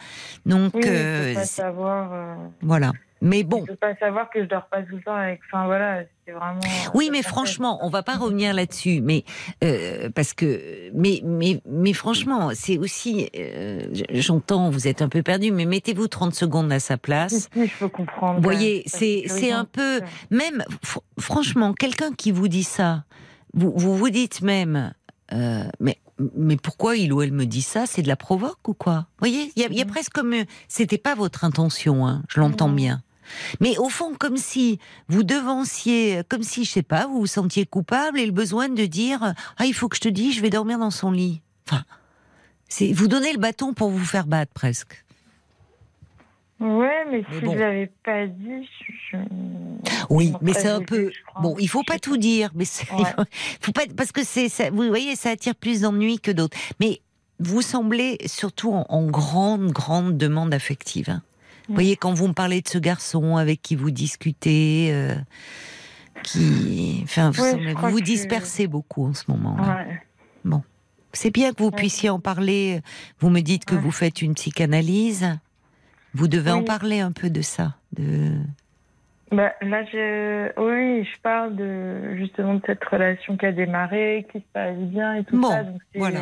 donc 0.46 0.72
Oui, 0.74 0.82
euh, 0.86 1.34
pas 1.34 1.44
savoir. 1.44 2.12
euh, 2.12 2.34
voilà. 2.60 2.92
Mais 3.24 3.44
bon, 3.44 3.64
peut 3.64 3.76
pas 3.76 3.94
savoir 3.96 4.28
que 4.30 4.42
je 4.42 4.48
dors 4.48 4.66
pas 4.66 4.82
tout 4.82 4.96
le 4.96 5.02
temps 5.02 5.14
avec. 5.14 5.40
Enfin 5.46 5.66
voilà, 5.66 6.02
c'est 6.26 6.32
vraiment. 6.32 6.58
Oui, 6.92 7.06
ça 7.06 7.12
mais 7.12 7.22
franchement, 7.22 7.78
on 7.82 7.88
va 7.88 8.02
pas 8.02 8.16
revenir 8.16 8.52
là-dessus, 8.52 9.00
mais 9.00 9.22
euh, 9.62 10.08
parce 10.12 10.32
que, 10.34 10.90
mais, 10.92 11.20
mais, 11.24 11.60
mais 11.64 11.92
franchement, 11.92 12.50
c'est 12.52 12.78
aussi, 12.78 13.30
euh, 13.38 13.80
j'entends, 14.10 14.70
vous 14.70 14.88
êtes 14.88 15.02
un 15.02 15.08
peu 15.08 15.22
perdu, 15.22 15.52
mais 15.52 15.66
mettez-vous 15.66 16.08
30 16.08 16.34
secondes 16.34 16.72
à 16.72 16.80
sa 16.80 16.96
place. 16.96 17.48
si, 17.54 17.66
je 17.68 17.78
peux 17.78 17.88
comprendre. 17.88 18.38
Vous 18.38 18.42
voyez, 18.42 18.82
Ça, 18.86 18.98
c'est, 18.98 19.22
c'est 19.28 19.52
un 19.52 19.66
peu, 19.66 20.00
même, 20.32 20.64
fr- 20.84 20.98
franchement, 21.20 21.74
quelqu'un 21.74 22.10
qui 22.12 22.32
vous 22.32 22.48
dit 22.48 22.64
ça, 22.64 23.04
vous 23.54 23.72
vous, 23.76 23.96
vous 23.96 24.10
dites 24.10 24.40
même, 24.42 24.92
euh, 25.32 25.64
mais, 25.80 25.98
mais 26.36 26.56
pourquoi 26.56 26.96
il 26.96 27.12
ou 27.12 27.22
elle 27.22 27.32
me 27.32 27.46
dit 27.46 27.62
ça? 27.62 27.86
C'est 27.86 28.02
de 28.02 28.08
la 28.08 28.16
provoque 28.16 28.66
ou 28.68 28.74
quoi? 28.74 29.06
Vous 29.18 29.18
voyez, 29.28 29.52
il 29.56 29.62
y 29.62 29.74
y 29.76 29.80
a 29.80 29.84
Mhm. 29.84 29.90
presque 29.90 30.12
comme, 30.12 30.34
c'était 30.68 30.98
pas 30.98 31.14
votre 31.14 31.44
intention, 31.44 32.06
hein, 32.06 32.22
je 32.28 32.40
l'entends 32.40 32.68
Mhm. 32.68 32.76
bien. 32.76 33.02
Mais 33.60 33.78
au 33.78 33.88
fond, 33.88 34.14
comme 34.18 34.36
si 34.36 34.78
vous 35.08 35.22
devanciez, 35.22 36.22
comme 36.28 36.42
si, 36.42 36.64
je 36.64 36.70
sais 36.70 36.82
pas, 36.82 37.06
vous 37.06 37.20
vous 37.20 37.26
sentiez 37.26 37.64
coupable 37.66 38.18
et 38.20 38.26
le 38.26 38.32
besoin 38.32 38.68
de 38.68 38.84
dire, 38.84 39.34
ah, 39.56 39.64
il 39.64 39.72
faut 39.74 39.88
que 39.88 39.96
je 39.96 40.00
te 40.02 40.08
dise, 40.08 40.34
je 40.36 40.40
vais 40.42 40.50
dormir 40.50 40.78
dans 40.78 40.90
son 40.90 41.10
lit. 41.12 41.40
Enfin, 41.68 41.84
c'est, 42.68 42.92
vous 42.92 43.06
donnez 43.08 43.32
le 43.32 43.38
bâton 43.38 43.74
pour 43.74 43.90
vous 43.90 44.04
faire 44.04 44.26
battre 44.26 44.52
presque. 44.52 45.01
Ouais, 46.62 47.04
mais, 47.10 47.24
Mais 47.28 47.38
si 47.38 47.44
bon. 47.44 47.52
je 47.54 47.58
l'avais 47.58 47.90
pas 48.04 48.26
dit, 48.26 48.68
je. 49.10 49.16
Oui, 50.10 50.30
Bon, 50.30 50.38
mais 50.42 50.52
c'est 50.52 50.68
un 50.68 50.80
peu. 50.82 51.10
Bon, 51.42 51.56
il 51.58 51.68
faut 51.68 51.82
pas 51.82 51.98
tout 51.98 52.16
dire, 52.16 52.50
mais 52.54 52.64
Ouais. 52.96 53.04
faut, 53.60 53.72
pas 53.72 53.82
parce 53.96 54.12
que 54.12 54.22
c'est 54.24 54.48
ça. 54.48 54.70
Vous 54.70 54.86
voyez, 54.86 55.16
ça 55.16 55.30
attire 55.30 55.54
plus 55.56 55.80
d'ennuis 55.80 56.20
que 56.20 56.30
d'autres. 56.30 56.56
Mais 56.78 57.00
vous 57.40 57.62
semblez 57.62 58.18
surtout 58.26 58.72
en, 58.72 58.86
en 58.88 59.06
grande, 59.06 59.72
grande 59.72 60.16
demande 60.16 60.54
affective. 60.54 61.10
hein. 61.10 61.22
Vous 61.68 61.74
voyez, 61.74 61.96
quand 61.96 62.12
vous 62.12 62.28
me 62.28 62.32
parlez 62.34 62.60
de 62.60 62.68
ce 62.68 62.78
garçon 62.78 63.36
avec 63.36 63.62
qui 63.62 63.74
vous 63.76 63.90
discutez, 63.90 64.90
euh, 64.92 65.14
qui, 66.22 67.00
enfin, 67.04 67.30
vous, 67.30 67.42
Ouais, 67.42 67.50
semblez- 67.52 67.74
vous 67.74 67.88
vous 67.90 67.98
que- 67.98 68.02
dispersez 68.04 68.66
beaucoup 68.66 69.06
en 69.06 69.14
ce 69.14 69.24
moment. 69.28 69.56
là. 69.56 69.76
Ouais. 69.86 70.00
C'est 71.14 71.30
bien 71.30 71.52
que 71.52 71.62
vous 71.62 71.70
puissiez 71.70 72.08
en 72.08 72.20
parler. 72.20 72.80
Vous 73.20 73.28
me 73.28 73.40
dites 73.40 73.66
que 73.66 73.74
vous 73.74 73.90
faites 73.90 74.22
une 74.22 74.32
psychanalyse. 74.32 75.28
Vous 76.14 76.28
devez 76.28 76.50
en 76.50 76.62
parler 76.62 77.00
un 77.00 77.12
peu 77.12 77.30
de 77.30 77.42
ça. 77.42 77.74
De... 77.96 78.32
Bah, 79.30 79.52
là, 79.62 79.84
je... 79.84 80.52
oui, 80.60 81.04
je 81.04 81.20
parle 81.22 81.56
de 81.56 82.16
justement 82.16 82.54
de 82.54 82.62
cette 82.66 82.84
relation 82.84 83.36
qui 83.36 83.46
a 83.46 83.52
démarré, 83.52 84.26
qui 84.30 84.40
se 84.40 84.44
passe 84.52 84.76
bien 84.76 85.14
et 85.14 85.24
tout 85.24 85.40
Bon, 85.40 85.48
ça. 85.48 85.64
Donc 85.64 85.80
c'est 85.92 85.98
voilà. 85.98 86.20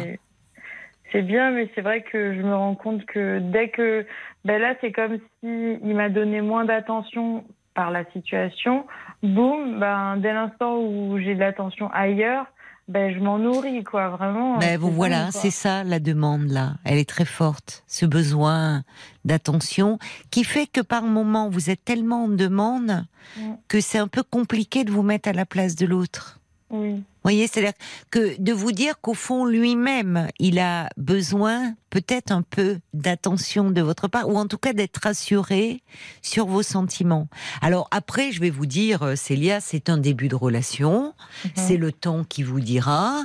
c'est 1.11 1.23
bien, 1.23 1.51
mais 1.51 1.69
c'est 1.75 1.81
vrai 1.81 2.03
que 2.03 2.35
je 2.35 2.41
me 2.41 2.55
rends 2.55 2.77
compte 2.77 3.05
que 3.07 3.41
dès 3.41 3.69
que 3.69 4.07
ben 4.45 4.61
là, 4.61 4.75
c'est 4.81 4.93
comme 4.93 5.19
si 5.19 5.79
il 5.83 5.95
m'a 5.95 6.09
donné 6.09 6.41
moins 6.41 6.65
d'attention 6.65 7.45
par 7.75 7.91
la 7.91 8.05
situation. 8.13 8.87
Boum, 9.23 9.81
ben 9.81 10.17
dès 10.19 10.33
l'instant 10.33 10.79
où 10.79 11.19
j'ai 11.19 11.35
de 11.35 11.41
l'attention 11.41 11.91
ailleurs, 11.93 12.47
ben, 12.91 13.15
je 13.15 13.21
m'en 13.21 13.39
nourris, 13.39 13.83
quoi, 13.85 14.11
vraiment. 14.11 14.59
Mais 14.59 14.73
c'est 14.73 14.77
vous 14.77 14.91
voilà, 14.91 15.31
c'est 15.31 15.51
ça 15.51 15.85
la 15.85 16.01
demande 16.01 16.49
là. 16.49 16.75
Elle 16.85 16.99
est 16.99 17.09
très 17.09 17.25
forte, 17.25 17.85
ce 17.87 18.05
besoin 18.05 18.83
d'attention 19.25 19.99
qui 20.31 20.45
fait 20.45 20.67
que 20.67 20.81
par 20.81 21.05
moment 21.05 21.49
vous 21.49 21.71
êtes 21.71 21.85
tellement 21.85 22.25
en 22.25 22.29
demande 22.29 23.05
Mm. 23.37 23.53
que 23.69 23.81
c'est 23.81 23.99
un 23.99 24.09
peu 24.09 24.23
compliqué 24.23 24.85
de 24.85 24.91
vous 24.91 25.03
mettre 25.03 25.29
à 25.29 25.33
la 25.33 25.47
place 25.47 25.77
de 25.77 25.87
l'autre. 25.87 26.41
Oui. 26.71 27.03
Vous 27.23 27.29
voyez, 27.29 27.47
c'est-à-dire 27.47 27.75
que 28.11 28.41
de 28.41 28.53
vous 28.53 28.73
dire 28.73 28.95
qu'au 29.01 29.13
fond 29.13 29.45
lui-même, 29.45 30.29
il 30.39 30.59
a 30.59 30.89
besoin 30.97 31.75
peut-être 31.91 32.31
un 32.33 32.41
peu 32.41 32.79
d'attention 32.95 33.71
de 33.71 33.83
votre 33.83 34.09
part, 34.09 34.29
ou 34.29 34.39
en 34.39 34.47
tout 34.47 34.57
cas 34.57 34.73
d'être 34.73 34.99
rassuré 35.03 35.83
sur 36.23 36.47
vos 36.47 36.63
sentiments. 36.63 37.29
Alors 37.61 37.89
après, 37.91 38.33
je 38.33 38.41
vais 38.41 38.49
vous 38.49 38.65
dire, 38.65 39.03
euh, 39.03 39.17
Célia, 39.17 39.61
c'est 39.61 39.91
un 39.91 39.99
début 39.99 40.29
de 40.29 40.35
relation, 40.37 41.13
Mhm. 41.45 41.51
c'est 41.57 41.77
le 41.77 41.93
temps 41.93 42.25
qui 42.25 42.43
vous 42.43 42.61
dira. 42.61 43.25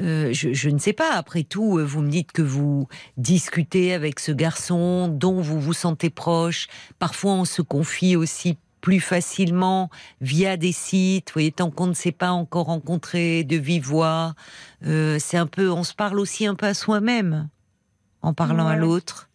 Euh, 0.00 0.32
je, 0.32 0.52
je 0.52 0.70
ne 0.70 0.78
sais 0.78 0.92
pas. 0.92 1.12
Après 1.14 1.42
tout, 1.44 1.78
euh, 1.78 1.84
vous 1.84 2.02
me 2.02 2.10
dites 2.10 2.32
que 2.32 2.42
vous 2.42 2.88
discutez 3.16 3.92
avec 3.92 4.20
ce 4.20 4.32
garçon 4.32 5.06
dont 5.08 5.40
vous 5.40 5.60
vous 5.60 5.72
sentez 5.74 6.10
proche. 6.10 6.66
Parfois, 6.98 7.32
on 7.32 7.44
se 7.44 7.62
confie 7.62 8.16
aussi 8.16 8.56
plus 8.80 9.00
facilement 9.00 9.90
via 10.20 10.56
des 10.56 10.72
sites. 10.72 11.28
Vous 11.30 11.34
voyez, 11.34 11.52
tant 11.52 11.70
qu'on 11.70 11.86
ne 11.86 11.94
s'est 11.94 12.12
pas 12.12 12.30
encore 12.30 12.66
rencontré 12.66 13.44
de 13.44 13.56
vive 13.56 13.84
voix, 13.84 14.34
euh, 14.86 15.18
c'est 15.20 15.36
un 15.36 15.46
peu, 15.46 15.70
on 15.70 15.84
se 15.84 15.94
parle 15.94 16.18
aussi 16.18 16.46
un 16.46 16.54
peu 16.54 16.66
à 16.66 16.74
soi-même 16.74 17.48
en 18.22 18.34
parlant 18.34 18.66
à 18.66 18.76
l'autre. 18.76 19.28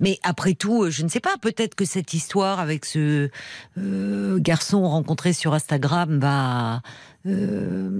Mais 0.00 0.18
après 0.22 0.54
tout, 0.54 0.84
euh, 0.84 0.90
je 0.90 1.02
ne 1.02 1.08
sais 1.08 1.20
pas, 1.20 1.36
peut-être 1.40 1.74
que 1.74 1.84
cette 1.84 2.14
histoire 2.14 2.60
avec 2.60 2.84
ce 2.84 3.30
euh, 3.78 4.38
garçon 4.38 4.86
rencontré 4.88 5.32
sur 5.32 5.54
Instagram 5.54 6.18
va, 6.18 6.82
euh, 7.26 7.90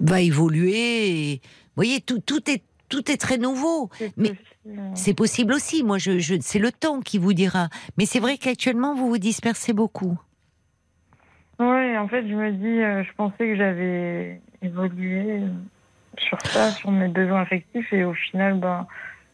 va 0.00 0.20
évoluer. 0.20 1.32
Et, 1.32 1.40
vous 1.44 1.84
voyez, 1.84 2.00
tout, 2.00 2.18
tout, 2.18 2.50
est, 2.50 2.62
tout 2.88 3.10
est 3.10 3.16
très 3.16 3.38
nouveau. 3.38 3.90
Mais- 4.16 4.30
possible. 4.30 4.44
C'est 4.94 5.14
possible 5.14 5.52
aussi. 5.54 5.82
Moi, 5.82 5.98
je, 5.98 6.18
je, 6.18 6.34
c'est 6.40 6.58
le 6.58 6.72
temps 6.72 7.00
qui 7.00 7.18
vous 7.18 7.32
dira. 7.32 7.68
Mais 7.96 8.04
c'est 8.06 8.20
vrai 8.20 8.36
qu'actuellement, 8.36 8.94
vous 8.94 9.08
vous 9.08 9.18
dispersez 9.18 9.72
beaucoup. 9.72 10.18
Oui, 11.58 11.96
en 11.96 12.06
fait, 12.06 12.26
je 12.28 12.34
me 12.34 12.52
dis, 12.52 12.82
euh, 12.82 13.02
je 13.02 13.12
pensais 13.16 13.38
que 13.38 13.56
j'avais 13.56 14.40
évolué 14.62 15.40
euh, 15.42 15.48
sur 16.18 16.40
ça, 16.42 16.70
sur 16.70 16.90
mes 16.90 17.08
besoins 17.08 17.40
affectifs, 17.42 17.92
et 17.92 18.04
au 18.04 18.14
final, 18.14 18.60
ben, 18.60 18.86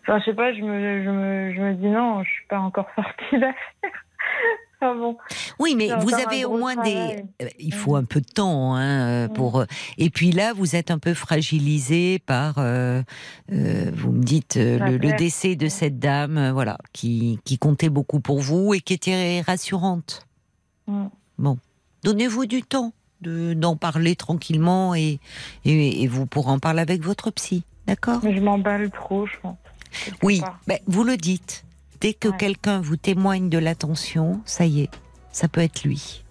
enfin, 0.03 0.19
je 0.21 0.25
sais 0.27 0.35
pas, 0.35 0.55
je 0.55 0.63
me, 0.63 1.05
je 1.05 1.11
me, 1.11 1.53
je 1.55 1.61
me 1.61 1.75
dis 1.75 1.89
non, 1.89 2.23
je 2.25 2.31
suis 2.31 2.47
pas 2.49 2.61
encore 2.61 2.89
sortie 2.97 3.39
d'affaire. 3.39 4.05
Ah 4.85 4.95
bon. 4.95 5.16
Oui, 5.59 5.74
mais 5.76 5.89
vous 6.01 6.12
avez 6.14 6.45
au 6.45 6.57
moins 6.59 6.76
des. 6.76 6.93
travail. 6.95 7.24
Euh, 7.43 7.49
Il 7.59 7.72
faut 7.74 7.97
un 7.97 8.05
peu 8.05 8.20
de 8.20 8.26
temps 8.26 8.74
hein, 8.74 8.82
euh, 9.09 9.28
Mm. 9.28 9.32
pour. 9.32 9.61
euh, 9.61 9.64
Et 9.99 10.11
puis 10.11 10.30
là, 10.32 10.53
vous 10.53 10.76
êtes 10.76 10.91
un 10.91 10.99
peu 10.99 11.14
fragilisé 11.14 12.18
par. 12.20 12.59
euh, 12.59 13.03
euh, 13.53 13.91
vous 13.95 14.12
me 14.12 14.22
dites 14.22 14.57
le, 14.57 14.99
décès 15.16 15.57
de 15.57 15.68
cette 15.68 15.99
dame, 15.99 16.51
voilà, 16.53 16.78
qui, 16.93 17.39
qui 17.45 17.59
comptait 17.59 17.89
beaucoup 17.89 18.20
pour 18.20 18.41
vous 18.41 18.74
et 18.74 18.80
qui 18.80 18.93
était 18.95 19.41
rassurante. 19.47 20.26
Mm. 20.87 21.07
Donnez-vous 22.03 22.47
du 22.47 22.62
temps 22.62 22.93
de 23.22 23.55
d'en 23.55 23.76
parler 23.76 24.16
tranquillement 24.16 24.95
et, 24.95 25.18
et 25.64 26.03
et 26.03 26.07
vous 26.07 26.26
pourrez 26.26 26.51
en 26.51 26.59
parler 26.59 26.80
avec 26.82 27.03
votre 27.03 27.30
psy, 27.30 27.64
d'accord? 27.87 28.20
Je 28.22 28.41
m'emballe 28.41 28.91
trop, 28.91 29.26
je 29.26 29.32
pense. 29.41 29.57
Oui, 30.22 30.43
ben, 30.66 30.78
vous 30.87 31.05
le 31.05 31.16
dites. 31.16 31.64
Dès 32.05 32.13
que 32.13 32.29
Ouais. 32.29 32.37
quelqu'un 32.37 32.83
vous 32.83 32.99
témoigne 32.99 33.49
de 33.49 33.57
l'attention, 33.57 34.43
ça 34.45 34.67
y 34.67 34.83
est, 34.83 34.91
ça 35.33 35.49
peut 35.49 35.63
être 35.63 35.85
lui. 35.85 36.23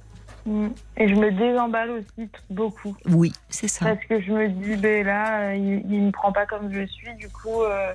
Mm. 0.46 0.68
Et 0.98 1.08
je 1.10 1.16
me 1.16 1.32
désemballe 1.32 1.90
aussi 1.90 2.30
beaucoup. 2.52 2.96
Oui, 3.10 3.34
c'est 3.50 3.68
ça. 3.68 3.86
Parce 3.86 4.06
que 4.06 4.22
je 4.22 4.32
me 4.32 4.50
dis, 4.50 4.76
ben 4.76 5.04
là, 5.04 5.56
il, 5.56 5.84
il 5.90 6.02
me 6.04 6.12
prend 6.12 6.32
pas 6.32 6.46
comme 6.46 6.72
je 6.72 6.86
suis, 6.86 7.12
du 7.16 7.28
coup, 7.28 7.64
euh, 7.64 7.92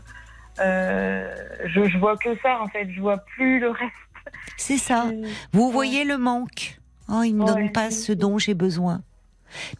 euh, 0.58 1.32
je, 1.66 1.88
je 1.88 1.98
vois 1.98 2.16
que 2.16 2.36
ça, 2.42 2.60
en 2.60 2.66
fait. 2.66 2.90
Je 2.90 3.00
vois 3.00 3.18
plus 3.18 3.60
le 3.60 3.70
reste. 3.70 3.92
C'est 4.56 4.76
ça. 4.78 5.06
Vous 5.52 5.70
voyez 5.70 6.04
le 6.04 6.18
manque. 6.18 6.80
Oh, 7.08 7.22
il 7.22 7.32
ne 7.36 7.38
me 7.38 7.44
Ouais, 7.44 7.54
donne 7.54 7.72
pas 7.72 7.92
ce 7.92 8.10
dont 8.12 8.38
j'ai 8.38 8.54
besoin. 8.54 9.02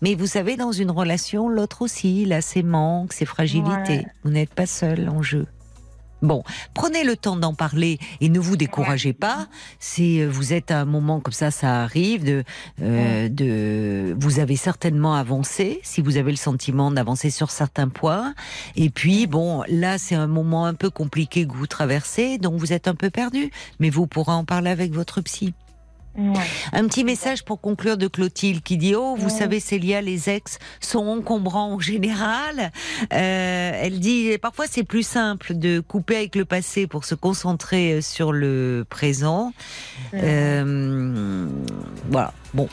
Mais 0.02 0.14
vous 0.14 0.28
savez, 0.28 0.56
dans 0.56 0.70
une 0.70 0.92
relation, 0.92 1.48
l'autre 1.48 1.82
aussi, 1.82 2.22
il 2.22 2.32
a 2.32 2.42
ses 2.42 2.62
manques, 2.62 3.12
ses 3.12 3.24
fragilités. 3.26 3.98
Ouais. 3.98 4.06
Vous 4.22 4.30
n'êtes 4.30 4.54
pas 4.54 4.66
seul 4.66 5.08
en 5.08 5.20
jeu. 5.20 5.46
Bon, 6.20 6.42
prenez 6.74 7.04
le 7.04 7.16
temps 7.16 7.36
d'en 7.36 7.54
parler 7.54 7.98
et 8.20 8.28
ne 8.28 8.40
vous 8.40 8.56
découragez 8.56 9.12
pas. 9.12 9.46
Si 9.78 10.20
euh, 10.20 10.28
vous 10.28 10.52
êtes 10.52 10.70
à 10.70 10.80
un 10.80 10.84
moment 10.84 11.20
comme 11.20 11.32
ça, 11.32 11.50
ça 11.50 11.82
arrive. 11.82 12.24
De, 12.24 12.44
euh, 12.82 13.28
de, 13.28 14.16
vous 14.18 14.40
avez 14.40 14.56
certainement 14.56 15.14
avancé, 15.14 15.80
si 15.84 16.00
vous 16.02 16.16
avez 16.16 16.32
le 16.32 16.36
sentiment 16.36 16.90
d'avancer 16.90 17.30
sur 17.30 17.50
certains 17.50 17.88
points. 17.88 18.34
Et 18.74 18.90
puis, 18.90 19.26
bon, 19.26 19.62
là, 19.68 19.98
c'est 19.98 20.16
un 20.16 20.26
moment 20.26 20.66
un 20.66 20.74
peu 20.74 20.90
compliqué 20.90 21.46
que 21.46 21.52
vous 21.52 21.68
traversez, 21.68 22.38
donc 22.38 22.58
vous 22.58 22.72
êtes 22.72 22.88
un 22.88 22.94
peu 22.94 23.10
perdu. 23.10 23.50
Mais 23.78 23.90
vous 23.90 24.06
pourrez 24.06 24.32
en 24.32 24.44
parler 24.44 24.70
avec 24.70 24.92
votre 24.92 25.20
psy. 25.20 25.54
Ouais. 26.18 26.44
Un 26.72 26.86
petit 26.88 27.04
message 27.04 27.44
pour 27.44 27.60
conclure 27.60 27.96
de 27.96 28.08
Clotilde 28.08 28.60
qui 28.62 28.76
dit 28.76 28.94
Oh, 28.96 29.14
vous 29.16 29.26
Ouais. 29.26 29.30
savez, 29.30 29.60
Célia, 29.60 30.00
les 30.00 30.28
ex 30.28 30.58
sont 30.80 31.06
encombrants 31.06 31.74
en 31.74 31.78
général. 31.78 32.72
Euh, 33.12 33.70
elle 33.82 34.00
dit 34.00 34.36
Parfois, 34.42 34.66
c'est 34.68 34.82
plus 34.82 35.06
simple 35.06 35.54
de 35.56 35.78
couper 35.80 36.16
avec 36.16 36.34
le 36.34 36.44
passé 36.44 36.86
pour 36.88 37.04
se 37.04 37.14
concentrer 37.14 38.02
sur 38.02 38.32
le 38.32 38.84
présent. 38.90 39.52
Euh, 40.14 41.46
voilà. 42.10 42.32
Bon. 42.52 42.68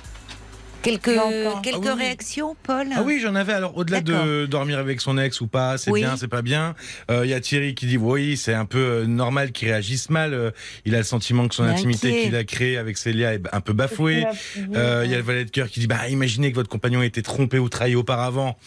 Quelques, 0.85 1.19
quelques 1.63 1.87
Ah 1.87 1.95
oui, 1.95 2.03
réactions, 2.03 2.55
Paul 2.61 2.87
Ah 2.95 3.01
oui, 3.03 3.19
j'en 3.21 3.33
avais. 3.33 3.53
Alors, 3.53 3.75
au-delà 3.75 4.01
de 4.01 4.45
dormir 4.45 4.77
avec 4.77 5.01
son 5.01 5.17
ex 5.17 5.41
ou 5.41 5.47
pas, 5.47 5.77
c'est 5.79 5.89
Oui. 5.89 6.01
bien, 6.01 6.15
c'est 6.15 6.27
pas 6.27 6.43
bien. 6.43 6.75
Euh, 7.09 7.25
Il 7.25 7.31
y 7.31 7.33
a 7.33 7.39
Thierry 7.39 7.73
qui 7.73 7.87
dit 7.87 7.97
oui, 7.97 8.37
c'est 8.37 8.53
un 8.53 8.65
peu 8.65 8.77
euh, 8.77 9.05
normal 9.07 9.51
qu'il 9.51 9.67
réagisse 9.69 10.11
mal. 10.11 10.33
Euh, 10.35 10.51
il 10.85 10.93
a 10.93 10.99
le 10.99 11.03
sentiment 11.03 11.47
que 11.47 11.55
son 11.55 11.63
intimité 11.63 12.21
qu'il 12.23 12.35
a 12.35 12.43
créée 12.43 12.77
avec 12.77 12.97
Célia 12.99 13.33
est 13.33 13.41
un 13.51 13.61
peu 13.61 13.73
bafouée. 13.73 14.25
Euh, 14.75 15.01
Il 15.05 15.11
y 15.11 15.15
a 15.15 15.17
le 15.17 15.23
valet 15.23 15.43
de 15.45 15.49
cœur 15.49 15.69
qui 15.69 15.79
dit 15.79 15.87
bah 15.87 16.07
imaginez 16.07 16.51
que 16.51 16.55
votre 16.55 16.69
compagnon 16.69 17.01
ait 17.01 17.07
été 17.07 17.21
trompé 17.23 17.57
ou 17.57 17.67
trahi 17.67 17.95
auparavant. 17.95 18.57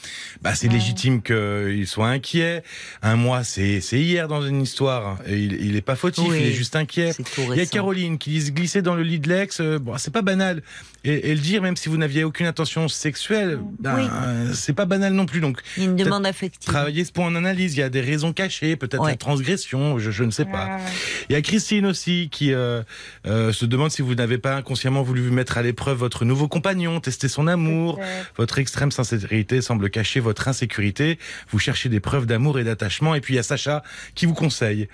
Bah 0.43 0.55
c'est 0.57 0.67
Ouais. 0.67 0.75
légitime 0.75 1.23
qu'il 1.23 1.87
soit 1.87 2.09
inquiet. 2.09 2.63
Un 3.03 3.15
mois 3.17 3.45
c'est 3.45 3.81
c'est 3.81 4.01
hier 4.01 4.27
dans 4.27 4.43
une 4.43 4.61
histoire. 4.63 5.19
Et 5.27 5.37
il 5.39 5.53
il 5.69 5.77
est 5.77 5.83
pas 5.83 5.97
fautif, 5.97 6.25
Oui. 6.29 6.39
il 6.41 6.47
est 6.49 6.53
juste 6.53 6.75
inquiet. 6.75 7.13
Il 7.39 7.57
y 7.57 7.61
a. 7.61 7.67
Caroline 7.69 8.19
qui 8.19 8.31
dit 8.31 8.41
se 8.41 8.51
glisser 8.51 8.81
dans 8.83 8.95
le 8.95 9.03
lit 9.03 9.21
de 9.21 9.29
l'ex, 9.29 9.61
euh, 9.61 9.79
bon, 9.79 9.97
c'est 9.99 10.11
pas 10.13 10.23
banal. 10.23 10.63
Et, 11.05 11.31
et 11.31 11.35
le 11.35 11.41
dire, 11.41 11.61
même 11.63 11.77
si 11.77 11.89
vous 11.91 11.97
n'aviez 12.09 12.25
aucune 12.25 12.47
intention 12.47 12.89
sexuelle, 12.89 13.61
ben, 13.79 13.95
Oui. 13.97 14.09
euh, 14.11 14.53
c'est 14.55 14.73
pas 14.73 14.87
banal 14.87 15.13
non 15.13 15.27
plus. 15.27 15.41
Donc, 15.41 15.61
Une 15.77 15.95
demande 15.95 16.25
affective. 16.27 16.67
travailler 16.73 17.05
ce 17.05 17.13
point 17.13 17.27
en 17.27 17.35
analyse. 17.35 17.75
Il 17.75 17.81
y 17.81 17.83
a 17.83 17.91
des 17.91 18.01
raisons 18.01 18.33
cachées, 18.33 18.77
peut-être 18.77 19.03
Ouais. 19.03 19.11
la 19.11 19.17
transgression, 19.17 19.99
je, 19.99 20.11
je 20.11 20.25
ne 20.25 20.31
sais 20.31 20.47
pas. 20.47 20.67
Ouais. 20.77 20.83
Il 21.29 21.33
y 21.35 21.37
a 21.37 21.43
Christine 21.43 21.85
aussi 21.87 22.29
qui 22.33 22.53
euh, 22.55 22.83
euh, 23.27 23.53
se 23.53 23.67
demande 23.67 23.91
si 23.91 24.01
vous 24.03 24.15
n'avez 24.15 24.39
pas 24.39 24.57
inconsciemment 24.57 25.03
voulu 25.03 25.21
mettre 25.31 25.59
à 25.59 25.63
l'épreuve 25.63 25.99
votre 25.99 26.25
nouveau 26.25 26.49
compagnon, 26.49 27.01
tester 27.01 27.29
son 27.29 27.47
amour. 27.47 28.01
Votre 28.37 28.59
extrême 28.59 28.91
sincérité 28.91 29.61
semble 29.61 29.91
cacher 29.91 30.21
votre 30.21 30.49
insécurité. 30.49 31.19
Vous 31.51 31.59
cherchez 31.59 31.89
des 31.89 32.01
preuves 32.01 32.25
d'amour 32.27 32.59
et 32.59 32.65
d'attachement. 32.65 33.15
Et 33.15 33.21
puis 33.21 33.35
il 33.35 33.37
y 33.37 33.41
a 33.41 33.43
Sacha 33.43 33.83
qui 34.15 34.25
vous 34.27 34.35
conseille, 34.35 34.89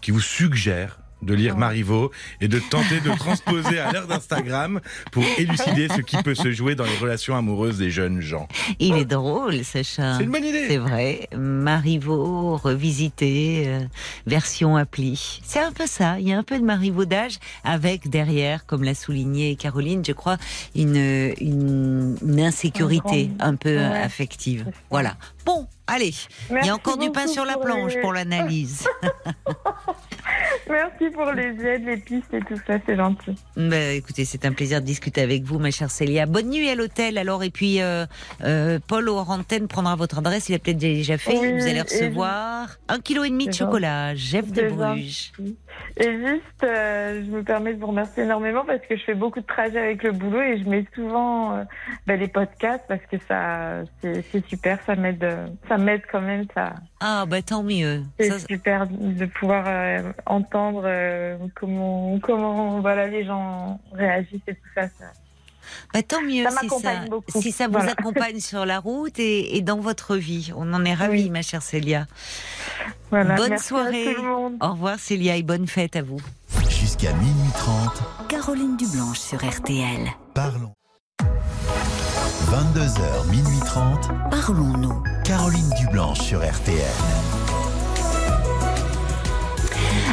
qui 0.00 0.10
vous 0.10 0.20
suggère 0.20 0.98
de 1.22 1.34
lire 1.34 1.54
Ouais. 1.54 1.60
Marivaux 1.60 2.10
et 2.40 2.48
de 2.48 2.58
tenter 2.58 3.00
de 3.00 3.10
transposer 3.16 3.78
à 3.78 3.92
l'heure 3.92 4.06
d'Instagram 4.06 4.80
pour 5.12 5.24
élucider 5.38 5.88
ce 5.88 6.00
qui 6.00 6.16
peut 6.22 6.34
se 6.34 6.52
jouer 6.52 6.74
dans 6.74 6.84
les 6.84 6.96
relations 6.96 7.36
amoureuses 7.36 7.78
des 7.78 7.90
jeunes 7.90 8.20
gens. 8.20 8.48
Il 8.78 8.94
est 8.96 9.04
drôle, 9.04 9.64
Sacha. 9.64 10.16
C'est 10.16 10.24
une 10.24 10.30
bonne 10.30 10.44
idée. 10.44 10.66
C'est 10.68 10.76
vrai. 10.78 11.28
Marivaux, 11.36 12.56
revisité, 12.56 13.64
euh, 13.66 13.80
version 14.26 14.76
appli. 14.76 15.40
C'est 15.44 15.60
un 15.60 15.72
peu 15.72 15.86
ça. 15.86 16.18
Il 16.20 16.28
y 16.28 16.32
a 16.32 16.38
un 16.38 16.42
peu 16.42 16.58
de 16.58 16.64
marivaudage 16.64 17.38
avec 17.64 18.08
derrière, 18.08 18.64
comme 18.66 18.82
l'a 18.84 18.94
souligné 18.94 19.56
Caroline, 19.56 20.04
je 20.04 20.12
crois, 20.12 20.36
une, 20.74 20.96
une, 21.40 22.16
une 22.22 22.40
insécurité 22.40 23.30
Un 23.40 23.56
peu 23.56 23.76
Ouais. 23.76 23.82
affective. 24.02 24.66
Voilà. 24.90 25.16
Bon, 25.46 25.66
allez. 25.86 26.12
Il 26.50 26.66
y 26.66 26.68
a 26.70 26.74
encore 26.74 26.98
du 26.98 27.10
pain 27.10 27.26
sur 27.26 27.44
la 27.44 27.56
planche 27.56 27.94
les- 27.94 28.00
pour 28.00 28.12
l'analyse. 28.12 28.86
Merci 30.70 31.10
pour 31.12 31.32
les 31.32 31.66
aides, 31.66 31.84
les 31.84 31.96
pistes 31.96 32.32
et 32.32 32.40
tout 32.40 32.56
ça, 32.66 32.74
c'est 32.86 32.96
gentil. 32.96 33.34
Ben, 33.56 33.96
écoutez, 33.96 34.24
c'est 34.24 34.44
un 34.44 34.52
plaisir 34.52 34.80
de 34.80 34.86
discuter 34.86 35.20
avec 35.20 35.42
vous, 35.42 35.58
ma 35.58 35.70
chère 35.70 35.90
Célia. 35.90 36.26
Bonne 36.26 36.50
nuit 36.50 36.68
à 36.68 36.76
l'hôtel, 36.76 37.18
alors. 37.18 37.42
Et 37.42 37.50
puis, 37.50 37.80
euh, 37.80 38.06
euh, 38.44 38.78
Paul 38.86 39.08
au 39.08 39.16
antenne 39.16 39.66
prendra 39.66 39.96
votre 39.96 40.18
adresse. 40.18 40.48
Il 40.48 40.54
a 40.54 40.58
peut-être 40.60 40.78
déjà 40.78 41.18
fait. 41.18 41.36
Oui, 41.38 41.52
vous 41.52 41.66
allez 41.66 41.82
recevoir 41.82 42.78
un 42.88 43.00
kilo 43.00 43.24
et 43.24 43.30
demi 43.30 43.48
de 43.48 43.52
chocolat, 43.52 44.14
Jeff 44.14 44.50
de 44.52 44.68
Bruges. 44.68 45.32
Et 45.96 46.12
juste, 46.18 46.64
euh, 46.64 47.22
je 47.24 47.30
me 47.30 47.42
permets 47.42 47.74
de 47.74 47.80
vous 47.80 47.88
remercier 47.88 48.22
énormément 48.22 48.64
parce 48.64 48.80
que 48.86 48.96
je 48.96 49.02
fais 49.04 49.14
beaucoup 49.14 49.40
de 49.40 49.46
trajets 49.46 49.78
avec 49.78 50.02
le 50.02 50.12
boulot 50.12 50.40
et 50.40 50.58
je 50.58 50.68
mets 50.68 50.84
souvent 50.94 51.54
euh, 51.56 51.64
bah, 52.06 52.16
les 52.16 52.28
podcasts 52.28 52.84
parce 52.88 53.04
que 53.10 53.16
ça, 53.28 53.82
c'est 54.02 54.46
super, 54.48 54.78
ça 54.86 54.94
m'aide, 54.96 55.22
euh, 55.24 55.46
ça 55.68 55.78
m'aide 55.78 56.02
quand 56.10 56.20
même, 56.20 56.46
ça, 56.54 56.74
Ah, 57.00 57.24
bah 57.28 57.42
tant 57.42 57.62
mieux. 57.62 58.02
c'est 58.18 58.30
Ça, 58.30 58.38
super 58.38 58.86
de 58.86 59.26
pouvoir 59.26 59.64
euh, 59.66 60.12
entendre 60.26 60.88
comment, 61.54 62.18
comment, 62.20 62.80
voilà, 62.80 63.06
les 63.06 63.24
gens 63.24 63.80
réagissent 63.92 64.40
et 64.46 64.54
tout 64.54 64.68
ça. 64.74 64.88
ça. 64.88 65.06
Bah, 65.94 66.02
tant 66.02 66.20
mieux 66.22 66.44
Ça 66.44 66.50
si 66.60 66.68
ça, 66.68 66.94
beaucoup. 67.10 67.40
si 67.42 67.52
ça 67.52 67.66
vous 67.66 67.72
Voilà. 67.74 67.92
accompagne 67.92 68.40
sur 68.40 68.64
la 68.66 68.78
route 68.80 69.18
et, 69.18 69.56
et 69.56 69.62
dans 69.62 69.78
votre 69.80 70.16
vie. 70.16 70.52
On 70.56 70.72
en 70.74 70.84
est 70.84 70.94
ravis, 70.94 71.24
Oui. 71.24 71.30
ma 71.30 71.42
chère 71.42 71.62
Célia. 71.62 72.06
Voilà, 73.10 73.34
Bonne 73.36 73.50
merci 73.50 73.68
soirée. 73.68 74.08
À 74.10 74.14
tout 74.14 74.22
le 74.22 74.28
monde. 74.28 74.52
Au 74.60 74.68
revoir 74.72 74.98
Célia 74.98 75.36
et 75.36 75.42
bonne 75.42 75.66
fête 75.66 75.96
à 75.96 76.02
vous. 76.02 76.20
Jusqu'à 76.68 77.12
minuit 77.14 77.50
30, 77.54 78.02
Caroline 78.28 78.76
Dublanche 78.76 79.18
sur 79.18 79.38
RTL. 79.44 80.06
parlons. 80.34 80.72
22h, 82.50 83.30
minuit 83.30 83.60
30, 83.64 84.08
Parlons-nous. 84.30 85.02
Caroline 85.24 85.70
Dublanche 85.78 86.20
sur 86.20 86.38
RTL. 86.40 86.84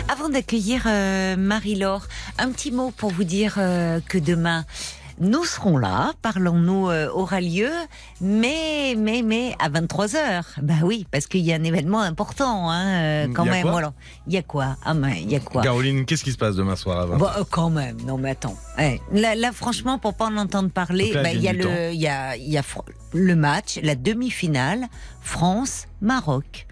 Avant 0.10 0.30
d'accueillir 0.30 0.84
euh, 0.86 1.36
Marie-Laure, 1.36 2.08
un 2.38 2.52
petit 2.52 2.72
mot 2.72 2.92
pour 2.96 3.12
vous 3.12 3.24
dire 3.24 3.56
euh, 3.58 4.00
que 4.08 4.18
demain, 4.18 4.66
nous 5.20 5.44
serons 5.46 5.78
là, 5.78 6.12
parlons-nous 6.22 6.90
euh, 6.90 7.10
aura 7.12 7.42
lieu, 7.42 7.72
mais, 8.22 8.96
mais, 8.98 9.22
mais 9.24 9.56
à 9.60 9.70
23h. 9.70 10.44
Bah 10.62 10.74
oui, 10.84 11.08
parce 11.12 11.28
qu'il 11.28 11.42
y 11.42 11.52
a 11.52 11.56
un 11.56 11.64
événement 11.64 12.02
important, 12.02 12.70
hein, 12.70 12.86
euh, 12.86 13.28
quand 13.34 13.46
Il 13.46 13.52
même. 13.52 13.68
voilà. 13.68 13.94
Il 14.28 14.34
y 14.34 14.38
a 14.38 14.44
quoi? 14.44 14.76
Ah, 14.86 14.94
mais 14.94 15.22
il 15.22 15.32
y 15.32 15.36
a 15.36 15.40
quoi? 15.40 15.62
Caroline, 15.64 16.06
qu'est-ce 16.06 16.24
qui 16.24 16.32
se 16.32 16.38
passe 16.38 16.56
demain 16.56 16.76
soir 16.76 17.00
à 17.00 17.06
20 17.08 17.18
Bon, 17.18 17.26
euh, 17.26 17.44
quand 17.50 17.70
même, 17.70 17.98
non 18.06 18.18
mais 18.18 18.32
attends. 18.32 18.56
Là, 19.12 19.34
là, 19.36 19.52
franchement, 19.52 19.98
pour 19.98 20.14
pas 20.14 20.26
en 20.26 20.38
entendre 20.38 20.70
parler, 20.70 21.12
bah, 21.14 21.22
elle 21.26 21.38
il 21.38 21.42
y 21.44 21.48
a 21.48 21.54
gagne 21.54 21.62
du 21.62 21.68
le, 21.68 21.92
il 21.94 22.00
y 22.00 22.08
a, 22.08 22.36
il 22.38 22.50
y 22.50 22.58
a 22.58 22.62
fr- 22.62 22.84
le 23.14 23.36
match, 23.36 23.80
la 23.82 23.96
demi-finale, 23.96 24.86
France-Maroc. 25.22 26.66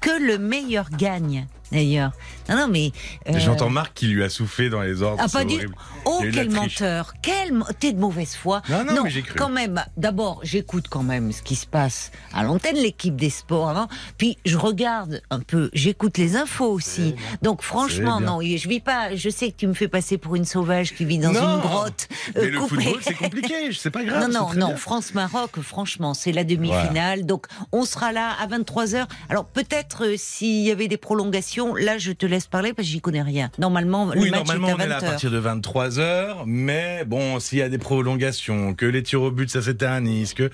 Que 0.00 0.20
le 0.20 0.36
meilleur 0.38 0.90
gagne, 0.90 1.46
d'ailleurs. 1.70 2.10
Non, 2.48 2.56
non, 2.56 2.68
mais. 2.68 2.92
euh, 3.28 3.38
J'entends 3.38 3.70
Marc 3.70 3.94
qui 3.94 4.06
lui 4.06 4.22
a 4.22 4.28
soufflé 4.28 4.68
dans 4.70 4.82
les 4.82 5.02
ordres. 5.02 5.22
Ah, 5.24 5.28
pas 5.28 5.44
du-. 5.44 5.68
Oh, 6.04 6.20
quel 6.32 6.50
menteur 6.50 7.14
Quel 7.22 7.52
T'es 7.78 7.92
de 7.92 7.98
mauvaise 8.00 8.34
foi. 8.34 8.62
Non, 8.68 8.84
non, 8.84 9.04
mais 9.04 9.10
j'ai 9.10 9.22
cru. 9.22 9.38
quand 9.38 9.48
même. 9.48 9.82
D'abord, 9.96 10.40
j'écoute 10.42 10.86
quand 10.88 11.02
même 11.02 11.32
ce 11.32 11.42
qui 11.42 11.54
se 11.56 11.66
passe 11.66 12.10
à 12.32 12.42
l'antenne, 12.42 12.76
l'équipe 12.76 13.16
des 13.16 13.30
sports 13.30 13.68
avant. 13.68 13.88
Puis 14.18 14.38
je 14.44 14.56
regarde 14.56 15.22
un 15.30 15.40
peu, 15.40 15.70
j'écoute 15.72 16.18
les 16.18 16.36
infos 16.36 16.70
aussi. 16.72 17.14
Donc 17.42 17.62
franchement, 17.62 18.20
non, 18.20 18.40
je 18.40 18.68
vis 18.68 18.80
pas. 18.80 19.14
Je 19.14 19.28
sais 19.30 19.50
que 19.50 19.56
tu 19.56 19.66
me 19.66 19.74
fais 19.74 19.88
passer 19.88 20.18
pour 20.18 20.34
une 20.36 20.44
sauvage 20.44 20.94
qui 20.94 21.04
vit 21.04 21.18
dans 21.18 21.32
Non. 21.32 21.56
une 21.56 21.60
grotte. 21.60 22.08
Mais 22.34 22.42
euh, 22.42 22.50
le 22.50 22.58
coupée. 22.60 22.82
football, 22.82 23.00
c'est 23.02 23.14
compliqué, 23.14 23.54
c'est 23.72 23.90
pas 23.90 24.04
grave. 24.04 24.28
Non, 24.30 24.52
non, 24.54 24.68
non. 24.70 24.76
France-Maroc, 24.76 25.60
franchement, 25.60 26.14
c'est 26.14 26.32
la 26.32 26.44
demi-finale. 26.44 27.24
Donc, 27.26 27.46
on 27.72 27.84
sera 27.84 28.12
là 28.12 28.30
à 28.40 28.46
23h. 28.46 29.06
Alors, 29.28 29.44
peut-être 29.44 30.06
euh, 30.06 30.14
s'il 30.16 30.62
y 30.62 30.70
avait 30.70 30.88
des 30.88 30.96
prolongations, 30.96 31.74
là, 31.74 31.98
je 31.98 32.12
te 32.12 32.26
laisse 32.32 32.46
parler 32.48 32.72
parce 32.72 32.86
que 32.88 32.92
j'y 32.92 33.00
connais 33.00 33.22
rien. 33.22 33.50
Normalement, 33.58 34.06
le 34.06 34.20
Oui, 34.20 34.30
match 34.30 34.40
normalement, 34.48 34.68
est 34.68 34.74
on 34.74 34.78
à 34.80 34.84
est 34.84 34.88
là 34.88 34.96
à 34.96 35.00
20h. 35.00 35.04
partir 35.06 35.30
de 35.30 35.40
23h, 35.40 36.42
mais 36.46 37.04
bon, 37.06 37.38
s'il 37.40 37.58
y 37.58 37.62
a 37.62 37.68
des 37.68 37.78
prolongations, 37.78 38.74
que 38.74 38.86
les 38.86 39.02
tirs 39.02 39.22
au 39.22 39.30
but, 39.30 39.48
ça 39.50 39.62
s'éternise, 39.62 40.34
que. 40.34 40.50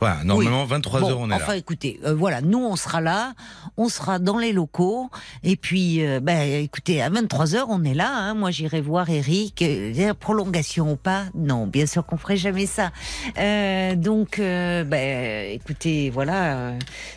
Voilà, 0.00 0.22
normalement, 0.24 0.64
23h, 0.66 1.00
Bon, 1.00 1.16
on 1.18 1.30
est 1.30 1.34
enfin, 1.34 1.52
là. 1.52 1.56
écoutez, 1.56 1.98
euh, 2.04 2.14
voilà, 2.14 2.40
nous, 2.40 2.58
on 2.64 2.76
sera 2.76 3.00
là, 3.00 3.34
on 3.76 3.88
sera 3.88 4.18
dans 4.18 4.38
les 4.38 4.52
locaux, 4.52 5.10
et 5.42 5.56
puis, 5.56 6.04
euh, 6.06 6.20
ben, 6.20 6.62
écoutez, 6.62 7.02
à 7.02 7.10
23h, 7.10 7.64
on 7.68 7.82
est 7.84 7.94
là, 7.94 8.10
hein. 8.14 8.34
moi, 8.34 8.50
j'irai 8.50 8.80
voir 8.80 9.08
Eric, 9.10 9.62
euh, 9.62 10.14
prolongation 10.14 10.92
ou 10.92 10.96
pas, 10.96 11.24
non, 11.34 11.66
bien 11.66 11.86
sûr 11.86 12.04
qu'on 12.06 12.16
ferait 12.16 12.36
jamais 12.36 12.66
ça. 12.66 12.90
Euh, 13.38 13.94
donc, 13.96 14.38
ben, 14.38 15.52
écoutez, 15.52 16.10
voilà, 16.10 16.72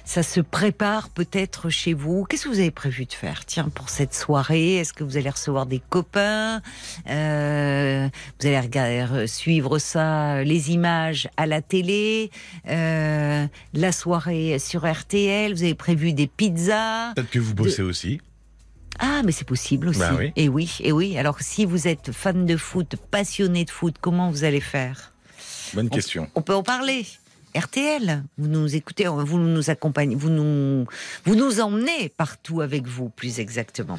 ça 0.05 0.23
se 0.23 0.39
prépare 0.41 1.09
peut-être 1.09 1.69
chez 1.69 1.93
vous. 1.93 2.25
Qu'est-ce 2.25 2.45
que 2.45 2.49
vous 2.49 2.59
avez 2.59 2.71
prévu 2.71 3.05
de 3.05 3.13
faire, 3.13 3.45
tiens, 3.45 3.69
pour 3.73 3.89
cette 3.97 4.13
soirée? 4.13 4.75
Est-ce 4.75 4.93
que 4.93 5.03
vous 5.03 5.17
allez 5.17 5.29
recevoir 5.29 5.65
des 5.65 5.79
copains? 5.89 6.61
Euh, 7.09 8.07
Vous 8.39 8.47
allez 8.47 8.59
regarder, 8.59 9.25
suivre 9.27 9.79
ça, 9.79 10.43
les 10.43 10.71
images 10.71 11.27
à 11.35 11.47
la 11.47 11.61
télé, 11.63 12.29
euh, 12.69 13.47
la 13.73 13.91
soirée 13.91 14.59
sur 14.59 14.85
RTL. 14.89 15.53
Vous 15.53 15.63
avez 15.63 15.73
prévu 15.73 16.13
des 16.13 16.27
pizzas? 16.27 17.13
Peut-être 17.15 17.31
que 17.31 17.39
vous 17.39 17.55
bossez 17.55 17.81
aussi. 17.81 18.21
Ah, 18.99 19.21
mais 19.25 19.31
c'est 19.31 19.47
possible 19.47 19.89
aussi. 19.89 19.99
Bah 19.99 20.15
oui. 20.17 20.31
Et 20.35 20.47
oui, 20.47 20.77
et 20.81 20.91
oui. 20.91 21.17
Alors, 21.17 21.39
si 21.41 21.65
vous 21.65 21.87
êtes 21.87 22.11
fan 22.11 22.45
de 22.45 22.57
foot, 22.57 22.95
passionné 23.11 23.65
de 23.65 23.69
foot, 23.71 23.95
comment 23.99 24.29
vous 24.29 24.43
allez 24.43 24.61
faire? 24.61 25.13
Bonne 25.73 25.89
question. 25.89 26.29
On 26.35 26.41
peut 26.41 26.55
en 26.55 26.63
parler. 26.63 27.05
RTL, 27.57 28.23
vous 28.37 28.47
nous 28.47 28.75
écoutez, 28.75 29.07
vous 29.07 29.39
nous 29.39 29.69
accompagnez, 29.71 30.15
vous 30.15 30.29
nous, 30.29 30.85
vous 31.25 31.35
nous 31.35 31.59
emmenez 31.59 32.09
partout 32.09 32.61
avec 32.61 32.85
vous, 32.85 33.09
plus 33.09 33.39
exactement. 33.39 33.97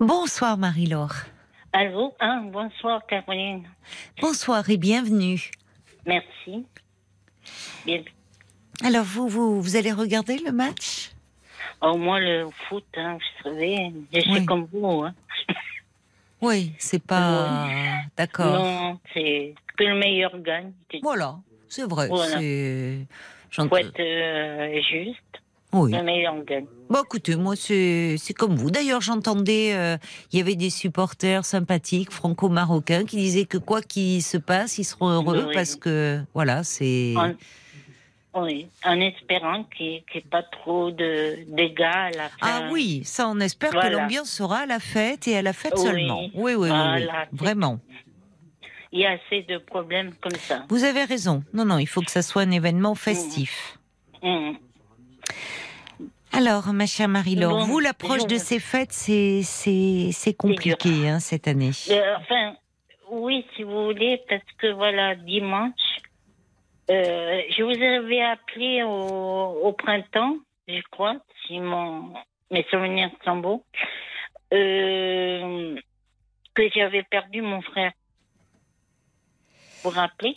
Bonsoir 0.00 0.58
Marie-Laure. 0.58 1.14
Allô, 1.72 2.14
hein, 2.20 2.42
bonsoir 2.52 3.04
Caroline. 3.06 3.64
Bonsoir 4.20 4.68
et 4.70 4.76
bienvenue. 4.76 5.50
Merci. 6.06 6.66
Bien. 7.84 8.02
Alors 8.84 9.04
vous, 9.04 9.28
vous, 9.28 9.60
vous 9.62 9.76
allez 9.76 9.92
regarder 9.92 10.38
le 10.38 10.52
match? 10.52 11.10
Au 11.80 11.96
moins 11.96 12.18
le 12.20 12.46
foot, 12.68 12.84
hein, 12.96 13.14
vous 13.14 13.42
savez, 13.50 13.92
je 14.12 14.20
suis 14.20 14.32
Oui. 14.32 14.46
comme 14.46 14.66
vous. 14.72 15.02
Hein. 15.04 15.14
Oui, 16.46 16.72
c'est 16.78 17.02
pas 17.02 17.66
d'accord. 18.16 18.62
Non, 18.64 18.98
c'est 19.12 19.54
que 19.76 19.84
le 19.84 19.98
meilleur 19.98 20.38
gagne. 20.40 20.72
Il 20.92 21.00
Voilà, 21.02 21.36
c'est 21.68 21.84
vrai. 21.88 22.08
Voilà. 22.08 22.38
C'est 22.38 23.06
j'entends- 23.50 23.68
faut 23.70 23.76
être 23.76 24.00
euh, 24.00 24.80
juste, 24.90 25.42
Oui. 25.72 25.92
le 25.92 26.02
meilleur 26.02 26.42
gagne. 26.44 26.66
Bon, 26.88 27.02
écoutez, 27.02 27.36
moi, 27.36 27.56
c'est 27.56 28.16
c'est 28.18 28.32
comme 28.32 28.54
vous. 28.54 28.70
D'ailleurs, 28.70 29.00
j'entendais, 29.00 29.74
euh, 29.74 29.96
il 30.32 30.38
y 30.38 30.42
avait 30.42 30.54
des 30.56 30.70
supporters 30.70 31.44
sympathiques 31.44 32.12
franco-marocains 32.12 33.04
qui 33.04 33.16
disaient 33.16 33.44
que 33.46 33.58
quoi 33.58 33.82
qu'il 33.82 34.22
se 34.22 34.36
passe, 34.38 34.78
ils 34.78 34.84
seront 34.84 35.08
heureux 35.10 35.46
Oui. 35.48 35.54
parce 35.54 35.74
que, 35.76 36.20
voilà, 36.34 36.62
c'est. 36.62 37.14
Oui, 38.36 38.68
en 38.84 39.00
espérant 39.00 39.64
qu'il 39.64 39.86
n'y 39.86 40.04
ait 40.14 40.20
pas 40.30 40.42
trop 40.42 40.90
de 40.90 41.38
dégâts 41.48 41.82
à 41.82 42.10
la 42.10 42.28
fin. 42.28 42.36
Ah 42.42 42.68
oui, 42.70 43.02
ça, 43.04 43.28
on 43.28 43.40
espère 43.40 43.70
que 43.70 43.86
l'ambiance 43.86 44.30
sera 44.30 44.58
à 44.60 44.66
la 44.66 44.78
fête 44.78 45.26
et 45.28 45.36
à 45.36 45.42
la 45.42 45.52
fête 45.52 45.72
Oui. 45.76 45.82
seulement. 45.82 46.20
Oui, 46.34 46.54
oui, 46.54 46.54
oui, 46.54 46.68
Voilà, 46.68 47.26
vraiment. 47.32 47.78
Il 48.92 49.00
y 49.00 49.06
a 49.06 49.12
assez 49.12 49.42
de 49.42 49.58
problèmes 49.58 50.12
comme 50.20 50.36
ça. 50.36 50.64
Vous 50.68 50.84
avez 50.84 51.04
raison. 51.04 51.42
Non, 51.52 51.64
non, 51.64 51.78
il 51.78 51.86
faut 51.86 52.00
que 52.00 52.10
ça 52.10 52.22
soit 52.22 52.42
un 52.42 52.50
événement 52.50 52.94
festif. 52.94 53.78
Hum. 54.22 54.56
Alors, 56.32 56.66
ma 56.72 56.86
chère 56.86 57.08
Marie-Laure, 57.08 57.60
Bon, 57.60 57.64
vous, 57.64 57.80
l'approche 57.80 58.26
de 58.26 58.36
ces 58.36 58.58
fêtes, 58.60 58.92
c'est 58.92 60.34
compliqué 60.36 61.08
hein, 61.08 61.18
cette 61.18 61.48
année. 61.48 61.70
Euh, 61.90 62.16
enfin, 62.18 62.54
oui, 63.10 63.46
si 63.56 63.62
vous 63.62 63.84
voulez, 63.86 64.20
parce 64.28 64.42
que 64.58 64.72
voilà, 64.72 65.14
dimanche, 65.14 65.72
euh, 66.90 67.42
je 67.50 67.62
vous 67.62 67.82
avais 67.82 68.22
appelé 68.22 68.82
au, 68.82 68.88
au 68.88 69.72
printemps, 69.72 70.36
je 70.68 70.80
crois, 70.90 71.16
si 71.46 71.58
mon, 71.60 72.14
mes 72.50 72.64
souvenirs 72.70 73.10
sont 73.24 73.36
beaux, 73.38 73.64
euh, 74.52 75.76
que 76.54 76.68
j'avais 76.74 77.02
perdu 77.02 77.42
mon 77.42 77.60
frère. 77.62 77.92
Vous 79.82 79.90
vous 79.90 79.96
rappelez? 79.96 80.34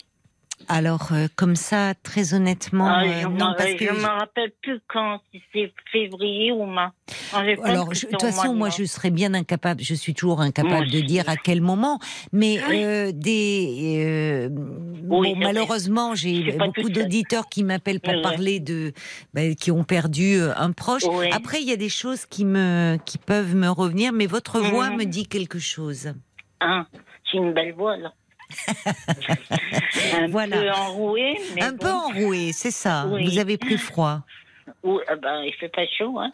Alors, 0.68 1.08
euh, 1.12 1.26
comme 1.36 1.56
ça, 1.56 1.94
très 2.02 2.34
honnêtement, 2.34 2.86
Ah, 2.86 3.02
euh, 3.04 3.20
Je 3.22 3.26
non, 3.26 3.50
ne 3.50 3.54
parce 3.56 3.74
que 3.74 3.84
me 3.92 4.06
rappelle 4.06 4.52
plus 4.62 4.80
quand, 4.88 5.20
si 5.32 5.42
c'est 5.52 5.72
février 5.90 6.52
ou 6.52 6.64
mars. 6.64 6.92
Ah, 7.32 7.44
je 7.44 7.60
Alors, 7.62 7.92
je- 7.92 8.06
de 8.06 8.10
toute 8.12 8.20
façon, 8.20 8.54
moi, 8.54 8.68
je 8.70 8.84
serais 8.84 9.10
bien 9.10 9.34
incapable. 9.34 9.82
Je 9.82 9.94
suis 9.94 10.14
toujours 10.14 10.40
incapable 10.40 10.74
Moi 10.74 10.84
de 10.86 11.00
dire 11.00 11.28
à 11.28 11.36
quel 11.36 11.60
moment. 11.60 11.98
Mais 12.32 12.60
Oui. 12.68 12.84
euh, 12.84 13.10
des, 13.12 14.04
euh, 14.06 14.48
bon, 14.50 15.22
vrai. 15.22 15.34
malheureusement, 15.36 16.14
Je 16.14 16.28
j'ai 16.28 16.52
beaucoup 16.52 16.88
d'auditeurs 16.88 17.48
qui 17.48 17.64
m'appellent 17.64 18.00
pour 18.00 18.12
Oui, 18.12 18.18
oui. 18.18 18.22
parler 18.22 18.60
de 18.60 18.92
ben, 19.34 19.56
qui 19.56 19.72
ont 19.72 19.82
perdu 19.84 20.38
un 20.56 20.70
proche. 20.72 21.02
Oui. 21.10 21.26
Après, 21.32 21.60
il 21.60 21.68
y 21.68 21.72
a 21.72 21.76
des 21.76 21.88
choses 21.88 22.26
qui 22.26 22.44
me 22.44 22.96
qui 23.04 23.18
peuvent 23.18 23.56
me 23.56 23.68
revenir, 23.68 24.12
mais 24.12 24.26
votre 24.26 24.60
voix 24.60 24.90
Mhm. 24.90 24.96
me 24.98 25.04
dit 25.04 25.26
quelque 25.26 25.58
chose. 25.58 26.12
Ah, 26.60 26.86
c'est 27.30 27.38
une 27.38 27.52
belle 27.54 27.74
voix, 27.74 27.96
là. 27.96 28.12
un 30.14 30.28
Voilà. 30.28 30.56
peu 30.58 30.70
enrouée, 30.70 31.38
mais 31.54 31.62
un 31.62 31.72
bon. 31.72 31.78
peu 31.78 31.90
enroué, 31.90 32.52
c'est 32.52 32.70
ça. 32.70 33.06
Oui. 33.08 33.24
Vous 33.24 33.38
avez 33.38 33.56
pris 33.58 33.78
froid. 33.78 34.20
Ou, 34.82 35.00
ah 35.08 35.16
ben, 35.16 35.42
il 35.42 35.52
fait 35.54 35.68
pas 35.68 35.86
chaud, 35.86 36.18
hein. 36.18 36.30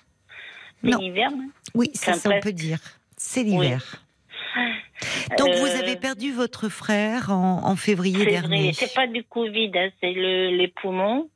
C'est 0.84 0.90
l'hiver. 0.98 1.30
hein. 1.32 1.48
Oui, 1.74 1.90
ça, 1.94 2.12
ça 2.14 2.30
on 2.30 2.40
peut 2.40 2.52
dire. 2.52 2.78
C'est 3.16 3.42
l'hiver. 3.42 4.02
Donc, 5.38 5.54
vous 5.56 5.66
Euh, 5.66 5.78
avez 5.80 5.96
perdu 5.96 6.32
votre 6.32 6.68
frère 6.68 7.30
en, 7.30 7.64
en 7.64 7.76
février 7.76 8.18
C'est 8.24 8.30
dernier. 8.30 8.72
c'est 8.72 8.94
pas 8.94 9.06
du 9.06 9.24
Covid, 9.24 9.70
hein, 9.74 9.90
c'est 10.00 10.12
le, 10.12 10.50
les 10.56 10.68
poumons. 10.68 11.28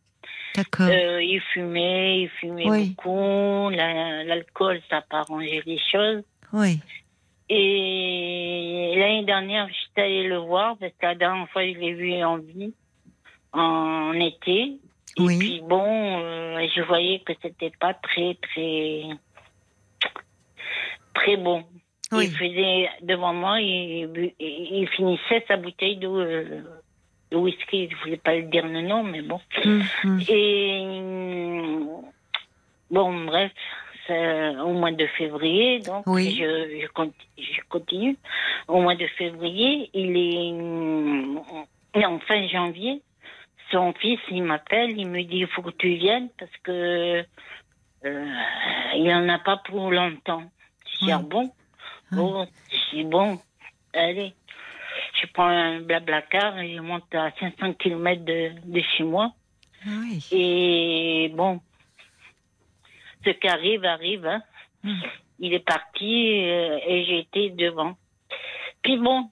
D'accord. 0.54 0.86
Euh, 0.88 1.22
il 1.22 1.40
fumait, 1.52 2.22
il 2.22 2.28
fumait 2.28 2.68
Oui. 2.68 2.90
beaucoup. 2.96 3.70
La- 3.70 4.24
L'alcool, 4.24 4.80
ça 4.88 4.96
n'a 4.96 5.02
pas 5.02 5.18
arrangé 5.20 5.62
les 5.66 5.78
choses. 5.90 6.22
Oui. 6.52 6.80
Et 7.52 8.94
l'année 8.96 9.24
dernière, 9.24 9.68
j'étais 9.68 10.02
allée 10.02 10.28
le 10.28 10.36
voir 10.38 10.76
parce 10.78 10.92
que 10.92 11.04
la 11.04 11.16
dernière 11.16 11.48
fois, 11.50 11.66
je 11.66 11.76
l'ai 11.78 11.94
vu 11.94 12.22
en 12.22 12.38
vie, 12.38 12.72
en 13.52 14.12
été. 14.12 14.78
Et 15.16 15.20
Oui. 15.20 15.38
puis 15.38 15.60
bon, 15.60 16.20
euh, 16.22 16.64
je 16.76 16.80
voyais 16.82 17.18
que 17.18 17.32
c'était 17.42 17.72
pas 17.80 17.92
très, 17.94 18.36
très, 18.40 19.02
très 21.12 21.36
bon. 21.36 21.64
Oui. 22.12 22.26
Il 22.26 22.36
faisait 22.36 22.88
devant 23.02 23.34
moi, 23.34 23.60
il, 23.60 24.88
finissait 24.96 25.44
sa 25.48 25.56
bouteille 25.56 25.96
de, 25.96 26.06
euh, 26.06 26.62
de 27.32 27.36
whisky. 27.36 27.88
Je 27.90 27.96
voulais 27.96 28.16
pas 28.16 28.36
le 28.36 28.44
dire 28.44 28.66
le 28.66 28.82
nom, 28.82 29.02
mais 29.02 29.22
bon. 29.22 29.40
Hum, 29.64 29.82
hum. 30.04 30.20
Et 30.28 30.86
bon, 32.92 33.24
bref, 33.24 33.50
c'est 34.06 34.56
au 34.58 34.72
mois 34.72 34.92
de 34.92 35.06
février, 35.06 35.80
donc 35.80 36.04
Oui. 36.06 36.36
je, 36.38 36.80
je, 36.82 36.86
conti- 36.88 37.12
je 37.38 37.60
continue. 37.68 38.16
Au 38.68 38.80
mois 38.80 38.94
de 38.94 39.06
février, 39.06 39.90
il 39.94 40.16
est 41.94 42.04
en 42.06 42.18
fin 42.20 42.46
janvier. 42.48 43.02
Son 43.70 43.92
fils, 43.94 44.18
il 44.30 44.42
m'appelle, 44.42 44.98
il 44.98 45.06
me 45.08 45.22
dit 45.22 45.38
il 45.38 45.46
faut 45.46 45.62
que 45.62 45.70
tu 45.70 45.94
viennes 45.94 46.28
parce 46.38 46.50
que 46.64 47.24
euh, 48.04 48.26
il 48.96 49.12
en 49.12 49.28
a 49.28 49.38
pas 49.38 49.58
pour 49.58 49.90
longtemps. 49.90 50.42
Je 51.00 51.04
dis 51.06 51.12
ah 51.12 51.18
bon, 51.18 51.50
bon, 52.10 52.46
dis 52.92 53.04
bon, 53.04 53.38
allez. 53.94 54.32
Je 55.20 55.26
prends 55.32 55.46
un 55.46 55.80
blabla 55.80 56.22
car 56.22 56.58
et 56.58 56.74
je 56.74 56.80
monte 56.80 57.14
à 57.14 57.30
500 57.38 57.74
km 57.74 58.24
de, 58.24 58.50
de 58.64 58.80
chez 58.96 59.04
moi. 59.04 59.32
Ah 59.86 59.88
oui. 60.02 60.26
Et 60.32 61.30
bon, 61.34 61.60
ce 63.24 63.30
qui 63.30 63.48
arrive, 63.48 63.84
arrive. 63.84 64.26
hein. 64.26 64.42
Mm. 64.82 64.94
Il 65.40 65.54
est 65.54 65.64
parti 65.64 66.40
euh, 66.44 66.78
et 66.86 67.18
été 67.20 67.50
devant. 67.50 67.96
Puis 68.82 68.96
bon, 68.98 69.30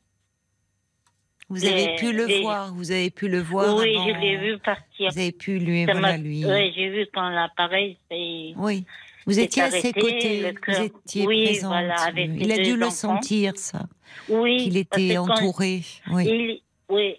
Vous 1.51 1.65
avez 1.65 1.87
Les- 1.87 1.95
pu 1.97 2.13
le 2.13 2.27
les- 2.27 2.43
voir, 2.43 2.75
vous 2.75 2.91
avez 2.93 3.11
pu 3.11 3.27
le 3.29 3.41
voir. 3.41 3.75
oui, 3.77 3.95
avant- 3.97 4.07
je 4.09 4.21
l'ai 4.21 4.37
vu 4.37 4.59
partir. 4.59 5.11
Vous 5.11 5.19
avez 5.19 5.33
pu 5.33 5.59
lui, 5.59 5.87
Ça 5.87 5.93
voilà, 5.93 6.17
lui. 6.19 6.45
ouais, 6.45 6.73
j'ai 6.75 6.91
vu 6.91 7.07
quand 7.15 7.29
l'appareil 7.31 7.97
s'est... 8.11 8.53
Oui. 8.57 8.85
Vous 9.25 9.39
étiez 9.39 9.63
à 9.63 9.71
ses 9.71 9.79
arrêté, 9.79 10.01
côtés, 10.01 10.55
vous 10.67 10.83
étiez 10.85 11.27
Oui, 11.27 11.45
présente. 11.47 11.71
voilà, 11.73 11.95
avec 12.03 12.31
Il 12.39 12.53
a 12.53 12.59
dû 12.59 12.77
le 12.77 12.87
enfants. 12.87 13.17
sentir, 13.17 13.53
ça, 13.57 13.87
Oui, 14.29 14.59
qu'il 14.59 14.77
était 14.77 15.17
entouré. 15.19 15.81
Oui. 16.11 16.25
Il, 16.27 16.61
oui, 16.91 17.15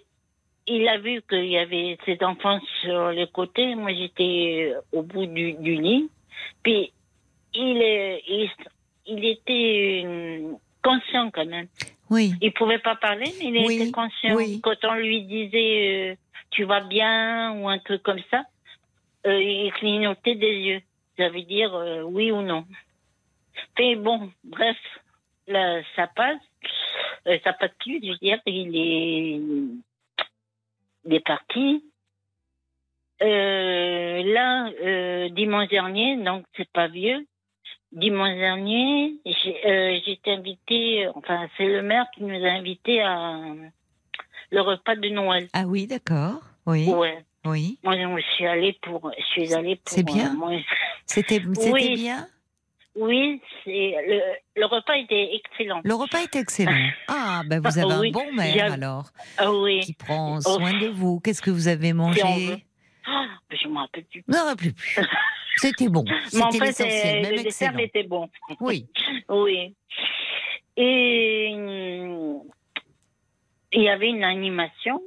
il 0.68 0.86
a 0.88 0.98
vu 0.98 1.22
qu'il 1.28 1.46
y 1.46 1.58
avait 1.58 1.98
ses 2.06 2.18
enfants 2.24 2.58
sur 2.82 3.10
le 3.12 3.26
côté. 3.26 3.74
Moi, 3.74 3.92
j'étais 3.94 4.72
euh, 4.74 4.80
au 4.98 5.02
bout 5.02 5.26
du, 5.26 5.52
du 5.54 5.74
lit. 5.80 6.08
Puis, 6.62 6.92
il, 7.54 7.76
il, 8.28 8.50
il 9.06 9.24
était 9.24 10.02
euh, 10.06 10.52
conscient 10.82 11.30
quand 11.30 11.46
même. 11.46 11.68
Oui. 12.10 12.32
Il 12.40 12.52
pouvait 12.52 12.78
pas 12.80 12.96
parler, 12.96 13.32
mais 13.38 13.46
il 13.46 13.66
Oui, 13.66 13.76
était 13.76 13.90
conscient. 13.92 14.34
oui. 14.34 14.60
Quand 14.62 14.76
on 14.84 14.94
lui 14.94 15.22
disait 15.22 16.10
euh, 16.12 16.14
tu 16.50 16.64
vas 16.64 16.80
bien 16.80 17.52
ou 17.52 17.68
un 17.68 17.78
truc 17.78 18.02
comme 18.02 18.20
ça, 18.30 18.42
euh, 19.26 19.40
il 19.40 19.72
clignotait 19.74 20.34
des 20.34 20.54
yeux. 20.56 20.82
Ça 21.16 21.28
veut 21.28 21.42
dire 21.42 21.74
euh, 21.74 22.02
oui 22.02 22.30
ou 22.32 22.42
non. 22.42 22.64
Mais 23.78 23.94
bon, 23.96 24.30
bref, 24.44 24.76
là, 25.46 25.80
ça 25.96 26.06
passe. 26.08 26.38
Ça 27.44 27.52
passe 27.52 27.70
plus, 27.80 28.00
je 28.02 28.10
veux 28.12 28.16
dire, 28.16 28.38
il 28.46 28.74
est, 28.76 29.40
il 31.04 31.14
est 31.14 31.24
parti. 31.24 31.84
Euh, 33.22 34.22
là, 34.32 34.70
euh, 34.82 35.28
dimanche 35.30 35.68
dernier, 35.68 36.16
donc 36.24 36.44
c'est 36.56 36.70
pas 36.72 36.88
vieux. 36.88 37.26
Dimanche 37.92 38.36
dernier, 38.36 39.14
j'ai 39.26 39.66
euh, 39.66 39.98
été 40.06 40.32
invitée, 40.32 41.08
enfin 41.14 41.48
c'est 41.56 41.66
le 41.66 41.82
maire 41.82 42.06
qui 42.14 42.22
nous 42.22 42.44
a 42.44 42.48
invités 42.50 43.02
à 43.02 43.36
le 44.50 44.60
repas 44.60 44.94
de 44.96 45.08
Noël. 45.08 45.48
Ah 45.52 45.64
oui, 45.66 45.86
d'accord. 45.86 46.40
Oui. 46.66 46.88
Ouais. 46.88 47.24
Oui. 47.44 47.78
Moi 47.82 47.96
je 47.96 48.34
suis 48.36 48.46
allée 48.46 48.76
pour, 48.82 49.10
je 49.18 49.24
suis 49.24 49.52
allée 49.54 49.76
pour. 49.76 49.92
C'est 49.94 50.02
bien. 50.04 50.36
euh, 50.50 50.58
C'était 51.06 51.40
Oui. 51.72 51.94
bien? 51.96 52.26
Oui, 52.96 53.40
c'est 53.64 53.94
le, 54.06 54.20
le 54.56 54.66
repas 54.66 54.96
était 54.96 55.34
excellent. 55.36 55.80
Le 55.84 55.94
repas 55.94 56.22
est 56.22 56.36
excellent. 56.36 56.72
Ah, 57.08 57.42
ben 57.46 57.60
vous 57.60 57.78
avez 57.78 57.94
Oui, 57.94 58.08
un 58.08 58.10
bon 58.12 58.32
maire 58.32 58.72
alors, 58.72 59.10
Ah 59.38 59.52
oui. 59.52 59.80
qui 59.80 59.94
prend 59.94 60.36
Oh. 60.38 60.40
soin 60.40 60.72
de 60.78 60.88
vous. 60.88 61.20
Qu'est-ce 61.20 61.40
que 61.42 61.50
vous 61.50 61.68
avez 61.68 61.92
mangé? 61.92 62.64
Ah, 63.52 63.56
je 63.60 63.68
me 63.68 63.78
rappelle 63.78 64.04
plus. 64.04 64.24
Non, 64.28 64.54
plus 64.56 64.72
plus. 64.72 64.98
C'était 65.56 65.88
bon. 65.88 66.04
Mais 66.32 66.42
en 66.42 66.50
C'était 66.50 66.72
fait, 66.72 67.18
euh, 67.18 67.22
même 67.22 67.36
le 67.36 67.42
dessert 67.42 67.68
excellent. 67.70 67.78
était 67.78 68.02
bon. 68.04 68.28
Oui. 68.60 68.86
Oui. 69.28 69.74
Et 70.76 71.50
hum, 71.54 72.42
il 73.72 73.82
y 73.82 73.88
avait 73.88 74.08
une 74.08 74.24
animation. 74.24 75.00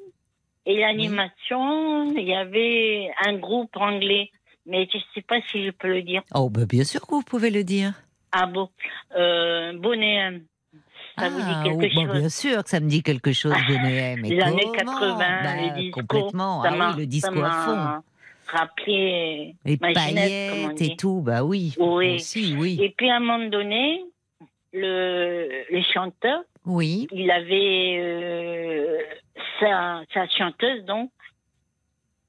Et 0.65 0.79
l'animation, 0.79 2.13
il 2.15 2.23
y 2.25 2.33
avait 2.33 3.09
un 3.25 3.33
groupe 3.37 3.75
anglais. 3.77 4.29
Mais 4.65 4.87
je 4.91 4.97
ne 4.97 5.03
sais 5.13 5.21
pas 5.21 5.41
si 5.51 5.65
je 5.65 5.71
peux 5.71 5.89
le 5.89 6.03
dire. 6.03 6.21
Oh, 6.33 6.49
ben 6.49 6.65
bien 6.65 6.85
sûr 6.85 7.01
que 7.01 7.11
vous 7.15 7.21
pouvez 7.23 7.49
le 7.49 7.63
dire. 7.65 7.93
Ah 8.31 8.45
bon? 8.45 8.69
Euh, 9.17 9.73
Bonnet. 9.77 10.41
Ça 11.17 11.29
vous 11.29 11.39
ah, 11.43 11.63
dit 11.63 11.69
quelque 11.69 11.93
oh, 11.93 11.95
bon, 12.01 12.05
chose? 12.07 12.19
bien 12.19 12.29
sûr 12.29 12.63
que 12.63 12.69
ça 12.69 12.79
me 12.79 12.87
dit 12.89 13.03
quelque 13.03 13.33
chose, 13.33 13.53
Bonnet. 13.67 14.15
Mais 14.21 14.29
Les 14.29 14.39
années 14.41 14.63
comment? 14.77 14.99
80, 14.99 15.17
Bah, 15.17 15.55
les 15.57 15.81
discours. 15.81 16.03
Complètement. 16.07 16.63
ça 16.63 16.69
Ah 16.71 16.93
oui, 16.95 16.99
le 17.01 17.05
disco 17.07 17.43
à 17.43 17.51
fond. 17.51 18.03
M'a 18.53 18.59
Rappelé 18.59 19.55
Les 19.65 19.77
ma 19.81 19.93
paillettes 19.93 20.81
et 20.81 20.95
tout, 20.95 21.21
bah 21.21 21.43
oui. 21.43 21.73
Oui. 21.77 22.15
Aussi, 22.15 22.55
oui. 22.57 22.79
Et 22.81 22.89
puis 22.95 23.09
à 23.09 23.15
un 23.17 23.19
moment 23.19 23.49
donné, 23.49 24.03
le, 24.73 25.47
le 25.71 25.81
chanteur, 25.93 26.41
Oui. 26.65 27.07
il 27.11 27.29
avait 27.31 27.97
euh, 27.99 28.97
sa, 29.59 30.01
sa 30.13 30.27
chanteuse, 30.27 30.83
donc. 30.85 31.11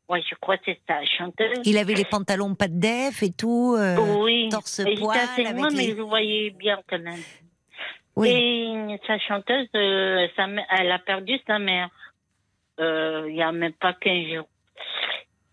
Ouais, 0.06 0.20
je 0.28 0.34
crois 0.34 0.58
que 0.58 0.64
c'est 0.66 0.80
sa 0.86 1.02
chanteuse. 1.06 1.60
Il 1.64 1.78
avait 1.78 1.94
les 1.94 2.04
pantalons 2.04 2.54
pas 2.54 2.68
de 2.68 2.78
def 2.78 3.22
et 3.22 3.32
tout. 3.32 3.74
euh, 3.78 3.96
oui. 4.22 4.48
torse 4.50 4.82
poil 4.98 5.18
loin, 5.54 5.70
mais 5.70 5.94
je 5.96 6.02
voyais 6.02 6.50
bien 6.50 6.78
quand 6.86 6.98
même. 6.98 7.22
Oui. 8.14 8.28
Et 8.28 9.00
sa 9.06 9.18
chanteuse, 9.18 9.66
euh, 9.74 10.28
sa 10.36 10.46
elle 10.78 10.92
a 10.92 10.98
perdu 10.98 11.38
sa 11.46 11.58
mère 11.58 11.88
euh, 12.80 13.26
il 13.30 13.36
y 13.36 13.42
a 13.42 13.50
même 13.50 13.72
pas 13.72 13.94
15 13.94 14.26
jours. 14.34 14.48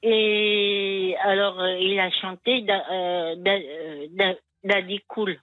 Et 0.03 1.15
alors, 1.23 1.59
euh, 1.59 1.77
il 1.79 1.99
a 1.99 2.09
chanté 2.11 2.65
euh, 2.69 3.35
euh, 3.45 4.07
Da- 4.11 4.35
Daddy 4.63 4.99
Cool. 5.07 5.37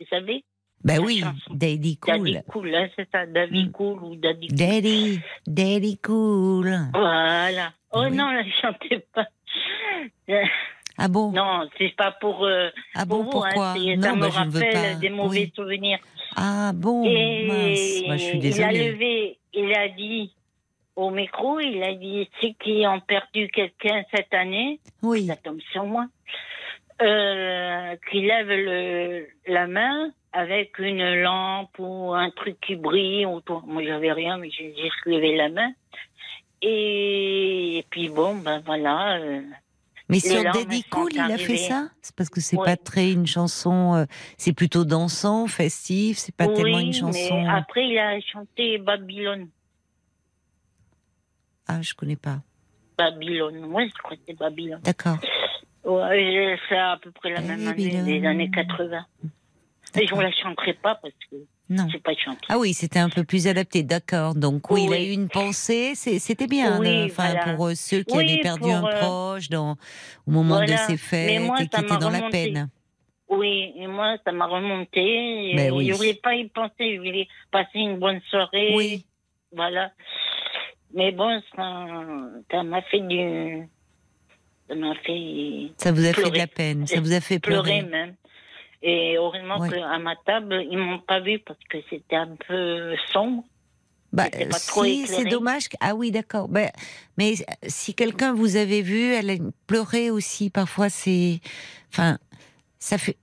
Vous 0.00 0.06
savez? 0.10 0.44
Ben 0.82 0.98
oui, 1.00 1.20
chanson. 1.20 1.54
Daddy 1.54 1.98
Daddy 2.06 2.34
Cool. 2.34 2.42
Cool, 2.48 2.74
hein, 2.74 2.88
c'est 2.94 3.08
ça, 3.10 3.24
Daddy 3.26 3.64
Mm. 3.66 3.72
Cool 3.72 4.04
ou 4.04 4.16
Daddy 4.16 4.48
Cool. 4.48 4.56
Daddy, 4.58 5.20
Daddy 5.46 5.98
Cool. 5.98 6.76
Voilà. 6.92 7.72
Oh 7.92 8.02
Oui. 8.10 8.16
non, 8.16 8.30
elle 8.30 8.52
chantait 8.52 9.06
pas. 9.14 9.26
Ah 10.96 11.08
bon? 11.08 11.32
Non, 11.32 11.68
c'est 11.76 11.92
pas 11.96 12.12
pour, 12.20 12.44
euh, 12.44 12.68
Ah 12.94 13.04
pour 13.04 13.18
bon, 13.18 13.24
vous. 13.24 13.30
pourquoi? 13.32 13.72
hein, 13.72 13.96
Non, 13.96 14.02
ça 14.02 14.14
me 14.14 14.20
bah, 14.20 14.28
je 14.32 14.40
ne 14.44 14.50
veux 14.50 14.60
rappelle 14.60 14.92
pas. 14.92 14.94
des 15.00 15.10
mauvais 15.10 15.40
Oui. 15.40 15.52
souvenirs. 15.56 15.98
Ah 16.36 16.70
bon, 16.72 17.04
Et 17.04 17.46
mince. 17.48 18.12
Je 18.12 18.16
suis 18.18 18.38
il 18.38 18.62
a 18.62 18.68
désolée. 18.68 18.92
levé, 18.92 19.38
il 19.54 19.74
a 19.74 19.88
dit 19.88 20.32
au 20.96 21.10
micro, 21.10 21.58
il 21.60 21.82
a 21.82 21.94
dit 21.94 22.28
ceux 22.40 22.50
qui 22.62 22.84
ont 22.86 23.00
perdu 23.00 23.48
quelqu'un 23.48 24.02
cette 24.14 24.32
année, 24.32 24.80
Oui. 25.02 25.26
ça 25.26 25.36
tombe 25.36 25.60
sur 25.72 25.84
moi, 25.84 26.06
euh, 27.02 27.96
qui 28.10 28.20
lève 28.22 28.48
le, 28.48 29.26
la 29.46 29.66
main 29.66 30.10
avec 30.32 30.78
une 30.78 31.14
lampe 31.22 31.76
ou 31.78 32.12
un 32.14 32.30
truc 32.30 32.60
qui 32.60 32.76
brille 32.76 33.26
autour. 33.26 33.64
Moi, 33.66 33.82
j'avais 33.84 34.12
rien, 34.12 34.38
mais 34.38 34.50
j'ai 34.50 34.74
juste 34.76 35.04
levé 35.06 35.36
la 35.36 35.48
main. 35.48 35.72
Et, 36.62 37.78
et 37.78 37.86
puis 37.90 38.08
bon, 38.08 38.36
ben 38.36 38.60
voilà. 38.64 39.18
euh, 39.18 39.42
Mais 40.08 40.18
sur 40.20 40.42
Daddy 40.42 40.84
Cool, 40.84 41.12
il 41.14 41.20
a 41.20 41.36
fait 41.38 41.56
ça? 41.56 41.88
C'est 42.00 42.14
parce 42.16 42.30
que 42.30 42.40
c'est 42.40 42.56
Oui. 42.56 42.64
pas 42.64 42.76
très 42.76 43.12
une 43.12 43.26
chanson. 43.26 43.94
euh, 43.94 44.04
c'est 44.38 44.52
plutôt 44.54 44.84
dansant, 44.84 45.46
festif. 45.46 46.18
C'est 46.18 46.34
pas 46.34 46.48
tellement 46.48 46.78
une 46.78 46.92
chanson. 46.92 47.40
mais 47.42 47.48
après, 47.48 47.86
il 47.88 47.98
a 47.98 48.18
chanté 48.20 48.78
Babylone. 48.78 49.48
Ah, 51.66 51.80
je 51.82 51.94
connais 51.94 52.16
pas. 52.16 52.38
Babylone, 52.98 53.60
moi 53.60 53.86
je 53.86 53.92
crois 54.02 54.16
que 54.16 54.22
c'est 54.26 54.38
Babylone. 54.38 54.80
D'accord. 54.82 55.18
Ouais, 55.84 56.58
c'est 56.68 56.76
à 56.78 56.98
peu 57.02 57.10
près 57.10 57.30
la 57.32 57.40
même 57.40 57.66
année, 57.68 57.84
Babylone. 57.90 58.04
des 58.06 58.26
années 58.26 58.50
80. 58.50 59.04
Mais 59.96 60.06
je 60.06 60.14
ne 60.14 60.22
la 60.22 60.32
chanterai 60.32 60.72
pas 60.74 60.94
parce 60.96 61.14
que 61.30 61.36
Non. 61.68 61.86
pas. 62.02 62.12
Ah 62.48 62.58
oui, 62.58 62.72
c'était 62.74 62.98
un 62.98 63.08
peu 63.08 63.22
plus 63.24 63.46
adapté, 63.46 63.82
d'accord. 63.82 64.34
Donc 64.34 64.70
oui, 64.70 64.84
il 64.86 64.92
a 64.92 64.96
Oui. 64.96 65.08
eu 65.10 65.12
une 65.12 65.28
pensée, 65.28 65.94
c'était 65.94 66.46
bien. 66.46 66.80
Oui, 66.80 66.88
euh, 66.88 67.04
Enfin, 67.06 67.32
voilà. 67.34 67.54
pour 67.54 67.66
euh, 67.68 67.74
ceux 67.74 68.02
qui 68.02 68.16
Oui, 68.16 68.24
avaient 68.32 68.42
perdu 68.42 68.70
un 68.70 68.84
euh, 68.84 68.98
proche 69.00 69.48
dans, 69.50 69.76
au 70.26 70.30
moment 70.30 70.60
de 70.64 70.74
ces 70.76 70.96
fêtes 70.96 71.42
moi, 71.42 71.60
et 71.60 71.68
qui 71.68 71.76
étaient 71.80 71.96
dans 71.98 72.10
la 72.10 72.22
peine. 72.30 72.68
Oui, 73.28 73.72
et 73.76 73.86
moi, 73.86 74.16
ça 74.24 74.32
m'a 74.32 74.46
remonté. 74.46 75.00
Et 75.50 75.54
Mais 75.54 75.70
oui. 75.70 75.88
Je 75.90 75.94
voulais 75.94 76.14
pas 76.14 76.34
y 76.34 76.48
penser, 76.48 76.94
je 76.94 76.98
voulais 76.98 77.28
passer 77.50 77.78
une 77.78 77.98
bonne 77.98 78.20
soirée. 78.30 78.72
Oui. 78.74 79.06
Voilà. 79.52 79.92
Mais 80.94 81.12
bon, 81.12 81.42
ça 81.56 82.62
m'a 82.62 82.82
fait 82.82 83.00
du. 83.00 83.68
Ça 84.68 84.74
m'a 84.74 84.94
fait 84.94 85.72
Ça 85.76 85.92
vous 85.92 86.06
a 86.06 86.12
fait 86.12 86.30
de 86.30 86.38
la 86.38 86.46
peine, 86.46 86.86
ça 86.86 87.00
vous 87.00 87.12
a 87.12 87.20
fait 87.20 87.38
pleurer 87.38 87.80
pleurer. 87.80 87.90
même. 87.90 88.14
Et 88.80 89.16
heureusement 89.16 89.58
Oui. 89.60 89.70
qu'à 89.70 89.98
ma 89.98 90.14
table, 90.16 90.64
ils 90.70 90.78
m'ont 90.78 91.00
pas 91.00 91.20
vu 91.20 91.38
parce 91.40 91.58
que 91.68 91.78
c'était 91.90 92.16
un 92.16 92.36
peu 92.46 92.94
sombre. 93.12 93.44
Bah, 94.12 94.28
si, 94.52 95.06
c'est 95.08 95.24
dommage. 95.24 95.64
Ah 95.80 95.96
oui, 95.96 96.12
d'accord. 96.12 96.48
Bah, 96.48 96.70
mais 97.18 97.34
si 97.66 97.94
quelqu'un 97.94 98.32
vous 98.32 98.56
avait 98.56 98.82
vu, 98.82 99.12
elle 99.12 99.30
a 99.30 99.34
pleuré 99.66 100.10
aussi. 100.10 100.50
Parfois, 100.50 100.88
c'est, 100.88 101.40
enfin, 101.92 102.18
ça 102.78 102.96
fait, 102.96 103.16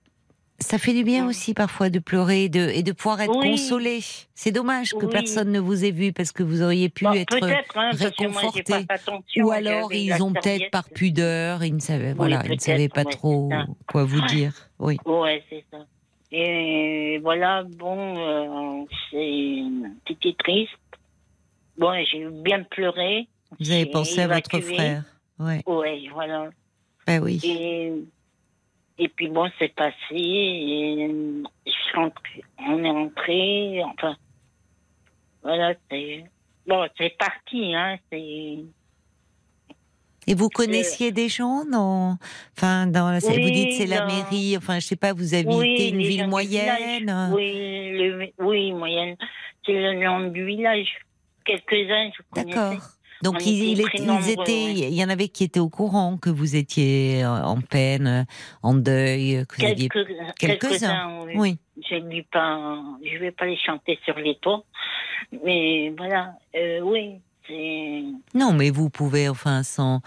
ça 0.62 0.78
fait 0.78 0.94
du 0.94 1.04
bien 1.04 1.24
Mm. 1.24 1.28
aussi 1.28 1.54
parfois 1.54 1.90
de 1.90 1.98
pleurer 1.98 2.44
et 2.44 2.48
de, 2.48 2.70
et 2.70 2.82
de 2.82 2.92
pouvoir 2.92 3.20
être 3.20 3.36
Oui. 3.36 3.50
consolé. 3.50 4.00
C'est 4.34 4.52
dommage 4.52 4.92
que 4.92 5.04
Oui. 5.06 5.12
personne 5.12 5.52
ne 5.52 5.60
vous 5.60 5.84
ait 5.84 5.90
vu 5.90 6.12
parce 6.12 6.32
que 6.32 6.42
vous 6.42 6.62
auriez 6.62 6.88
pu 6.88 7.04
Bon, 7.04 7.12
être 7.12 7.36
hein, 7.42 7.50
moi, 7.74 7.90
réconforté. 7.92 8.86
pas 8.86 8.96
Ou 9.36 9.50
alors 9.50 9.92
ils 9.92 10.22
ont 10.22 10.32
peut-être 10.32 10.70
par 10.70 10.88
pudeur, 10.88 11.62
ils 11.64 11.74
ne 11.74 11.80
savaient, 11.80 12.14
voilà, 12.14 12.42
ils 12.46 12.52
ne 12.52 12.58
savaient 12.58 12.88
pas 12.88 13.02
ouais, 13.02 13.10
trop 13.12 13.50
quoi 13.86 14.04
vous 14.04 14.20
dire. 14.22 14.52
Oui. 14.78 14.98
Ouais, 15.04 15.42
c'est 15.50 15.64
ça. 15.70 15.78
Et 16.30 17.18
voilà, 17.22 17.62
bon, 17.64 18.16
euh, 18.16 18.84
c'était 19.10 20.34
triste. 20.38 20.72
Bon, 21.76 21.92
j'ai 22.10 22.26
bien 22.30 22.62
pleuré. 22.62 23.28
Vous 23.60 23.70
avez 23.70 23.86
pensé 23.86 24.20
à 24.20 24.28
votre 24.28 24.60
frère. 24.60 25.04
Ouais. 25.38 25.62
Ouais, 25.66 26.04
voilà. 26.12 26.48
Ben 27.06 27.22
oui. 27.22 27.40
Et, 27.44 27.92
et 28.98 29.08
puis 29.08 29.28
bon, 29.28 29.50
c'est 29.58 29.74
passé. 29.74 29.94
Et 30.12 31.08
je 31.66 31.72
on 32.58 32.84
est 32.84 32.90
rentré. 32.90 33.82
Enfin, 33.84 34.16
voilà, 35.42 35.74
c'est. 35.90 36.24
Bon, 36.66 36.86
c'est 36.96 37.16
parti, 37.18 37.74
hein. 37.74 37.98
C'est. 38.10 38.58
Et 40.28 40.34
vous 40.34 40.48
connaissiez 40.48 41.10
des 41.10 41.28
gens 41.28 41.64
dans, 41.64 42.16
enfin, 42.56 42.86
dans, 42.86 43.18
vous 43.18 43.28
Oui, 43.28 43.50
dites 43.50 43.72
c'est 43.72 43.86
la 43.86 44.06
mairie, 44.06 44.56
enfin, 44.56 44.78
je 44.78 44.86
sais 44.86 44.96
pas, 44.96 45.12
vous 45.12 45.34
habitez 45.34 45.56
Oui, 45.56 45.88
une 45.92 45.98
ville 45.98 46.28
moyenne. 46.28 47.00
village. 47.00 47.32
Oui, 47.34 47.90
le- 47.98 48.32
oui, 48.38 48.72
moyenne. 48.72 49.16
C'est 49.66 49.72
le 49.72 49.94
nom 50.04 50.28
du 50.28 50.44
village. 50.46 50.86
Quelques-uns, 51.44 52.10
je 52.16 52.22
connaissais. 52.30 52.54
D'accord. 52.56 52.80
Donc 53.22 53.36
On 53.36 53.38
ils, 53.38 53.80
était 53.80 53.88
il 53.98 54.04
ils 54.04 54.30
étaient, 54.30 54.52
ouais. 54.52 54.72
il 54.90 54.94
y 54.94 55.04
en 55.04 55.08
avait 55.08 55.28
qui 55.28 55.44
étaient 55.44 55.60
au 55.60 55.68
courant 55.68 56.16
que 56.16 56.28
vous 56.28 56.56
étiez 56.56 57.22
euh, 57.24 57.42
en 57.44 57.60
peine, 57.60 58.06
euh, 58.06 58.24
en 58.62 58.74
deuil, 58.74 59.46
que 59.48 59.56
vous 59.60 59.64
aviez. 59.66 59.88
Quelques, 59.88 60.08
quelques-uns, 60.38 61.24
oui. 61.36 61.56
Je 61.88 61.94
ne 61.94 62.22
pas, 62.22 62.80
je 63.04 63.18
vais 63.18 63.30
pas 63.30 63.46
les 63.46 63.56
chanter 63.56 63.98
sur 64.04 64.16
les 64.18 64.34
toits, 64.36 64.64
mais 65.44 65.92
voilà, 65.96 66.34
euh, 66.56 66.80
oui, 66.80 67.20
Non, 68.34 68.52
mais 68.52 68.70
vous 68.70 68.90
pouvez, 68.90 69.28
enfin, 69.28 69.62
sans 69.62 70.00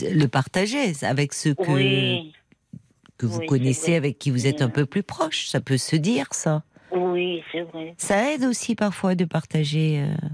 le 0.00 0.26
partager 0.26 0.92
avec 1.02 1.32
ceux 1.32 1.54
que 1.54 1.70
oui, 1.70 2.32
que 3.16 3.26
vous 3.26 3.40
oui, 3.40 3.46
connaissez, 3.46 3.94
avec 3.96 4.18
qui 4.18 4.30
vous 4.30 4.46
êtes 4.46 4.62
un 4.62 4.68
peu 4.68 4.86
plus 4.86 5.02
proche. 5.02 5.48
Ça 5.48 5.60
peut 5.60 5.78
se 5.78 5.96
dire, 5.96 6.26
ça. 6.32 6.62
oui, 6.92 7.42
c'est 7.50 7.62
vrai. 7.62 7.94
Ça 7.98 8.32
aide 8.32 8.44
aussi 8.44 8.74
parfois 8.74 9.14
de 9.14 9.24
partager. 9.24 10.00
euh, 10.02 10.28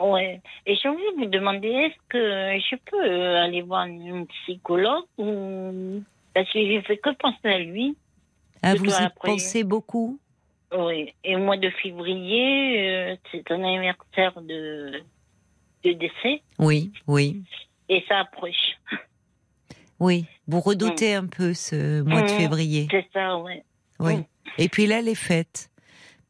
Ouais. 0.00 0.40
Et 0.66 0.74
j'ai 0.76 0.88
envie 0.88 1.02
de 1.16 1.24
vous 1.24 1.30
demander, 1.30 1.68
est-ce 1.68 1.96
que 2.08 2.18
je 2.18 2.76
peux 2.90 3.04
euh, 3.04 3.42
aller 3.44 3.62
voir 3.62 3.84
une 3.86 4.26
psychologue 4.26 5.04
ou 5.18 6.02
parce 6.34 6.50
que 6.52 6.58
j'ai 6.60 6.80
fait 6.82 6.96
que 6.98 7.10
penser 7.16 7.48
à 7.48 7.58
lui. 7.58 7.96
Ah, 8.62 8.74
vous 8.74 8.86
y 8.86 8.92
après. 8.92 9.28
pensez 9.32 9.64
beaucoup? 9.64 10.18
Oui. 10.76 11.12
Et 11.24 11.34
au 11.36 11.40
mois 11.40 11.56
de 11.56 11.68
février, 11.82 12.88
euh, 12.88 13.16
c'est 13.32 13.50
un 13.50 13.62
anniversaire 13.64 14.40
de 14.40 15.02
de 15.82 15.92
décès 15.92 16.42
Oui, 16.58 16.92
oui, 17.06 17.42
et 17.88 18.04
ça 18.06 18.18
approche. 18.18 18.76
oui. 19.98 20.26
Vous 20.46 20.60
redoutez 20.60 21.14
un 21.14 21.26
peu 21.26 21.54
ce 21.54 22.02
mois 22.02 22.20
de 22.22 22.26
Mm. 22.32 22.38
février. 22.38 22.88
C'est 22.90 23.06
ça, 23.14 23.38
ouais. 23.38 23.64
Oui. 23.98 24.16
Mm. 24.16 24.24
Et 24.58 24.68
puis 24.68 24.86
là, 24.86 25.00
les 25.00 25.14
fêtes. 25.14 25.69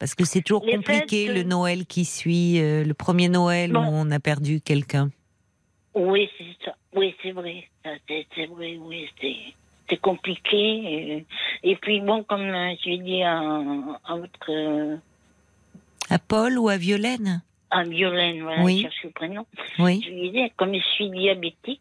Parce 0.00 0.14
que 0.16 0.24
c'est 0.24 0.40
toujours 0.42 0.64
Les 0.64 0.72
compliqué 0.76 1.26
fêtes, 1.26 1.34
le 1.36 1.40
euh, 1.42 1.44
Noël 1.44 1.86
qui 1.86 2.04
suit, 2.04 2.58
euh, 2.60 2.82
le 2.84 2.94
premier 2.94 3.28
Noël 3.28 3.70
Bon. 3.72 3.80
où 3.80 3.90
on 3.92 4.10
a 4.10 4.18
perdu 4.18 4.60
quelqu'un. 4.60 5.10
Oui, 5.94 6.28
c'est 6.38 6.64
ça. 6.64 6.74
Oui, 6.96 7.14
c'est 7.22 7.32
vrai. 7.32 7.68
C'est 8.08 8.46
vrai, 8.46 8.76
oui, 8.80 9.06
c'est 9.88 9.96
compliqué. 10.00 10.56
Et, 10.56 11.26
et 11.70 11.76
puis 11.76 12.00
bon, 12.00 12.22
comme 12.24 12.40
euh, 12.48 12.74
je 12.84 12.96
dit 13.02 13.22
à, 13.22 13.38
à 13.40 14.16
votre 14.16 14.50
euh, 14.50 14.96
À 16.08 16.18
Paul 16.18 16.58
ou 16.58 16.68
à 16.68 16.76
Violaine? 16.76 17.42
à 17.72 17.84
Violaine, 17.84 18.42
voilà, 18.42 18.64
Oui. 18.64 18.78
je 18.78 18.82
cherche 18.82 19.04
le 19.04 19.10
prénom. 19.10 19.46
Oui. 19.78 20.00
Je 20.04 20.10
lui 20.10 20.30
disais, 20.30 20.50
comme 20.56 20.74
je 20.74 20.80
suis 20.96 21.08
diabétique, 21.10 21.80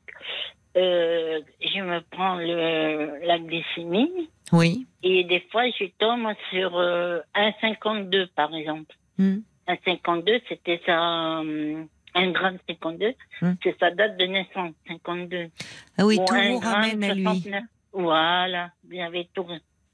euh, 0.77 1.39
je 1.61 1.81
me 1.81 1.99
prends 2.11 2.35
le, 2.35 3.25
la 3.25 3.39
glycémie 3.39 4.29
Oui. 4.51 4.87
et 5.03 5.23
des 5.25 5.41
fois 5.51 5.63
je 5.69 5.85
tombe 5.97 6.27
sur 6.51 6.77
euh, 6.77 7.19
1,52 7.35 8.27
par 8.35 8.53
exemple. 8.55 8.95
Hmm. 9.17 9.39
1,52, 9.67 10.41
c'était 10.49 10.81
ça. 10.85 11.39
euh, 11.41 11.83
un 12.15 12.31
gramme 12.31 12.57
52, 12.67 13.13
Hmm. 13.41 13.53
c'est 13.63 13.77
sa 13.79 13.91
date 13.91 14.17
de 14.17 14.25
naissance, 14.25 14.71
52. 14.87 15.49
Ah 15.97 16.05
oui, 16.05 16.17
Ou 16.19 16.25
tout 16.25 16.33
vous 16.33 16.59
ramène 16.59 17.03
à 17.03 17.13
lui. 17.13 17.23
69. 17.23 17.63
Voilà, 17.93 18.71
vous 18.89 18.99
avez 18.99 19.29
tout, 19.33 19.45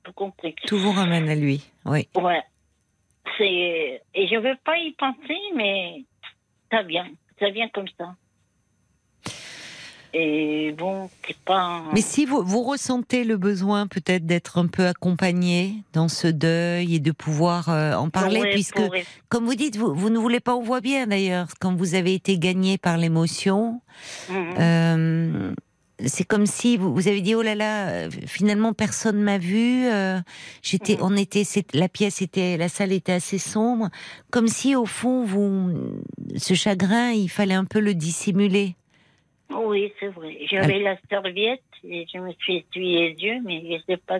tout 0.04 0.14
compris. 0.14 0.56
Tout 0.68 0.78
vous 0.78 0.92
ramène 0.92 1.28
à 1.30 1.36
lui. 1.36 1.62
Oui. 1.86 2.08
Ouais. 2.16 2.42
C'est 3.38 4.02
et 4.14 4.28
je 4.28 4.36
veux 4.38 4.56
pas 4.64 4.78
y 4.78 4.92
penser, 4.94 5.38
mais 5.56 6.04
ça 6.72 6.84
vient, 6.84 7.08
ça 7.40 7.50
vient 7.50 7.68
comme 7.70 7.88
ça. 7.98 8.16
Et 10.18 10.74
bon, 10.78 11.10
c'est 11.28 11.36
pas. 11.40 11.84
Mais 11.94 12.00
si 12.00 12.26
vous, 12.26 12.42
vous 12.42 12.64
ressentez 12.64 13.26
le 13.26 13.36
besoin 13.36 13.86
peut-être 13.86 14.26
d'être 14.26 14.58
un 14.58 14.68
peu 14.68 14.88
accompagné 14.88 15.74
dans 15.92 16.08
ce 16.08 16.28
deuil 16.28 16.96
et 16.96 17.00
de 17.00 17.12
pouvoir 17.12 17.68
euh, 17.68 17.96
en 17.96 18.10
parler, 18.10 18.42
puisque, 18.54 18.80
comme 19.28 19.44
vous 19.46 19.56
dites, 19.56 19.76
vous, 19.76 19.94
vous 19.94 20.10
ne 20.10 20.18
voulez 20.18 20.40
pas, 20.40 20.56
on 20.56 20.62
voit 20.64 20.80
bien 20.80 21.08
d'ailleurs, 21.08 21.48
quand 21.60 21.76
vous 21.76 21.96
avez 21.96 22.14
été 22.14 22.40
gagné 22.40 22.78
par 22.78 22.98
l'émotion, 22.98 23.82
Mhm. 24.30 24.56
Euh, 24.60 25.54
c'est 26.06 26.26
comme 26.26 26.46
si 26.46 26.76
vous, 26.76 26.94
vous 26.94 27.08
avez 27.08 27.22
dit 27.22 27.36
oh 27.36 27.42
là 27.42 27.56
là 27.56 27.88
euh, 27.88 28.10
finalement 28.28 28.74
personne 28.74 29.22
m'a 29.22 29.38
vu 29.38 29.86
euh, 29.86 30.20
j'étais 30.62 30.96
Mhm. 30.96 31.00
on 31.04 31.16
était 31.16 31.44
la 31.74 31.88
pièce 31.88 32.22
était 32.22 32.58
la 32.58 32.68
salle 32.68 32.92
était 32.92 33.14
assez 33.14 33.38
sombre 33.38 33.90
comme 34.32 34.50
si 34.50 34.76
au 34.76 34.86
fond 34.86 35.24
vous 35.24 35.72
ce 36.36 36.54
chagrin 36.54 37.12
il 37.12 37.30
fallait 37.30 37.54
un 37.54 37.64
peu 37.64 37.80
le 37.80 37.94
dissimuler 37.94 38.76
Oui, 39.50 39.94
c'est 40.00 40.08
vrai. 40.08 40.38
J'avais 40.50 40.80
la 40.80 40.98
serviette 41.10 41.62
et 41.84 42.06
je 42.12 42.20
me 42.20 42.34
suis 42.34 42.58
essuyé 42.58 43.10
les 43.10 43.24
yeux, 43.24 43.42
mais 43.44 43.62
je 43.62 43.84
sais 43.86 43.98
pas. 43.98 44.20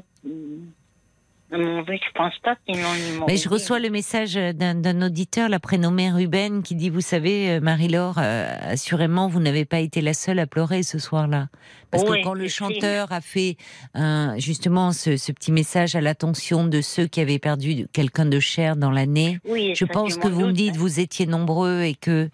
Je 1.52 2.12
pense 2.16 2.34
pas 2.44 2.56
qu'ils 2.66 2.82
l'ont 2.82 2.90
ils 2.96 3.20
m'ont 3.20 3.26
mais 3.28 3.38
je 3.38 3.48
reçois 3.48 3.80
le 3.80 3.90
message 3.90 4.34
d'un 4.34 5.02
auditeur 5.02 5.48
la 5.48 5.60
prénommée 5.60 6.10
Ruben 6.12 6.64
qui 6.64 6.74
dit 6.76 6.90
vous 6.90 7.02
savez 7.02 7.52
euh, 7.52 7.60
Marie-Laure 7.62 8.16
euh, 8.18 8.72
assurément 8.72 9.28
vous 9.28 9.40
n'avez 9.40 9.64
pas 9.64 9.80
été 9.80 10.02
la 10.02 10.14
seule 10.14 10.40
à 10.40 10.48
pleurer 10.48 10.82
ce 10.84 10.98
soir-là 10.98 11.48
parce 11.92 12.04
Oui, 12.10 12.20
que 12.20 12.24
quand 12.24 12.34
le 12.34 12.48
chanteur 12.48 13.12
a 13.12 13.22
fait 13.22 13.58
un- 13.94 14.38
justement 14.40 14.92
ce, 14.92 15.18
ce 15.18 15.32
petit 15.32 15.52
message 15.52 15.96
à 15.96 16.02
l'attention 16.02 16.66
de 16.66 16.82
ceux 16.82 17.06
qui 17.08 17.22
avaient 17.22 17.40
perdu 17.40 17.88
quelqu'un 17.94 18.26
de 18.26 18.40
cher 18.40 18.76
dans 18.76 18.92
l'année 18.92 19.40
Oui, 19.48 19.74
Je 19.76 19.86
pense 19.86 20.18
que 20.18 20.28
vous 20.28 20.48
me 20.48 20.52
dites, 20.52 20.74
hein. 20.76 20.80
vous 20.80 21.00
étiez 21.00 21.26
nombreux 21.26 21.84
et 21.84 21.94
que, 21.96 22.30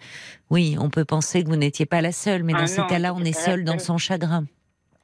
oui, 0.50 0.78
on 0.80 0.90
peut 0.90 1.06
penser 1.06 1.44
que 1.44 1.50
vous 1.50 1.58
n'étiez 1.58 1.86
pas 1.86 2.02
la 2.02 2.12
seule, 2.12 2.44
mais 2.44 2.54
Ah 2.56 2.62
dans 2.62 2.68
ces 2.68 2.82
non, 2.82 2.88
cas-là, 2.88 3.14
on 3.14 3.24
est 3.24 3.38
seul 3.38 3.64
dans 3.64 3.78
son 3.78 3.98
chagrin, 4.00 4.46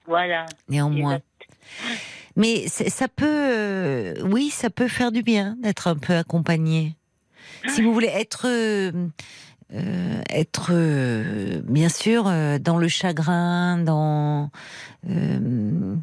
Voilà. 0.08 0.46
néanmoins. 0.70 1.20
Exact. 1.20 2.08
Mais 2.38 2.68
ça 2.70 3.08
peut, 3.08 3.26
euh, 3.28 4.14
oui, 4.24 4.50
ça 4.50 4.70
peut 4.70 4.88
faire 4.88 5.12
du 5.12 5.24
bien 5.24 5.58
d'être 5.62 5.88
un 5.88 5.96
peu 5.96 6.14
accompagné. 6.16 6.96
Si 7.68 7.82
vous 7.82 7.92
voulez 7.92 8.08
être, 8.14 8.46
euh, 8.48 8.92
euh, 9.74 10.22
être, 10.30 10.70
euh, 10.72 11.62
bien 11.66 11.90
sûr, 11.90 12.26
euh, 12.28 12.60
dans 12.60 12.78
le 12.78 12.88
chagrin, 12.88 13.80
dans, 13.80 14.52
euh, 15.10 15.96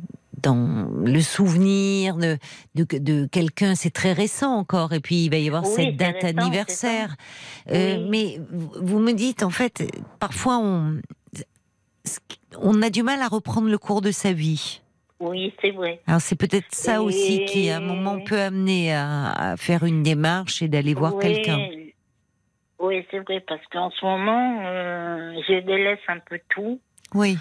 dans 0.42 0.88
le 1.04 1.20
souvenir 1.22 2.16
de, 2.16 2.36
de, 2.74 2.84
de 2.98 3.26
quelqu'un, 3.30 3.76
c'est 3.76 3.90
très 3.92 4.12
récent 4.12 4.52
encore, 4.56 4.92
et 4.92 5.00
puis 5.00 5.24
il 5.26 5.30
va 5.30 5.36
y 5.38 5.46
avoir 5.46 5.64
Oui, 5.64 5.72
cette 5.76 5.96
date 5.96 6.16
récent, 6.22 6.38
anniversaire. 6.38 7.16
Euh, 7.70 7.96
Oui. 7.96 8.08
Mais 8.10 8.40
vous 8.50 8.70
vous 8.82 8.98
me 8.98 9.12
dites, 9.12 9.42
en 9.44 9.50
fait, 9.50 9.84
parfois 10.18 10.58
on, 10.58 11.00
on 12.60 12.82
a 12.82 12.90
du 12.90 13.02
mal 13.02 13.22
à 13.22 13.28
reprendre 13.28 13.68
le 13.68 13.78
cours 13.78 14.02
de 14.02 14.10
sa 14.10 14.32
vie. 14.32 14.80
Oui, 15.24 15.54
c'est 15.62 15.70
vrai. 15.70 16.00
Alors 16.06 16.20
c'est 16.20 16.36
peut-être 16.38 16.66
ça 16.70 17.00
aussi 17.02 17.44
qui, 17.46 17.70
à 17.70 17.78
un 17.78 17.80
moment, 17.80 18.20
peut 18.20 18.38
amener 18.40 18.92
à, 18.94 19.32
à 19.52 19.56
faire 19.56 19.84
une 19.84 20.02
démarche 20.02 20.60
et 20.60 20.68
d'aller 20.68 20.92
voir 20.94 21.14
oui, 21.14 21.22
quelqu'un. 21.22 21.68
Oui, 22.78 23.06
c'est 23.10 23.20
vrai, 23.20 23.40
parce 23.40 23.64
qu'en 23.72 23.90
ce 23.90 24.04
moment, 24.04 24.60
euh, 24.66 25.32
je 25.48 25.60
délaisse 25.60 26.00
un 26.08 26.18
peu 26.18 26.38
tout. 26.50 26.78
Oui, 27.14 27.38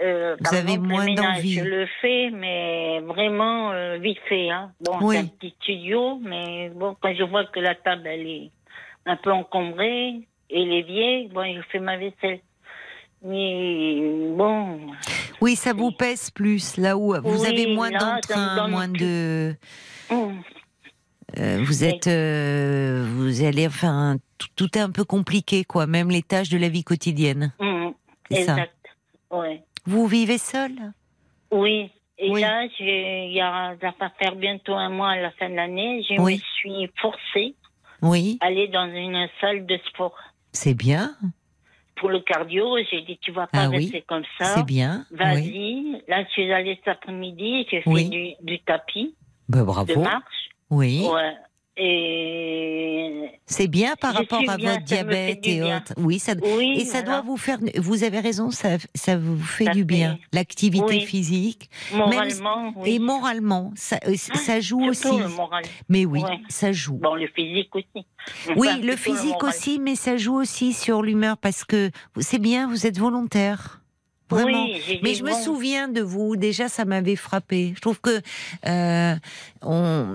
Euh, 0.00 0.36
Vous 0.38 0.54
avez 0.54 0.74
exemple, 0.74 0.88
le 0.88 0.94
moins 0.94 1.12
d'envie. 1.14 1.54
Je 1.54 1.64
le 1.64 1.86
fais, 2.00 2.30
mais 2.30 3.00
vraiment 3.00 3.72
euh, 3.72 3.98
vite 3.98 4.20
fait. 4.28 4.48
Hein. 4.50 4.70
Bon, 4.80 4.96
Oui. 5.00 5.16
c'est 5.16 5.22
un 5.22 5.26
petit 5.26 5.54
studio, 5.60 6.20
mais 6.22 6.70
bon, 6.72 6.94
quand 7.00 7.12
je 7.14 7.24
vois 7.24 7.46
que 7.46 7.58
la 7.58 7.74
table 7.74 8.06
elle 8.06 8.26
est 8.28 8.50
un 9.06 9.16
peu 9.16 9.32
encombrée 9.32 10.20
et 10.50 10.64
l'évier, 10.64 11.28
bon, 11.32 11.42
je 11.52 11.62
fais 11.72 11.80
ma 11.80 11.96
vaisselle. 11.96 12.38
Mais 13.22 14.32
bon, 14.36 14.78
oui, 15.40 15.56
ça 15.56 15.72
vous 15.72 15.90
pèse 15.92 16.30
plus 16.30 16.76
là 16.76 16.96
où 16.96 17.14
vous 17.22 17.42
Oui, 17.42 17.46
avez 17.46 17.66
moins 17.74 17.90
d'entrain, 17.90 18.68
moins 18.68 18.88
de. 18.88 19.54
hum, 20.10 20.42
euh, 21.38 21.60
vous 21.62 21.84
êtes, 21.84 22.06
euh, 22.06 23.04
vous 23.14 23.44
allez, 23.44 23.66
enfin, 23.66 24.16
tout, 24.56 24.76
est 24.78 24.80
un 24.80 24.90
peu 24.90 25.04
compliqué, 25.04 25.64
quoi. 25.64 25.86
Même 25.86 26.10
les 26.10 26.22
tâches 26.22 26.48
de 26.48 26.58
la 26.58 26.68
vie 26.68 26.84
quotidienne. 26.84 27.52
hum, 27.58 27.92
C'est 28.30 28.44
ça. 28.44 28.52
exact. 28.52 28.74
Ouais. 29.30 29.62
Vous 29.84 30.06
vivez 30.06 30.38
seul 30.38 30.72
Oui, 31.52 31.90
Et 32.18 32.30
Oui. 32.30 32.40
là, 32.40 32.64
il 32.80 33.32
y 33.32 33.40
a, 33.40 33.76
ça 33.80 33.92
va 34.00 34.10
faire 34.18 34.34
bientôt 34.36 34.74
un 34.74 34.88
mois 34.90 35.10
à 35.10 35.16
la 35.16 35.30
fin 35.32 35.48
de 35.50 35.54
l'année. 35.54 36.02
Je 36.08 36.20
Oui. 36.20 36.34
me 36.34 36.38
suis 36.56 36.90
forcée 37.00 37.54
Oui, 38.02 38.38
à 38.40 38.46
aller 38.46 38.68
dans 38.68 38.86
une 38.90 39.28
salle 39.40 39.66
de 39.66 39.78
sport. 39.88 40.16
c'est 40.52 40.74
bien, 40.74 41.14
Pour 41.98 42.10
le 42.10 42.20
cardio, 42.20 42.76
j'ai 42.90 43.00
dit, 43.02 43.18
tu 43.20 43.32
vas 43.32 43.46
pas 43.46 43.64
Ah 43.64 43.68
oui, 43.70 43.78
rester 43.78 44.02
comme 44.02 44.22
ça. 44.38 44.54
c'est 44.56 44.64
bien. 44.66 45.04
Oui. 45.10 45.16
Vas-y. 45.18 46.02
Là, 46.08 46.22
je 46.24 46.28
suis 46.30 46.52
allée 46.52 46.76
cet 46.84 46.88
après-midi, 46.88 47.66
j'ai 47.70 47.80
fait 47.82 47.90
Oui. 47.90 48.08
du, 48.08 48.34
du 48.42 48.60
tapis 48.60 49.14
Ben, 49.48 49.60
de 49.60 49.64
bravo. 49.64 50.00
marche. 50.00 50.22
Oui, 50.70 51.04
Ouais. 51.10 51.32
Et 51.80 53.30
c'est 53.46 53.68
bien 53.68 53.94
par 54.00 54.14
rapport 54.14 54.42
à 54.48 54.56
bien, 54.56 54.72
votre 54.74 54.84
diabète 54.84 55.46
et 55.46 55.62
autres. 55.62 55.94
Oui, 55.96 56.18
ça, 56.18 56.32
oui. 56.42 56.74
et 56.80 56.84
ça 56.84 57.00
voilà. 57.02 57.06
doit 57.06 57.20
vous 57.22 57.36
faire. 57.36 57.58
Vous 57.76 58.04
avez 58.04 58.20
raison, 58.20 58.50
ça, 58.50 58.76
ça 58.94 59.16
vous 59.16 59.38
fait 59.38 59.64
Ça 59.66 59.72
du 59.72 59.84
bien. 59.84 60.14
fait- 60.16 60.36
L'activité 60.36 60.84
Oui. 60.96 61.00
physique 61.06 61.70
Moralement, 61.94 62.72
oui. 62.76 62.94
et 62.94 62.98
moralement, 62.98 63.72
ça, 63.76 63.98
euh, 64.06 64.14
ça 64.16 64.60
joue 64.60 64.84
aussi. 64.84 65.08
le 65.18 65.28
moral. 65.28 65.64
Mais 65.88 66.04
oui, 66.04 66.22
Ouais. 66.22 66.38
ça 66.48 66.72
joue. 66.72 66.98
Bon, 66.98 67.14
le 67.14 67.28
physique 67.28 67.74
aussi. 67.74 68.06
Enfin, 68.44 68.54
Oui, 68.56 68.68
le 68.82 68.96
physique 68.96 69.42
aussi, 69.42 69.78
mais 69.78 69.94
ça 69.94 70.16
joue 70.16 70.34
aussi 70.34 70.72
sur 70.72 71.02
l'humeur 71.02 71.38
parce 71.38 71.64
que 71.64 71.90
c'est 72.18 72.38
bien, 72.40 72.68
vous 72.68 72.86
êtes 72.86 72.98
volontaire. 72.98 73.77
Vraiment. 74.30 74.64
Oui, 74.66 75.00
Mais 75.02 75.14
je 75.14 75.24
me 75.24 75.32
souviens 75.32 75.88
de 75.88 76.00
vous, 76.02 76.36
déjà 76.36 76.68
ça 76.68 76.84
m'avait 76.84 77.16
frappé. 77.16 77.72
Je 77.76 77.80
trouve 77.80 78.00
que, 78.00 78.20
euh, 78.66 79.14
on, 79.62 80.06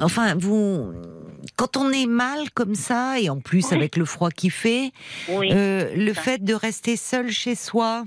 enfin, 0.00 0.34
vous, 0.36 0.92
quand 1.56 1.76
on 1.76 1.90
est 1.90 2.06
mal 2.06 2.50
comme 2.52 2.74
ça, 2.74 3.18
et 3.18 3.30
en 3.30 3.40
plus 3.40 3.66
Oui. 3.70 3.76
avec 3.76 3.96
le 3.96 4.04
froid 4.04 4.30
qui 4.30 4.50
fait, 4.50 4.92
Oui. 5.28 5.48
euh, 5.52 5.94
le 5.96 6.12
ça. 6.14 6.20
fait 6.22 6.44
de 6.44 6.52
rester 6.54 6.96
seul 6.96 7.30
chez 7.30 7.54
soi, 7.54 8.04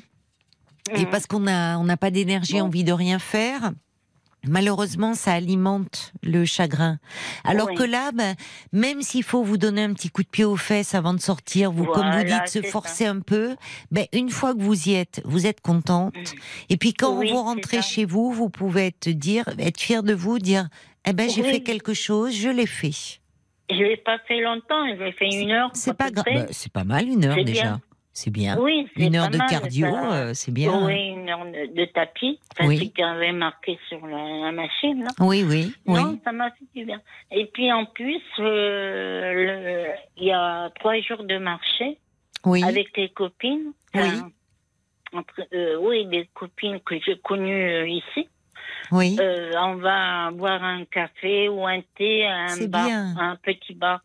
et 0.96 1.06
Mhm. 1.06 1.10
parce 1.10 1.26
qu'on 1.26 1.48
a, 1.48 1.78
on 1.78 1.84
n'a 1.86 1.98
pas 1.98 2.12
d'énergie, 2.12 2.54
Bon. 2.60 2.64
envie 2.66 2.84
de 2.84 2.92
rien 2.94 3.18
faire. 3.18 3.72
Malheureusement, 4.48 5.14
ça 5.14 5.34
alimente 5.34 6.11
le 6.22 6.44
chagrin. 6.45 6.99
Alors 7.44 7.68
Oui. 7.70 7.76
que 7.76 7.84
là, 7.84 8.11
ben, 8.14 8.36
même 8.74 9.02
s'il 9.02 9.24
faut 9.24 9.44
vous 9.44 9.57
donner 9.57 9.84
un 9.84 9.94
petit 9.94 10.10
coup 10.10 10.24
de 10.24 10.28
pied 10.28 10.44
aux 10.44 10.57
fesses 10.57 10.95
avant 10.95 11.14
de 11.14 11.20
sortir, 11.22 11.72
vous, 11.72 11.86
comme 11.86 12.10
vous 12.11 12.24
dites, 12.24 12.48
se 12.48 12.61
forcer 12.61 13.06
un 13.06 13.20
peu, 13.20 13.56
ben, 13.91 14.06
une 14.11 14.30
fois 14.30 14.53
que 14.53 14.61
vous 14.61 14.90
y 14.90 14.94
êtes, 14.95 15.22
vous 15.26 15.48
êtes 15.48 15.61
contente. 15.61 16.15
Mhm. 16.15 16.24
Et 16.70 16.78
puis 16.78 16.94
quand 16.94 17.18
Oui, 17.20 17.30
vous 17.32 17.41
rentrez 17.41 17.82
chez 17.82 18.06
vous, 18.06 18.32
vous 18.32 18.49
pouvez 18.49 18.88
être 18.88 19.10
dire, 19.10 19.45
être 19.60 19.80
fier 19.80 20.03
de 20.03 20.14
vous, 20.14 20.40
dire, 20.40 20.68
eh 21.06 21.14
ben, 21.14 21.30
j'ai 21.30 21.41
Oui. 21.41 21.49
fait 21.52 21.61
quelque 21.64 21.94
chose, 21.94 22.36
je 22.36 22.49
l'ai 22.49 22.65
fait. 22.68 23.20
Je 23.70 23.76
l'ai 23.78 23.98
pas 23.98 24.20
fait 24.28 24.41
longtemps, 24.41 24.86
je 24.98 25.02
l'ai 25.03 25.14
fait 25.14 25.30
une 25.30 25.52
heure. 25.52 25.72
C'est 25.74 25.94
pas 25.95 26.11
grave. 26.11 26.26
Ben, 26.26 26.48
c'est 26.52 26.72
pas 26.72 26.84
mal 26.84 27.07
une 27.07 27.24
heure 27.26 27.44
déjà. 27.44 27.61
bien. 27.64 27.82
C'est 28.15 28.30
bien. 28.30 28.60
Oui, 28.60 28.88
c'est 28.95 29.03
Une 29.07 29.15
heure 29.15 29.30
de 29.30 29.38
mal, 29.38 29.49
cardio, 29.49 29.88
euh, 29.88 30.34
c'est 30.35 30.52
bien. 30.53 30.85
Oui, 30.85 31.07
une 31.10 31.27
heure 31.30 31.45
de, 31.45 31.73
de 31.73 31.85
tapis. 31.85 32.40
Enfin, 32.52 32.68
Oui. 32.68 32.94
y 32.95 33.02
avait 33.02 33.31
marqué 33.31 33.80
sur 33.90 34.06
la, 34.06 34.18
la 34.45 34.52
machine. 34.52 35.03
Là. 35.03 35.10
Oui, 35.19 35.44
oui, 35.44 35.73
oui. 35.88 35.99
Non, 35.99 36.19
ça 36.23 36.31
m'a 36.31 36.52
fait 36.52 36.65
du 36.76 36.85
bien. 36.85 37.02
Et 37.31 37.48
puis 37.48 37.72
en 37.73 37.85
plus, 37.85 38.22
euh, 38.38 39.88
il 40.18 40.26
y 40.26 40.31
a 40.31 40.69
trois 40.80 40.99
jours 41.02 41.23
de 41.23 41.38
marché 41.40 41.98
Oui. 42.45 42.64
avec 42.64 42.95
les 42.95 43.10
copines. 43.10 43.73
Oui. 43.95 44.02
Enfin, 44.03 44.30
entre- 45.14 45.48
euh, 45.53 45.77
oui, 45.81 46.06
des 46.06 46.27
copines 46.35 46.80
que 46.81 46.95
j'ai 47.03 47.18
connues 47.18 47.68
euh, 47.68 47.88
ici. 47.88 48.30
Oui. 48.91 49.18
Euh, 49.19 49.52
on 49.60 49.76
va 49.77 50.30
boire 50.31 50.64
un 50.64 50.85
café 50.85 51.49
ou 51.49 51.65
un 51.65 51.81
thé 51.98 52.26
à 52.27 52.45
un 52.52 52.68
bar, 52.68 52.88
un 53.18 53.35
petit 53.38 53.73
bar 53.73 54.02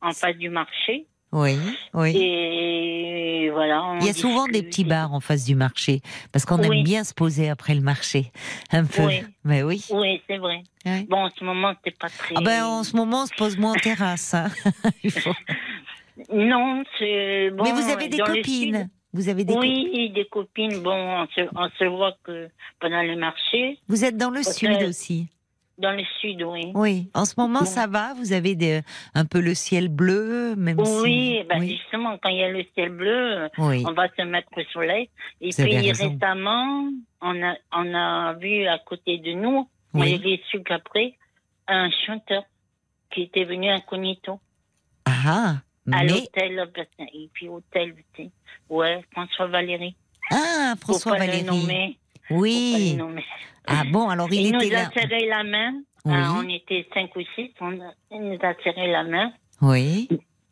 en 0.00 0.12
face 0.12 0.36
du 0.36 0.48
marché. 0.48 1.06
Oui, 1.32 1.56
oui. 1.94 2.12
Et 2.16 3.50
voilà. 3.50 3.96
Il 4.00 4.06
y 4.06 4.10
a 4.10 4.12
souvent 4.12 4.46
des 4.46 4.62
petits 4.62 4.84
bars 4.84 5.12
en 5.14 5.20
face 5.20 5.44
du 5.44 5.54
marché, 5.54 6.00
parce 6.30 6.44
qu'on 6.44 6.58
Oui. 6.58 6.78
aime 6.78 6.84
bien 6.84 7.04
se 7.04 7.14
poser 7.14 7.48
après 7.48 7.74
le 7.74 7.80
marché, 7.80 8.30
un 8.70 8.84
peu. 8.84 9.02
Oui. 9.06 9.22
Mais 9.44 9.62
oui. 9.62 9.84
Oui, 9.90 10.20
c'est 10.28 10.36
vrai. 10.38 10.62
Bon, 11.08 11.24
en 11.24 11.30
ce 11.30 11.42
moment, 11.44 11.72
c'est 11.84 11.96
pas 11.98 12.08
très. 12.10 12.34
Ah 12.36 12.40
ben, 12.42 12.64
en 12.64 12.84
ce 12.84 12.94
moment, 12.96 13.22
on 13.22 13.26
se 13.26 13.34
pose 13.34 13.56
moins 13.56 13.72
en 13.72 13.76
terrasse. 13.76 14.34
hein. 14.34 14.48
Faut- 15.10 15.32
Non, 16.32 16.82
c'est 16.98 17.50
bon. 17.50 17.64
Mais 17.64 17.72
vous 17.72 17.90
avez 17.90 18.08
des 18.08 18.18
copines. 18.18 18.90
Vous 19.14 19.28
avez 19.28 19.44
des 19.44 19.54
copines. 19.54 19.88
Oui, 19.92 20.10
des 20.10 20.24
copines. 20.26 20.80
Bon, 20.82 20.92
on 20.94 21.26
se, 21.34 21.42
on 21.54 21.68
se 21.78 21.84
voit 21.84 22.14
que 22.24 22.48
pendant 22.80 23.02
le 23.02 23.16
marché. 23.16 23.78
Vous 23.88 24.04
êtes 24.04 24.16
dans 24.16 24.30
le 24.30 24.42
sud 24.42 24.68
que- 24.78 24.84
aussi. 24.88 25.28
Dans 25.78 25.92
le 25.92 26.04
sud, 26.20 26.42
oui. 26.42 26.70
Oui. 26.74 27.10
En 27.14 27.24
ce 27.24 27.34
moment, 27.38 27.60
Bon. 27.60 27.64
ça 27.64 27.86
va? 27.86 28.12
Vous 28.14 28.32
avez 28.32 28.54
des, 28.54 28.82
un 29.14 29.24
peu 29.24 29.40
le 29.40 29.54
ciel 29.54 29.88
bleu, 29.88 30.54
même 30.56 30.78
Oui, 30.78 31.38
si. 31.40 31.44
ben 31.48 31.60
oui. 31.60 31.76
justement, 31.76 32.18
quand 32.22 32.28
il 32.28 32.36
y 32.38 32.42
a 32.44 32.50
le 32.50 32.62
ciel 32.74 32.90
bleu, 32.90 33.48
Oui. 33.58 33.82
on 33.88 33.92
va 33.92 34.08
se 34.16 34.22
mettre 34.22 34.48
au 34.56 34.62
soleil. 34.72 35.08
Et 35.40 35.50
Vous 35.50 35.62
puis 35.64 35.90
récemment, 35.90 36.88
on 37.20 37.42
a, 37.42 37.54
on 37.72 37.94
a 37.94 38.34
vu 38.34 38.66
à 38.66 38.78
côté 38.78 39.18
de 39.18 39.32
nous, 39.32 39.68
Oui. 39.94 40.20
j'ai 40.22 40.42
su 40.50 40.62
qu'après, 40.62 41.14
un 41.68 41.88
chanteur 42.06 42.44
qui 43.10 43.22
était 43.22 43.44
venu 43.44 43.68
incognito 43.70 44.40
Ah. 45.06 45.56
à 45.90 46.02
Mais 46.04 46.06
l'hôtel. 46.06 46.70
Et 47.14 47.28
puis 47.32 47.48
hôtel. 47.48 47.94
Ouais, 48.68 49.02
François 49.12 49.46
Valéry. 49.46 49.96
ah, 50.30 50.74
François 50.80 51.16
Valéry. 51.18 51.98
Oui. 52.30 52.98
Ah 53.66 53.82
bon, 53.90 54.08
alors 54.08 54.28
il, 54.32 54.40
Il, 54.46 54.54
était 54.54 54.66
nous 54.68 54.74
a 54.74 54.82
là. 54.82 54.90
serré 54.94 55.26
la 55.28 55.44
main. 55.44 55.72
Oui. 56.04 56.12
Ah, 56.16 56.34
on 56.36 56.48
était 56.48 56.86
cinq 56.92 57.14
ou 57.16 57.20
six. 57.34 57.52
On 57.60 57.72
il 58.10 58.20
nous 58.20 58.38
a 58.42 58.54
serré 58.62 58.90
la 58.90 59.04
main. 59.04 59.32
Oui. 59.60 60.08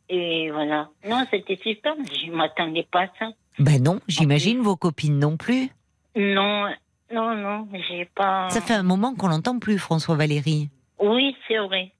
Et 0.08 0.50
voilà. 0.50 0.88
Non, 1.08 1.24
c'était 1.30 1.56
super. 1.56 1.94
Je 2.12 2.30
m'attendais 2.30 2.86
pas 2.90 3.02
à 3.02 3.08
ça. 3.18 3.30
Ben 3.58 3.82
non, 3.82 4.00
j'imagine 4.08 4.60
vos 4.60 4.76
copines 4.76 5.18
non 5.18 5.36
plus. 5.36 5.68
Non, 6.16 6.66
non, 7.12 7.34
non, 7.36 7.68
j'ai 7.88 8.04
pas. 8.06 8.48
Ça 8.50 8.60
fait 8.60 8.74
un 8.74 8.82
moment 8.82 9.14
qu'on 9.14 9.28
l'entend 9.28 9.58
plus, 9.58 9.78
François 9.78 10.16
Valéry. 10.16 10.68
Oui, 11.00 11.36
c'est 11.46 11.58
vrai. 11.58 11.92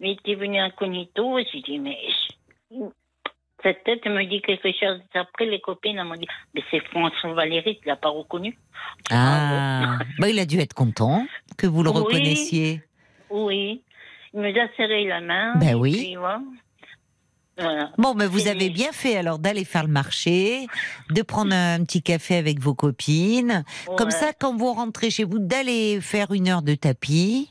Mais 0.00 0.10
il 0.12 0.18
était 0.18 0.34
venu 0.34 0.58
incognito. 0.58 1.38
J'ai 1.52 1.60
dit, 1.62 1.78
mais. 1.78 1.96
Cette 3.66 3.82
tête 3.82 4.06
me 4.06 4.24
dit 4.24 4.40
quelque 4.42 4.68
chose. 4.78 5.00
Après, 5.14 5.44
les 5.44 5.60
copines 5.60 6.00
m'ont 6.04 6.14
dit, 6.14 6.28
mais 6.54 6.62
c'est 6.70 6.78
François 6.90 7.32
Valéry, 7.34 7.80
tu 7.82 7.88
l'as 7.88 7.96
pas 7.96 8.10
reconnu. 8.10 8.56
Ah, 9.10 9.98
ben, 10.20 10.28
il 10.28 10.38
a 10.38 10.46
dû 10.46 10.60
être 10.60 10.72
content 10.72 11.26
que 11.58 11.66
vous 11.66 11.82
le 11.82 11.90
Oui. 11.90 11.96
reconnaissiez. 11.96 12.82
Oui. 13.28 13.82
Il 14.32 14.40
nous 14.40 14.48
a 14.60 14.68
serré 14.76 15.04
la 15.08 15.20
main. 15.20 15.54
Ben 15.56 15.74
oui. 15.74 15.96
puis. 15.96 16.16
Voilà. 17.58 17.90
Bon, 17.98 18.14
ben 18.14 18.28
vous 18.28 18.46
avez 18.46 18.70
bien 18.70 18.92
fait 18.92 19.16
alors 19.16 19.38
d'aller 19.40 19.64
faire 19.64 19.82
le 19.82 19.90
marché, 19.90 20.66
de 21.10 21.22
prendre 21.22 21.54
un 21.54 21.82
petit 21.84 22.02
café 22.02 22.36
avec 22.36 22.60
vos 22.60 22.74
copines. 22.74 23.64
Comme 23.96 24.10
ça, 24.10 24.32
quand 24.38 24.54
vous 24.54 24.72
rentrez 24.74 25.10
chez 25.10 25.24
vous, 25.24 25.38
d'aller 25.40 26.00
faire 26.00 26.32
une 26.32 26.48
heure 26.48 26.62
de 26.62 26.74
tapis. 26.74 27.50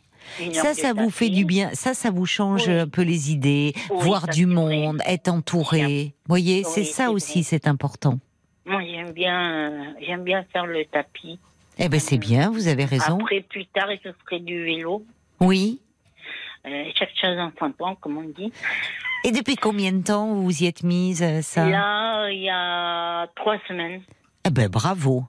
Ça, 0.54 0.74
ça 0.74 0.94
vous 0.94 1.10
fait 1.10 1.30
du 1.30 1.46
bien. 1.46 1.70
Ça, 1.74 1.94
ça 1.94 2.12
vous 2.12 2.26
change 2.26 2.68
Oui. 2.68 2.74
un 2.74 2.88
peu 2.88 3.02
les 3.04 3.32
idées, 3.32 3.74
Oui, 3.90 3.98
voir 4.02 4.28
du 4.28 4.46
vrai. 4.46 4.56
monde, 4.56 5.02
être 5.06 5.30
entouré. 5.30 6.14
Vous 6.26 6.30
voyez, 6.30 6.64
c'est 6.64 6.84
ça 6.84 7.12
aussi, 7.12 7.44
c'est 7.44 7.68
important. 7.68 8.20
Moi, 8.66 8.82
j'aime 8.90 9.12
bien, 9.12 9.54
euh, 9.72 9.84
j'aime 10.06 10.24
bien 10.24 10.44
faire 10.52 10.66
le 10.66 10.84
tapis. 10.86 11.40
Eh 11.78 11.90
ben, 11.90 12.00
c'est 12.00 12.18
bien, 12.18 12.50
vous 12.50 12.68
avez 12.68 12.86
raison. 12.86 13.18
Après, 13.20 13.42
plus 13.42 13.66
tard, 13.68 13.88
je 14.04 14.10
ferai 14.24 14.40
du 14.40 14.64
vélo. 14.64 15.04
Oui. 15.40 15.80
Euh, 16.66 16.84
chaque 16.98 17.12
chose 17.22 17.38
en 17.38 17.52
son 17.60 17.72
temps, 17.74 17.96
comme 17.96 18.18
on 18.18 18.24
dit. 18.24 18.52
Et 19.24 19.32
depuis 19.32 19.56
combien 19.56 19.92
de 19.92 20.04
temps 20.04 20.28
vous 20.34 20.44
vous 20.46 20.64
y 20.64 20.66
êtes 20.68 20.84
mise, 20.84 21.22
euh, 21.22 21.42
ça? 21.42 21.68
Là, 21.70 22.30
il 22.32 22.42
y 22.42 22.50
a 22.50 23.28
trois 23.36 23.58
semaines. 23.68 24.02
Eh 24.48 24.50
ben, 24.50 24.68
bravo. 24.70 25.26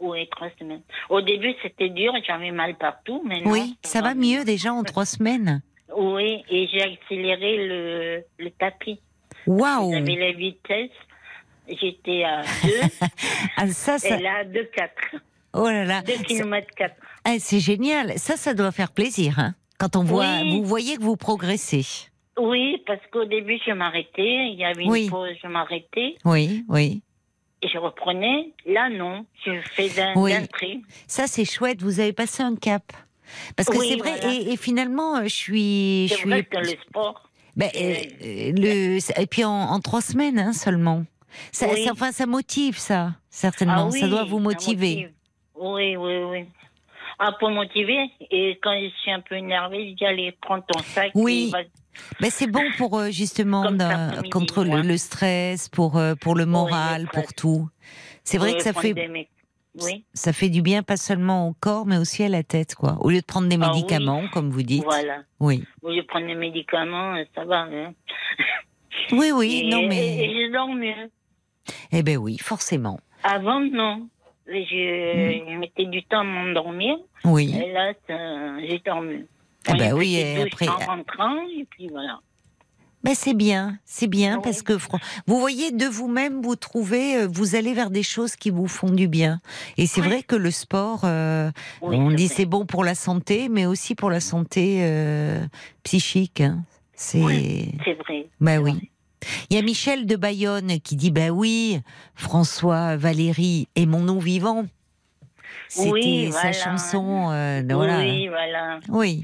Oui, 0.00 0.26
trois 0.30 0.48
semaines. 0.58 0.82
Au 1.08 1.20
début, 1.20 1.54
c'était 1.62 1.90
dur, 1.90 2.12
j'avais 2.26 2.50
mal 2.50 2.76
partout. 2.76 3.22
Maintenant, 3.24 3.50
Oui, 3.52 3.76
ça 3.84 4.00
va 4.00 4.14
mieux 4.14 4.44
déjà 4.44 4.72
en 4.72 4.82
trois 4.82 5.04
semaines. 5.04 5.62
Oui, 5.96 6.42
et 6.48 6.66
j'ai 6.68 6.82
accéléré 6.82 7.66
le, 7.66 8.24
le 8.38 8.50
tapis. 8.50 9.00
Waouh 9.46 9.92
J'avais 9.92 10.14
la 10.16 10.32
vitesse. 10.32 10.90
J'étais 11.68 12.24
à 12.24 12.42
2 12.64 12.70
ah, 13.56 13.66
ça, 13.68 13.98
ça... 13.98 14.16
et 14.18 14.22
là 14.22 14.38
à 14.40 14.44
2,4. 14.44 14.88
Oh 15.52 15.64
là 15.64 15.84
là 15.84 16.02
2 16.02 16.12
km 16.24 16.66
4. 16.76 16.94
Ah, 17.24 17.34
C'est 17.38 17.60
génial. 17.60 18.18
Ça, 18.18 18.36
ça 18.36 18.54
doit 18.54 18.72
faire 18.72 18.92
plaisir. 18.92 19.38
Hein 19.38 19.54
Quand 19.78 19.96
on 19.96 20.04
voit, 20.04 20.24
Oui. 20.42 20.50
vous 20.58 20.64
voyez 20.64 20.96
que 20.96 21.02
vous 21.02 21.16
progressez. 21.16 22.08
Oui, 22.38 22.82
parce 22.86 23.00
qu'au 23.12 23.24
début, 23.24 23.58
je 23.66 23.72
m'arrêtais. 23.72 24.48
Il 24.52 24.54
y 24.58 24.64
avait 24.64 24.84
une 24.84 24.90
Oui. 24.90 25.10
pause, 25.10 25.34
je 25.42 25.48
m'arrêtais. 25.48 26.14
Oui, 26.24 26.64
oui. 26.68 27.02
Et 27.62 27.68
je 27.68 27.78
reprenais. 27.78 28.52
Là, 28.66 28.88
non. 28.88 29.26
Je 29.44 29.60
fais 29.72 29.88
d'un 29.90 30.14
Oui. 30.16 30.32
trait. 30.48 30.80
Ça, 31.06 31.26
c'est 31.26 31.44
chouette. 31.44 31.82
Vous 31.82 32.00
avez 32.00 32.12
passé 32.12 32.42
un 32.42 32.56
cap. 32.56 32.82
Parce 33.56 33.68
que 33.68 33.76
Oui, 33.76 33.88
c'est 33.90 33.96
vrai. 33.96 34.18
voilà. 34.20 34.34
Et, 34.34 34.52
et 34.52 34.56
finalement, 34.56 35.16
euh, 35.18 35.22
je 35.24 35.28
suis, 35.34 36.08
je 36.08 36.14
suis. 36.14 36.28
vrai 36.28 36.44
que 36.44 36.58
le 36.58 36.76
sport. 36.88 37.28
Ben, 37.56 37.68
euh, 37.76 38.52
le, 38.56 39.20
et 39.20 39.26
puis 39.26 39.44
en, 39.44 39.50
en 39.50 39.80
trois 39.80 40.00
semaines 40.00 40.38
hein, 40.38 40.52
seulement. 40.52 41.04
Ça, 41.52 41.66
Oui. 41.72 41.84
ça- 41.84 41.92
enfin, 41.92 42.10
ça 42.12 42.26
motive, 42.26 42.76
ça, 42.78 43.12
certainement. 43.28 43.86
Ah 43.86 43.88
oui, 43.92 44.00
ça 44.00 44.08
doit 44.08 44.24
vous 44.24 44.38
motiver. 44.40 44.94
motive. 44.96 45.12
Oui, 45.56 45.96
oui, 45.96 46.16
oui. 46.24 46.44
Ah, 47.18 47.32
pour 47.38 47.50
motiver. 47.50 48.10
Et 48.30 48.58
quand 48.62 48.72
je 48.80 48.88
suis 49.02 49.12
un 49.12 49.20
peu 49.20 49.36
énervée, 49.36 49.90
je 49.90 49.94
dis 49.94 50.04
allez, 50.06 50.32
prends 50.40 50.60
ton 50.60 50.78
sac. 50.80 51.10
Oui. 51.14 51.48
et 51.48 51.50
vas- 51.50 51.68
Ben, 52.20 52.30
c'est 52.30 52.46
bon 52.46 52.62
pour 52.78 52.98
euh, 52.98 53.10
justement 53.10 53.64
contre 54.30 54.64
le, 54.64 54.96
stress, 54.96 55.68
pour 55.68 55.96
euh, 55.96 56.14
pour 56.14 56.34
le 56.34 56.46
moral, 56.46 57.08
pour 57.12 57.32
tout. 57.34 57.68
C'est 58.24 58.38
vrai 58.38 58.54
que 58.54 58.62
ça 58.62 58.72
fait. 58.72 58.94
Oui. 59.80 60.04
Ça 60.14 60.32
fait 60.32 60.48
du 60.48 60.62
bien 60.62 60.82
pas 60.82 60.96
seulement 60.96 61.46
au 61.46 61.52
corps, 61.52 61.86
mais 61.86 61.96
aussi 61.96 62.24
à 62.24 62.28
la 62.28 62.42
tête, 62.42 62.74
quoi. 62.74 62.96
Au 63.00 63.08
lieu 63.08 63.20
de 63.20 63.24
prendre 63.24 63.48
des 63.48 63.56
Ah 63.60 63.70
oui. 63.70 63.76
médicaments, 63.82 64.24
comme 64.32 64.50
vous 64.50 64.64
dites. 64.64 64.82
Voilà. 64.82 65.22
Oui. 65.38 65.62
Au 65.82 65.90
lieu 65.90 66.02
de 66.02 66.06
prendre 66.08 66.26
des 66.26 66.34
médicaments, 66.34 67.14
euh, 67.14 67.22
ça 67.34 67.44
va. 67.44 67.68
Hein. 67.70 67.94
Oui, 69.12 69.30
oui, 69.32 69.62
et, 69.64 69.70
non 69.70 69.86
mais. 69.88 70.24
et 70.24 70.28
je 70.48 70.52
dors 70.52 70.68
mieux. 70.68 71.10
Eh 71.92 72.02
ben 72.02 72.16
oui, 72.16 72.36
forcément. 72.38 72.98
Avant, 73.22 73.60
non. 73.60 74.08
Je, 74.46 74.52
Mm. 74.52 75.50
je 75.52 75.56
mettais 75.58 75.84
du 75.86 76.02
temps 76.02 76.20
à 76.20 76.24
m'endormir. 76.24 76.96
Oui. 77.24 77.54
Et 77.56 77.72
là, 77.72 77.92
j'ai 78.66 78.80
dormi. 78.84 79.24
Ah 79.66 79.74
bah 79.74 79.78
J'ai 79.88 79.92
oui, 79.92 80.48
pris 80.50 80.64
et 80.64 80.68
après- 80.68 80.68
En 80.68 80.76
rentrant, 80.96 81.36
et 81.56 81.64
puis 81.70 81.88
voilà. 81.88 82.20
Ben 83.02 83.14
c'est 83.14 83.32
bien, 83.32 83.78
c'est 83.86 84.08
bien 84.08 84.36
Oui. 84.36 84.42
parce 84.44 84.60
que 84.60 84.74
vous 85.26 85.38
voyez 85.40 85.70
de 85.72 85.86
vous-même 85.86 86.42
vous 86.42 86.54
trouvez, 86.56 87.16
euh, 87.16 87.26
vous 87.30 87.54
allez 87.54 87.72
vers 87.72 87.88
des 87.90 88.02
choses 88.02 88.36
qui 88.36 88.50
vous 88.50 88.66
font 88.68 88.90
du 88.90 89.08
bien. 89.08 89.40
Et 89.78 89.86
c'est 89.86 90.02
Oui. 90.02 90.06
vrai 90.08 90.22
que 90.22 90.36
le 90.36 90.50
sport, 90.50 91.00
euh, 91.04 91.50
Oui, 91.80 91.96
on 91.96 92.10
dit 92.10 92.28
c'est 92.28 92.44
bon 92.44 92.66
pour 92.66 92.84
la 92.84 92.94
santé, 92.94 93.48
mais 93.48 93.64
aussi 93.64 93.94
pour 93.94 94.10
la 94.10 94.20
santé 94.20 94.80
euh, 94.82 95.42
psychique. 95.82 96.42
hein. 96.42 96.62
C'est. 96.92 97.20
C'est 97.22 97.94
vrai. 97.94 98.28
c'est 98.38 98.58
oui. 98.58 98.72
vrai. 98.72 98.74
Il 99.48 99.56
y 99.56 99.58
a 99.58 99.62
Michel 99.62 100.04
de 100.06 100.16
Bayonne 100.16 100.78
qui 100.80 100.96
dit 100.96 101.10
bah 101.10 101.28
oui, 101.30 101.80
François 102.14 102.96
Valéry, 102.96 103.66
aimons-nous 103.76 104.20
vivants. 104.20 104.66
C'était 105.72 105.90
Oui, 105.90 106.32
sa 106.32 106.40
voilà. 106.40 106.52
chanson. 106.52 107.30
euh, 107.30 107.62
voilà. 107.70 107.98
Oui, 108.00 108.26
voilà. 108.28 108.80
Oui. 108.88 109.22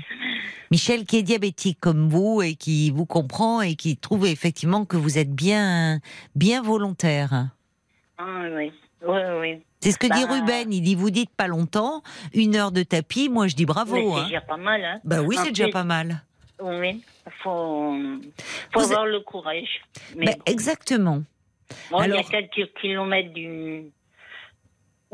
Michel 0.71 1.05
qui 1.05 1.17
est 1.19 1.23
diabétique 1.23 1.79
comme 1.81 2.09
vous 2.09 2.41
et 2.41 2.55
qui 2.55 2.91
vous 2.91 3.05
comprend 3.07 3.63
et 3.63 3.75
qui 3.75 3.97
trouve 3.97 4.27
effectivement 4.27 4.85
que 4.85 4.97
vous 4.97 5.19
êtes 5.19 5.33
bien, 5.33 6.01
bien 6.37 6.63
volontaire. 6.63 7.49
Ah, 8.19 8.43
oui. 8.53 8.73
Oui, 9.07 9.21
oui. 9.41 9.63
C'est 9.81 9.91
ce 9.93 9.99
que 9.99 10.07
dit 10.07 10.25
Bah. 10.27 10.35
Ruben. 10.35 10.73
Il 10.73 10.83
dit 10.83 10.95
vous 10.95 11.11
dites 11.11 11.31
pas 11.37 11.49
longtemps, 11.49 12.03
une 12.33 12.55
heure 12.57 12.71
de 12.73 12.83
tapis. 12.85 13.29
Moi 13.29 13.49
je 13.49 13.57
dis 13.57 13.67
bravo. 13.67 13.95
c'est 13.97 14.21
hein. 14.21 14.25
déjà 14.27 14.41
pas 14.41 14.57
mal, 14.57 14.85
hein. 14.85 15.01
Bah 15.05 15.21
oui, 15.23 15.37
c'est 15.43 15.51
déjà 15.51 15.69
pas 15.69 15.85
mal. 15.85 16.23
Oui. 16.63 17.03
Faut, 17.43 17.95
faut 18.73 18.81
Vous 18.81 18.93
avoir 18.93 19.07
le 19.07 19.21
courage. 19.21 19.83
Mais 20.17 20.27
Bah, 20.27 20.33
bon. 20.39 20.43
exactement. 20.53 21.23
Bon, 21.91 22.03
il 22.03 22.09
y 22.11 22.13
alors- 22.13 22.21
a 22.21 22.23
quelques 22.23 22.73
kilomètres 22.81 23.33
du, 23.35 23.83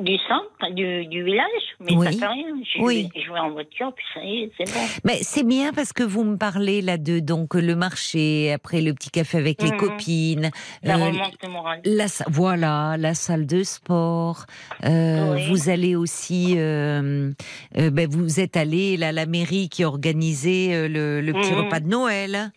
du 0.02 0.16
centre, 0.28 0.74
du, 0.74 1.06
du 1.06 1.22
village, 1.24 1.46
mais 1.80 1.94
Oui. 1.96 2.06
ça 2.06 2.12
fait 2.12 2.26
rien. 2.26 2.46
Je, 2.74 2.82
Oui. 2.82 3.08
vais, 3.14 3.20
je 3.22 3.32
vais 3.32 3.38
en 3.38 3.50
voiture, 3.50 3.92
puis 3.94 4.04
ça 4.14 4.20
y 4.24 4.42
est, 4.42 4.50
c'est 4.58 4.72
bon. 4.72 4.80
Mais 5.04 5.18
c'est 5.22 5.44
bien 5.44 5.72
parce 5.72 5.92
que 5.92 6.02
vous 6.02 6.24
me 6.24 6.36
parlez 6.36 6.82
là 6.82 6.96
de 6.98 7.18
donc 7.20 7.54
le 7.54 7.74
marché, 7.76 8.52
après 8.52 8.80
le 8.80 8.92
petit 8.94 9.10
café 9.10 9.38
avec 9.38 9.62
les 9.62 9.70
Mhm. 9.70 9.76
copines, 9.76 10.50
Ça 10.84 10.92
euh, 10.96 11.04
remonte 11.06 11.36
le 11.42 11.48
moral. 11.48 11.80
La, 11.84 12.06
voilà, 12.28 12.96
la 12.98 13.14
salle 13.14 13.46
de 13.46 13.62
sport. 13.62 14.44
Euh, 14.84 15.34
Oui. 15.34 15.46
Vous 15.48 15.68
allez 15.70 15.94
aussi, 15.96 16.54
euh, 16.56 17.30
euh, 17.78 17.90
ben, 17.90 18.08
vous 18.08 18.40
êtes 18.40 18.56
allé 18.56 18.96
là, 18.96 19.08
à 19.08 19.12
la 19.12 19.26
mairie 19.26 19.68
qui 19.68 19.84
organisait 19.84 20.74
euh, 20.74 20.88
le, 20.88 21.20
le 21.20 21.32
petit 21.32 21.52
Mhm. 21.52 21.58
repas 21.58 21.80
de 21.80 21.88
Noël. 21.88 22.50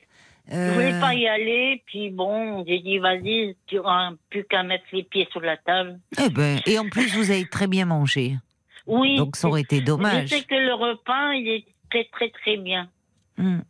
Je 0.50 0.56
Euh, 0.56 0.72
voulais 0.74 1.00
pas 1.00 1.14
y 1.16 1.28
aller, 1.28 1.82
puis 1.88 2.10
bon, 2.12 2.64
j'ai 2.68 2.80
dit, 2.80 3.00
vas-y, 3.00 3.56
tu 3.68 3.76
n'auras 3.78 4.12
plus 4.30 4.44
qu'à 4.46 4.62
mettre 4.64 4.86
les 4.94 5.04
pieds 5.04 5.28
sur 5.32 5.42
la 5.42 5.58
table. 5.58 6.00
eh 6.24 6.30
ben, 6.30 6.60
et 6.68 6.78
en 6.78 6.88
plus, 6.90 7.16
vous 7.16 7.32
avez 7.32 7.46
très 7.48 7.68
bien 7.68 7.86
mangé. 7.86 8.36
Oui. 8.86 9.16
Donc 9.18 9.36
ça 9.36 9.48
aurait 9.48 9.62
été 9.62 9.82
dommage. 9.82 10.24
Je 10.30 10.36
sais 10.36 10.44
que 10.44 10.54
le 10.54 10.74
repas, 10.76 11.34
il 11.34 11.48
est 11.50 11.66
très, 11.90 12.04
très, 12.12 12.30
très 12.30 12.58
bien. 12.58 12.88
Hmm. 13.38 13.62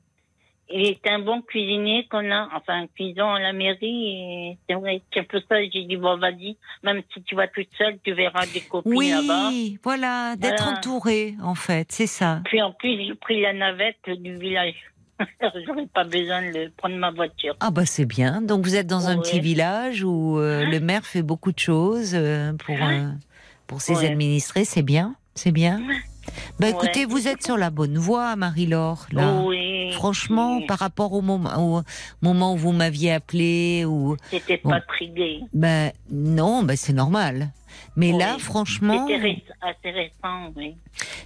Il 0.67 0.81
est 0.87 1.07
un 1.07 1.19
bon 1.19 1.41
cuisinier 1.43 2.07
qu'on 2.09 2.29
a, 2.31 2.49
enfin, 2.55 2.81
un 2.81 2.87
cuisant 2.87 3.35
à 3.35 3.39
la 3.39 3.53
mairie, 3.53 4.57
c'est 4.67 4.73
vrai, 4.75 5.01
c'est 5.13 5.21
pour 5.27 5.39
ça 5.47 5.61
que 5.63 5.69
j'ai 5.71 5.83
dit, 5.85 5.95
bon, 5.95 6.17
vas-y, 6.17 6.57
même 6.83 7.03
si 7.13 7.21
tu 7.21 7.35
vas 7.35 7.47
toute 7.47 7.67
seule, 7.77 7.99
tu 8.03 8.13
verras 8.13 8.45
des 8.47 8.61
copines 8.61 8.91
là-bas. 8.91 9.49
Oui, 9.49 9.77
voilà, 9.83 10.35
d'être 10.35 10.63
Voilà. 10.63 10.77
entouré, 10.79 11.35
en 11.43 11.53
fait, 11.55 11.91
c'est 11.91 12.07
ça. 12.07 12.41
Puis 12.45 12.61
en 12.63 12.71
plus, 12.73 12.97
j'ai 13.05 13.13
pris 13.13 13.41
la 13.41 13.53
navette 13.53 14.09
du 14.09 14.37
village. 14.37 14.73
J'aurais 15.65 15.87
pas 15.87 16.03
besoin 16.03 16.41
de 16.51 16.71
prendre 16.77 16.95
ma 16.97 17.11
voiture. 17.11 17.55
Ah 17.59 17.71
bah 17.71 17.85
c'est 17.85 18.05
bien. 18.05 18.41
Donc 18.41 18.65
vous 18.65 18.75
êtes 18.75 18.87
dans 18.87 19.07
un 19.07 19.17
petit 19.19 19.39
village 19.39 20.03
où 20.03 20.39
euh, 20.39 20.65
le 20.65 20.79
maire 20.79 21.05
fait 21.05 21.21
beaucoup 21.21 21.51
de 21.51 21.59
choses 21.59 22.11
euh, 22.13 22.53
pour 22.53 22.75
euh, 22.81 23.09
pour 23.67 23.81
ses 23.81 23.95
Ouais. 23.95 24.07
administrés. 24.11 24.65
C'est 24.65 24.81
bien, 24.83 25.15
c'est 25.33 25.51
bien. 25.51 25.81
Bah 26.59 26.69
écoutez, 26.69 27.01
Ouais. 27.05 27.11
vous 27.11 27.27
êtes 27.27 27.43
sur 27.43 27.55
la 27.55 27.69
bonne 27.69 27.97
voie, 27.97 28.35
Marie-Laure. 28.35 29.05
Là. 29.11 29.41
Oui. 29.45 29.91
Franchement, 29.93 30.57
oui. 30.57 30.65
par 30.65 30.79
rapport 30.79 31.13
au 31.13 31.21
moment, 31.21 31.77
au 31.77 31.83
moment 32.21 32.53
où 32.53 32.57
vous 32.57 32.71
m'aviez 32.71 33.11
appelé, 33.13 33.85
ou 33.85 34.17
C'était 34.31 34.59
Bon. 34.63 34.71
pas 34.71 34.81
gai. 35.01 35.41
ben 35.53 35.91
non, 36.11 36.63
ben 36.63 36.75
c'est 36.75 36.93
normal. 36.93 37.49
Mais 37.95 38.11
Oui. 38.11 38.19
là, 38.19 38.35
franchement, 38.39 39.07
C'était 39.07 39.21
ré- 39.21 39.43
assez 39.61 39.91
récent, 39.91 40.51
oui. 40.55 40.75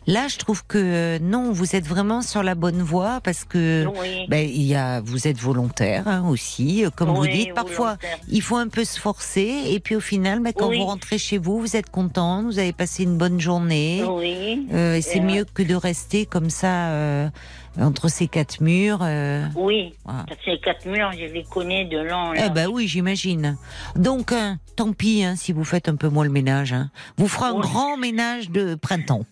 là, 0.05 0.27
je 0.27 0.37
trouve 0.37 0.63
que 0.65 0.77
euh, 0.77 1.19
non, 1.19 1.51
vous 1.51 1.75
êtes 1.75 1.85
vraiment 1.87 2.21
sur 2.21 2.43
la 2.43 2.53
bonne 2.55 2.81
voie 2.81 3.21
parce 3.23 3.43
que 3.43 3.85
oui. 3.99 4.25
ben, 4.27 4.47
il 4.47 4.63
y 4.63 4.75
a, 4.75 5.01
vous 5.01 5.27
êtes 5.27 5.37
volontaire 5.39 6.07
hein, 6.07 6.23
aussi, 6.27 6.85
euh, 6.85 6.89
comme 6.95 7.09
vous 7.09 7.25
dites. 7.27 7.53
Parfois, 7.55 7.97
volontaire. 8.01 8.17
il 8.29 8.41
faut 8.41 8.57
un 8.57 8.67
peu 8.67 8.83
se 8.83 8.99
forcer 8.99 9.61
et 9.67 9.79
puis 9.79 9.95
au 9.95 9.99
final, 9.99 10.39
ben, 10.41 10.53
quand 10.55 10.71
vous 10.71 10.85
rentrez 10.85 11.17
chez 11.17 11.37
vous, 11.39 11.59
vous 11.59 11.75
êtes 11.75 11.89
content, 11.89 12.43
vous 12.43 12.59
avez 12.59 12.73
passé 12.73 13.03
une 13.03 13.17
bonne 13.17 13.39
journée. 13.39 14.03
Oui. 14.07 14.67
Euh, 14.73 14.95
et 14.95 15.01
c'est 15.01 15.19
euh, 15.21 15.23
mieux 15.23 15.45
que 15.45 15.63
de 15.63 15.75
rester 15.75 16.25
comme 16.25 16.49
ça 16.51 16.89
euh, 16.89 17.29
entre 17.79 18.07
ces 18.09 18.27
quatre 18.27 18.61
murs. 18.61 18.99
euh, 19.01 19.45
Oui. 19.55 19.93
voilà. 20.05 20.25
Les 20.47 20.59
quatre 20.59 20.85
murs, 20.85 21.11
je 21.13 21.25
les 21.25 21.43
connais 21.43 21.85
de 21.85 21.97
long. 21.99 22.33
Eh 22.33 22.49
ben 22.49 22.67
oui, 22.71 22.87
j'imagine. 22.87 23.57
Donc, 23.95 24.31
hein, 24.31 24.57
tant 24.75 24.93
pis 24.93 25.23
hein, 25.23 25.35
si 25.35 25.51
vous 25.51 25.63
faites 25.63 25.89
un 25.89 25.95
peu 25.95 26.09
moins 26.09 26.23
le 26.23 26.31
ménage. 26.31 26.73
hein. 26.73 26.89
Vous 27.17 27.27
ferez 27.27 27.49
un 27.49 27.53
Oui. 27.53 27.61
grand 27.61 27.97
ménage 27.97 28.49
de 28.49 28.75
printemps. 28.75 29.25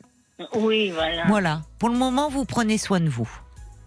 Oui, 0.56 0.92
voilà. 0.92 1.24
Voilà. 1.28 1.62
Pour 1.80 1.90
le 1.90 1.96
moment, 1.98 2.30
vous 2.30 2.46
prenez 2.46 2.78
soin 2.78 3.00
de 3.00 3.10
vous. 3.10 3.30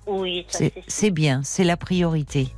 Oui, 0.06 0.44
C'est 0.88 1.10
bien, 1.10 1.42
c'est 1.44 1.62
la 1.62 1.76
priorité. 1.76 2.48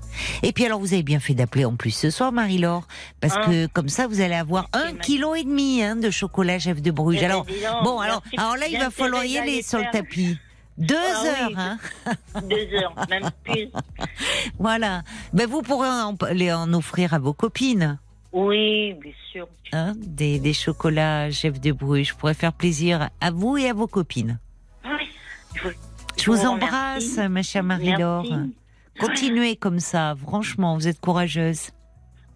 Et 0.43 0.53
puis 0.53 0.65
alors, 0.65 0.79
vous 0.81 0.95
avez 0.95 1.03
bien 1.03 1.21
fait 1.21 1.35
d'appeler 1.35 1.67
en 1.67 1.75
plus 1.77 1.91
ce 1.91 2.09
soir, 2.09 2.33
Marie-Laure, 2.33 2.87
parce 3.21 3.35
Ah. 3.37 3.45
que 3.47 3.67
comme 3.67 3.91
ça, 3.91 4.07
vous 4.07 4.23
allez 4.23 4.35
avoir 4.37 4.69
un 4.73 4.95
kilo 4.95 5.35
et 5.35 5.45
demi 5.45 5.83
hein, 5.83 5.97
de 5.97 6.11
chocolat 6.11 6.59
chef 6.59 6.81
de 6.81 6.91
Bruges. 6.91 7.19
Eh 7.19 7.27
ben, 7.27 7.31
Alors, 7.31 7.47
bon, 7.83 7.99
alors, 7.99 8.23
là, 8.39 8.67
il 8.71 8.79
va 8.79 8.91
falloir 8.91 9.25
y 9.27 9.37
aller 9.37 9.61
sur 9.63 9.79
le 9.81 9.85
tapis. 9.93 10.39
Deux 10.87 10.97
Ah 10.97 11.21
oui. 11.23 11.29
heures, 11.29 11.59
hein. 11.59 11.79
Deux 12.43 12.75
heures, 12.77 12.95
même 13.09 13.31
plus. 13.45 13.69
Voilà. 14.59 15.03
Ben, 15.33 15.47
vous 15.49 15.63
pourrez 15.63 15.89
en, 15.89 16.15
les 16.33 16.53
en 16.53 16.73
offrir 16.73 17.15
à 17.15 17.19
vos 17.19 17.33
copines. 17.33 17.99
Oui, 18.33 18.95
bien 18.95 19.13
sûr. 19.31 19.47
hein, 19.73 19.93
des, 19.97 20.39
des 20.39 20.53
chocolats 20.55 21.31
chef 21.31 21.61
de 21.61 21.73
Bruges. 21.73 22.09
Je 22.09 22.15
pourrais 22.15 22.35
faire 22.35 22.53
plaisir 22.53 23.11
à 23.21 23.31
vous 23.31 23.57
et 23.59 23.69
à 23.69 23.75
vos 23.75 23.87
copines. 23.87 24.39
Oui. 24.85 25.09
Je, 25.55 25.69
Je 26.23 26.31
vous 26.31 26.47
embrasse, 26.47 27.19
ma 27.19 27.43
chère 27.43 27.63
Marie-Laure. 27.63 28.25
Continuez 28.99 29.57
comme 29.57 29.81
ça, 29.81 30.15
franchement, 30.21 30.75
vous 30.77 30.89
êtes 30.89 31.01
courageuse. 31.01 31.71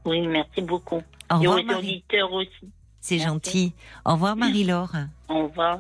Oui, 0.05 0.27
merci 0.27 0.61
beaucoup. 0.63 1.03
Au 1.31 1.43
Et 1.43 1.47
revoir, 1.47 1.59
aux 1.59 1.63
Marie. 1.65 1.79
auditeurs 1.79 2.33
aussi. 2.33 2.71
C'est 3.01 3.19
gentil. 3.19 3.73
Au 4.05 4.13
revoir, 4.13 4.37
Marie-Laure. 4.37 4.93
Au 5.29 5.45
revoir. 5.49 5.79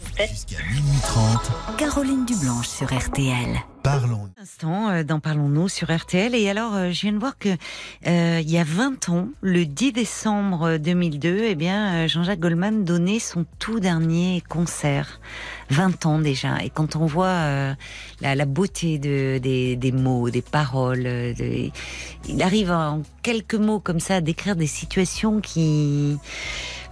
Jusqu'à 0.00 0.56
minuit 0.70 1.00
30, 1.02 1.76
Caroline 1.78 2.26
Dublanche 2.26 2.68
sur 2.68 2.86
RTL. 2.94 3.56
parlons. 3.82 4.28
instant 4.40 4.90
euh, 4.90 5.02
dans 5.04 5.20
Parlons-nous 5.20 5.68
sur 5.68 5.90
RTL. 5.94 6.34
Et 6.34 6.50
alors, 6.50 6.74
euh, 6.74 6.90
je 6.90 7.00
viens 7.02 7.12
de 7.12 7.18
voir 7.18 7.38
que 7.38 7.48
euh, 8.06 8.40
il 8.42 8.50
y 8.50 8.58
a 8.58 8.64
20 8.64 9.08
ans, 9.08 9.28
le 9.40 9.64
10 9.64 9.92
décembre 9.92 10.76
2002, 10.76 11.44
eh 11.44 11.54
bien, 11.54 12.06
Jean-Jacques 12.06 12.40
Goldman 12.40 12.84
donnait 12.84 13.18
son 13.18 13.46
tout 13.58 13.80
dernier 13.80 14.42
concert. 14.48 15.18
20 15.70 16.04
ans 16.06 16.18
déjà. 16.18 16.62
Et 16.62 16.70
quand 16.70 16.96
on 16.96 17.06
voit 17.06 17.26
euh, 17.26 17.74
la, 18.20 18.34
la 18.34 18.44
beauté 18.44 18.98
de, 18.98 19.38
des, 19.38 19.76
des 19.76 19.92
mots, 19.92 20.28
des 20.30 20.42
paroles, 20.42 21.04
de- 21.04 21.70
il 22.28 22.42
arrive 22.42 22.70
en 22.70 23.02
quelques 23.22 23.54
mots 23.54 23.80
comme 23.80 24.00
ça 24.00 24.16
à 24.16 24.20
décrire 24.20 24.56
des 24.56 24.66
situations 24.66 25.40
qui... 25.40 26.16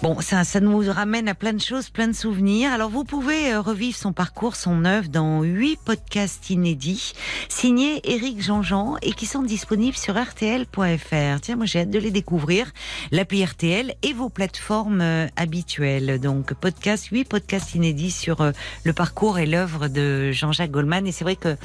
Bon, 0.04 0.20
ça, 0.20 0.44
ça 0.44 0.60
nous 0.60 0.82
ramène 0.92 1.28
à 1.28 1.34
plein 1.34 1.54
de 1.54 1.62
choses, 1.62 1.88
plein 1.88 2.08
de 2.08 2.12
souvenirs. 2.12 2.70
Alors, 2.70 2.90
vous 2.90 3.04
pouvez 3.04 3.54
euh, 3.54 3.62
revivre 3.62 3.96
son 3.96 4.12
parcours, 4.12 4.54
son 4.54 4.84
œuvre 4.84 5.08
dans 5.08 5.42
huit 5.42 5.78
podcasts 5.82 6.50
inédits, 6.50 7.14
signés 7.48 8.02
Éric 8.04 8.42
Jean-Jean 8.42 8.96
et 9.00 9.12
qui 9.12 9.24
sont 9.24 9.40
disponibles 9.40 9.96
sur 9.96 10.22
RTL.fr. 10.22 11.40
Tiens, 11.40 11.56
moi, 11.56 11.64
j'ai 11.64 11.80
hâte 11.80 11.90
de 11.90 11.98
les 11.98 12.10
découvrir. 12.10 12.70
L'appli 13.12 13.42
RTL 13.42 13.94
et 14.02 14.12
vos 14.12 14.28
plateformes 14.28 15.00
euh, 15.00 15.26
habituelles. 15.36 16.20
Donc, 16.20 16.52
podcast, 16.52 17.06
huit 17.06 17.24
podcasts 17.24 17.74
inédits 17.74 18.10
sur 18.10 18.42
euh, 18.42 18.52
le 18.84 18.92
parcours 18.92 19.38
et 19.38 19.46
l'œuvre 19.46 19.88
de 19.88 20.32
Jean-Jacques 20.32 20.70
Goldman. 20.70 21.06
Et 21.06 21.12
c'est 21.12 21.24
vrai 21.24 21.36
que 21.36 21.56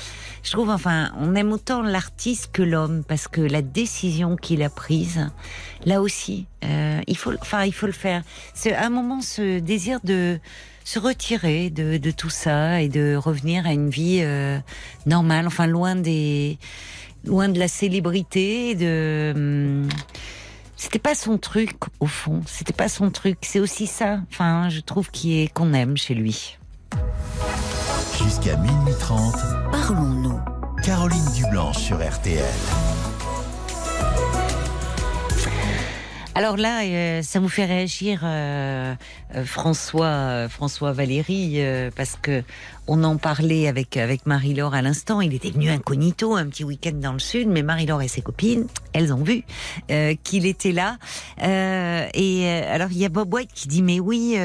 je 0.44 0.52
trouve, 0.52 0.70
enfin, 0.70 1.12
on 1.20 1.36
aime 1.36 1.52
autant 1.52 1.82
l'artiste 1.82 2.52
que 2.54 2.62
l'homme 2.62 3.04
parce 3.06 3.28
que 3.28 3.42
la 3.42 3.62
décision 3.62 4.38
qu'il 4.38 4.64
a 4.64 4.70
prise, 4.70 5.30
là 5.84 6.02
aussi, 6.02 6.48
euh, 6.64 7.02
il 7.08 7.18
faut, 7.18 7.32
enfin, 7.42 7.64
il 7.66 7.74
faut 7.74 7.86
le 7.86 7.92
faire. 7.92 8.24
C'est 8.54 8.74
à 8.74 8.86
un 8.86 8.90
moment 8.90 9.22
ce 9.22 9.60
désir 9.60 10.00
de 10.04 10.40
se 10.84 11.00
retirer 11.00 11.70
de, 11.70 11.98
de 11.98 12.12
tout 12.12 12.30
ça 12.30 12.82
et 12.82 12.90
de 12.90 13.16
revenir 13.16 13.68
à 13.68 13.74
une 13.74 13.90
vie 13.90 14.20
euh, 14.22 14.58
normale, 15.06 15.46
enfin 15.48 15.68
loin 15.68 15.96
des, 15.96 16.58
loin 17.26 17.50
de 17.50 17.60
la 17.60 17.68
célébrité, 17.68 18.76
de, 18.76 19.34
hum, 19.36 19.90
c'était 20.80 21.00
pas 21.00 21.14
son 21.14 21.38
truc 21.38 21.76
au 22.00 22.08
fond. 22.08 22.42
C'était 22.48 22.74
pas 22.74 22.88
son 22.88 23.12
truc. 23.12 23.40
C'est 23.42 23.60
aussi 23.60 23.86
ça. 23.86 24.22
Enfin, 24.32 24.70
je 24.70 24.80
trouve 24.80 25.12
qu'il 25.12 25.38
est 25.38 25.54
qu'on 25.54 25.74
aime 25.74 25.98
chez 25.98 26.16
lui. 26.16 26.58
Jusqu'à 28.18 28.56
minuit 28.56 28.94
30, 29.00 29.36
Parlons-nous. 29.72 30.40
Caroline 30.84 31.26
Dublanche 31.36 31.78
sur 31.78 31.98
RTL. 31.98 32.44
Alors 36.36 36.58
là, 36.58 36.84
euh, 36.84 37.22
ça 37.22 37.40
vous 37.40 37.50
fait 37.50 37.66
réagir, 37.66 38.22
euh, 38.24 38.94
euh, 39.36 39.44
François, 39.44 40.06
euh, 40.06 40.50
François 40.50 40.94
Valéry, 40.94 41.56
euh, 41.56 41.90
parce 41.94 42.18
que 42.22 42.44
on 42.88 43.04
en 43.04 43.18
parlait 43.18 43.68
avec 43.68 43.98
avec 43.98 44.26
Marie-Laure 44.26 44.74
à 44.74 44.82
l'instant. 44.82 45.22
Il 45.22 45.34
était 45.34 45.50
venu 45.50 45.70
incognito 45.70 46.36
un 46.36 46.46
petit 46.46 46.64
week-end 46.64 46.94
dans 46.94 47.14
le 47.14 47.20
sud, 47.20 47.48
mais 47.50 47.62
Marie-Laure 47.62 48.04
et 48.04 48.08
ses 48.08 48.22
copines, 48.22 48.68
elles 48.94 49.14
ont 49.14 49.24
vu 49.24 49.44
qu'il 50.24 50.48
était 50.48 50.72
là. 50.72 50.98
Et 51.40 52.50
alors 52.50 52.88
il 52.92 52.98
y 52.98 53.06
a 53.06 53.10
Bob 53.10 53.32
White 53.32 53.52
qui 53.54 53.68
dit 53.68 53.84
mais 53.84 54.00
oui, 54.00 54.38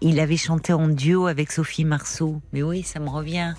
il 0.00 0.20
avait 0.20 0.38
chanté 0.38 0.72
en 0.72 0.88
duo 0.88 1.26
avec 1.26 1.52
Sophie 1.52 1.84
Marceau. 1.84 2.40
Mais 2.54 2.62
oui, 2.62 2.82
ça 2.82 2.98
me 2.98 3.10
revient. 3.10 3.52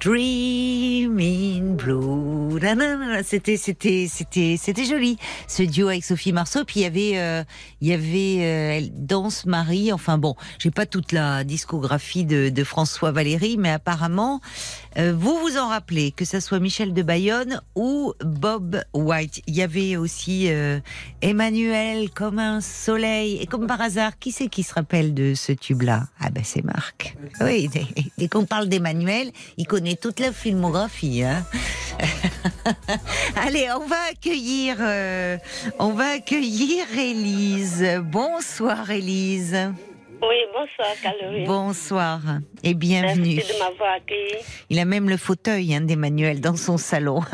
Dream 0.00 1.18
in 1.20 1.74
Blue. 1.74 2.58
C'était, 3.24 3.56
c'était, 3.56 4.06
c'était, 4.08 4.56
c'était 4.58 4.84
joli. 4.84 5.18
Ce 5.46 5.62
duo 5.62 5.88
avec 5.88 6.04
Sophie 6.04 6.32
Marceau. 6.32 6.64
Puis 6.64 6.80
il 6.80 6.82
y 6.82 6.86
avait, 6.86 7.18
euh, 7.18 7.44
y 7.80 7.92
avait 7.92 8.38
euh, 8.40 8.88
Danse 8.92 9.46
Marie. 9.46 9.92
Enfin 9.92 10.18
bon, 10.18 10.34
j'ai 10.58 10.70
pas 10.70 10.86
toute 10.86 11.12
la 11.12 11.44
discographie 11.44 12.24
de, 12.24 12.64
François 12.64 13.10
Valéry, 13.10 13.56
mais 13.58 13.70
apparemment, 13.70 14.40
euh, 14.96 15.12
vous 15.16 15.36
vous 15.38 15.58
en 15.58 15.68
rappelez, 15.68 16.12
que 16.12 16.24
ça 16.24 16.40
soit 16.40 16.60
Michel 16.60 16.94
de 16.94 17.02
Bayonne 17.02 17.60
ou 17.74 18.14
Bob 18.24 18.82
White. 18.94 19.42
Il 19.46 19.56
y 19.56 19.62
avait 19.62 19.96
aussi 19.96 20.48
Emmanuel 21.20 22.10
comme 22.10 22.38
un 22.38 22.60
soleil. 22.60 23.38
Et 23.38 23.46
comme 23.46 23.66
par 23.66 23.80
hasard, 23.80 24.18
qui 24.18 24.32
c'est 24.32 24.48
qui 24.48 24.62
se 24.62 24.74
rappelle 24.74 25.14
de 25.14 25.34
ce 25.34 25.52
tube-là? 25.52 26.06
Ah 26.20 26.30
ben 26.30 26.44
c'est 26.44 26.64
Marc. 26.64 27.16
Oui, 27.40 27.68
dès, 27.68 27.86
dès 28.16 28.28
qu'on 28.28 28.46
parle 28.46 28.68
d'Emmanuel, 28.68 29.32
il 29.56 29.66
connaît 29.66 29.81
toute 29.90 30.20
la 30.20 30.32
filmographie. 30.32 31.22
Hein 31.24 31.44
Allez, 33.36 33.68
on 33.76 33.86
va 33.86 33.96
accueillir, 34.10 34.76
euh, 34.80 35.36
on 35.78 35.90
va 35.90 36.10
accueillir 36.14 36.84
Élise. 36.96 38.00
Bonsoir 38.04 38.90
Élise. 38.90 39.72
Oui, 40.22 40.36
bonsoir, 40.54 40.94
Caroline. 41.02 41.46
Bonsoir 41.46 42.20
et 42.62 42.74
bienvenue. 42.74 43.34
Merci 43.36 43.52
de 43.52 43.58
m'avoir 43.58 43.94
accueilli. 43.94 44.36
Il 44.70 44.78
a 44.78 44.84
même 44.84 45.08
le 45.08 45.16
fauteuil 45.16 45.74
hein, 45.74 45.80
d'Emmanuel 45.80 46.40
dans 46.40 46.56
son 46.56 46.78
salon. 46.78 47.22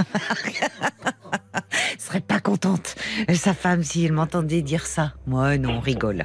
Je 1.98 2.02
serais 2.02 2.20
pas 2.20 2.40
contente, 2.40 2.94
sa 3.34 3.52
femme, 3.52 3.82
si 3.82 4.06
elle 4.06 4.12
m'entendait 4.12 4.62
dire 4.62 4.86
ça. 4.86 5.12
Moi, 5.26 5.58
non, 5.58 5.76
on 5.76 5.80
rigole. 5.80 6.24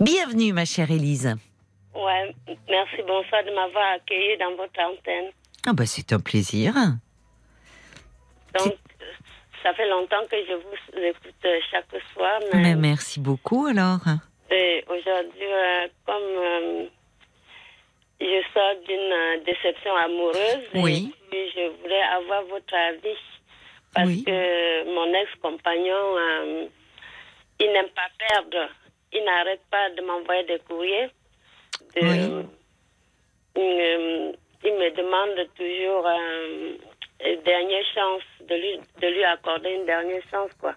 Bienvenue, 0.00 0.54
ma 0.54 0.64
chère 0.64 0.90
Élise. 0.90 1.36
Ouais, 1.94 2.34
merci, 2.68 2.96
bonsoir 3.06 3.44
de 3.44 3.50
m'avoir 3.54 3.92
accueilli 3.92 4.36
dans 4.38 4.54
votre 4.56 4.80
antenne. 4.80 5.30
Ah 5.66 5.72
bah 5.74 5.84
c'est 5.86 6.12
un 6.12 6.20
plaisir. 6.20 6.72
Donc, 8.58 8.74
ça 9.62 9.74
fait 9.74 9.88
longtemps 9.88 10.24
que 10.30 10.36
je 10.46 10.54
vous 10.54 11.04
écoute 11.04 11.46
chaque 11.70 11.86
soir, 12.14 12.40
mais, 12.52 12.62
Mais 12.62 12.74
merci 12.74 13.20
beaucoup 13.20 13.66
alors. 13.66 14.00
aujourd'hui, 14.88 15.44
euh, 15.44 15.88
comme 16.06 16.22
euh, 16.22 16.84
je 18.20 18.42
sors 18.52 18.74
d'une 18.86 19.12
euh, 19.12 19.44
déception 19.44 19.94
amoureuse, 19.96 20.64
Oui. 20.74 21.14
et 21.32 21.50
je 21.54 21.82
voulais 21.82 22.02
avoir 22.02 22.42
votre 22.44 22.74
avis. 22.74 23.16
Parce 23.94 24.08
Oui. 24.08 24.24
que 24.24 24.84
mon 24.94 25.12
ex-compagnon, 25.14 26.16
euh, 26.18 26.66
il 27.60 27.70
n'aime 27.72 27.90
pas 27.94 28.08
perdre. 28.28 28.68
Il 29.12 29.22
n'arrête 29.24 29.60
pas 29.70 29.90
de 29.90 30.00
m'envoyer 30.02 30.44
des 30.44 30.58
courriers. 30.60 31.10
Oui. 31.96 32.46
Euh, 33.58 34.32
il 34.64 34.72
me 34.74 34.96
demande 34.96 35.48
toujours 35.56 36.06
euh, 36.06 36.76
une 37.26 37.42
dernière 37.42 37.84
chance, 37.94 38.22
de 38.48 38.54
lui, 38.54 38.80
de 39.00 39.06
lui 39.08 39.24
accorder 39.24 39.70
une 39.70 39.86
dernière 39.86 40.22
chance, 40.30 40.50
quoi. 40.58 40.74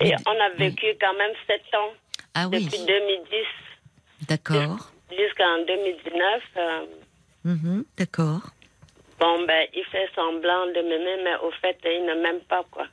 Et 0.00 0.12
on 0.26 0.40
a 0.40 0.50
vécu 0.50 0.86
quand 1.00 1.14
même 1.14 1.32
sept 1.46 1.62
ans, 1.74 1.92
Ah 2.34 2.46
depuis 2.46 2.66
2010 2.86 4.26
d'accord. 4.28 4.92
jusqu'en 5.10 5.58
2019. 5.66 6.42
euh, 6.56 6.86
Mhm, 7.44 7.84
d'accord. 7.98 8.40
bon, 9.20 9.44
ben, 9.46 9.66
il 9.74 9.84
fait 9.84 10.08
semblant 10.14 10.66
de 10.66 10.80
m'aimer, 10.80 11.22
mais 11.24 11.36
au 11.46 11.50
fait, 11.60 11.78
il 11.84 12.04
ne 12.06 12.14
m'aime 12.22 12.40
pas, 12.40 12.64
quoi. 12.70 12.86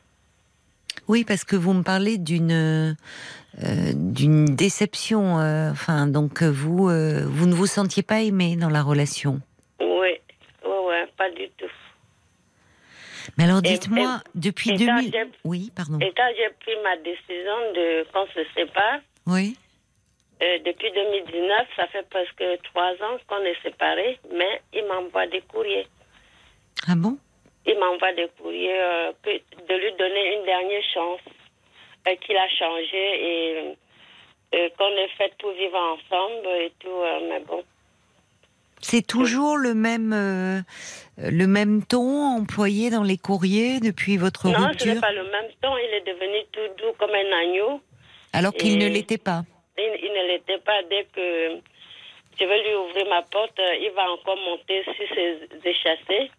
Oui, 1.07 1.23
parce 1.25 1.43
que 1.43 1.55
vous 1.55 1.73
me 1.73 1.83
parlez 1.83 2.17
d'une 2.17 2.95
euh, 3.63 3.91
d'une 3.95 4.45
déception. 4.55 5.39
euh, 5.39 5.71
enfin, 5.71 6.07
donc 6.07 6.41
euh, 6.43 6.49
vous 6.51 6.89
euh, 6.89 7.23
vous 7.25 7.45
ne 7.47 7.53
vous 7.53 7.65
sentiez 7.67 8.03
pas 8.03 8.21
aimé 8.21 8.55
dans 8.55 8.69
la 8.69 8.81
relation? 8.81 9.39
Oui, 9.79 9.87
oui, 10.65 10.77
oui, 10.87 10.95
pas 11.17 11.29
du 11.31 11.47
tout. 11.57 11.65
Mais 13.37 13.43
alors, 13.45 13.61
dites-moi, 13.61 14.21
depuis 14.35 14.71
et 14.71 14.77
quand 14.85 14.95
2000. 14.97 15.11
j'ai- 15.11 15.25
Oui, 15.43 15.71
pardon. 15.75 15.99
Et 15.99 16.11
quand 16.15 16.29
j'ai 16.35 16.49
pris 16.59 16.75
ma 16.83 16.97
décision 16.97 17.57
de 17.75 18.03
qu'on 18.11 18.25
se 18.27 18.43
sépare, 18.55 18.99
Oui. 19.27 19.57
Depuis 20.65 20.91
2019, 20.91 21.67
ça 21.75 21.85
fait 21.89 22.07
presque 22.09 22.43
trois 22.63 22.93
ans 23.05 23.17
qu'on 23.27 23.43
est 23.45 23.61
séparés, 23.61 24.17
mais 24.33 24.59
il 24.73 24.83
m'envoie 24.87 25.27
des 25.27 25.41
courriers. 25.41 25.85
Ah 26.87 26.95
bon? 26.95 27.15
Il 27.67 27.77
m'envoie 27.77 28.11
des 28.13 28.27
courriers 28.39 28.73
de 29.23 29.73
lui 29.75 29.91
donner 29.99 30.35
une 30.39 30.45
dernière 30.45 30.81
chance, 30.95 31.19
euh, 32.07 32.15
qu'il 32.15 32.37
a 32.37 32.49
changé 32.49 32.97
et 33.31 33.75
euh, 34.55 34.69
qu'on 34.77 34.89
est 34.97 35.07
fait 35.17 35.33
pour 35.39 35.51
vivre 35.51 35.77
ensemble 35.77 36.47
et 36.59 36.71
tout, 36.79 36.89
euh, 36.89 37.19
mais 37.29 37.39
bon. 37.41 37.63
C'est 38.83 39.05
toujours 39.05 39.57
le 39.57 39.73
même 39.75 40.11
euh, 40.11 40.59
le 41.17 41.45
même 41.45 41.85
ton 41.85 42.37
employé 42.39 42.89
dans 42.89 43.03
les 43.03 43.17
courriers 43.17 43.79
depuis 43.79 44.17
votre 44.17 44.47
non, 44.47 44.53
ce 44.55 44.63
rupture, 44.69 44.93
n'est 44.95 44.99
pas 44.99 45.11
le 45.13 45.23
même 45.23 45.51
temps. 45.61 45.77
Il 45.77 45.93
est 45.93 46.01
devenu 46.05 46.37
tout 46.51 46.67
doux 46.79 46.91
comme 46.97 47.11
un 47.11 47.31
agneau. 47.43 47.79
alors 48.33 48.53
qu'il 48.53 48.77
ne 48.79 48.87
l'était 48.87 49.19
pas. 49.19 49.43
Il, 49.77 49.83
il 50.03 50.11
ne 50.11 50.27
l'était 50.33 50.57
pas 50.59 50.81
dès 50.89 51.03
que 51.15 51.59
je 52.39 52.45
vais 52.45 52.63
lui 52.63 52.75
ouvrir 52.75 53.05
ma 53.07 53.21
porte. 53.21 53.59
euh, 53.59 53.75
Il 53.81 53.91
va 53.91 54.09
encore 54.11 54.37
monter 54.37 54.83
sur 54.83 55.15
ses 55.15 55.37
échassés. 55.63 56.31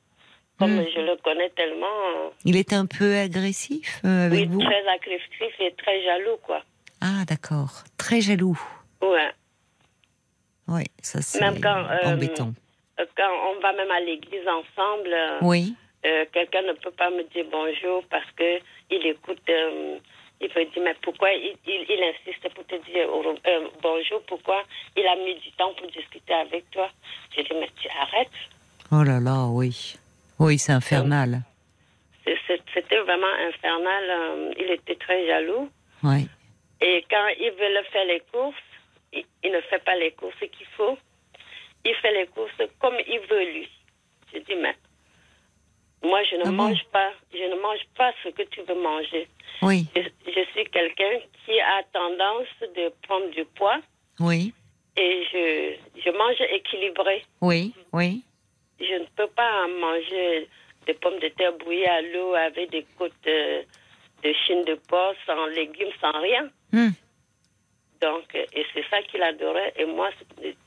Comme 0.63 0.79
Hmm. 0.79 0.85
je 0.95 1.01
le 1.01 1.17
connais 1.17 1.51
tellement. 1.51 1.87
euh, 1.87 2.29
Il 2.45 2.57
était 2.57 2.77
un 2.77 2.87
peu 2.87 3.17
agressif 3.17 4.01
euh, 4.05 4.27
avec 4.27 4.39
Oui, 4.41 4.47
vous. 4.47 4.61
très 4.61 4.87
agressif 4.87 5.53
et 5.59 5.73
très 5.75 6.03
jaloux, 6.05 6.37
quoi. 6.43 6.63
Ah 7.01 7.25
d'accord, 7.27 7.83
très 7.99 8.21
jaloux. 8.21 8.59
Ouais. 9.01 9.33
Oui, 10.69 10.85
ça 11.03 11.21
c'est 11.21 11.41
Même 11.41 11.61
quand, 11.61 11.77
euh, 11.91 12.15
embêtant. 12.15 12.53
Quand 13.17 13.33
on 13.51 13.61
va 13.61 13.73
même 13.73 13.91
à 13.91 13.99
l'église 14.01 14.47
ensemble, 14.47 15.13
Oui. 15.41 15.75
euh, 16.07 16.25
quelqu'un 16.33 16.63
ne 16.63 16.75
peut 16.75 16.93
pas 16.93 17.11
me 17.11 17.25
dire 17.25 17.45
bonjour 17.51 18.05
parce 18.09 18.31
que 18.37 18.59
il 18.91 19.05
écoute. 19.05 19.41
il 20.41 20.49
peut 20.51 20.65
dire, 20.67 20.83
mais 20.85 20.95
pourquoi 21.03 21.33
il, 21.33 21.57
il, 21.67 21.87
il 21.89 22.03
insiste 22.05 22.49
pour 22.55 22.65
te 22.67 22.77
dire 22.91 23.09
bonjour 23.83 24.23
Pourquoi 24.29 24.63
il 24.97 25.07
a 25.07 25.17
mis 25.17 25.35
du 25.41 25.51
temps 25.53 25.73
pour 25.75 25.89
discuter 25.89 26.35
avec 26.35 26.71
toi? 26.71 26.89
J'ai 27.35 27.43
dit, 27.43 27.51
mais 27.59 27.69
tu 27.81 27.89
arrêtes. 28.01 28.31
Oh 28.93 29.03
là 29.03 29.19
là, 29.19 29.47
oui. 29.51 29.97
Oui, 30.45 30.59
c'est 30.59 30.73
infernal. 30.73 31.43
C'est- 32.25 32.39
C'était 32.75 33.01
vraiment 33.01 33.35
infernal. 33.49 34.05
euh, 34.11 34.55
il 34.59 34.71
était 34.73 34.95
très 34.97 35.27
jaloux. 35.27 35.69
Oui. 36.03 36.27
Et 36.81 37.05
quand 37.11 37.27
il 37.39 37.51
veut 37.51 37.83
faire 37.93 38.07
les 38.07 38.23
courses, 38.33 38.57
il, 39.13 39.25
il 39.45 39.53
ne 39.53 39.61
fait 39.63 39.83
pas 39.85 39.95
les 39.97 40.13
courses 40.13 40.39
qu'il 40.41 40.67
faut. 40.77 40.97
Il 41.85 41.95
fait 41.97 42.13
les 42.13 42.27
courses 42.29 42.61
comme 42.81 42.97
il 43.07 43.21
veut 43.31 43.45
lui. 43.53 43.69
Je 44.33 44.39
dis, 44.39 44.55
mais 44.57 44.75
moi, 46.03 46.23
je 46.25 46.37
ne 46.37 46.43
Ah 46.43 46.45
bon? 46.47 46.53
mange 46.53 46.83
pas, 46.93 47.11
je 47.33 47.45
ne 47.55 47.61
mange 47.61 47.85
pas 47.97 48.13
ce 48.25 48.31
que 48.31 48.43
tu 48.45 48.63
veux 48.63 48.81
manger. 48.91 49.29
Oui. 49.63 49.85
Je, 49.95 50.03
je 50.27 50.43
suis 50.53 50.65
quelqu'un 50.71 51.15
qui 51.45 51.61
a 51.61 51.83
tendance 51.93 52.49
de 52.77 52.91
prendre 53.07 53.29
du 53.31 53.45
poids 53.57 53.81
Oui. 54.19 54.53
et 54.97 55.25
je, 55.33 55.45
je 56.05 56.11
mange 56.11 56.41
équilibré. 56.59 57.23
Oui. 57.43 57.75
Oui. 57.93 58.23
Je 58.83 58.95
ne 59.01 59.07
peux 59.17 59.29
pas 59.29 59.67
manger 59.81 60.49
des 60.87 60.95
pommes 60.95 61.19
de 61.21 61.29
terre 61.29 61.53
bouillies 61.59 61.87
à 61.87 62.03
l'eau 62.03 62.35
avec 62.35 62.71
des 62.71 62.85
côtes 62.99 63.13
euh, 63.27 63.63
de 64.25 64.33
chine 64.47 64.65
de 64.65 64.75
porc, 64.89 65.15
sans 65.27 65.47
légumes, 65.47 65.93
sans 66.01 66.13
rien. 66.21 66.49
Hmm. 66.73 66.91
Donc, 68.01 68.25
euh, 68.35 68.45
et 68.55 68.65
c'est 68.75 68.85
ça 68.91 69.01
qu'il 69.03 69.23
adorait. 69.23 69.73
Et 69.77 69.85
moi, 69.85 70.09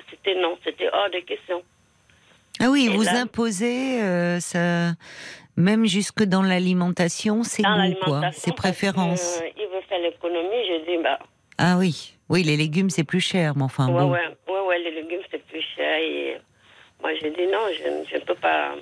c'était- 0.09 0.35
non, 0.35 0.57
c'était 0.63 0.89
hors 0.93 1.09
de 1.09 1.19
question. 1.19 1.61
Ah 2.61 2.69
oui, 2.69 2.85
Et 2.89 2.95
vous 2.95 3.03
là- 3.03 3.19
imposez 3.21 4.01
euh, 4.01 4.39
ça, 4.39 4.93
même 5.57 5.85
jusque 5.85 6.23
dans 6.23 6.41
l'alimentation, 6.43 7.43
c'est 7.43 7.63
Dans 7.63 7.85
goût, 7.89 7.95
quoi, 8.01 8.31
ses 8.31 8.53
préférences. 8.53 9.39
que, 9.39 9.45
euh, 9.45 9.49
il 9.57 9.67
veut 9.67 9.81
faire 9.89 9.99
l'économie. 9.99 10.63
Je 10.69 10.85
dis, 10.97 11.03
bah, 11.03 11.19
Ah 11.57 11.75
oui, 11.77 12.13
oui, 12.29 12.43
les 12.43 12.55
légumes 12.55 12.89
c'est 12.89 13.03
plus 13.03 13.19
cher, 13.21 13.53
mais 13.57 13.63
enfin 13.63 13.87
ouais, 13.87 14.01
bon. 14.01 14.11
ouais, 14.11 14.27
ouais, 14.47 14.59
ouais, 14.67 14.79
les 14.79 14.91
légumes, 14.91 15.21
c'est 15.29 15.45
plus 15.45 15.61
cher. 15.75 15.97
Et 15.99 16.24
moi, 17.05 17.13
je 17.21 17.27
dis 17.27 17.47
non, 17.51 17.65
je, 17.77 17.83
ne- 17.87 18.05
je 18.09 18.15
ne 18.15 18.21
peux 18.21 18.33
pas. 18.35 18.75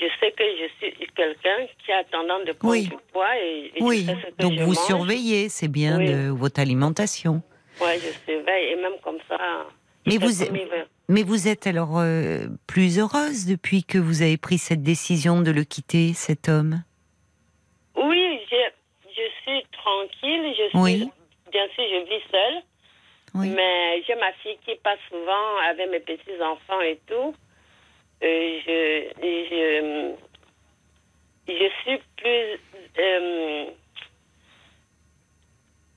je 0.00 0.06
sais 0.20 0.30
que 0.30 0.44
je 0.60 0.68
suis 0.78 1.06
quelqu'un 1.16 1.66
qui 1.84 1.90
a 1.92 2.04
tendance 2.04 2.44
de 2.44 2.52
prendre 2.52 2.74
Oui. 2.74 2.84
du 2.88 2.96
poids 3.12 3.36
et, 3.42 3.72
et 3.74 3.82
Oui, 3.82 4.06
donc 4.38 4.52
vous 4.60 4.74
mange. 4.74 4.86
surveillez, 4.86 5.48
c'est 5.48 5.66
bien 5.68 5.98
Oui. 5.98 6.06
de 6.12 6.28
votre 6.30 6.60
alimentation. 6.60 7.42
Ouais, 7.80 7.98
je 7.98 8.10
surveille 8.32 8.72
et 8.72 8.76
même 8.76 8.98
comme 9.02 9.18
ça. 9.28 9.66
Mais 10.06 10.16
vous-. 10.18 10.44
Mais 11.08 11.22
vous 11.24 11.48
êtes 11.48 11.66
alors 11.66 11.98
euh, 11.98 12.46
plus 12.66 12.98
heureuse 13.00 13.46
depuis 13.46 13.82
que 13.82 13.98
vous 13.98 14.22
avez 14.22 14.36
pris 14.36 14.58
cette 14.58 14.82
décision 14.82 15.40
de 15.40 15.50
le 15.50 15.64
quitter, 15.64 16.12
cet 16.14 16.48
homme? 16.48 16.82
Oui, 17.96 18.38
je, 18.50 18.56
je 19.08 19.26
suis 19.42 19.62
tranquille. 19.72 20.54
Je 20.56 20.68
suis, 20.68 20.78
Oui. 20.78 21.10
Bien 21.50 21.66
sûr, 21.74 21.84
je 21.90 22.04
vis 22.08 22.22
seule. 22.30 22.62
Oui. 23.34 23.50
Mais 23.50 24.02
j'ai 24.06 24.14
ma 24.16 24.32
fille 24.42 24.58
qui 24.64 24.74
passe 24.76 24.98
souvent 25.10 25.56
avec 25.68 25.90
mes 25.90 26.00
petits-enfants 26.00 26.80
et 26.80 26.98
tout. 27.06 27.34
Je, 28.20 29.08
je, 29.22 30.14
je 31.48 31.68
suis 31.82 32.00
plus. 32.16 32.58
euh, 32.98 33.66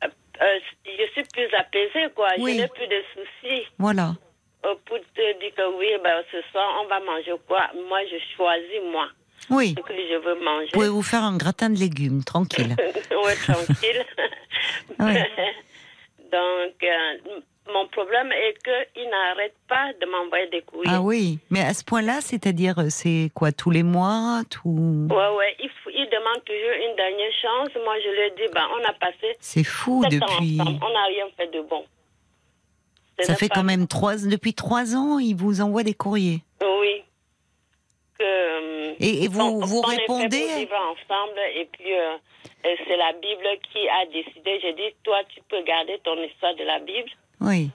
euh, 0.03 0.60
je 0.86 1.12
suis 1.14 1.24
plus 1.34 1.53
apaisée, 1.56 2.10
quoi. 2.16 2.28
Oui. 2.40 2.56
Je 2.56 2.62
n'ai 2.62 2.68
plus 2.68 2.88
de 2.88 3.02
soucis. 3.14 3.68
Voilà. 3.78 4.14
Euh, 4.66 4.76
pour 4.86 4.98
te 4.99 5.40
dire 5.40 5.53
que 5.56 5.78
oui, 5.78 5.88
ben, 6.03 6.24
ce 6.32 6.41
soir, 6.52 6.68
on 6.84 6.88
va 6.88 6.99
manger 6.99 7.34
quoi 7.48 7.70
Moi, 7.88 7.99
je 8.06 8.18
choisis, 8.36 8.82
moi, 8.91 9.08
Oui. 9.49 9.74
ce 9.78 9.82
que 9.82 9.94
je 9.94 10.18
veux 10.18 10.40
manger. 10.44 10.66
Vous 10.68 10.72
pouvez 10.80 10.90
vous 10.90 11.02
faire 11.03 11.24
un 11.24 11.38
gratin 11.38 11.70
de 11.70 11.80
légumes, 11.80 12.24
tranquille? 12.24 12.76
ouais, 13.24 13.36
tranquille. 13.36 14.06
Ouais. 14.99 15.28
Donc, 16.32 16.76
euh, 16.84 17.40
mon 17.74 17.88
problème 17.90 18.32
est 18.32 18.56
qu'il 18.64 19.10
n'arrête 19.10 19.53
pas 19.68 19.91
de 19.99 20.06
m'envoyer 20.06 20.48
des 20.49 20.62
courriers. 20.62 20.90
Ah 20.94 21.02
oui, 21.02 21.40
mais 21.49 21.62
à 21.62 21.74
ce 21.74 21.84
point-là, 21.84 22.22
c'est-à-dire, 22.22 22.80
euh, 22.80 22.86
c'est 22.90 23.30
quoi, 23.36 23.52
tous 23.52 23.70
les 23.70 23.84
mois 23.84 24.41
tout... 24.49 25.08
Ouais, 25.10 25.36
ouais, 25.38 25.56
il, 25.60 25.70
demande 26.12 26.44
toujours 26.45 26.90
une 26.90 26.95
dernière 26.95 27.34
chance. 27.41 27.70
Moi, 27.84 27.95
je 28.03 28.10
lui 28.10 28.20
ai 28.28 28.30
dit, 28.32 28.53
ben, 28.53 28.66
on 28.80 28.84
a 28.90 28.94
passé 28.94 29.36
C'est 29.40 29.64
fou 29.64 30.03
ans 30.03 30.10
depuis... 30.10 30.60
ensemble. 30.62 30.80
On 30.84 30.94
n'a 30.94 31.03
rien 31.06 31.26
fait 31.38 31.48
de 31.48 31.62
bon. 31.62 31.86
Ça 33.20 33.36
fait 33.36 33.49
pas- 33.49 33.56
quand 33.56 33.64
même 33.64 33.88
trois... 33.88 34.16
Depuis 34.16 34.53
trois 34.53 34.95
ans, 34.95 35.20
il 35.20 35.36
vous 35.36 35.62
envoie 35.62 35.84
des 35.84 35.94
courriers. 35.94 36.40
Oui. 36.62 37.03
Que, 38.18 38.94
Et, 39.03 39.24
et 39.24 39.28
vous, 39.28 39.40
on- 39.41 39.66
vous 39.66 39.82
on 39.86 39.91
est 39.91 39.95
fait 39.95 40.02
répondez? 40.02 40.40
pour 40.48 40.58
vivre 40.58 40.76
ensemble 40.76 41.40
et 41.56 41.70
puis 41.72 41.94
euh, 41.94 42.18
c'est 42.64 42.98
la 42.98 43.14
Bible 43.14 43.48
qui 43.72 43.88
a 43.90 44.06
décidé. 44.08 44.60
J'ai 44.62 44.74
dit, 44.74 44.96
toi, 45.04 45.20
tu 45.30 45.40
peux 45.50 45.62
garder 45.64 46.00
ton 46.04 46.16
histoire 46.24 46.56
de 46.56 46.64
la 46.64 46.80
Bible. 46.80 47.10
Oui. 47.40 47.70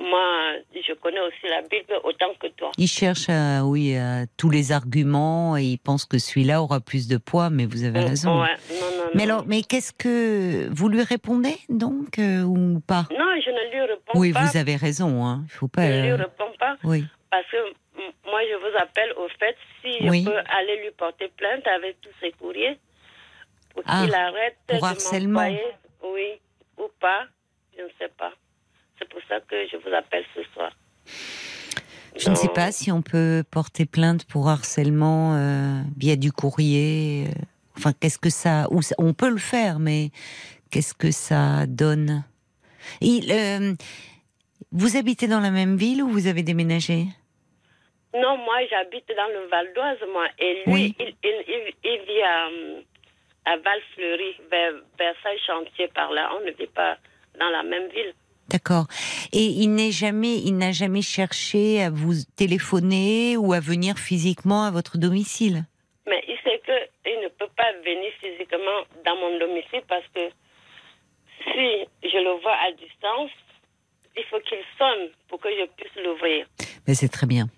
Moi, 0.00 0.52
je 0.74 0.92
connais 0.94 1.18
aussi 1.20 1.48
la 1.48 1.60
Bible 1.62 1.92
autant 2.04 2.32
que 2.40 2.46
toi. 2.48 2.70
Il 2.78 2.86
cherche 2.86 3.28
à, 3.28 3.64
oui, 3.64 3.96
à 3.96 4.26
tous 4.36 4.48
les 4.48 4.70
arguments 4.70 5.56
et 5.56 5.64
il 5.64 5.78
pense 5.78 6.04
que 6.04 6.18
celui-là 6.18 6.62
aura 6.62 6.78
plus 6.80 7.08
de 7.08 7.16
poids, 7.16 7.50
mais 7.50 7.66
vous 7.66 7.82
avez 7.82 8.00
raison. 8.00 8.40
Ouais, 8.42 8.54
non, 8.70 8.96
non, 8.96 9.10
Mais 9.14 9.26
non. 9.26 9.34
alors, 9.34 9.46
mais 9.48 9.62
qu'est-ce 9.62 9.92
que 9.92 10.68
vous 10.72 10.88
lui 10.88 11.02
répondez 11.02 11.56
donc 11.68 12.20
euh, 12.20 12.42
ou 12.42 12.78
pas? 12.78 13.06
Non, 13.10 13.26
je 13.44 13.50
ne 13.50 13.70
lui 13.72 13.80
réponds 13.80 14.12
Oui, 14.14 14.32
pas. 14.32 14.44
vous 14.44 14.56
avez 14.56 14.76
raison. 14.76 15.24
Hein. 15.26 15.42
Il 15.46 15.50
faut 15.50 15.66
pas. 15.68 15.82
Je 15.90 15.96
ne 15.96 16.02
lui 16.02 16.10
euh, 16.10 16.16
réponds 16.16 16.52
pas 16.60 16.76
Oui. 16.84 17.04
parce 17.32 17.46
que 17.50 17.56
moi, 18.30 18.40
je 18.48 18.54
vous 18.54 18.76
appelle 18.78 19.12
au 19.16 19.26
fait 19.40 19.56
si 19.82 20.04
je 20.04 20.08
Oui. 20.08 20.24
peux 20.24 20.36
aller 20.36 20.76
lui 20.84 20.92
porter 20.96 21.26
plainte 21.36 21.66
avec 21.66 22.00
tous 22.02 22.10
ses 22.20 22.30
courriers 22.32 22.78
pour 23.82 23.84
Ah, 23.86 24.04
qu'il 24.04 24.14
arrête 24.14 24.56
pour 24.66 24.80
de 24.80 24.84
harcèlement. 24.84 25.48
oui, 26.02 26.40
ou 26.78 26.88
pas, 27.00 27.24
je 27.76 27.82
ne 27.82 27.88
sais 27.98 28.10
pas. 28.18 28.32
C'est 28.98 29.08
pour 29.08 29.20
ça 29.28 29.40
que 29.40 29.56
je 29.70 29.76
vous 29.76 29.94
appelle 29.94 30.24
ce 30.34 30.42
soir. 30.52 30.72
Je 32.16 32.28
ne 32.30 32.34
sais 32.34 32.48
pas 32.48 32.72
si 32.72 32.90
on 32.90 33.02
peut 33.02 33.44
porter 33.48 33.86
plainte 33.86 34.24
pour 34.24 34.48
harcèlement 34.48 35.36
euh, 35.36 35.80
via 35.96 36.16
du 36.16 36.32
courrier. 36.32 37.26
euh, 37.28 37.32
Enfin, 37.76 37.92
qu'est-ce 37.92 38.18
que 38.18 38.30
ça 38.30 38.66
ou 38.72 38.82
ça- 38.82 38.96
On 38.98 39.14
peut 39.14 39.30
le 39.30 39.38
faire, 39.38 39.78
mais 39.78 40.10
qu'est-ce 40.72 40.94
que 40.94 41.12
ça 41.12 41.66
donne? 41.68 42.24
Il, 43.00 43.30
euh, 43.30 43.74
Vous 44.72 44.96
habitez 44.96 45.28
dans 45.28 45.38
la 45.40 45.50
même 45.52 45.76
ville 45.76 46.02
ou 46.02 46.08
vous 46.08 46.26
avez 46.26 46.42
déménagé? 46.42 47.04
Non, 48.14 48.36
moi, 48.38 48.56
j'habite 48.68 49.06
dans 49.08 49.28
le 49.28 49.46
Val 49.48 49.72
d'Oise, 49.74 49.98
moi. 50.12 50.26
Et 50.40 50.54
lui, 50.66 50.72
Oui. 50.72 50.94
il, 50.98 51.14
il, 51.22 51.44
il, 51.46 51.74
il 51.84 52.00
vit 52.06 52.22
à, 52.22 52.46
euh, 52.48 52.80
à 53.44 53.56
Val-Fleury, 53.56 54.36
vers 54.50 54.72
Versailles-Chantier, 54.98 55.88
par 55.88 56.12
là. 56.12 56.30
On 56.36 56.44
ne 56.44 56.50
vit 56.52 56.66
pas 56.66 56.96
dans 57.38 57.48
la 57.48 57.62
même 57.62 57.88
ville. 57.88 58.12
D'accord. 58.48 58.86
Et 59.32 59.44
il 59.44 59.74
n'est 59.74 59.92
jamais, 59.92 60.36
il 60.38 60.56
n'a 60.56 60.72
jamais 60.72 61.02
cherché 61.02 61.82
à 61.82 61.90
vous 61.90 62.14
téléphoner 62.36 63.36
ou 63.36 63.52
à 63.52 63.60
venir 63.60 63.98
physiquement 63.98 64.64
à 64.64 64.70
votre 64.70 64.96
domicile? 64.96 65.64
Mais 66.06 66.24
il 66.26 66.36
sait 66.42 66.60
qu'il 66.64 67.20
ne 67.20 67.28
peut 67.28 67.50
pas 67.56 67.72
venir 67.84 68.10
physiquement 68.20 68.80
dans 69.04 69.16
mon 69.16 69.38
domicile 69.38 69.82
parce 69.86 70.06
que 70.14 70.30
si 71.44 71.86
je 72.02 72.18
le 72.18 72.40
vois 72.40 72.56
à 72.56 72.72
distance, 72.72 73.30
il 74.16 74.24
faut 74.24 74.40
qu'il 74.40 74.58
sonne 74.78 75.10
pour 75.28 75.38
que 75.40 75.48
je 75.50 75.66
puisse 75.76 76.04
l'ouvrir. 76.04 76.46
Mais 76.86 76.94
c'est 76.94 77.08
très 77.08 77.26
bien. 77.26 77.48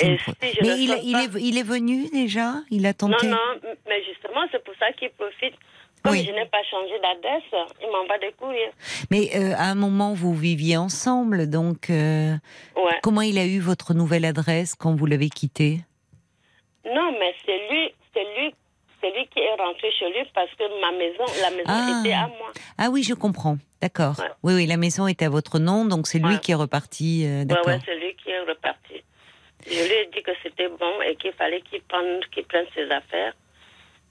Et 0.00 0.18
si 0.18 0.54
je 0.54 0.62
Mais 0.66 0.78
il, 0.78 0.90
est, 0.92 1.28
il 1.40 1.58
est 1.58 1.62
venu 1.62 2.08
déjà? 2.10 2.54
Il 2.70 2.84
a 2.86 2.92
tenté? 2.94 3.26
Non, 3.28 3.36
non, 3.36 3.70
mais 3.88 4.02
justement, 4.04 4.42
c'est 4.52 4.62
pour 4.64 4.74
ça 4.78 4.92
qu'il 4.92 5.10
profite. 5.10 5.54
Comme 6.02 6.12
Oui. 6.12 6.24
je 6.24 6.30
n'ai 6.32 6.44
pas 6.46 6.62
changé 6.70 6.92
d'adresse, 7.02 7.66
il 7.82 7.90
m'envoie 7.90 8.18
des 8.18 8.32
courriers. 8.38 8.70
Mais 9.10 9.30
euh, 9.34 9.54
à 9.56 9.64
un 9.70 9.74
moment, 9.74 10.12
vous 10.14 10.34
viviez 10.34 10.76
ensemble, 10.76 11.48
donc 11.50 11.90
euh, 11.90 12.34
Ouais. 12.76 12.98
comment 13.02 13.22
il 13.22 13.38
a 13.38 13.46
eu 13.46 13.58
votre 13.58 13.92
nouvelle 13.94 14.24
adresse 14.24 14.74
quand 14.76 14.94
vous 14.94 15.06
l'avez 15.06 15.30
quitté? 15.30 15.80
Non, 16.84 17.12
mais 17.18 17.34
c'est 17.44 17.58
lui, 17.70 17.92
c'est 18.14 18.22
lui, 18.38 18.54
c'est 19.00 19.10
lui 19.16 19.26
qui 19.34 19.40
est 19.40 19.54
rentré 19.60 19.90
chez 19.98 20.08
lui 20.10 20.24
parce 20.32 20.50
que 20.56 20.80
ma 20.80 20.92
maison, 20.96 21.24
la 21.42 21.50
maison 21.50 21.64
Ah. 21.66 22.00
était 22.00 22.12
à 22.12 22.28
moi. 22.28 22.52
Ah 22.78 22.88
oui, 22.90 23.02
je 23.02 23.14
comprends. 23.14 23.56
D'accord. 23.82 24.14
Ouais. 24.20 24.30
Oui, 24.44 24.54
oui, 24.54 24.66
la 24.66 24.76
maison 24.76 25.08
est 25.08 25.22
à 25.22 25.28
votre 25.28 25.58
nom, 25.58 25.84
donc 25.86 26.06
c'est 26.06 26.18
lui 26.20 26.38
qui 26.38 26.52
est 26.52 26.54
reparti. 26.56 27.24
euh, 27.26 27.44
ouais, 27.44 27.80
c'est 27.84 27.96
lui 27.96 28.14
qui 28.22 28.30
est 28.30 28.40
reparti. 28.40 29.02
Je 29.68 29.82
lui 29.88 29.92
ai 29.94 30.08
dit 30.14 30.22
que 30.22 30.30
c'était 30.42 30.68
bon 30.68 30.92
et 31.06 31.16
qu'il 31.16 31.32
fallait 31.32 31.60
qu'il 31.62 31.82
prenne, 31.82 32.20
qu'il 32.32 32.44
prenne 32.44 32.66
ses 32.74 32.88
affaires 32.90 33.34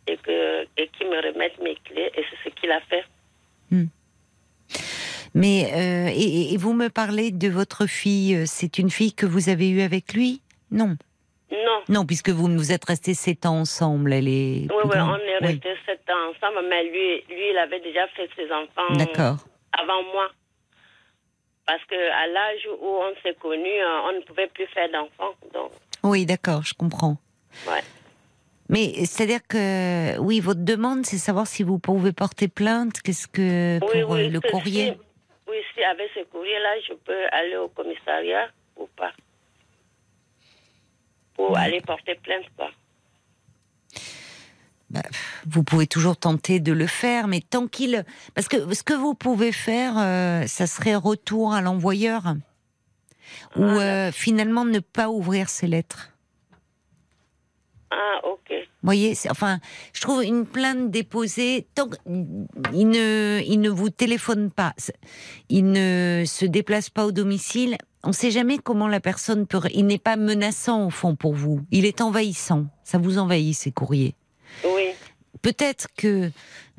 et 0.07 0.17
que 0.17 0.63
et 0.77 0.87
qu'il 0.97 1.07
me 1.09 1.15
remette 1.27 1.57
mes 1.61 1.75
clés 1.75 2.11
et 2.15 2.23
c'est 2.29 2.49
ce 2.49 2.53
qu'il 2.55 2.71
a 2.71 2.81
fait. 2.81 3.05
Mais 5.33 5.71
euh, 5.73 6.09
et, 6.15 6.53
et 6.53 6.57
vous 6.57 6.73
me 6.73 6.87
parlez 6.89 7.31
de 7.31 7.49
votre 7.49 7.87
fille. 7.87 8.35
euh, 8.35 8.43
C'est 8.45 8.77
une 8.77 8.89
fille 8.89 9.13
que 9.13 9.25
vous 9.25 9.49
avez 9.49 9.69
eue 9.69 9.81
avec 9.81 10.13
lui? 10.13 10.41
Non. 10.71 10.95
Non. 11.51 11.81
Non, 11.89 12.05
puisque 12.05 12.29
vous 12.29 12.47
vous 12.47 12.71
êtes 12.71 12.85
restés 12.85 13.13
sept 13.13 13.45
ans 13.45 13.59
ensemble. 13.59 14.13
Elle 14.13 14.27
est. 14.27 14.67
Oui, 14.71 14.83
oui, 14.85 14.97
on 14.97 15.15
est 15.17 15.37
Oui. 15.41 15.47
restés 15.47 15.75
sept 15.85 16.01
ans 16.09 16.29
ensemble, 16.31 16.65
mais 16.69 16.83
lui, 16.85 17.21
lui, 17.29 17.49
il 17.51 17.57
avait 17.57 17.81
déjà 17.81 18.07
fait 18.09 18.29
ses 18.35 18.49
enfants 18.51 18.93
D'accord. 18.95 19.45
avant 19.77 20.01
moi. 20.13 20.29
Parce 21.65 21.83
que 21.85 21.95
à 21.95 22.27
l'âge 22.27 22.67
où 22.79 22.85
on 22.87 23.13
s'est 23.23 23.35
connus, 23.41 23.65
euh, 23.81 24.01
on 24.09 24.13
ne 24.13 24.21
pouvait 24.21 24.47
plus 24.47 24.67
faire 24.67 24.89
d'enfants. 24.91 25.33
Donc, 25.53 25.71
Oui, 26.03 26.25
d'accord, 26.25 26.61
je 26.63 26.73
comprends. 26.73 27.17
ouais. 27.67 27.81
Mais 28.69 28.93
c'est-à-dire 29.05 29.41
que 29.47 30.17
oui, 30.19 30.39
votre 30.39 30.63
demande, 30.63 31.05
c'est 31.05 31.17
savoir 31.19 31.45
si 31.47 31.61
vous 31.63 31.77
pouvez 31.79 32.11
porter 32.13 32.47
plainte. 32.47 32.99
Qu'est-ce 33.01 33.27
que 33.27 33.79
pour 33.79 33.89
Oui, 33.93 34.01
euh, 34.01 34.05
oui, 34.07 34.29
le 34.29 34.41
courrier 34.41 34.93
si- 34.93 34.99
oui, 35.47 35.57
si 35.75 35.83
avec 35.83 36.09
ce 36.15 36.23
courrier-là, 36.25 36.79
je 36.87 36.93
peux 36.93 37.25
aller 37.31 37.57
au 37.57 37.67
commissariat 37.69 38.49
ou 38.77 38.87
pas. 38.95 39.11
Pour 41.35 41.57
aller 41.57 41.81
porter 41.81 42.15
plainte, 42.15 42.45
quoi. 42.57 42.69
Bah, 44.89 45.01
vous 45.47 45.63
pouvez 45.63 45.87
toujours 45.87 46.15
tenter 46.15 46.59
de 46.59 46.71
le 46.71 46.87
faire, 46.87 47.27
mais 47.27 47.41
tant 47.41 47.67
qu'il... 47.67 48.05
Parce 48.33 48.47
que 48.47 48.73
ce 48.73 48.83
que 48.83 48.93
vous 48.93 49.15
pouvez 49.15 49.51
faire, 49.51 49.95
euh, 49.97 50.45
ça 50.47 50.67
serait 50.67 50.95
retour 50.95 51.53
à 51.53 51.61
l'envoyeur. 51.61 52.35
Ou 53.55 53.63
Ah, 53.63 53.81
euh, 53.81 54.11
finalement 54.11 54.65
ne 54.65 54.79
pas 54.79 55.09
ouvrir 55.09 55.49
ses 55.49 55.67
lettres. 55.67 56.11
Ah, 57.89 58.19
ok. 58.23 58.49
Vous 58.51 58.87
voyez, 58.87 59.15
enfin, 59.29 59.59
je 59.93 60.01
trouve 60.01 60.23
une 60.23 60.45
plainte 60.45 60.91
déposée, 60.91 61.67
tant 61.73 61.87
qu'il 61.89 62.89
ne, 62.89 63.41
il 63.45 63.59
ne 63.61 63.69
vous 63.69 63.89
téléphone 63.89 64.51
pas, 64.51 64.73
il 65.49 65.71
ne 65.71 66.23
se 66.27 66.45
déplace 66.45 66.89
pas 66.89 67.05
au 67.05 67.11
domicile, 67.11 67.77
on 68.03 68.09
ne 68.09 68.13
sait 68.13 68.31
jamais 68.31 68.57
comment 68.57 68.87
la 68.87 68.99
personne 68.99 69.47
peut... 69.47 69.61
Il 69.73 69.87
n'est 69.87 69.97
pas 69.97 70.17
menaçant 70.17 70.85
au 70.85 70.89
fond 70.89 71.15
pour 71.15 71.33
vous, 71.33 71.61
il 71.71 71.85
est 71.85 72.01
envahissant, 72.01 72.65
ça 72.83 72.97
vous 72.97 73.17
envahit 73.17 73.55
ces 73.55 73.71
courriers. 73.71 74.15
Peut-être 75.41 75.87
que, 75.97 76.27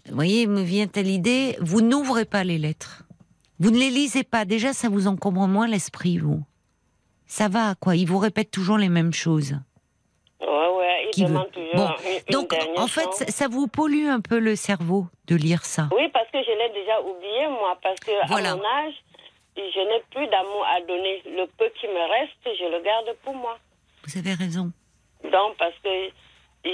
vous 0.09 0.15
voyez, 0.15 0.47
me 0.47 0.63
vient 0.63 0.89
à 0.95 1.03
l'idée, 1.03 1.57
vous 1.61 1.81
n'ouvrez 1.81 2.25
pas 2.25 2.45
les 2.45 2.59
lettres. 2.59 3.03
Vous 3.59 3.71
ne 3.71 3.79
les 3.79 3.91
lisez 3.91 4.25
pas. 4.25 4.45
Déjà, 4.45 4.73
ça 4.73 4.89
vous 4.89 5.07
encombre 5.07 5.47
moins 5.49 5.67
l'esprit, 5.67 6.19
vous. 6.19 6.43
Ça 7.27 7.49
va, 7.49 7.75
quoi. 7.81 7.97
Il 7.97 8.07
vous 8.07 8.19
répète 8.19 8.51
toujours 8.51 8.77
les 8.79 8.89
mêmes 8.89 9.13
choses. 9.15 9.57
Ouais, 10.41 10.47
ouais, 10.77 11.05
il 11.07 11.11
Qui 11.13 11.25
veut. 11.25 11.39
toujours 11.53 11.75
Bon, 11.75 11.89
une, 12.05 12.13
une 12.13 12.33
Donc, 12.33 12.55
en 12.77 12.87
fait, 12.87 13.31
ça 13.31 13.49
vous 13.49 13.67
pollue 13.67 14.07
un 14.09 14.21
peu 14.21 14.39
le 14.39 14.55
cerveau 14.57 15.07
de 15.27 15.35
lire 15.37 15.65
ça. 15.65 15.89
Oui, 15.97 16.09
parce 16.13 16.31
que 16.31 16.39
je 16.43 16.51
l'ai 16.51 16.73
déjà 16.81 17.01
oublié, 17.01 17.49
moi, 17.49 17.79
parce 17.83 17.99
que 18.01 18.11
Voilà. 18.29 18.53
à 18.53 18.57
mon 18.57 18.63
âge, 18.63 18.95
je 19.57 19.63
n'ai 19.63 20.03
plus 20.11 20.27
d'amour 20.29 20.65
à 20.71 20.81
donner. 20.83 21.23
Le 21.25 21.47
peu 21.57 21.65
qui 21.81 21.87
me 21.89 22.11
reste, 22.21 22.59
je 22.59 22.65
le 22.71 22.83
garde 22.85 23.17
pour 23.25 23.35
moi. 23.35 23.59
Vous 24.07 24.19
avez 24.19 24.35
raison. 24.35 24.71
Donc, 25.25 25.57
parce 25.59 25.75
que 25.83 25.89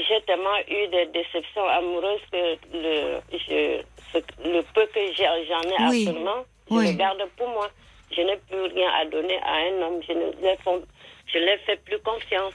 j'ai 0.09 0.21
tellement 0.27 0.57
eu 0.69 0.89
des 0.89 1.07
déceptions 1.13 1.67
amoureuses 1.69 2.21
que 2.31 2.57
le, 2.73 3.21
je, 3.33 3.83
ce- 4.13 4.49
le 4.49 4.63
peu 4.75 4.87
que 4.95 5.01
j'ai- 5.17 5.47
j'en 5.49 5.61
ai 5.63 5.91
Oui. 5.91 6.07
actuellement, 6.09 6.45
je 6.71 6.75
Oui. 6.77 6.87
le 6.93 6.93
garde 6.99 7.23
pour 7.37 7.49
moi. 7.49 7.69
Je 8.15 8.21
n'ai 8.23 8.37
plus 8.49 8.61
rien 8.75 8.91
à 9.01 9.05
donner 9.07 9.39
à 9.43 9.55
un 9.69 9.83
homme. 9.87 10.01
Je 10.07 10.13
ne 10.13 10.27
lui 10.33 10.57
fais- 10.63 10.83
je 11.33 11.39
ne 11.39 11.57
fais 11.67 11.77
plus 11.77 11.99
confiance. 12.01 12.55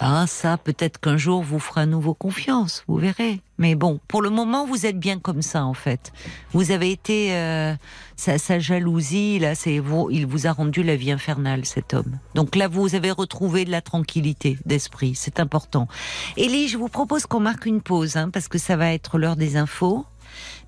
Ah, 0.00 0.26
ça, 0.28 0.58
peut-être 0.58 1.00
qu'un 1.00 1.16
jour 1.16 1.42
vous 1.42 1.58
ferez 1.58 1.80
à 1.80 1.86
nouveau 1.86 2.14
confiance, 2.14 2.84
vous 2.86 2.98
verrez. 2.98 3.40
Mais 3.56 3.74
bon, 3.74 3.98
pour 4.06 4.22
le 4.22 4.30
moment, 4.30 4.64
vous 4.64 4.86
êtes 4.86 4.98
bien 4.98 5.18
comme 5.18 5.42
ça, 5.42 5.64
en 5.64 5.74
fait. 5.74 6.12
Vous 6.52 6.70
avez 6.70 6.90
été, 6.92 7.34
euh, 7.34 7.72
sa, 8.18 8.36
sa 8.36 8.58
jalousie, 8.58 9.38
là, 9.38 9.54
c'est 9.54 9.78
vous, 9.78 10.08
il 10.10 10.26
vous 10.26 10.46
a 10.46 10.52
rendu 10.52 10.82
la 10.82 10.96
vie 10.96 11.12
infernale, 11.12 11.64
cet 11.64 11.94
homme. 11.94 12.18
Donc 12.34 12.56
là, 12.56 12.66
vous 12.66 12.94
avez 12.96 13.12
retrouvé 13.12 13.64
de 13.64 13.70
la 13.70 13.80
tranquillité 13.80 14.58
d'esprit, 14.66 15.14
c'est 15.14 15.38
important. 15.38 15.86
Élie, 16.36 16.68
je 16.68 16.76
vous 16.76 16.88
propose 16.88 17.26
qu'on 17.26 17.40
marque 17.40 17.64
une 17.64 17.80
pause, 17.80 18.16
hein, 18.16 18.28
parce 18.30 18.48
que 18.48 18.58
ça 18.58 18.76
va 18.76 18.92
être 18.92 19.18
l'heure 19.18 19.36
des 19.36 19.56
infos. 19.56 20.04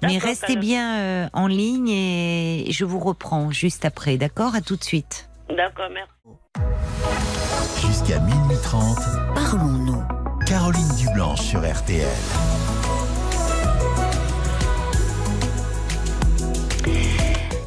Mais 0.03 0.17
restez 0.17 0.57
bien 0.57 0.99
euh, 0.99 1.29
en 1.35 1.47
ligne 1.47 1.91
et 1.91 2.67
je 2.71 2.85
vous 2.85 2.99
reprends 2.99 3.51
juste 3.51 3.85
après, 3.85 4.17
d'accord? 4.17 4.55
À 4.55 4.63
tout 4.63 4.77
de 4.77 4.85
suite. 4.85 5.29
D'accord, 5.55 5.91
merci. 5.93 6.13
Jusqu'à 7.87 8.21
minuit 8.21 8.57
30, 8.63 8.99
Parlons-nous. 9.35 10.03
Caroline 10.47 10.89
Dublanche 10.97 11.43
sur 11.43 11.61
RTL. 11.61 12.07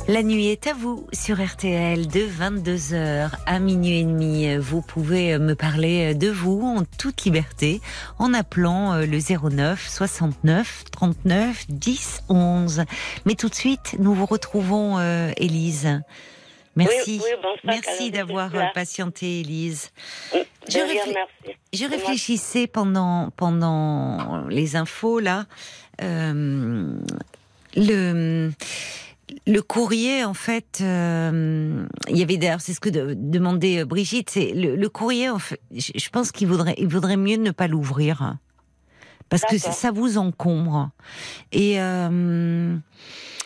La 0.09 0.21
nuit 0.21 0.47
est 0.47 0.67
à 0.67 0.73
vous 0.73 1.07
sur 1.13 1.41
RTL 1.41 2.07
de 2.07 2.19
22h 2.21 3.30
à 3.45 3.59
minuit 3.59 3.99
et 3.99 4.03
demi. 4.03 4.55
Vous 4.57 4.81
pouvez 4.81 5.38
me 5.38 5.55
parler 5.55 6.13
de 6.13 6.30
vous 6.30 6.61
en 6.61 6.84
toute 6.97 7.23
liberté 7.23 7.80
en 8.19 8.34
appelant 8.34 8.93
euh, 8.93 9.05
le 9.05 9.19
09 9.19 9.88
69 9.88 10.84
39 10.91 11.65
10 11.69 12.23
11. 12.27 12.84
Mais 13.25 13.35
tout 13.35 13.47
de 13.47 13.55
suite, 13.55 13.95
nous 13.97 14.13
vous 14.13 14.25
retrouvons 14.25 14.99
euh, 14.99 15.31
Élise. 15.38 16.01
Merci. 16.75 17.21
Oui, 17.21 17.21
oui, 17.23 17.31
bonsoir, 17.41 17.57
Merci 17.63 18.11
d'avoir 18.11 18.53
euh, 18.55 18.63
patienté 18.73 19.39
Élise. 19.39 19.91
Je 20.67 20.80
merci. 20.80 21.85
Réfléchissais 21.85 22.67
pendant, 22.67 23.30
pendant 23.38 24.47
les 24.49 24.75
infos, 24.75 25.19
là. 25.19 25.45
euh, 26.01 26.91
le, 27.75 28.51
le 29.45 29.61
courrier, 29.61 30.23
en 30.23 30.33
fait, 30.33 30.79
euh, 30.81 31.85
il 32.09 32.17
y 32.17 32.23
avait 32.23 32.37
d'ailleurs, 32.37 32.61
c'est 32.61 32.73
ce 32.73 32.79
que 32.79 32.89
de- 32.89 33.13
demandait 33.17 33.79
euh, 33.81 33.85
Brigitte, 33.85 34.29
c'est 34.29 34.53
le, 34.53 34.75
le 34.75 34.89
courrier, 34.89 35.29
en 35.29 35.39
fait, 35.39 35.59
je, 35.71 36.09
pense 36.09 36.31
qu'il 36.31 36.47
vaudrait, 36.47 36.75
il 36.77 36.87
vaudrait 36.87 37.17
mieux 37.17 37.37
ne 37.37 37.51
pas 37.51 37.67
l'ouvrir. 37.67 38.37
Parce 39.29 39.43
que 39.49 39.57
ça 39.57 39.89
vous 39.91 40.19
encombre. 40.19 40.91
Et 41.51 41.81
euh, 41.81 42.75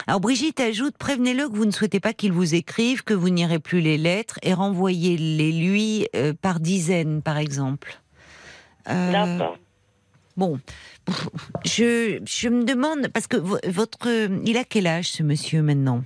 alors 0.05 0.19
Brigitte 0.19 0.59
ajoute, 0.59 0.97
prévenez-le 0.97 1.47
que 1.47 1.55
vous 1.55 1.65
ne 1.65 1.71
souhaitez 1.71 2.01
pas 2.01 2.13
qu'il 2.13 2.33
vous 2.33 2.55
écrive, 2.55 3.03
que 3.05 3.13
vous 3.13 3.29
n'irez 3.29 3.59
plus 3.59 3.79
les 3.79 3.97
lettres 3.97 4.37
et 4.41 4.53
renvoyez-les 4.53 5.51
lui 5.53 6.07
euh, 6.13 6.33
par 6.33 6.59
dizaines, 6.59 7.21
par 7.21 7.37
exemple. 7.37 8.01
Euh, 8.89 9.11
D'accord. 9.11 9.57
Bon, 10.37 10.59
je, 11.65 12.21
je 12.25 12.47
me 12.49 12.63
demande, 12.63 13.07
parce 13.09 13.27
que 13.27 13.37
vo- 13.37 13.57
votre, 13.67 14.07
il 14.45 14.57
a 14.57 14.63
quel 14.63 14.87
âge 14.87 15.05
ce 15.09 15.23
monsieur 15.23 15.61
maintenant? 15.63 16.03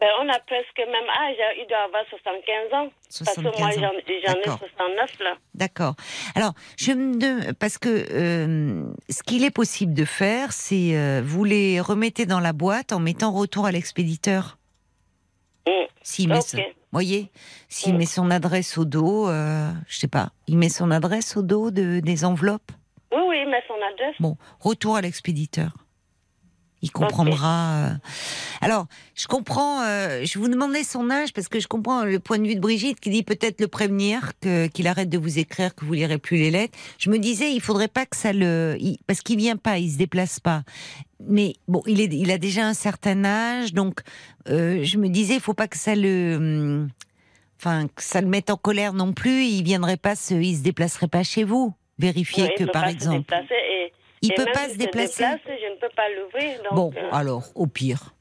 Ben, 0.00 0.08
on 0.22 0.28
a 0.30 0.38
presque 0.40 0.78
le 0.78 0.86
même 0.86 1.10
âge. 1.10 1.36
hein. 1.40 1.52
Il 1.60 1.66
doit 1.68 1.84
avoir 1.84 2.02
75 2.08 2.72
ans. 2.72 2.90
Parce 3.24 3.36
que 3.36 3.42
75 3.42 3.58
moi, 3.60 3.70
j'en 3.72 3.92
ai 4.12 4.22
D'accord. 4.42 4.58
69, 4.58 5.10
là. 5.20 5.34
D'accord. 5.54 5.94
Alors, 6.34 6.54
je 6.78 6.92
me 6.92 7.16
de- 7.18 7.52
parce 7.52 7.76
que 7.76 7.88
euh, 8.10 8.84
ce 9.10 9.22
qu'il 9.22 9.44
est 9.44 9.50
possible 9.50 9.92
de 9.92 10.06
faire, 10.06 10.52
c'est 10.52 10.96
euh, 10.96 11.20
vous 11.22 11.44
les 11.44 11.80
remettez 11.82 12.24
dans 12.24 12.40
la 12.40 12.54
boîte 12.54 12.92
en 12.92 12.98
mettant 12.98 13.30
retour 13.30 13.66
à 13.66 13.72
l'expéditeur. 13.72 14.56
Mm. 15.66 15.70
S'il 16.02 16.28
met 16.30 16.38
Ok. 16.38 16.44
son- 16.46 16.58
voyez, 16.92 17.30
s'il 17.68 17.92
Mm. 17.94 17.98
met 17.98 18.06
son 18.06 18.30
adresse 18.30 18.78
au 18.78 18.86
dos, 18.86 19.28
euh, 19.28 19.70
je 19.86 19.98
sais 19.98 20.08
pas, 20.08 20.30
il 20.46 20.56
met 20.56 20.70
son 20.70 20.90
adresse 20.90 21.36
au 21.36 21.42
dos 21.42 21.70
de, 21.70 22.00
des 22.00 22.24
enveloppes? 22.24 22.72
Son. 24.16 24.22
Bon, 24.22 24.36
retour 24.60 24.96
à 24.96 25.00
l'expéditeur. 25.00 25.72
Il 26.82 26.90
comprendra. 26.90 27.72
euh. 27.74 27.90
Alors, 28.62 28.86
je 29.14 29.26
comprends. 29.26 29.82
euh, 29.82 30.24
je 30.24 30.38
vous 30.38 30.48
demandais 30.48 30.82
son 30.82 31.10
âge 31.10 31.34
parce 31.34 31.48
que 31.48 31.60
je 31.60 31.68
comprends 31.68 32.04
le 32.04 32.18
point 32.20 32.38
de 32.38 32.46
vue 32.48 32.54
de 32.54 32.60
Brigitte 32.60 33.00
qui 33.00 33.10
dit 33.10 33.22
peut-être 33.22 33.60
le 33.60 33.68
prévenir 33.68 34.32
qu'il 34.40 34.86
arrête 34.86 35.10
de 35.10 35.18
vous 35.18 35.38
écrire, 35.38 35.74
que 35.74 35.84
vous 35.84 35.92
lirez 35.92 36.16
plus 36.16 36.38
les 36.38 36.50
lettres. 36.50 36.78
Je 36.98 37.10
me 37.10 37.18
disais, 37.18 37.52
il 37.52 37.60
faudrait 37.60 37.88
pas 37.88 38.06
que 38.06 38.16
ça 38.16 38.32
le, 38.32 38.78
parce 39.06 39.20
qu'il 39.20 39.36
vient 39.36 39.58
pas, 39.58 39.76
il 39.76 39.90
se 39.92 39.98
déplace 39.98 40.40
pas. 40.40 40.62
Mais 41.28 41.52
bon, 41.68 41.82
il 41.86 42.00
est, 42.00 42.06
il 42.06 42.30
a 42.30 42.38
déjà 42.38 42.66
un 42.66 42.72
certain 42.72 43.26
âge, 43.26 43.74
donc 43.74 44.00
euh, 44.48 44.82
je 44.82 44.96
me 44.96 45.10
disais, 45.10 45.34
il 45.34 45.40
faut 45.40 45.52
pas 45.52 45.68
que 45.68 45.76
ça 45.76 45.94
le, 45.94 46.36
hum, 46.36 46.88
enfin, 47.58 47.88
que 47.88 48.02
ça 48.02 48.22
le 48.22 48.26
mette 48.26 48.48
en 48.48 48.56
colère 48.56 48.94
non 48.94 49.12
plus. 49.12 49.44
Il 49.44 49.64
viendrait 49.64 49.98
pas, 49.98 50.14
il 50.30 50.56
se 50.56 50.62
déplacerait 50.62 51.08
pas 51.08 51.24
chez 51.24 51.44
vous. 51.44 51.74
Vérifier 52.00 52.44
Oui, 52.44 52.50
que 52.56 52.64
par 52.70 52.86
exemple, 52.86 53.32
et, 53.50 53.92
il 54.22 54.32
et 54.32 54.34
peut 54.34 54.46
pas 54.52 54.68
se 54.68 54.76
déplacer. 54.76 55.22
déplace, 55.22 55.40
je 55.46 55.72
ne 55.74 55.78
peux 55.80 55.94
pas 55.94 56.08
l'ouvrir. 56.16 56.56
donc, 56.64 56.74
Bon, 56.74 56.92
euh, 56.96 57.08
alors, 57.12 57.44
au 57.54 57.66
pire. 57.66 58.14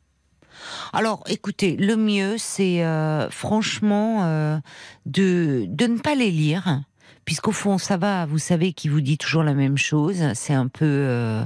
Alors, 0.93 1.23
écoutez, 1.27 1.76
le 1.77 1.95
mieux, 1.95 2.38
c'est 2.38 2.84
euh, 2.84 3.30
franchement 3.30 4.26
euh, 4.26 4.57
de, 5.06 5.64
de 5.68 5.88
ne 5.88 5.97
pas 5.99 6.15
les 6.15 6.31
lire, 6.31 6.81
puisqu'au 7.23 7.51
fond, 7.53 7.77
ça 7.77 7.95
va, 7.97 8.26
vous 8.26 8.39
savez 8.39 8.73
qu'il 8.73 8.91
vous 8.91 8.99
dit 9.01 9.18
toujours 9.18 9.43
la 9.43 9.53
même 9.53 9.77
chose. 9.77 10.22
C'est 10.34 10.53
un 10.53 10.68
peu. 10.68 10.85
euh, 10.85 11.43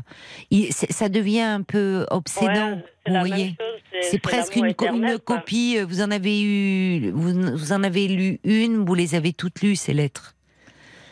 il- 0.50 0.74
ça 0.74 1.10
devient 1.10 1.42
un 1.42 1.62
peu 1.62 2.06
obsédant, 2.10 2.72
ouais, 2.72 2.84
vous 3.08 3.20
voyez. 3.20 3.56
C'est 4.02 4.20
presque 4.20 4.56
une, 4.56 4.66
éternel, 4.66 5.20
copie. 5.20 5.78
Vous 5.88 6.02
en 6.02 6.10
avez 6.10 6.42
eu, 6.42 7.12
vous, 7.12 7.34
vous 7.56 7.72
en 7.72 7.84
avez 7.84 8.08
lu 8.08 8.40
une, 8.44 8.84
vous 8.84 8.96
les 8.96 9.14
avez 9.16 9.32
toutes 9.34 9.62
lues 9.62 9.76
ces 9.76 9.94
lettres. 9.94 10.34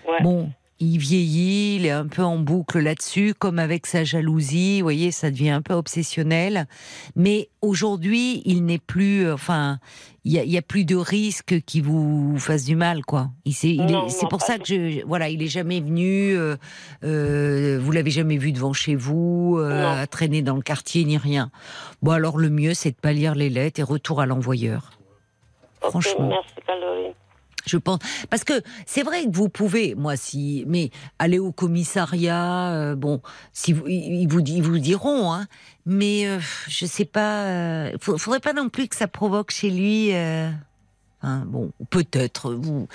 Ouais. 0.08 0.22
Bon, 0.24 0.50
il 0.82 0.98
vieillit, 0.98 1.76
il 1.76 1.86
est 1.86 1.92
un 1.92 2.08
peu 2.08 2.24
en 2.24 2.38
boucle 2.38 2.80
là-dessus, 2.80 3.36
comme 3.38 3.60
avec 3.60 3.86
sa 3.86 4.04
jalousie. 4.04 4.82
Vous 4.82 4.86
voyez, 4.86 5.12
ça 5.12 5.30
devient 5.30 5.52
un 5.52 5.62
peu 5.62 5.76
obsessionnel. 5.76 6.68
Mais 7.16 7.50
aujourd'hui, 7.62 8.42
il 8.46 8.66
n'est 8.66 8.80
plus, 8.80 9.32
enfin, 9.32 9.78
il 10.26 10.34
y 10.34 10.58
a, 10.58 10.62
plus 10.64 10.84
de 10.84 10.96
risque 10.96 11.62
qu'il 11.66 11.84
vous 11.84 12.38
fasse 12.40 12.66
du 12.66 12.76
mal, 12.76 13.06
quoi. 13.06 13.30
C'est 13.48 13.78
pour 14.30 14.42
ça 14.42 14.58
que 14.58 14.66
je, 14.66 15.06
voilà, 15.06 15.30
il 15.30 15.44
est 15.44 15.48
jamais 15.48 15.80
venu. 15.80 16.36
euh, 16.36 16.56
euh, 17.04 17.80
vous 17.80 17.92
l'avez 17.92 18.12
jamais 18.12 18.38
vu 18.38 18.52
devant 18.52 18.74
chez 18.74 18.96
vous, 18.96 19.58
euh, 19.60 20.02
à 20.02 20.08
traîner 20.08 20.42
dans 20.42 20.56
le 20.56 20.62
quartier 20.64 21.06
ni 21.06 21.18
rien. 21.18 21.52
Bon, 22.02 22.12
alors 22.12 22.40
le 22.40 22.50
mieux, 22.50 22.74
c'est 22.74 22.92
de 22.92 22.96
pas 22.96 23.14
lire 23.14 23.36
les 23.36 23.50
lettres 23.50 23.80
et 23.80 23.84
retour 23.84 24.20
à 24.20 24.26
l'envoyeur. 24.26 24.92
Franchement. 25.82 26.28
Merci, 26.28 26.56
Caroline. 26.66 27.14
Je 27.66 27.78
pense 27.78 28.00
parce 28.30 28.44
que 28.44 28.62
c'est 28.86 29.04
vrai 29.04 29.26
que 29.26 29.36
vous 29.36 29.50
pouvez, 29.50 29.96
moi 29.96 30.16
si, 30.16 30.64
mais 30.68 30.90
aller 31.20 31.40
au 31.40 31.52
commissariat, 31.52 32.74
euh, 32.74 32.96
bon, 32.96 33.22
si 33.54 33.74
vous, 33.74 33.88
ils 33.88 34.28
vous, 34.28 34.40
ils 34.40 34.64
vous 34.64 34.80
diront, 34.80 35.32
hein, 35.32 35.48
mais 35.86 36.28
euh, 36.28 36.40
je 36.68 36.86
sais 36.86 37.06
pas, 37.06 37.46
euh, 37.46 37.98
faudrait 38.00 38.40
pas 38.40 38.54
non 38.54 38.70
plus 38.70 38.88
que 38.88 38.96
ça 38.96 39.08
provoque 39.08 39.52
chez 39.52 39.70
lui, 39.70 40.14
euh, 40.14 40.50
hein, 41.22 41.44
bon, 41.46 41.72
peut-être 41.90 42.54
vous. 42.54 42.88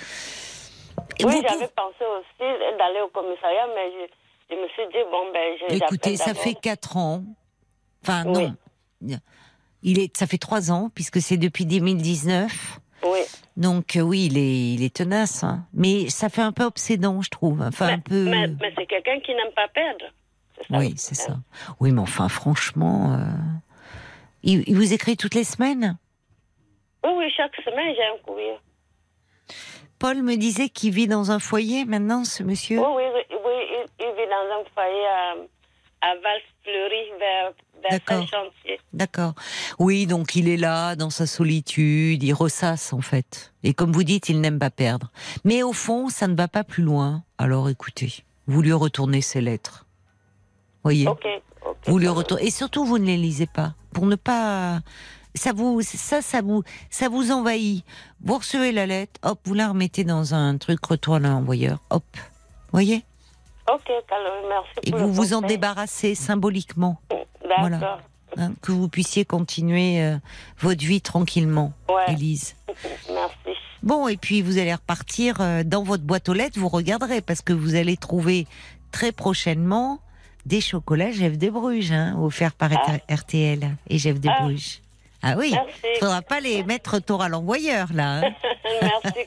Oui, 1.23 1.41
j'avais 1.47 1.67
pensé 1.67 2.03
aussi 2.19 2.77
d'aller 2.77 3.01
au 3.01 3.09
commissariat, 3.09 3.67
mais 3.75 3.91
je, 3.91 4.55
je 4.55 4.61
me 4.61 4.67
suis 4.69 4.87
dit, 4.91 5.03
bon, 5.11 5.31
ben, 5.33 5.57
je 5.59 5.75
Écoutez, 5.75 6.17
ça 6.17 6.33
fait 6.33 6.55
quatre 6.55 6.97
ans, 6.97 7.23
enfin 8.03 8.23
Oui. 8.25 8.51
non, 9.01 9.17
il 9.83 9.99
est, 9.99 10.15
ça 10.17 10.27
fait 10.27 10.37
trois 10.37 10.71
ans 10.71 10.89
puisque 10.93 11.21
c'est 11.21 11.37
depuis 11.37 11.65
2019. 11.65 12.79
Oui. 13.03 13.19
Donc 13.57 13.95
euh, 13.95 14.01
oui, 14.01 14.27
il 14.27 14.37
est, 14.37 14.73
il 14.75 14.83
est 14.83 14.95
tenace, 14.95 15.43
hein. 15.43 15.65
mais 15.73 16.09
ça 16.09 16.29
fait 16.29 16.43
un 16.43 16.51
peu 16.51 16.63
obsédant, 16.63 17.23
je 17.23 17.29
trouve. 17.31 17.61
Enfin, 17.61 17.87
un 17.87 17.91
mais 17.91 17.97
peu. 17.97 18.23
mais, 18.29 18.47
mais 18.47 18.71
c'est 18.77 18.85
quelqu'un 18.85 19.19
qui 19.19 19.33
n'aime 19.33 19.51
pas 19.55 19.67
perdre. 19.67 20.05
Ça 20.69 20.77
Oui, 20.77 20.93
c'est 20.95 21.15
ça. 21.15 21.37
Oui, 21.79 21.91
mais 21.91 22.01
enfin, 22.01 22.29
franchement, 22.29 23.13
euh, 23.13 23.17
il, 24.43 24.63
il 24.67 24.75
vous 24.75 24.93
écrit 24.93 25.17
toutes 25.17 25.33
les 25.33 25.43
semaines? 25.43 25.97
Oui, 27.03 27.11
oui, 27.17 27.33
chaque 27.35 27.55
semaine, 27.65 27.95
j'ai 27.95 28.05
un 28.05 28.17
courrier. 28.23 28.57
Paul 29.97 30.21
me 30.21 30.35
disait 30.35 30.69
qu'il 30.69 30.93
vit 30.93 31.07
dans 31.07 31.31
un 31.31 31.39
foyer 31.39 31.85
maintenant, 31.85 32.23
ce 32.25 32.43
monsieur? 32.43 32.79
Oui, 32.79 32.85
oui, 32.95 33.21
oui, 33.31 33.53
il, 33.71 33.85
il 34.05 34.11
vit 34.13 34.29
dans 34.29 34.61
un 34.61 34.63
foyer 34.75 35.05
à, 35.07 36.09
à 36.09 36.13
Val-Fleury, 36.13 37.19
vers 37.19 37.53
D'accord. 37.91 38.25
D'accord. 38.93 39.33
Oui, 39.79 40.07
donc 40.07 40.35
il 40.35 40.47
est 40.49 40.57
là, 40.57 40.95
dans 40.95 41.09
sa 41.09 41.25
solitude, 41.27 42.23
il 42.23 42.33
ressasse 42.33 42.93
en 42.93 43.01
fait. 43.01 43.53
Et 43.63 43.73
comme 43.73 43.91
vous 43.91 44.03
dites, 44.03 44.29
il 44.29 44.41
n'aime 44.41 44.59
pas 44.59 44.69
perdre. 44.69 45.11
Mais 45.43 45.63
au 45.63 45.73
fond, 45.73 46.09
ça 46.09 46.27
ne 46.27 46.35
va 46.35 46.47
pas 46.47 46.63
plus 46.63 46.83
loin. 46.83 47.23
Alors 47.37 47.69
écoutez, 47.69 48.23
vous 48.47 48.61
lui 48.61 48.73
retournez 48.73 49.21
ses 49.21 49.41
lettres. 49.41 49.85
Voyez 50.83 51.07
Ok, 51.07 51.25
ok. 51.65 51.77
Vous 51.85 51.99
lui 51.99 52.07
retournez. 52.07 52.45
Et 52.45 52.51
surtout, 52.51 52.85
vous 52.85 52.97
ne 52.97 53.05
les 53.05 53.17
lisez 53.17 53.47
pas. 53.47 53.75
Pour 53.91 54.05
ne 54.05 54.15
pas. 54.15 54.81
Ça 55.35 55.53
vous, 55.53 55.81
ça, 55.81 56.21
ça 56.21 56.41
vous, 56.41 56.63
ça 56.89 57.09
vous 57.09 57.31
envahit. 57.31 57.85
Vous 58.23 58.37
recevez 58.37 58.71
la 58.71 58.87
lettre, 58.87 59.19
hop, 59.21 59.39
vous 59.45 59.53
la 59.53 59.69
remettez 59.69 60.03
dans 60.03 60.33
un 60.33 60.57
truc 60.57 60.83
retour 60.83 61.15
à 61.15 61.19
l'envoyeur, 61.19 61.83
hop. 61.91 62.05
voyez 62.71 63.05
Ok, 63.73 63.85
Caroline, 64.07 64.47
merci. 64.49 64.69
Et 64.83 64.91
pour 64.91 64.99
vous 65.01 65.13
vous 65.13 65.33
en 65.33 65.41
débarrassez 65.41 66.15
symboliquement, 66.15 66.99
D'accord. 67.09 67.59
voilà. 67.59 67.99
hein, 68.37 68.51
que 68.61 68.71
vous 68.71 68.87
puissiez 68.87 69.25
continuer 69.25 70.01
euh, 70.01 70.17
votre 70.59 70.83
vie 70.85 71.01
tranquillement, 71.01 71.73
Ouais. 71.89 72.13
Élise. 72.13 72.55
Merci. 73.13 73.57
Bon, 73.83 74.07
et 74.07 74.17
puis 74.17 74.41
vous 74.41 74.57
allez 74.57 74.73
repartir 74.73 75.37
euh, 75.41 75.63
dans 75.63 75.83
votre 75.83 76.03
boîte 76.03 76.29
aux 76.29 76.33
lettres, 76.33 76.59
vous 76.59 76.69
regarderez, 76.69 77.21
parce 77.21 77.41
que 77.41 77.53
vous 77.53 77.75
allez 77.75 77.97
trouver 77.97 78.47
très 78.91 79.11
prochainement 79.11 79.99
des 80.45 80.61
chocolats 80.61 81.11
Jeff 81.11 81.37
de 81.37 81.49
Bruges, 81.49 81.91
hein, 81.91 82.15
offerts 82.19 82.53
par 82.53 82.69
Ah. 82.73 82.97
RTL 83.13 83.75
et 83.89 83.97
Jeff 83.97 84.19
de 84.19 84.29
Ah. 84.29 84.43
Bruges. 84.43 84.81
Ah 85.23 85.33
oui, 85.37 85.51
Merci. 85.51 85.99
faudra 85.99 86.21
pas 86.21 86.39
les 86.39 86.63
mettre 86.63 86.99
tort 86.99 87.23
à 87.23 87.29
l'envoyeur, 87.29 87.87
là. 87.93 88.19
hein. 88.19 88.21
merci. 88.81 89.25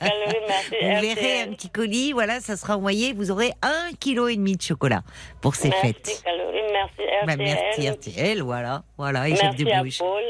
Vous 0.71 0.79
verrez 1.01 1.43
un 1.43 1.53
petit 1.53 1.69
colis, 1.69 2.13
voilà, 2.13 2.41
ça 2.41 2.57
sera 2.57 2.77
envoyé, 2.77 3.13
vous 3.13 3.31
aurez 3.31 3.53
un 3.63 3.91
kilo 3.99 4.29
et 4.29 4.37
demi 4.37 4.57
de 4.57 4.63
chocolat 4.63 5.03
pour 5.41 5.57
ces 5.57 5.69
Merci, 5.71 5.87
fêtes. 5.87 6.25
Merci, 6.73 7.27
Bah, 7.27 7.33
RTL. 7.35 7.39
merci 7.39 7.89
RTL, 7.91 8.43
voilà, 8.43 8.83
voilà, 8.97 9.29
et 9.29 9.33
Merci 9.33 9.47
de 9.65 9.71
à. 9.71 9.99
Paul. 9.99 10.23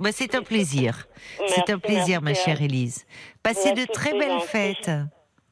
Bah, 0.00 0.10
c'est 0.12 0.34
un 0.34 0.42
plaisir. 0.42 1.06
C'est 1.48 1.70
un 1.70 1.78
plaisir, 1.78 2.20
ma 2.22 2.34
chère 2.34 2.58
euh, 2.60 2.64
Élise. 2.64 3.04
Passez 3.42 3.72
de 3.72 3.84
très 3.84 4.12
belles 4.12 4.40
fêtes. 4.40 4.88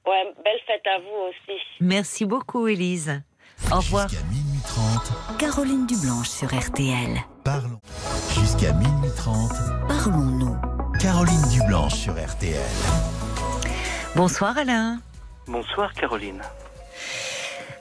Ouais, 0.06 0.24
belle 0.44 0.60
fête 0.66 0.86
à 0.86 0.98
vous 0.98 1.28
aussi. 1.30 1.58
Merci 1.80 2.24
beaucoup, 2.26 2.68
Élise. 2.68 3.20
Au 3.72 3.76
revoir. 3.76 4.08
Jusqu'à 4.08 4.24
minuit 4.26 4.60
30, 4.66 5.38
Caroline 5.38 5.86
Dublanche 5.86 6.28
sur 6.28 6.48
RTL. 6.54 7.16
parlons. 7.42 7.80
Jusqu'à 8.38 8.72
minuit 8.72 9.10
30, 9.16 9.50
Parlons-nous. 9.88 10.56
Caroline 11.00 11.42
Dublanche 11.52 11.94
sur 11.94 12.12
RTL. 12.12 12.54
Bonsoir, 14.14 14.56
Alain. 14.58 14.98
Bonsoir 15.46 15.92
Caroline. 15.94 16.40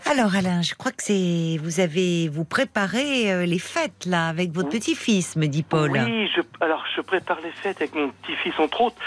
Alors, 0.05 0.35
Alain, 0.35 0.61
je 0.61 0.75
crois 0.75 0.91
que 0.91 1.03
c'est. 1.03 1.57
Vous 1.61 1.79
avez. 1.79 2.29
Vous 2.29 2.45
préparez 2.45 3.31
euh, 3.33 3.45
les 3.45 3.59
fêtes, 3.59 4.05
là, 4.05 4.27
avec 4.27 4.51
votre 4.51 4.69
petit-fils, 4.69 5.35
me 5.35 5.47
dit 5.47 5.63
Paul. 5.63 5.91
Oui, 5.91 6.29
je, 6.35 6.41
alors 6.61 6.83
je 6.95 7.01
prépare 7.01 7.39
les 7.41 7.51
fêtes 7.51 7.77
avec 7.77 7.95
mon 7.95 8.09
petit-fils 8.09 8.53
entre 8.59 8.81
autres, 8.81 8.97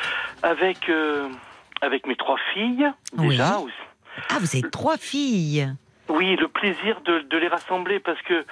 avec 0.43 0.89
euh, 0.89 1.29
avec 1.81 2.07
mes 2.07 2.17
trois 2.17 2.39
filles 2.53 2.87
déjà. 3.15 3.59
Oui. 3.61 3.71
Ah, 4.31 4.39
vous 4.41 4.57
avez 4.57 4.69
trois 4.71 4.97
filles. 4.97 5.73
Oui, 6.09 6.37
le 6.37 6.49
plaisir 6.49 7.01
de, 7.05 7.21
de 7.21 7.37
les 7.37 7.49
rassembler 7.49 8.01
parce 8.01 8.21
que 8.23 8.45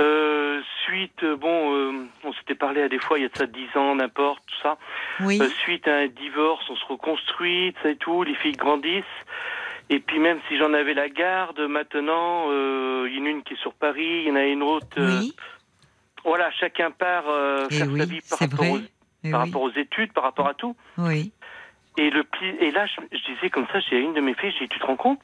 euh, 0.00 0.60
suite, 0.84 1.24
bon, 1.24 1.74
euh, 1.74 2.06
on 2.24 2.32
s'était 2.32 2.54
parlé 2.54 2.82
à 2.82 2.88
des 2.88 2.98
fois 2.98 3.18
il 3.18 3.22
y 3.22 3.24
a 3.24 3.28
de 3.28 3.36
ça 3.36 3.46
dix 3.46 3.68
ans, 3.76 3.94
n'importe, 3.94 4.42
tout 4.46 4.56
ça. 4.62 4.76
Oui. 5.20 5.38
Euh, 5.40 5.48
suite 5.62 5.86
à 5.86 5.96
un 5.98 6.06
divorce, 6.08 6.64
on 6.70 6.76
se 6.76 6.84
reconstruit, 6.86 7.74
ça 7.82 7.90
et 7.90 7.96
tout, 7.96 8.22
les 8.22 8.34
filles 8.34 8.56
grandissent. 8.56 9.04
Et 9.90 9.98
puis 10.00 10.18
même 10.18 10.38
si 10.48 10.56
j'en 10.56 10.72
avais 10.72 10.94
la 10.94 11.08
garde, 11.08 11.58
maintenant, 11.60 12.44
il 13.04 13.14
y 13.16 13.20
en 13.20 13.26
a 13.26 13.28
une 13.28 13.42
qui 13.42 13.54
est 13.54 13.60
sur 13.60 13.74
Paris, 13.74 14.22
il 14.24 14.28
y 14.28 14.30
en 14.30 14.36
a 14.36 14.44
une 14.44 14.62
autre. 14.62 14.86
oui. 14.98 15.34
Voilà, 16.24 16.50
chacun 16.52 16.90
part 16.90 17.24
Eh 17.70 17.74
faire 17.74 17.88
oui, 17.90 17.98
sa 18.00 18.04
vie 18.06 18.20
par, 18.28 18.38
rapport 18.38 18.70
aux, 18.70 18.78
Eh 19.24 19.30
par 19.30 19.40
oui. 19.42 19.46
rapport 19.48 19.62
aux 19.62 19.70
études, 19.72 20.12
par 20.12 20.24
rapport 20.24 20.46
à 20.48 20.54
tout. 20.54 20.76
Oui. 20.98 21.32
Et, 22.02 22.08
le 22.08 22.24
et 22.60 22.70
là, 22.70 22.86
je, 22.86 22.94
je 23.12 23.34
disais 23.34 23.50
comme 23.50 23.66
ça, 23.72 23.78
j'ai 23.80 23.98
une 24.00 24.14
de 24.14 24.20
mes 24.20 24.32
filles, 24.34 24.52
j'ai 24.58 24.64
dit, 24.66 24.70
tu 24.70 24.78
te 24.78 24.86
rends 24.86 24.96
compte, 24.96 25.20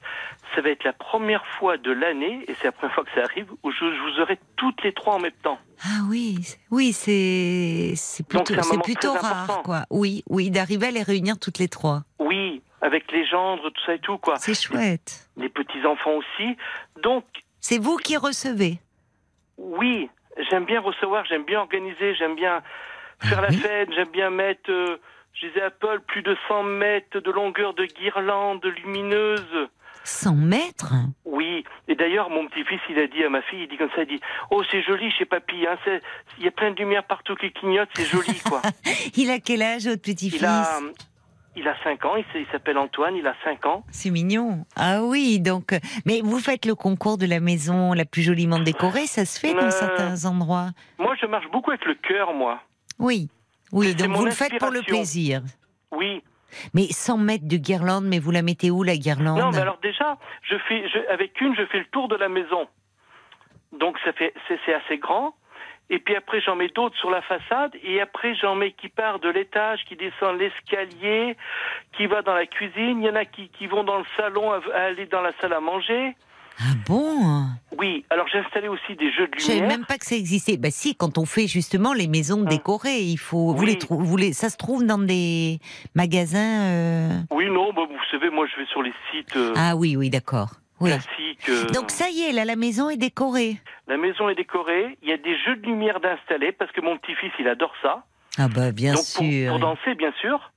ça 0.54 0.60
va 0.60 0.68
être 0.70 0.84
la 0.84 0.92
première 0.92 1.44
fois 1.58 1.78
de 1.78 1.90
l'année, 1.90 2.44
et 2.48 2.54
c'est 2.54 2.64
la 2.64 2.72
première 2.72 2.94
fois 2.94 3.04
que 3.04 3.10
ça 3.14 3.22
arrive, 3.22 3.46
où 3.62 3.70
je, 3.70 3.78
je 3.78 4.00
vous 4.02 4.20
aurai 4.20 4.38
toutes 4.56 4.82
les 4.84 4.92
trois 4.92 5.14
en 5.14 5.18
même 5.20 5.32
temps. 5.42 5.58
Ah 5.84 6.00
oui, 6.10 6.36
oui, 6.70 6.92
c'est 6.92 7.94
plutôt, 8.28 8.54
c'est 8.62 8.82
plutôt 8.82 9.12
rare, 9.14 9.44
important. 9.44 9.62
quoi. 9.62 9.82
Oui, 9.90 10.22
oui, 10.28 10.50
d'arriver 10.50 10.88
à 10.88 10.90
les 10.90 11.02
réunir 11.02 11.38
toutes 11.38 11.58
les 11.58 11.68
trois. 11.68 12.02
Oui, 12.18 12.60
avec 12.82 13.10
les 13.10 13.24
gendres, 13.26 13.70
tout 13.70 13.82
ça 13.86 13.94
et 13.94 13.98
tout, 14.00 14.18
quoi. 14.18 14.36
C'est 14.36 14.54
chouette. 14.60 15.30
Les 15.38 15.48
petits-enfants 15.48 16.16
aussi. 16.16 16.56
Donc, 17.02 17.24
C'est 17.60 17.78
vous 17.78 17.96
qui 17.96 18.16
recevez. 18.18 18.78
oui, 19.56 20.10
j'aime 20.50 20.66
bien 20.66 20.80
recevoir, 20.80 21.24
j'aime 21.24 21.44
bien 21.44 21.60
organiser, 21.60 22.14
j'aime 22.16 22.34
bien 22.34 22.62
faire 23.22 23.40
la 23.40 23.48
oui. 23.48 23.56
fête, 23.56 23.88
j'aime 23.94 24.10
bien 24.10 24.28
mettre, 24.28 24.70
euh, 24.70 24.98
je 25.40 25.46
disais 25.48 25.62
à 25.62 25.70
Paul, 25.70 26.00
plus 26.02 26.22
de 26.22 26.36
100 26.48 26.62
mètres 26.64 27.20
de 27.20 27.30
longueur 27.30 27.74
de 27.74 27.84
guirlandes 27.84 28.64
lumineuses. 28.64 29.68
100 30.04 30.34
mètres 30.36 30.94
Oui, 31.24 31.64
et 31.88 31.96
d'ailleurs, 31.96 32.30
mon 32.30 32.46
petit-fils, 32.46 32.80
il 32.88 32.98
a 32.98 33.08
dit 33.08 33.24
à 33.24 33.28
ma 33.28 33.42
fille, 33.42 33.62
il 33.62 33.68
dit 33.68 33.76
comme 33.76 33.90
ça, 33.96 34.02
il 34.02 34.08
dit, 34.08 34.20
oh, 34.50 34.62
c'est 34.70 34.82
joli 34.82 35.10
chez 35.10 35.24
papy, 35.24 35.66
hein, 35.66 35.76
il 36.38 36.44
y 36.44 36.48
a 36.48 36.52
plein 36.52 36.70
de 36.70 36.76
lumière 36.78 37.04
partout 37.04 37.34
qui 37.34 37.50
clignote, 37.52 37.88
c'est 37.94 38.04
joli, 38.04 38.38
quoi. 38.40 38.62
Il 39.16 39.30
a 39.30 39.40
quel 39.40 39.62
âge, 39.62 39.86
votre 39.86 40.02
petit-fils? 40.02 40.40
Il 40.40 40.46
a, 40.46 40.78
il 41.56 41.66
a 41.68 41.74
5 41.82 42.04
ans, 42.04 42.14
il 42.16 42.46
s'appelle 42.52 42.78
Antoine, 42.78 43.16
il 43.16 43.26
a 43.26 43.34
5 43.42 43.66
ans. 43.66 43.82
C'est 43.90 44.10
mignon. 44.10 44.64
Ah 44.76 45.02
oui, 45.02 45.40
donc. 45.40 45.72
euh, 45.72 45.78
Mais 46.04 46.20
vous 46.22 46.38
faites 46.38 46.66
le 46.66 46.74
concours 46.76 47.18
de 47.18 47.26
la 47.26 47.40
maison 47.40 47.92
la 47.92 48.04
plus 48.04 48.22
joliment 48.22 48.58
décorée, 48.60 49.06
ça 49.06 49.24
se 49.24 49.40
fait 49.40 49.54
dans 49.54 49.66
Euh, 49.66 49.70
certains 49.70 50.24
endroits? 50.26 50.68
Moi, 50.98 51.14
je 51.20 51.26
marche 51.26 51.48
beaucoup 51.50 51.70
avec 51.70 51.84
le 51.84 51.94
cœur, 51.94 52.32
moi. 52.32 52.60
Oui. 53.00 53.28
Oui, 53.72 53.94
donc 53.94 54.10
vous 54.16 54.24
le 54.24 54.30
faites 54.30 54.58
pour 54.58 54.70
le 54.70 54.82
plaisir. 54.82 55.42
Oui. 55.90 56.22
Mais 56.74 56.86
100 56.90 57.18
mètres 57.18 57.48
de 57.48 57.56
guirlande, 57.56 58.04
mais 58.04 58.18
vous 58.18 58.30
la 58.30 58.42
mettez 58.42 58.70
où 58.70 58.82
la 58.82 58.96
guirlande 58.96 59.38
Non, 59.38 59.50
mais 59.50 59.58
alors 59.58 59.78
déjà, 59.82 60.16
je 60.42 60.56
fais, 60.68 60.88
je, 60.88 60.98
avec 61.12 61.40
une, 61.40 61.54
je 61.56 61.66
fais 61.66 61.78
le 61.78 61.86
tour 61.86 62.08
de 62.08 62.16
la 62.16 62.28
maison. 62.28 62.68
Donc 63.72 63.98
ça 64.04 64.12
fait, 64.12 64.32
c'est 64.48 64.58
c'est 64.64 64.74
assez 64.74 64.98
grand. 64.98 65.34
Et 65.88 66.00
puis 66.00 66.16
après, 66.16 66.40
j'en 66.40 66.56
mets 66.56 66.68
d'autres 66.68 66.96
sur 66.96 67.10
la 67.10 67.22
façade. 67.22 67.72
Et 67.82 68.00
après, 68.00 68.34
j'en 68.34 68.56
mets 68.56 68.72
qui 68.72 68.88
part 68.88 69.20
de 69.20 69.28
l'étage, 69.28 69.84
qui 69.84 69.94
descend 69.94 70.36
l'escalier, 70.38 71.36
qui 71.96 72.06
va 72.06 72.22
dans 72.22 72.34
la 72.34 72.46
cuisine. 72.46 73.02
Il 73.02 73.06
y 73.06 73.10
en 73.10 73.14
a 73.14 73.24
qui, 73.24 73.48
qui 73.50 73.66
vont 73.68 73.84
dans 73.84 73.98
le 73.98 74.04
salon, 74.16 74.50
à, 74.52 74.60
à 74.74 74.80
aller 74.86 75.06
dans 75.06 75.20
la 75.20 75.32
salle 75.40 75.52
à 75.52 75.60
manger. 75.60 76.16
Ah 76.58 76.72
bon 76.86 77.44
Oui, 77.78 78.04
alors 78.08 78.26
j'ai 78.28 78.38
installé 78.38 78.68
aussi 78.68 78.94
des 78.96 79.12
jeux 79.12 79.26
de 79.26 79.34
Je 79.38 79.44
savais 79.44 79.60
lumière. 79.60 79.76
même 79.78 79.86
pas 79.86 79.98
que 79.98 80.06
ça 80.06 80.14
existait. 80.16 80.56
Bah 80.56 80.70
si, 80.70 80.96
quand 80.96 81.18
on 81.18 81.26
fait 81.26 81.46
justement 81.46 81.92
les 81.92 82.08
maisons 82.08 82.42
décorées, 82.44 83.00
il 83.00 83.18
faut. 83.18 83.52
Vous 83.52 83.60
Oui. 83.64 83.66
les 83.72 83.78
trou- 83.78 83.98
vous 84.02 84.16
les- 84.16 84.32
ça 84.32 84.48
se 84.48 84.56
trouve 84.56 84.84
dans 84.86 84.98
des 84.98 85.58
magasins. 85.94 86.62
euh, 86.62 87.10
Oui, 87.30 87.46
non, 87.50 87.72
bah, 87.74 87.82
vous 87.88 87.98
savez, 88.10 88.30
moi 88.30 88.46
je 88.46 88.56
vais 88.60 88.66
sur 88.68 88.82
les 88.82 88.92
sites 89.10 89.36
euh, 89.36 89.52
Ah 89.56 89.76
oui, 89.76 89.96
oui, 89.96 90.08
d'accord. 90.08 90.48
Oui. 90.80 90.90
euh, 91.48 91.66
Donc 91.74 91.90
ça 91.90 92.08
y 92.10 92.22
est, 92.22 92.32
là, 92.32 92.44
la 92.44 92.56
maison 92.56 92.88
est 92.90 92.96
décorée. 92.96 93.56
La 93.86 93.96
maison 93.98 94.28
est 94.28 94.34
décorée. 94.34 94.98
Il 95.02 95.08
y 95.08 95.12
a 95.12 95.16
des 95.18 95.36
jeux 95.38 95.56
de 95.56 95.66
lumière 95.66 96.00
d'installer 96.00 96.52
parce 96.52 96.72
que 96.72 96.80
mon 96.80 96.96
petit-fils, 96.98 97.32
il 97.38 97.48
adore 97.48 97.72
ça. 97.82 98.04
Ah 98.38 98.48
bah 98.48 98.72
bien 98.72 98.92
Donc 98.94 99.04
pour, 99.14 99.24
sûr. 99.24 99.50
pour 99.50 99.58
danser, 99.58 99.94
bien 99.94 100.12
sûr. 100.20 100.52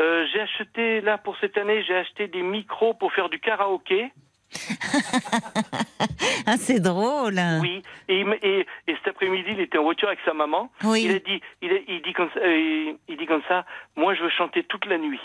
Euh, 0.00 0.24
j'ai 0.32 0.40
acheté, 0.40 1.00
là, 1.00 1.18
pour 1.18 1.36
cette 1.40 1.56
année, 1.58 1.82
j'ai 1.86 1.94
acheté 1.96 2.26
des 2.28 2.42
micros 2.42 2.94
pour 2.94 3.12
faire 3.12 3.28
du 3.28 3.38
karaoké. 3.40 4.12
Ah 6.46 6.56
c'est 6.58 6.80
drôle. 6.80 7.38
Oui. 7.60 7.82
Et, 8.08 8.20
et, 8.42 8.60
et 8.88 8.94
cet 8.96 9.08
après-midi, 9.08 9.50
il 9.52 9.60
était 9.60 9.78
en 9.78 9.82
voiture 9.84 10.08
avec 10.08 10.20
sa 10.24 10.32
maman. 10.32 10.70
Oui. 10.84 11.02
Il 11.04 11.10
a 11.12 11.18
dit, 11.18 11.40
il, 11.62 11.70
a- 11.72 11.78
il 11.88 12.02
dit 12.02 12.12
comme 12.12 12.28
ça, 12.34 12.40
euh, 12.40 12.92
il 13.08 13.16
dit 13.16 13.26
comme 13.26 13.42
ça, 13.46 13.64
moi, 13.96 14.14
je 14.14 14.22
veux 14.22 14.30
chanter 14.30 14.64
toute 14.64 14.86
la 14.86 14.98
nuit. 14.98 15.20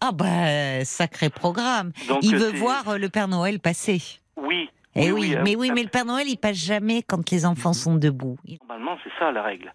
Ah 0.00 0.12
bah 0.12 0.84
sacré 0.84 1.28
programme. 1.28 1.92
Donc, 2.08 2.20
il 2.22 2.34
euh, 2.36 2.38
veut 2.38 2.56
voir 2.56 2.88
euh, 2.88 2.98
le 2.98 3.08
Père 3.08 3.28
Noël 3.28 3.58
passer. 3.58 4.00
Oui. 4.36 4.70
Eh 4.94 5.12
oui, 5.12 5.36
mais 5.44 5.54
oui, 5.56 5.70
mais 5.74 5.82
le 5.82 5.88
Père 5.88 6.04
Noël, 6.04 6.26
il 6.28 6.36
passe 6.38 6.56
jamais 6.56 7.02
quand 7.02 7.30
les 7.30 7.44
enfants 7.46 7.72
sont 7.72 7.96
debout. 7.96 8.38
Normalement, 8.62 8.96
c'est 9.04 9.10
ça 9.18 9.30
la 9.32 9.42
règle. 9.42 9.72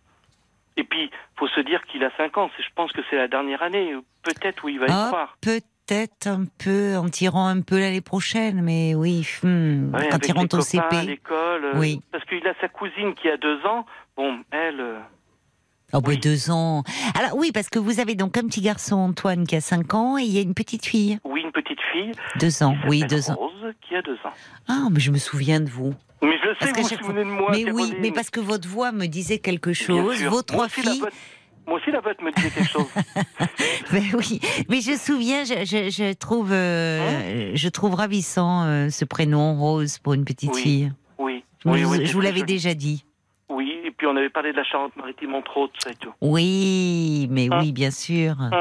Et 0.75 0.83
puis, 0.83 1.11
faut 1.37 1.47
se 1.49 1.59
dire 1.61 1.81
qu'il 1.85 2.03
a 2.03 2.09
5 2.17 2.35
ans. 2.37 2.49
Je 2.57 2.63
pense 2.75 2.91
que 2.93 3.01
c'est 3.09 3.15
la 3.15 3.27
dernière 3.27 3.61
année. 3.61 3.93
Peut-être 4.23 4.63
où 4.63 4.69
il 4.69 4.79
va 4.79 4.87
y 4.87 4.89
Ah, 4.91 5.05
croire. 5.09 5.37
peut-être 5.41 5.67
un 6.25 6.45
peu, 6.57 6.95
en 6.97 7.09
tirant 7.09 7.47
un 7.47 7.61
peu 7.61 7.79
l'année 7.79 8.01
prochaine, 8.01 8.61
mais 8.61 8.95
oui, 8.95 9.27
hmm, 9.43 9.93
Ouais, 9.93 10.07
quand 10.09 10.25
ils 10.27 10.31
rentrent 10.33 10.57
au 10.59 10.63
copains 10.63 10.87
à 10.87 10.89
CP. 11.01 11.05
l'école. 11.07 11.65
euh, 11.65 11.71
Oui. 11.75 12.01
Parce 12.11 12.23
qu'il 12.25 12.45
a 12.47 12.53
sa 12.61 12.67
cousine 12.69 13.13
qui 13.15 13.27
a 13.29 13.37
2 13.37 13.65
ans. 13.65 13.85
Bon, 14.15 14.37
elle. 14.51 14.81
Oh, 15.95 15.99
bah, 16.01 16.09
Oui. 16.09 16.17
deux 16.17 16.49
ans. 16.49 16.83
Alors 17.19 17.35
oui, 17.35 17.51
parce 17.53 17.69
que 17.69 17.77
vous 17.79 17.99
avez 17.99 18.15
donc 18.15 18.37
un 18.37 18.43
petit 18.47 18.61
garçon, 18.61 18.95
Antoine, 18.95 19.45
qui 19.45 19.55
a 19.55 19.61
5 19.61 19.93
ans, 19.93 20.17
et 20.17 20.23
il 20.23 20.31
y 20.31 20.37
a 20.37 20.41
une 20.41 20.53
petite 20.55 20.85
fille. 20.85 21.19
oui, 21.23 21.41
une 21.43 21.51
petite 21.51 21.79
fille. 21.91 22.11
Deux 22.39 22.63
ans, 22.63 22.75
oui, 22.87 23.03
deux 23.07 23.29
ans. 23.29 23.35
Rose, 23.35 23.73
qui 23.81 23.95
a 23.95 24.01
2 24.01 24.13
ans. 24.13 24.33
Ah, 24.67 24.87
mais 24.91 24.99
je 24.99 25.11
me 25.11 25.17
souviens 25.17 25.59
de 25.59 25.69
vous. 25.69 25.93
Mais 26.21 26.37
je 26.41 26.65
sais, 26.65 26.71
Parce 26.73 26.89
vous 26.91 26.97
vous 26.97 27.03
souvenez 27.03 27.25
de 27.25 27.29
moi. 27.29 27.51
mais 27.51 27.69
oui, 27.71 27.93
mais 27.99 28.11
parce 28.11 28.29
que 28.29 28.39
votre 28.39 28.67
voix 28.67 28.91
me 28.93 29.05
disait 29.07 29.39
quelque 29.39 29.73
chose. 29.73 30.23
Vos 30.23 30.41
trois 30.41 30.69
filles. 30.69 31.01
Moi 31.65 31.77
aussi, 31.79 31.91
la 31.91 32.01
vôtre 32.01 32.21
me 32.23 32.31
disait 32.31 32.49
quelque 32.49 32.69
chose. 32.69 32.87
Ben 33.91 34.03
oui, 34.17 34.39
mais 34.69 34.81
je 34.81 34.91
me 34.91 34.97
souviens, 34.97 35.43
je, 35.43 35.65
je, 35.65 35.89
je 35.89 36.13
trouve, 36.13 36.51
euh, 36.51 37.51
je 37.53 37.69
trouve 37.69 37.93
ravissant 37.95 38.63
euh, 38.65 38.89
ce 38.89 39.05
prénom 39.05 39.55
Rose 39.59 39.99
pour 39.99 40.13
une 40.13 40.25
petite 40.25 40.51
Oui. 40.55 40.61
fille. 40.61 40.91
Oui. 41.19 41.43
Je, 41.63 41.69
oui, 41.69 41.83
vous- 41.83 41.91
oui, 41.91 41.97
je 42.01 42.05
c'est 42.07 42.13
vous 42.13 42.19
très 42.21 42.29
l'avais 42.31 42.43
déjà 42.43 42.73
dit. 42.73 43.05
Oui, 43.49 43.71
et 43.85 43.91
puis 43.91 44.07
on 44.07 44.15
avait 44.15 44.29
parlé 44.29 44.51
de 44.51 44.57
la 44.57 44.63
Charente-Maritime, 44.63 45.35
entre 45.35 45.57
autres, 45.57 45.73
ça 45.83 45.91
et 45.91 45.95
tout. 45.95 46.11
Oui, 46.21 47.27
mais 47.29 47.47
Ah. 47.51 47.59
oui, 47.61 47.71
bien 47.71 47.91
sûr. 47.91 48.35
Hum. 48.39 48.51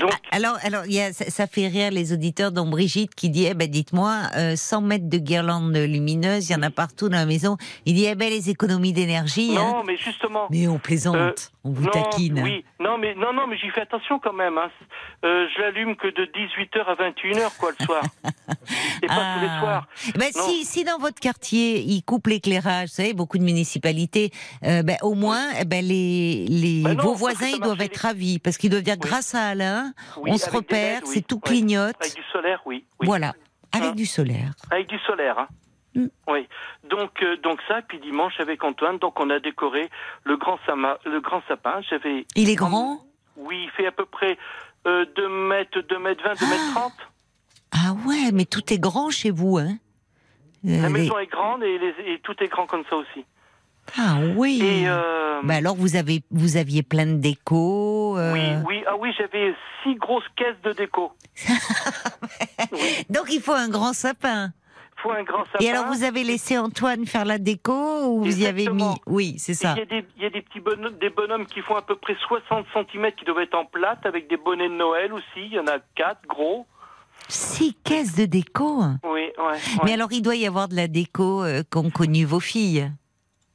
Donc, 0.00 0.10
Alors, 0.32 0.56
alors 0.62 0.82
il 0.86 0.92
y 0.94 1.00
a, 1.00 1.12
ça, 1.12 1.30
ça 1.30 1.46
fait 1.46 1.68
rire 1.68 1.90
les 1.90 2.12
auditeurs, 2.12 2.52
dont 2.52 2.66
Brigitte 2.68 3.14
qui 3.14 3.30
dit, 3.30 3.46
eh 3.46 3.54
ben, 3.54 3.68
dites-moi, 3.68 4.16
euh, 4.36 4.56
100 4.56 4.80
mètres 4.82 5.08
de 5.08 5.18
guirlandes 5.18 5.76
lumineuses, 5.76 6.48
il 6.48 6.52
y 6.52 6.56
en 6.56 6.62
a 6.62 6.70
partout 6.70 7.08
dans 7.08 7.16
la 7.18 7.26
maison. 7.26 7.56
Il 7.86 7.94
dit, 7.94 8.04
eh 8.06 8.14
ben, 8.14 8.30
les 8.30 8.50
économies 8.50 8.92
d'énergie. 8.92 9.56
hein. 9.56 9.60
non, 9.72 9.84
mais 9.84 9.96
justement. 9.96 10.46
Mais 10.50 10.66
on 10.68 10.78
plaisante, 10.78 11.16
Euh, 11.16 11.32
on 11.64 11.70
vous 11.70 11.84
non, 11.84 11.90
taquine. 11.90 12.40
Oui, 12.42 12.64
non, 12.78 12.98
mais 12.98 13.14
non, 13.14 13.32
non, 13.32 13.46
mais 13.46 13.56
j'y 13.58 13.68
fais 13.70 13.82
attention 13.82 14.18
quand 14.18 14.32
même. 14.32 14.56
Hein. 14.58 14.70
Euh, 15.24 15.46
je 15.54 15.60
l'allume 15.62 15.96
que 15.96 16.06
de 16.08 16.24
18h 16.26 16.84
à 16.86 16.94
21h, 16.94 17.56
quoi, 17.58 17.70
le 17.78 17.84
soir. 17.84 18.02
Et 19.02 19.06
pas 19.06 19.34
tous 19.34 19.40
les 19.40 19.48
Ah. 19.50 19.60
soirs. 19.60 19.86
Eh 20.14 20.18
Ben, 20.18 20.30
si, 20.32 20.64
si 20.64 20.84
dans 20.84 20.98
votre 20.98 21.20
quartier, 21.20 21.80
ils 21.80 22.02
coupent 22.02 22.26
l'éclairage, 22.28 22.88
vous 22.90 22.94
savez, 22.94 23.12
beaucoup 23.14 23.38
de 23.38 23.42
municipalités, 23.44 24.30
euh, 24.64 24.82
ben, 24.82 24.96
au 25.02 25.14
moins, 25.14 25.42
eh 25.60 25.64
ben, 25.64 25.84
les, 25.84 26.46
les, 26.48 26.82
Ben 26.82 26.94
non, 26.94 27.04
vos 27.04 27.14
voisins, 27.14 27.48
ils 27.48 27.60
doivent 27.60 27.80
être 27.80 27.96
ravis, 27.98 28.38
parce 28.38 28.56
qu'ils 28.58 28.70
doivent 28.70 28.82
dire, 28.82 28.96
Oui. 29.02 29.08
grâce 29.08 29.34
à 29.34 29.54
Oui, 30.16 30.30
on 30.32 30.38
se 30.38 30.44
avec 30.44 30.54
repère, 30.56 31.00
oui. 31.04 31.10
c'est 31.14 31.26
tout 31.26 31.40
clignote. 31.40 31.96
Avec 32.00 32.14
du 32.14 32.22
solaire, 32.32 32.60
oui. 32.66 32.84
oui. 33.00 33.06
Voilà, 33.06 33.32
avec 33.72 33.90
Hein. 33.90 33.94
du 33.94 34.06
solaire. 34.06 34.52
Avec 34.70 34.86
du 34.88 34.98
solaire, 35.00 35.38
hein. 35.38 35.48
Mm. 35.94 36.06
Oui. 36.28 36.48
Donc, 36.88 37.22
euh, 37.22 37.36
donc 37.38 37.60
ça, 37.66 37.82
puis 37.82 37.98
dimanche 37.98 38.38
avec 38.38 38.62
Antoine, 38.62 38.98
donc 38.98 39.18
on 39.18 39.28
a 39.30 39.40
décoré 39.40 39.90
le 40.24 40.36
grand, 40.36 40.58
sama- 40.66 40.98
le 41.04 41.20
grand 41.20 41.42
sapin. 41.48 41.80
J'avais. 41.88 42.26
Il 42.36 42.48
est 42.48 42.54
grand? 42.54 43.00
Oui, 43.36 43.62
il 43.64 43.70
fait 43.70 43.86
à 43.86 43.92
peu 43.92 44.04
près 44.06 44.38
euh, 44.86 45.04
2 45.16 45.28
mètres, 45.28 45.80
2 45.80 45.98
mètres 45.98 46.22
20, 46.22 46.38
2 46.38 46.46
mètres 46.46 46.74
30. 46.74 46.92
Ah 47.72 47.92
ouais, 48.06 48.30
mais 48.32 48.44
tout 48.44 48.72
est 48.72 48.78
grand 48.78 49.10
chez 49.10 49.30
vous, 49.30 49.58
hein 49.58 49.78
Euh, 50.66 50.82
La 50.82 50.88
les- 50.88 50.92
maison 50.92 51.18
est 51.18 51.26
grande 51.26 51.62
et, 51.64 51.78
les- 51.78 52.12
et 52.12 52.18
tout 52.20 52.34
est 52.42 52.48
grand 52.48 52.66
comme 52.66 52.84
ça 52.90 52.96
aussi. 52.96 53.24
Ah 53.98 54.16
oui. 54.36 54.60
Et 54.62 54.88
euh, 54.88 55.40
Bah 55.42 55.54
alors 55.54 55.74
vous 55.76 55.96
avez 55.96 56.22
vous 56.30 56.56
aviez 56.56 56.82
plein 56.82 57.06
de 57.06 57.14
déco. 57.16 58.16
euh, 58.18 58.32
oui, 58.32 58.40
oui, 58.66 58.84
ah 58.86 58.96
oui, 58.98 59.12
j'avais 59.16 59.54
six 59.82 59.94
grosses 59.96 60.28
caisses 60.36 60.60
de 60.64 60.72
déco. 60.72 61.12
Donc 63.10 63.26
il 63.30 63.40
faut 63.40 63.52
un 63.52 63.68
grand 63.68 63.92
sapin. 63.92 64.52
faut 64.96 65.10
un 65.10 65.22
grand 65.22 65.44
sapin. 65.46 65.64
Et 65.64 65.70
alors 65.70 65.86
vous 65.86 66.02
avez 66.04 66.24
laissé 66.24 66.58
Antoine 66.58 67.06
faire 67.06 67.24
la 67.24 67.38
déco 67.38 68.04
ou 68.06 68.24
vous 68.24 68.40
y 68.40 68.46
avez 68.46 68.68
mis. 68.68 68.94
Oui, 69.06 69.34
c'est 69.38 69.54
ça. 69.54 69.74
Il 69.76 69.78
y, 69.78 69.82
a 69.82 69.86
des, 70.00 70.06
il 70.16 70.22
y 70.22 70.26
a 70.26 70.30
des 70.30 70.42
petits 70.42 70.60
bonhommes, 70.60 70.96
des 71.00 71.10
bonhommes 71.10 71.46
qui 71.46 71.60
font 71.60 71.76
à 71.76 71.82
peu 71.82 71.96
près 71.96 72.16
60 72.28 72.66
cm 72.74 73.12
qui 73.12 73.24
doivent 73.24 73.40
être 73.42 73.54
en 73.54 73.64
plate 73.64 74.04
avec 74.06 74.28
des 74.28 74.36
bonnets 74.36 74.68
de 74.68 74.74
Noël 74.74 75.12
aussi. 75.12 75.24
Il 75.36 75.52
y 75.54 75.58
en 75.58 75.66
a 75.66 75.78
quatre 75.94 76.26
gros. 76.28 76.66
Six 77.28 77.74
caisses 77.84 78.14
de 78.16 78.24
déco. 78.24 78.82
Oui, 79.04 79.10
ouais. 79.10 79.32
ouais. 79.38 79.58
Mais 79.84 79.92
alors 79.92 80.10
il 80.12 80.22
doit 80.22 80.36
y 80.36 80.46
avoir 80.46 80.68
de 80.68 80.74
la 80.76 80.88
déco 80.88 81.44
euh, 81.44 81.62
qu'ont 81.70 81.90
connu 81.90 82.24
vos 82.24 82.40
filles. 82.40 82.90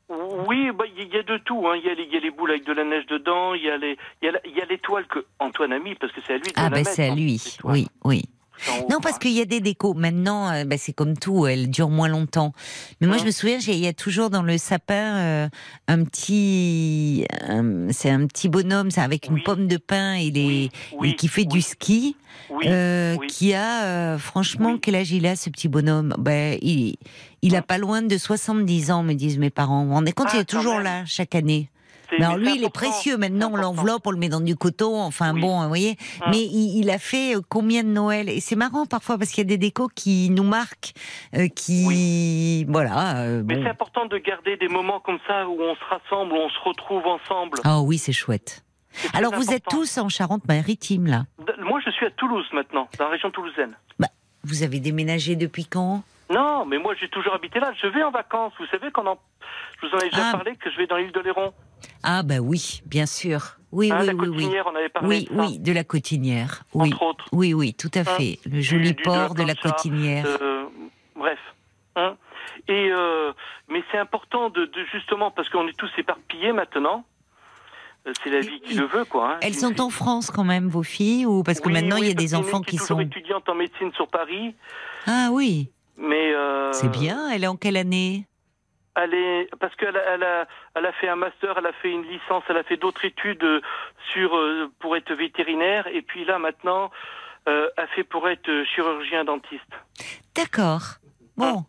Oui, 0.09 0.71
bah, 0.71 0.85
il 0.97 1.13
y 1.13 1.17
a 1.17 1.23
de 1.23 1.37
tout. 1.39 1.67
hein. 1.67 1.75
Il 1.77 1.85
y, 1.85 1.89
a 1.89 1.95
les- 1.95 2.03
il 2.03 2.13
y 2.13 2.17
a 2.17 2.19
les 2.19 2.29
boules 2.31 2.51
avec 2.51 2.65
de 2.65 2.73
la 2.73 2.83
neige 2.83 3.05
dedans. 3.07 3.53
Il 3.55 3.63
y 3.63 3.69
a 3.69 3.77
les, 3.77 3.97
il 4.21 4.25
y 4.25 4.29
a 4.29 4.31
la- 4.33 4.39
il 4.45 4.55
y 4.55 4.61
a 4.61 4.65
l'étoile 4.65 5.07
que 5.07 5.25
Antoine 5.39 5.73
a 5.73 5.79
mis 5.79 5.95
parce 5.95 6.13
que 6.13 6.21
c'est 6.27 6.33
à 6.33 6.37
lui 6.37 6.43
de 6.43 6.53
Ah 6.55 6.63
la 6.63 6.69
ben 6.69 6.75
mettre, 6.77 6.91
c'est 6.91 7.07
à 7.09 7.11
hein, 7.11 7.15
lui. 7.15 7.41
Oui, 7.63 7.87
oui. 8.03 8.23
Non, 8.89 8.99
parce 9.01 9.15
hein. 9.15 9.19
qu'il 9.21 9.31
y 9.31 9.41
a 9.41 9.45
des 9.45 9.59
décos. 9.59 9.93
Maintenant, 9.93 10.49
euh, 10.51 10.63
bah, 10.65 10.77
c'est 10.77 10.93
comme 10.93 11.17
tout, 11.17 11.45
elles 11.47 11.69
durent 11.69 11.89
moins 11.89 12.07
longtemps. 12.07 12.53
Mais 13.01 13.07
moi, 13.07 13.15
Hein 13.15 13.19
je 13.19 13.25
me 13.25 13.31
souviens, 13.31 13.57
il 13.59 13.75
y 13.79 13.87
a 13.87 13.93
toujours 13.93 14.29
dans 14.29 14.41
le 14.43 14.57
sapin 14.57 15.17
euh, 15.17 15.49
un 15.87 16.03
petit, 16.03 17.25
un- 17.47 17.91
c'est 17.91 18.09
un 18.09 18.25
petit 18.27 18.49
bonhomme, 18.49 18.91
c'est 18.91 19.01
avec 19.01 19.27
une 19.27 19.41
pomme 19.43 19.67
de 19.67 19.77
pin 19.77 20.13
et 20.15 20.31
les, 20.31 20.45
Oui, 20.45 20.71
oui, 20.99 21.09
et 21.11 21.15
qui 21.15 21.27
fait 21.27 21.45
du 21.45 21.61
ski, 21.61 22.15
euh, 22.65 23.15
qui 23.27 23.53
a, 23.53 23.83
euh, 23.85 24.17
franchement, 24.17 24.77
quel 24.81 24.95
âge 24.95 25.11
il 25.11 25.25
a 25.25 25.35
ce 25.35 25.49
petit 25.49 25.67
bonhomme? 25.67 26.13
Ben, 26.17 26.57
il, 26.61 26.95
il 27.41 27.55
a 27.55 27.61
pas 27.61 27.77
loin 27.77 28.01
de 28.01 28.17
70 28.17 28.91
ans, 28.91 29.03
me 29.03 29.13
disent 29.13 29.37
mes 29.37 29.49
parents. 29.49 29.81
Vous 29.83 29.89
vous 29.89 29.93
rendez 29.95 30.11
compte, 30.11 30.27
Ah, 30.29 30.35
il 30.35 30.39
est 30.41 30.49
quand 30.51 30.57
toujours 30.57 30.75
même. 30.75 30.83
là 30.83 31.03
chaque 31.05 31.35
année? 31.35 31.69
Mais 32.11 32.25
alors 32.25 32.37
lui, 32.37 32.55
il 32.55 32.63
est 32.63 32.69
précieux. 32.73 33.17
Maintenant, 33.17 33.49
on 33.53 33.55
l'enveloppe, 33.57 34.05
on 34.07 34.11
le 34.11 34.17
met 34.17 34.29
dans 34.29 34.41
du 34.41 34.55
coton. 34.55 34.99
Enfin 35.01 35.33
Oui. 35.33 35.41
bon, 35.41 35.61
vous 35.61 35.67
voyez. 35.67 35.97
Hein. 36.21 36.27
Mais 36.31 36.39
il, 36.39 36.79
il 36.79 36.89
a 36.89 36.97
fait 36.97 37.35
euh, 37.35 37.41
combien 37.49 37.83
de 37.83 37.89
Noël? 37.89 38.29
Et 38.29 38.39
c'est 38.39 38.55
marrant 38.55 38.85
parfois 38.85 39.17
parce 39.17 39.31
qu'il 39.31 39.43
y 39.43 39.47
a 39.47 39.49
des 39.49 39.57
décos 39.57 39.87
qui 39.95 40.29
nous 40.29 40.43
marquent, 40.43 40.93
euh, 41.35 41.47
qui 41.47 42.65
voilà. 42.65 43.17
euh, 43.17 43.43
Mais 43.45 43.55
bon. 43.55 43.63
c'est 43.63 43.69
important 43.69 44.05
de 44.05 44.17
garder 44.17 44.57
des 44.57 44.67
moments 44.67 44.99
comme 44.99 45.19
ça 45.27 45.47
où 45.47 45.57
on 45.61 45.75
se 45.75 45.83
rassemble, 45.89 46.33
où 46.33 46.37
on 46.37 46.49
se 46.49 46.59
retrouve 46.63 47.05
ensemble. 47.05 47.59
Ah 47.63 47.81
oui, 47.81 47.97
c'est 47.97 48.13
chouette. 48.13 48.63
Alors 49.13 49.33
vous 49.35 49.51
êtes 49.51 49.65
tous 49.69 49.97
en 49.97 50.07
Charente-Maritime 50.09 51.07
là? 51.07 51.25
Moi, 51.59 51.79
je 51.85 51.91
suis 51.91 52.05
à 52.05 52.11
Toulouse 52.11 52.45
maintenant, 52.53 52.87
dans 52.97 53.05
la 53.05 53.11
région 53.11 53.29
toulousaine. 53.31 53.75
Vous 54.47 54.61
avez 54.61 54.79
déménagé 54.79 55.35
depuis 55.35 55.65
quand? 55.65 56.03
Non, 56.29 56.65
mais 56.67 56.77
moi, 56.77 56.93
j'ai 56.99 57.09
toujours 57.09 57.33
habité 57.33 57.59
là. 57.59 57.71
Je 57.81 57.87
vais 57.87 58.03
en 58.03 58.11
vacances. 58.11 58.53
Vous 58.59 58.67
savez 58.67 58.91
qu'on 58.91 59.07
en... 59.07 59.17
Je 59.81 59.87
vous 59.87 59.93
en 59.95 59.99
ai 59.99 60.09
déjà 60.11 60.29
Ah. 60.29 60.31
parlé 60.33 60.55
que 60.55 60.69
je 60.71 60.77
vais 60.77 60.85
dans 60.85 60.97
l'île 60.97 61.11
de 61.11 61.19
Léron. 61.19 61.51
Ah 62.05 62.23
bah 62.23 62.39
oui, 62.39 62.81
bien 62.85 63.05
sûr. 63.05 63.57
Oui, 63.71 63.91
Hein, 63.91 63.97
oui, 64.01 64.05
la 64.07 64.13
oui, 64.13 64.27
oui. 64.29 64.35
Cotinière, 64.43 64.67
on 64.71 64.75
avait 64.75 64.89
parlé 64.89 65.07
Oui, 65.09 65.27
de 65.29 65.41
oui, 65.41 65.59
de 65.59 65.71
la 65.73 65.83
Cotinière. 65.83 66.63
Oui, 66.73 66.87
Entre 66.93 67.01
autres. 67.03 67.25
oui, 67.33 67.53
oui, 67.53 67.73
tout 67.73 67.91
à 67.95 67.99
Hein, 67.99 68.03
fait. 68.05 68.39
Le 68.45 68.61
joli 68.61 68.93
du- 68.93 69.03
port 69.03 69.33
de 69.35 69.41
de 69.43 69.47
la 69.47 69.55
Cotinière. 69.55 70.25
Euh, 70.41 70.65
bref. 71.15 71.39
Hein 71.97 72.15
Et 72.69 72.89
euh, 72.91 73.33
mais 73.69 73.83
c'est 73.91 73.97
important 73.97 74.49
de, 74.49 74.65
de 74.65 74.85
justement 74.93 75.31
parce 75.31 75.49
qu'on 75.49 75.67
est 75.67 75.77
tous 75.77 75.89
éparpillés 75.97 76.53
maintenant. 76.53 77.03
Euh, 78.07 78.13
C'est 78.23 78.29
la 78.29 78.39
vie 78.39 78.61
qui 78.61 78.75
le 78.75 78.85
veut, 78.85 79.03
quoi. 79.05 79.31
hein. 79.33 79.37
Elles 79.41 79.55
sont 79.55 79.71
fille- 79.71 79.81
en 79.81 79.89
France 79.89 80.29
quand 80.31 80.43
même, 80.43 80.67
vos 80.69 80.83
filles, 80.83 81.25
ou 81.25 81.41
parce 81.43 81.59
que 81.59 81.67
Oui, 81.67 81.73
maintenant 81.73 81.97
il 81.97 82.07
y 82.07 82.11
a 82.11 82.13
des 82.13 82.35
enfants 82.35 82.61
qui 82.61 82.77
sont. 82.77 82.99
étudiante 82.99 83.49
en 83.49 83.55
médecine 83.55 83.91
sur 83.93 84.07
Paris, 84.07 84.53
Ah 85.07 85.29
oui, 85.31 85.71
mais 85.97 86.33
euh, 86.33 86.71
c'est 86.71 86.91
bien. 86.91 87.29
Elle 87.31 87.43
est 87.43 87.47
en 87.47 87.55
quelle 87.57 87.77
année? 87.77 88.25
Elle 88.97 89.13
est 89.13 89.49
parce 89.59 89.75
qu'elle 89.75 89.97
a, 89.97 90.13
elle 90.13 90.23
a, 90.23 90.47
elle 90.73 90.85
a 90.85 90.93
fait 90.93 91.09
un 91.09 91.17
master, 91.17 91.55
elle 91.57 91.65
a 91.65 91.73
fait 91.73 91.91
une 91.91 92.03
licence, 92.03 92.43
elle 92.47 92.57
a 92.57 92.63
fait 92.63 92.77
d'autres 92.77 93.03
études 93.03 93.43
euh, 93.43 93.61
sur 94.11 94.35
euh, 94.35 94.71
pour 94.79 94.95
être 94.95 95.13
vétérinaire, 95.13 95.87
et 95.87 96.01
puis 96.01 96.23
là 96.23 96.39
maintenant, 96.39 96.91
euh, 97.49 97.67
elle 97.75 97.87
fait 97.89 98.05
pour 98.05 98.29
être 98.29 98.49
chirurgien 98.73 99.25
dentiste. 99.25 99.61
D'accord. 100.33 100.95
Bon, 101.35 101.65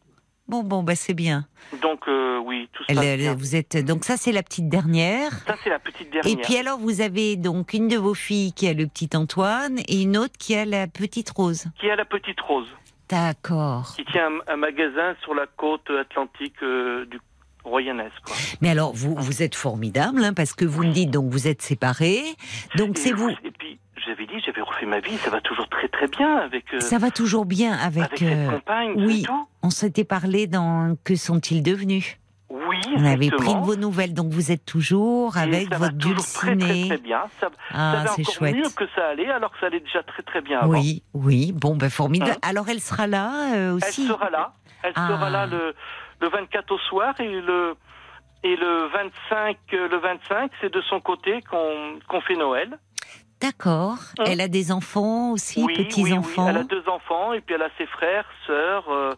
bon, 0.46 0.62
bon, 0.62 0.84
bah 0.84 0.94
c'est 0.94 1.14
bien. 1.14 1.46
Donc 1.82 2.06
euh, 2.06 2.38
oui, 2.38 2.68
tout 2.72 2.84
ça. 2.88 3.04
Elle, 3.04 3.28
vous 3.34 3.56
êtes 3.56 3.76
donc 3.84 4.04
ça 4.04 4.16
c'est 4.16 4.30
la 4.30 4.44
petite 4.44 4.68
dernière. 4.68 5.32
Ça 5.48 5.56
c'est 5.64 5.70
la 5.70 5.80
petite 5.80 6.10
dernière. 6.10 6.32
Et 6.32 6.40
puis 6.40 6.56
alors 6.56 6.78
vous 6.78 7.00
avez 7.00 7.34
donc 7.34 7.72
une 7.72 7.88
de 7.88 7.96
vos 7.96 8.14
filles 8.14 8.52
qui 8.52 8.68
a 8.68 8.72
le 8.72 8.86
petit 8.86 9.10
Antoine 9.16 9.80
et 9.88 10.02
une 10.02 10.16
autre 10.16 10.38
qui 10.38 10.54
a 10.54 10.64
la 10.64 10.86
petite 10.86 11.30
Rose. 11.30 11.66
Qui 11.80 11.90
a 11.90 11.96
la 11.96 12.04
petite 12.04 12.40
Rose, 12.40 12.72
D'accord. 13.08 13.92
qui 13.96 14.04
tient 14.06 14.26
un, 14.48 14.54
un 14.54 14.56
magasin 14.56 15.14
sur 15.22 15.34
la 15.34 15.46
côte 15.56 15.88
atlantique 15.90 16.54
euh, 16.62 17.04
du 17.06 17.20
Royanès. 17.64 18.12
Mais 18.60 18.70
alors 18.70 18.92
vous 18.94 19.14
vous 19.16 19.42
êtes 19.42 19.54
formidable 19.54 20.22
hein, 20.24 20.32
parce 20.34 20.52
que 20.52 20.64
vous 20.64 20.84
me 20.84 20.92
dites 20.92 21.10
donc 21.10 21.30
vous 21.30 21.48
êtes 21.48 21.62
séparés. 21.62 22.22
Donc 22.76 22.96
c'est 22.98 23.12
vous. 23.12 23.30
Et 23.30 23.50
puis 23.58 23.78
j'avais 24.06 24.26
dit, 24.26 24.34
j'avais 24.44 24.60
refait 24.62 24.86
ma 24.86 25.00
vie, 25.00 25.16
ça 25.18 25.30
va 25.30 25.40
toujours 25.40 25.68
très 25.68 25.88
très 25.88 26.06
bien 26.06 26.36
avec. 26.36 26.64
euh, 26.74 26.80
Ça 26.80 26.98
va 26.98 27.10
toujours 27.10 27.44
bien 27.44 27.72
avec. 27.72 28.04
avec 28.04 28.18
cette 28.20 28.28
euh, 28.28 28.50
compagne, 28.50 28.92
oui. 28.96 29.26
on 29.62 29.70
s'était 29.70 30.04
parlé 30.04 30.46
dans 30.46 30.96
Que 31.02 31.16
sont-ils 31.16 31.62
devenus? 31.62 32.18
On 32.96 33.04
avait 33.04 33.30
pris 33.30 33.54
de 33.54 33.60
vos 33.60 33.76
nouvelles 33.76 34.14
donc 34.14 34.32
vous 34.32 34.50
êtes 34.52 34.64
toujours 34.64 35.36
avec 35.36 35.68
ça 35.72 35.78
votre 35.78 35.98
toujours 35.98 36.24
très, 36.24 36.46
très, 36.48 36.56
dulcinée. 36.56 36.88
très 36.88 36.98
bien. 36.98 37.22
Ça, 37.40 37.48
ça 37.48 37.50
Ah 37.72 38.02
va 38.04 38.06
c'est 38.12 38.22
encore 38.22 38.34
chouette. 38.34 38.54
mieux 38.56 38.70
que 38.76 38.84
ça 38.94 39.06
allait, 39.08 39.30
alors 39.30 39.50
que 39.52 39.58
ça 39.60 39.66
allait 39.66 39.80
déjà 39.80 40.02
très 40.02 40.22
très 40.22 40.40
bien 40.40 40.60
avant. 40.60 40.70
Oui, 40.72 41.02
oui, 41.14 41.52
bon, 41.52 41.76
ben 41.76 41.90
formidable. 41.90 42.32
Hein 42.32 42.48
Alors 42.48 42.68
elle 42.68 42.80
sera 42.80 43.06
là 43.06 43.54
euh, 43.54 43.68
Elle 43.68 43.88
aussi. 43.88 44.06
sera 44.06 44.30
là. 44.30 44.52
Elle 44.82 44.92
Ah. 44.94 45.08
sera 45.08 45.30
là 45.30 45.46
le, 45.46 45.74
le 46.20 46.28
24 46.28 46.70
au 46.72 46.78
soir 46.78 47.14
et 47.20 47.40
le 47.40 47.74
et 48.44 48.54
le 48.56 48.88
25 48.92 49.56
euh, 49.72 49.88
le 49.88 49.98
25 49.98 50.50
c'est 50.60 50.72
de 50.72 50.80
son 50.82 51.00
côté 51.00 51.42
qu'on 51.50 51.98
qu'on 52.08 52.20
fait 52.20 52.36
Noël. 52.36 52.78
D'accord. 53.40 53.98
Hein 54.18 54.24
Elle 54.26 54.40
a 54.40 54.48
des 54.48 54.72
enfants 54.72 55.32
aussi, 55.32 55.62
oui, 55.62 55.74
petits 55.74 56.02
oui. 56.04 56.12
Elle 56.48 56.56
a 56.56 56.64
deux 56.64 56.84
enfants 56.88 57.32
et 57.34 57.40
puis 57.42 57.54
elle 57.54 57.62
a 57.62 57.68
ses 57.76 57.86
frères, 57.86 58.24
sœurs, 58.46 58.84
euh, 58.90 59.14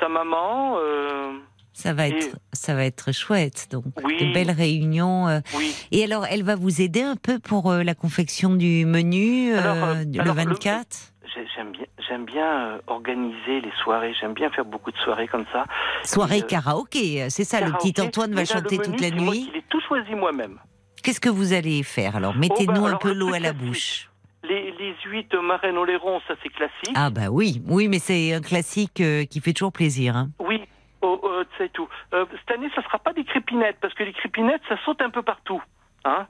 sa 0.00 0.08
maman. 0.08 0.76
euh, 0.78 1.32
Ça 1.80 1.92
va 1.94 2.08
Et- 2.08 2.10
être, 2.10 2.36
ça 2.52 2.74
va 2.74 2.84
être 2.84 3.12
chouette. 3.12 3.68
Donc 3.70 3.84
Oui. 4.02 4.16
de 4.18 4.32
belles 4.34 4.50
réunions. 4.50 5.28
euh. 5.28 5.38
oui. 5.56 5.72
Et 5.92 6.02
alors, 6.02 6.26
elle 6.28 6.42
va 6.42 6.56
vous 6.56 6.82
aider 6.82 7.02
un 7.02 7.14
peu 7.14 7.38
pour 7.38 7.70
euh, 7.70 7.84
la 7.84 7.94
confection 7.94 8.52
du 8.56 8.84
menu 8.84 9.52
euh, 9.54 9.60
Alors, 9.60 9.84
euh, 9.90 10.04
le 10.12 10.20
alors, 10.20 10.34
le- 10.34 10.42
24. 10.42 11.12
J'ai- 11.34 11.46
J'aime 11.54 11.70
bien, 11.70 11.84
j'aime 12.08 12.24
bien 12.24 12.80
organiser 12.88 13.60
les 13.60 13.70
soirées. 13.84 14.12
J'aime 14.20 14.32
bien 14.34 14.50
faire 14.50 14.64
beaucoup 14.64 14.90
de 14.90 14.96
soirées 14.98 15.28
comme 15.28 15.44
ça. 15.52 15.66
Soirée 16.02 16.42
karaoké, 16.42 17.30
c'est 17.30 17.44
ça. 17.44 17.60
Le 17.60 17.70
petit. 17.72 17.94
Antoine 18.00 18.34
va 18.34 18.44
chanter 18.44 18.78
menu, 18.78 18.90
toute 18.90 19.00
la 19.00 19.08
c'est 19.10 19.14
moi 19.14 19.34
nuit. 19.34 19.46
qui 19.46 19.52
l'ai 19.52 19.64
tout 19.68 19.80
choisi 19.86 20.14
moi-même. 20.16 20.58
Qu'est-ce 21.04 21.20
que 21.20 21.28
vous 21.28 21.52
allez 21.52 21.84
faire 21.84 22.16
Alors, 22.16 22.34
mettez-nous 22.34 22.72
bah, 22.72 22.80
un 22.80 22.86
alors, 22.86 22.98
peu 22.98 23.08
le 23.12 23.14
l'eau 23.20 23.32
à 23.34 23.38
la 23.38 23.52
bouche. 23.52 24.10
Les, 24.48 24.72
les 24.80 24.94
huit 25.06 25.32
marraines 25.34 25.76
au 25.78 25.84
lairon, 25.84 26.20
ça 26.26 26.34
c'est 26.42 26.48
classique. 26.48 26.92
Ah 26.96 27.10
bah 27.10 27.28
oui, 27.30 27.62
oui, 27.68 27.86
mais 27.88 27.98
c'est 28.00 28.32
un 28.32 28.40
classique 28.40 29.00
euh, 29.00 29.24
qui 29.24 29.40
fait 29.40 29.52
toujours 29.52 29.72
plaisir. 29.72 30.16
hein. 30.16 30.30
Oui, 30.40 30.62
oh, 31.02 31.20
oh, 31.22 31.42
c'est 31.56 31.72
tout. 31.72 31.88
Euh, 32.12 32.24
cette 32.30 32.56
année, 32.56 32.70
ça 32.74 32.82
sera 32.82 32.98
pas 32.98 33.12
des 33.12 33.24
crépinettes, 33.24 33.78
parce 33.80 33.94
que 33.94 34.02
les 34.02 34.12
crépinettes, 34.12 34.62
ça 34.68 34.76
saute 34.84 35.00
un 35.02 35.10
peu 35.10 35.22
partout. 35.22 35.62
Hein 36.04 36.26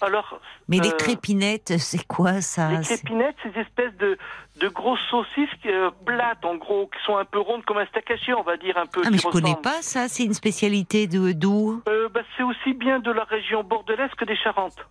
Alors. 0.00 0.40
Mais 0.68 0.78
les 0.78 0.92
euh, 0.92 0.96
crépinettes, 0.96 1.78
c'est 1.78 2.06
quoi 2.06 2.40
ça 2.40 2.70
Les 2.70 2.80
crépinettes, 2.80 3.36
c'est 3.42 3.52
des 3.52 3.60
espèces 3.60 3.96
de, 3.98 4.18
de 4.56 4.68
grosses 4.68 5.00
saucisses 5.10 5.48
euh, 5.66 5.90
plates, 6.04 6.44
en 6.44 6.56
gros, 6.56 6.86
qui 6.86 7.02
sont 7.04 7.16
un 7.16 7.24
peu 7.24 7.40
rondes 7.40 7.64
comme 7.64 7.78
un 7.78 7.86
steak 7.86 8.10
haché, 8.10 8.34
on 8.34 8.42
va 8.42 8.56
dire, 8.56 8.76
un 8.76 8.86
peu. 8.86 9.02
Ah 9.04 9.10
mais 9.10 9.18
je 9.18 9.26
connais 9.26 9.50
ressemblent. 9.50 9.62
pas 9.62 9.82
ça. 9.82 10.08
C'est 10.08 10.24
une 10.24 10.34
spécialité 10.34 11.06
de 11.06 11.32
d'où? 11.32 11.82
Euh, 11.88 12.08
bah, 12.08 12.20
c'est 12.36 12.42
aussi 12.42 12.72
bien 12.74 12.98
de 13.00 13.10
la 13.10 13.24
région 13.24 13.64
bordelaise 13.64 14.10
que 14.16 14.24
des 14.24 14.36
Charentes. 14.36 14.86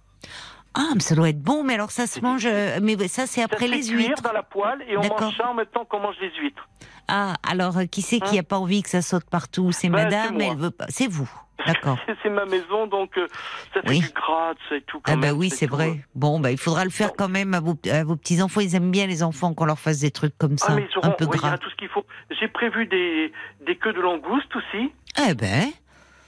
Ah, 0.82 0.92
mais 0.96 1.02
ça 1.02 1.14
doit 1.14 1.28
être 1.30 1.42
bon, 1.42 1.64
mais 1.66 1.74
alors 1.74 1.92
ça 1.92 2.08
se 2.08 2.22
mange. 2.22 2.46
euh, 2.46 2.80
Mais 2.82 2.96
ça, 3.10 3.28
c'est 3.28 3.42
Ça 3.42 3.46
après 3.46 3.68
fait 3.68 3.68
les 3.68 3.82
cuire 3.82 4.10
huîtres. 4.10 4.22
dans 4.24 4.32
la 4.32 4.44
poêle 4.44 4.82
et 4.88 4.96
on 4.98 5.02
mange 5.02 5.36
ça 5.36 5.50
en 5.50 5.54
même 5.54 5.66
temps 5.66 5.84
qu'on 5.84 6.00
mange 6.00 6.16
les 6.22 6.32
huîtres. 6.40 6.68
Ah, 7.10 7.34
alors 7.50 7.78
euh, 7.80 7.86
qui 7.86 8.02
c'est 8.02 8.20
qui 8.22 8.38
Hein 8.38 8.42
a 8.42 8.44
pas 8.44 8.58
envie 8.60 8.82
que 8.82 8.90
ça 8.90 9.02
saute 9.02 9.26
partout? 9.30 9.72
C'est 9.74 9.90
Ben, 9.90 10.04
madame, 10.04 10.40
elle 10.40 10.56
veut 10.58 10.72
pas. 10.72 10.86
C'est 10.90 11.08
vous. 11.08 11.30
D'accord. 11.66 11.98
C'est- 12.24 12.30
ma 12.30 12.46
maison, 12.46 12.88
donc 12.88 13.18
euh, 13.18 13.28
ça 13.74 13.82
fait 13.82 13.90
Oui. 13.90 14.00
du 14.00 14.10
gras, 14.12 14.54
c'est 14.70 14.86
tout. 14.86 15.02
Quand 15.04 15.12
Ah 15.12 15.16
bah 15.18 15.28
même, 15.28 15.38
oui, 15.38 15.50
c'est 15.50 15.66
vrai. 15.66 16.00
Bon, 16.16 16.40
bah 16.40 16.52
il 16.52 16.58
faudra 16.58 16.86
le 16.86 16.90
faire 16.92 17.12
quand 17.18 17.28
même 17.28 17.54
à 17.54 17.60
vos, 17.60 17.76
à 17.92 18.04
vos 18.06 18.16
petits 18.16 18.42
enfants. 18.42 18.62
Ils 18.62 18.76
aiment 18.76 18.92
bien 18.92 19.08
les 19.08 19.24
enfants 19.24 19.54
qu'on 19.54 19.66
leur 19.66 19.80
fasse 19.80 20.00
des 20.00 20.12
trucs 20.12 20.38
comme 20.38 20.58
ça, 20.58 20.68
Ah, 20.70 20.76
mais 20.76 20.88
ils 20.90 20.98
auront, 20.98 21.08
un 21.08 21.12
peu 21.12 21.26
ouais, 21.26 21.32
il 21.34 21.36
y 21.36 21.40
gras. 21.40 21.48
aura 21.50 21.58
tout 21.58 21.70
ce 21.70 21.76
qu'il 21.76 21.90
faut. 21.90 22.06
J'ai 22.40 22.48
prévu 22.48 22.86
des, 22.86 23.34
des 23.66 23.76
queues 23.76 23.92
de 23.94 24.00
langouste 24.00 24.56
aussi. 24.56 24.92
Eh 25.28 25.34
ben, 25.34 25.66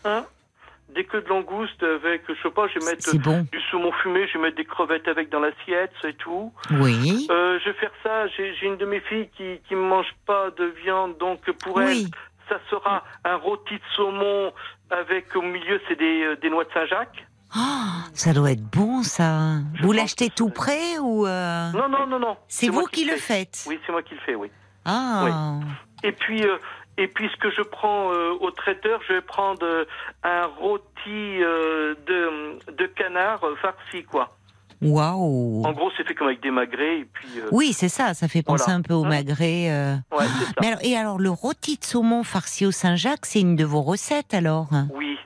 Hein 0.04 0.26
des 0.94 1.04
queues 1.06 1.22
de 1.22 1.28
langouste 1.30 1.82
avec, 1.84 2.24
je 2.28 2.34
sais 2.42 2.50
pas, 2.52 2.68
je 2.68 2.80
vais 2.80 2.86
mettre 2.86 3.16
bon. 3.18 3.46
du 3.52 3.60
saumon 3.70 3.92
fumé, 4.02 4.28
je 4.28 4.38
vais 4.38 4.46
mettre 4.46 4.58
des 4.58 4.66
crevettes 4.66 5.08
avec 5.08 5.30
dans 5.30 5.40
l'assiette, 5.40 5.92
c'est 6.02 6.18
tout. 6.18 6.52
Oui. 6.72 7.28
Euh, 7.32 7.60
je 7.64 7.70
vais 7.70 7.76
faire 7.78 7.92
ça, 8.04 8.28
j'ai 8.28 8.54
une 8.66 8.78
de 8.78 8.86
mes 8.86 9.00
filles 9.02 9.30
qui 9.38 9.60
ne 9.72 9.78
mange 9.78 10.14
pas 10.26 10.50
de 10.52 10.66
viande, 10.84 11.18
donc 11.18 11.50
pour 11.64 11.82
elle, 11.82 11.88
Oui. 11.90 12.12
ça 12.50 12.58
sera 12.70 13.04
un 13.24 13.36
rôti 13.36 13.76
de 13.76 13.82
saumon 13.96 14.52
avec 14.90 15.36
au 15.36 15.42
milieu, 15.42 15.80
c'est 15.88 15.98
des, 15.98 16.24
euh, 16.24 16.36
des 16.36 16.50
noix 16.50 16.64
de 16.66 16.72
Saint-Jacques. 16.74 17.26
Ah, 17.54 18.06
ça 18.14 18.32
doit 18.34 18.52
être 18.52 18.64
bon, 18.64 19.04
ça. 19.04 19.56
Je 19.76 19.84
Vous 19.84 19.92
l'achetez 19.92 20.30
tout 20.30 20.50
prêt 20.50 20.98
ou 21.02 21.28
euh, 21.28 21.72
Non, 21.74 21.90
non, 21.90 22.08
non, 22.08 22.20
non. 22.20 22.38
c'est 22.48 22.70
vous 22.70 22.86
qui 22.86 23.04
le 23.06 23.18
faites 23.18 23.66
Oui, 23.68 23.78
c'est 23.86 23.92
moi 23.92 24.02
qui 24.04 24.14
le 24.16 24.22
fais, 24.22 24.36
oui. 24.36 24.50
Ah, 24.86 25.60
Et 26.04 26.12
puis, 26.14 26.44
euh, 26.44 26.58
et 26.98 27.08
puis 27.08 27.30
ce 27.34 27.38
que 27.38 27.50
je 27.52 27.62
prends 27.62 28.12
euh, 28.12 28.32
au 28.42 28.52
traiteur, 28.52 29.00
je 29.08 29.14
vais 29.14 29.22
prendre 29.22 29.64
euh, 29.66 29.86
un 30.24 30.46
rôti 30.46 30.84
euh, 31.08 31.96
de, 32.08 32.72
de 32.74 32.86
canard 32.88 33.44
euh, 33.44 33.56
farci, 33.62 34.04
quoi. 34.04 34.36
waouh. 34.82 35.64
En 35.66 35.72
gros, 35.74 35.92
c'est 35.96 36.08
fait 36.08 36.14
comme 36.16 36.28
avec 36.28 36.42
des 36.42 36.52
magrets, 36.52 37.00
et 37.00 37.06
puis... 37.06 37.28
euh, 37.40 37.48
Oui, 37.52 37.74
c'est 37.74 37.90
ça. 37.90 38.14
Ça 38.14 38.28
fait 38.28 38.42
penser 38.44 38.66
Voilà. 38.66 38.80
un 38.80 38.82
peu 38.82 38.94
au 38.94 39.06
Hein 39.06 39.10
magret. 39.10 39.70
euh. 39.72 39.96
Ouais, 40.12 40.26
c'est 40.40 40.46
ça. 40.46 40.52
Mais 40.62 40.68
alors, 40.68 40.80
et 40.84 40.98
alors, 40.98 41.18
le 41.20 41.30
rôti 41.30 41.78
de 41.78 41.84
saumon 41.84 42.24
farci 42.24 42.66
au 42.66 42.72
Saint-Jacques, 42.72 43.26
c'est 43.26 43.42
une 43.42 43.56
de 43.56 43.66
vos 43.66 43.82
recettes 43.82 44.34
alors? 44.34 44.68
Oui, 44.94 45.18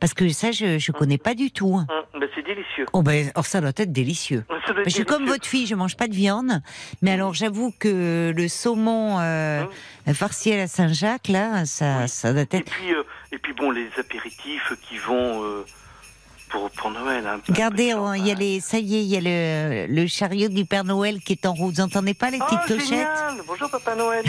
Parce 0.00 0.14
que 0.14 0.28
ça, 0.28 0.52
je 0.52 0.78
je 0.78 0.92
connais 0.92 1.18
pas 1.18 1.34
du 1.34 1.50
tout. 1.50 1.80
Ben, 2.14 2.28
c'est 2.34 2.42
délicieux. 2.44 2.86
Oh 2.92 3.02
ben, 3.02 3.30
alors 3.34 3.46
ça 3.46 3.60
doit 3.60 3.70
être 3.76 3.92
délicieux. 3.92 4.44
Doit 4.48 4.58
être 4.58 4.84
Je 4.84 4.90
suis 4.90 5.04
comme 5.04 5.26
votre 5.26 5.46
fille, 5.46 5.66
je 5.66 5.74
mange 5.74 5.96
pas 5.96 6.08
de 6.08 6.14
viande, 6.14 6.62
mais 7.02 7.12
alors 7.12 7.34
j'avoue 7.34 7.72
que 7.78 8.32
le 8.36 8.48
saumon 8.48 9.18
euh, 9.20 9.64
farci 10.14 10.52
à 10.52 10.56
la 10.56 10.66
Saint-Jacques, 10.68 11.28
là, 11.28 11.64
ça, 11.66 12.00
Oui. 12.02 12.08
ça 12.08 12.32
doit 12.32 12.42
Et 12.42 12.56
être. 12.56 12.70
puis, 12.70 12.92
euh, 12.94 13.02
et 13.32 13.38
puis 13.38 13.52
bon, 13.52 13.70
les 13.70 13.88
apéritifs 13.98 14.72
qui 14.88 14.98
vont 14.98 15.42
euh, 15.44 15.64
pour, 16.48 16.70
pour 16.70 16.90
Noël. 16.90 17.26
hein, 17.26 17.40
Regardez, 17.48 17.92
de 17.92 17.98
oh, 17.98 18.12
il 18.14 18.20
y 18.26 18.30
a 18.30 18.34
champagne. 18.34 18.38
les, 18.46 18.60
ça 18.60 18.78
y 18.78 18.96
est, 18.96 19.02
il 19.02 19.06
y 19.06 19.16
a 19.16 19.20
le, 19.20 19.92
le 19.92 20.06
chariot 20.06 20.48
du 20.48 20.64
Père 20.64 20.84
Noël 20.84 21.20
qui 21.20 21.32
est 21.34 21.46
en 21.46 21.52
route. 21.54 21.74
Vous 21.76 21.80
entendez 21.80 22.14
pas 22.14 22.30
les 22.30 22.38
petites 22.38 22.58
Ah, 22.62 22.66
clochettes 22.66 22.88
génial 22.88 23.34
Bonjour 23.46 23.70
Papa 23.70 23.94
Noël. 23.94 24.24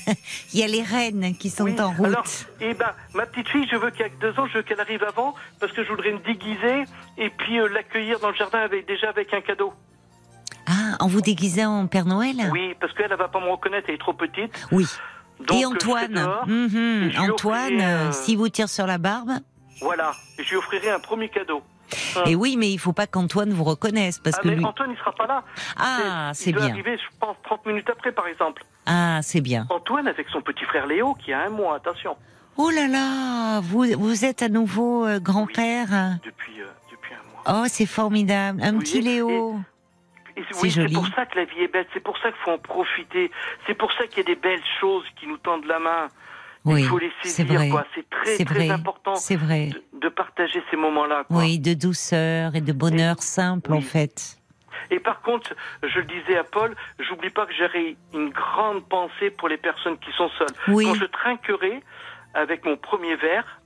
Il 0.52 0.60
y 0.60 0.62
a 0.62 0.66
les 0.66 0.82
reines 0.82 1.36
qui 1.36 1.50
sont 1.50 1.64
Oui. 1.64 1.80
en 1.80 1.90
route. 1.92 2.06
Alors, 2.06 2.24
eh 2.60 2.74
ben, 2.74 2.90
ma 3.14 3.26
petite 3.26 3.48
fille, 3.48 3.66
je 3.70 3.76
veux 3.76 3.90
qu'elle 3.90 4.06
ait 4.06 4.12
deux 4.20 4.38
ans, 4.38 4.46
je 4.46 4.58
veux 4.58 4.62
qu'elle 4.62 4.80
arrive 4.80 5.02
avant, 5.04 5.34
parce 5.60 5.72
que 5.72 5.84
je 5.84 5.90
voudrais 5.90 6.12
me 6.12 6.18
déguiser 6.20 6.84
et 7.18 7.30
puis 7.30 7.58
euh, 7.58 7.68
l'accueillir 7.68 8.18
dans 8.20 8.28
le 8.30 8.34
jardin 8.36 8.60
avec, 8.60 8.86
déjà 8.86 9.08
avec 9.10 9.32
un 9.34 9.40
cadeau. 9.40 9.72
Ah, 10.66 10.96
en 11.00 11.08
vous 11.08 11.20
déguisant 11.20 11.80
en 11.80 11.86
Père 11.86 12.06
Noël? 12.06 12.36
Oui, 12.52 12.74
parce 12.80 12.92
qu'elle, 12.94 13.08
elle 13.10 13.18
va 13.18 13.28
pas 13.28 13.40
me 13.40 13.50
reconnaître, 13.50 13.86
elle 13.88 13.96
est 13.96 13.98
trop 13.98 14.14
petite. 14.14 14.66
Oui. 14.72 14.86
Donc, 15.46 15.58
Et 15.60 15.64
euh, 15.64 15.68
Antoine, 15.68 16.28
mhm, 16.46 17.10
et 17.12 17.18
Antoine, 17.18 17.80
euh, 17.80 18.08
euh, 18.08 18.12
si 18.12 18.36
vous 18.36 18.48
tire 18.48 18.68
sur 18.68 18.86
la 18.86 18.98
barbe. 18.98 19.30
Voilà, 19.84 20.12
et 20.38 20.42
je 20.44 20.50
lui 20.50 20.56
offrirai 20.56 20.90
un 20.90 20.98
premier 21.00 21.28
cadeau. 21.28 21.62
Et 22.26 22.34
oui, 22.34 22.56
mais 22.58 22.70
il 22.72 22.78
faut 22.78 22.92
pas 22.94 23.06
qu'Antoine 23.06 23.52
vous 23.52 23.64
reconnaisse 23.64 24.18
parce 24.18 24.36
ah, 24.38 24.42
que 24.42 24.48
mais 24.48 24.56
lui. 24.56 24.64
Antoine, 24.64 24.90
il 24.90 24.96
sera 24.98 25.12
pas 25.12 25.26
là. 25.26 25.44
Ah, 25.76 26.30
Il 26.30 26.34
c'est 26.34 26.52
doit 26.52 26.62
bien. 26.64 26.72
arriver, 26.72 26.96
je 26.96 27.18
pense, 27.20 27.36
30 27.44 27.66
minutes 27.66 27.88
après, 27.90 28.10
par 28.12 28.26
exemple. 28.26 28.64
Ah, 28.86 29.20
c'est 29.22 29.40
bien. 29.42 29.66
Antoine 29.70 30.08
avec 30.08 30.28
son 30.30 30.40
petit 30.40 30.64
frère 30.64 30.86
Léo, 30.86 31.14
qui 31.14 31.32
a 31.32 31.42
un 31.42 31.50
mois, 31.50 31.76
attention, 31.76 32.16
Oh 32.56 32.70
là 32.70 32.86
là, 32.86 33.60
vous, 33.60 33.84
vous 33.98 34.24
êtes 34.24 34.40
à 34.42 34.48
nouveau 34.48 35.04
euh, 35.06 35.18
grand-père. 35.20 35.88
depuis, 36.24 36.60
euh, 36.60 36.66
depuis 36.90 37.12
un 37.12 37.50
mois. 37.52 37.62
Oh, 37.62 37.66
c'est 37.68 37.86
formidable. 37.86 38.60
Un 38.62 38.74
Oui, 38.74 38.78
petit 38.78 39.00
Léo. 39.00 39.58
Et 40.36 40.40
c'est- 40.42 40.46
C'est 40.54 40.62
oui, 40.62 40.70
c'est 40.70 40.80
joli. 40.82 40.94
pour 40.94 41.06
ça 41.14 41.26
que 41.26 41.36
la 41.36 41.44
vie 41.44 41.60
est 41.62 41.68
belle, 41.72 41.86
c'est 41.92 42.00
pour 42.02 42.16
ça 42.18 42.30
qu'il 42.30 42.40
faut 42.44 42.52
en 42.52 42.58
profiter, 42.58 43.30
c'est 43.66 43.74
pour 43.74 43.92
ça 43.92 44.06
qu'il 44.06 44.18
y 44.18 44.20
a 44.20 44.34
des 44.34 44.40
belles 44.40 44.62
choses 44.80 45.04
qui 45.20 45.26
nous 45.26 45.36
tendent 45.38 45.64
la 45.66 45.78
main. 45.80 46.08
Oui, 46.64 46.80
Il 46.82 46.86
faut 46.86 46.98
les 46.98 47.12
c'est 47.22 47.28
saisir. 47.46 47.60
C'est 48.24 48.44
très, 48.44 48.54
vrai. 48.54 48.70
important 48.70 49.14
C'est 49.16 49.36
vrai. 49.36 49.66
de, 49.68 49.82
de 50.00 50.08
partager 50.08 50.62
ces 50.70 50.76
moments-là. 50.76 51.24
Oui, 51.30 51.58
de 51.58 51.74
douceur 51.74 52.54
et 52.54 52.60
de 52.60 52.72
bonheur 52.72 53.22
simple, 53.22 53.72
en 53.74 53.80
fait. 53.82 54.38
Et 54.90 54.98
par 54.98 55.20
contre, 55.22 55.54
je 55.82 55.98
le 55.98 56.04
disais 56.06 56.36
à 56.36 56.44
Paul, 56.44 56.74
j'oublie 56.98 57.30
pas 57.30 57.46
que 57.46 57.52
j'aurai 57.54 57.96
une 58.14 58.30
grande 58.30 58.86
pensée 58.88 59.30
pour 59.30 59.48
les 59.48 59.56
personnes 59.56 59.98
qui 59.98 60.10
sont 60.12 60.28
seules. 60.38 60.48
Oui. 60.68 60.84
Quand 60.84 60.94
je 60.94 61.04
trinquerai 61.06 61.82
avec 62.34 62.64
mon 62.64 62.76
premier 62.76 63.16
verre, 63.16 63.60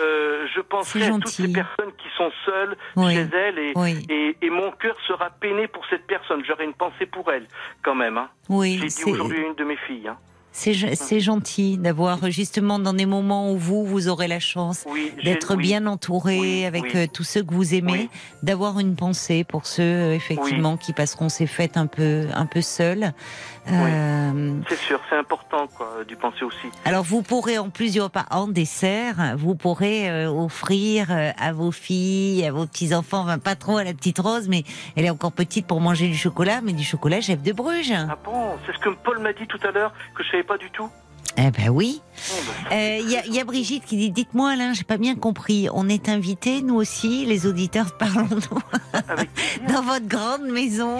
euh, 0.00 0.46
je 0.54 0.60
penserai 0.60 1.06
à 1.06 1.10
toutes 1.10 1.26
ces 1.28 1.52
personnes 1.52 1.92
qui 1.98 2.06
sont 2.16 2.30
seules 2.44 2.76
Oui. 2.96 3.14
chez 3.14 3.28
elles 3.36 3.58
et, 3.58 3.72
Oui. 3.74 4.06
et, 4.08 4.36
et 4.42 4.50
mon 4.50 4.70
cœur 4.72 4.96
sera 5.08 5.30
peiné 5.30 5.66
pour 5.66 5.84
cette 5.86 6.06
personne. 6.06 6.44
J'aurai 6.44 6.64
une 6.64 6.74
pensée 6.74 7.06
pour 7.06 7.30
elle, 7.32 7.46
quand 7.82 7.96
même. 7.96 8.16
Hein. 8.18 8.28
Oui, 8.48 8.78
J'ai 8.80 8.88
dit 8.88 9.04
aujourd'hui 9.10 9.38
à 9.44 9.46
une 9.48 9.54
de 9.54 9.64
mes 9.64 9.76
filles. 9.76 10.08
Hein. 10.08 10.16
C'est 10.60 10.72
ge- 10.72 10.94
c'est 10.96 11.20
gentil 11.20 11.78
d'avoir 11.78 12.30
justement 12.30 12.80
dans 12.80 12.92
des 12.92 13.06
moments 13.06 13.52
où 13.52 13.56
vous, 13.56 13.84
vous 13.86 14.08
aurez 14.08 14.26
la 14.26 14.40
chance 14.40 14.84
Oui, 14.90 15.12
d'être 15.22 15.54
oui. 15.54 15.62
bien 15.62 15.86
entouré 15.86 16.38
Oui, 16.40 16.64
avec 16.64 16.94
euh, 16.96 17.06
tous 17.12 17.22
ceux 17.22 17.44
que 17.44 17.54
vous 17.54 17.74
aimez, 17.74 18.08
d'avoir 18.42 18.80
une 18.80 18.96
pensée 18.96 19.44
pour 19.44 19.66
ceux 19.66 19.82
euh, 19.82 20.14
effectivement 20.14 20.76
qui 20.76 20.92
passeront 20.92 21.28
ces 21.28 21.46
fêtes 21.46 21.76
un 21.76 21.86
peu 21.86 22.26
un 22.34 22.46
peu 22.46 22.60
seuls. 22.60 23.12
Euh, 23.70 24.60
C'est 24.68 24.78
sûr, 24.78 25.00
c'est 25.08 25.16
important 25.16 25.66
quoi, 25.76 25.88
d'y 26.06 26.14
penser 26.14 26.44
aussi. 26.44 26.68
Alors 26.84 27.04
vous 27.04 27.22
pourrez 27.22 27.58
en 27.58 27.70
plus 27.70 27.92
du 27.92 28.00
repas 28.00 28.24
en 28.30 28.48
dessert, 28.48 29.34
vous 29.36 29.54
pourrez 29.54 30.10
euh, 30.10 30.30
offrir 30.30 31.08
euh, 31.10 31.30
à 31.38 31.52
vos 31.52 31.70
filles, 31.70 32.44
à 32.46 32.52
vos 32.52 32.66
petits 32.66 32.94
enfants, 32.94 33.20
enfin 33.20 33.38
pas 33.38 33.56
trop 33.56 33.76
à 33.76 33.84
la 33.84 33.92
petite 33.92 34.18
Rose, 34.18 34.48
mais 34.48 34.64
elle 34.96 35.04
est 35.04 35.10
encore 35.10 35.32
petite 35.32 35.66
pour 35.66 35.80
manger 35.80 36.08
du 36.08 36.16
chocolat, 36.16 36.60
mais 36.62 36.72
du 36.72 36.84
chocolat 36.84 37.20
chef 37.20 37.42
de 37.42 37.52
Bruges. 37.52 37.92
Ah 37.92 38.16
bon 38.24 38.56
C'est 38.66 38.72
ce 38.72 38.78
que 38.78 38.90
Paul 38.90 39.18
m'a 39.20 39.32
dit 39.32 39.46
tout 39.46 39.60
à 39.66 39.70
l'heure, 39.70 39.92
que 40.14 40.22
je 40.22 40.30
savais 40.30 40.44
pas 40.44 40.58
du 40.58 40.70
tout. 40.70 40.88
Eh 41.36 41.50
ben 41.50 41.68
oui. 41.68 42.00
Bah, 42.00 42.70
Euh, 42.72 42.98
Il 43.00 43.10
y, 43.10 43.16
a, 43.16 43.24
il 43.26 43.32
y 43.34 43.38
a 43.40 43.44
Brigitte 43.44 43.84
qui 43.84 43.96
dit 43.96 44.10
dites-moi 44.10 44.50
Alain, 44.50 44.72
j'ai 44.72 44.82
pas 44.82 44.96
bien 44.98 45.14
compris. 45.14 45.68
On 45.72 45.88
est 45.88 46.08
invités 46.08 46.62
nous 46.62 46.74
aussi, 46.74 47.24
les 47.26 47.46
auditeurs, 47.46 47.96
parlons-nous 47.98 48.60
avec 49.08 49.32
plaisir. 49.32 49.60
dans 49.72 49.82
votre 49.82 50.06
grande 50.06 50.42
maison. 50.50 50.98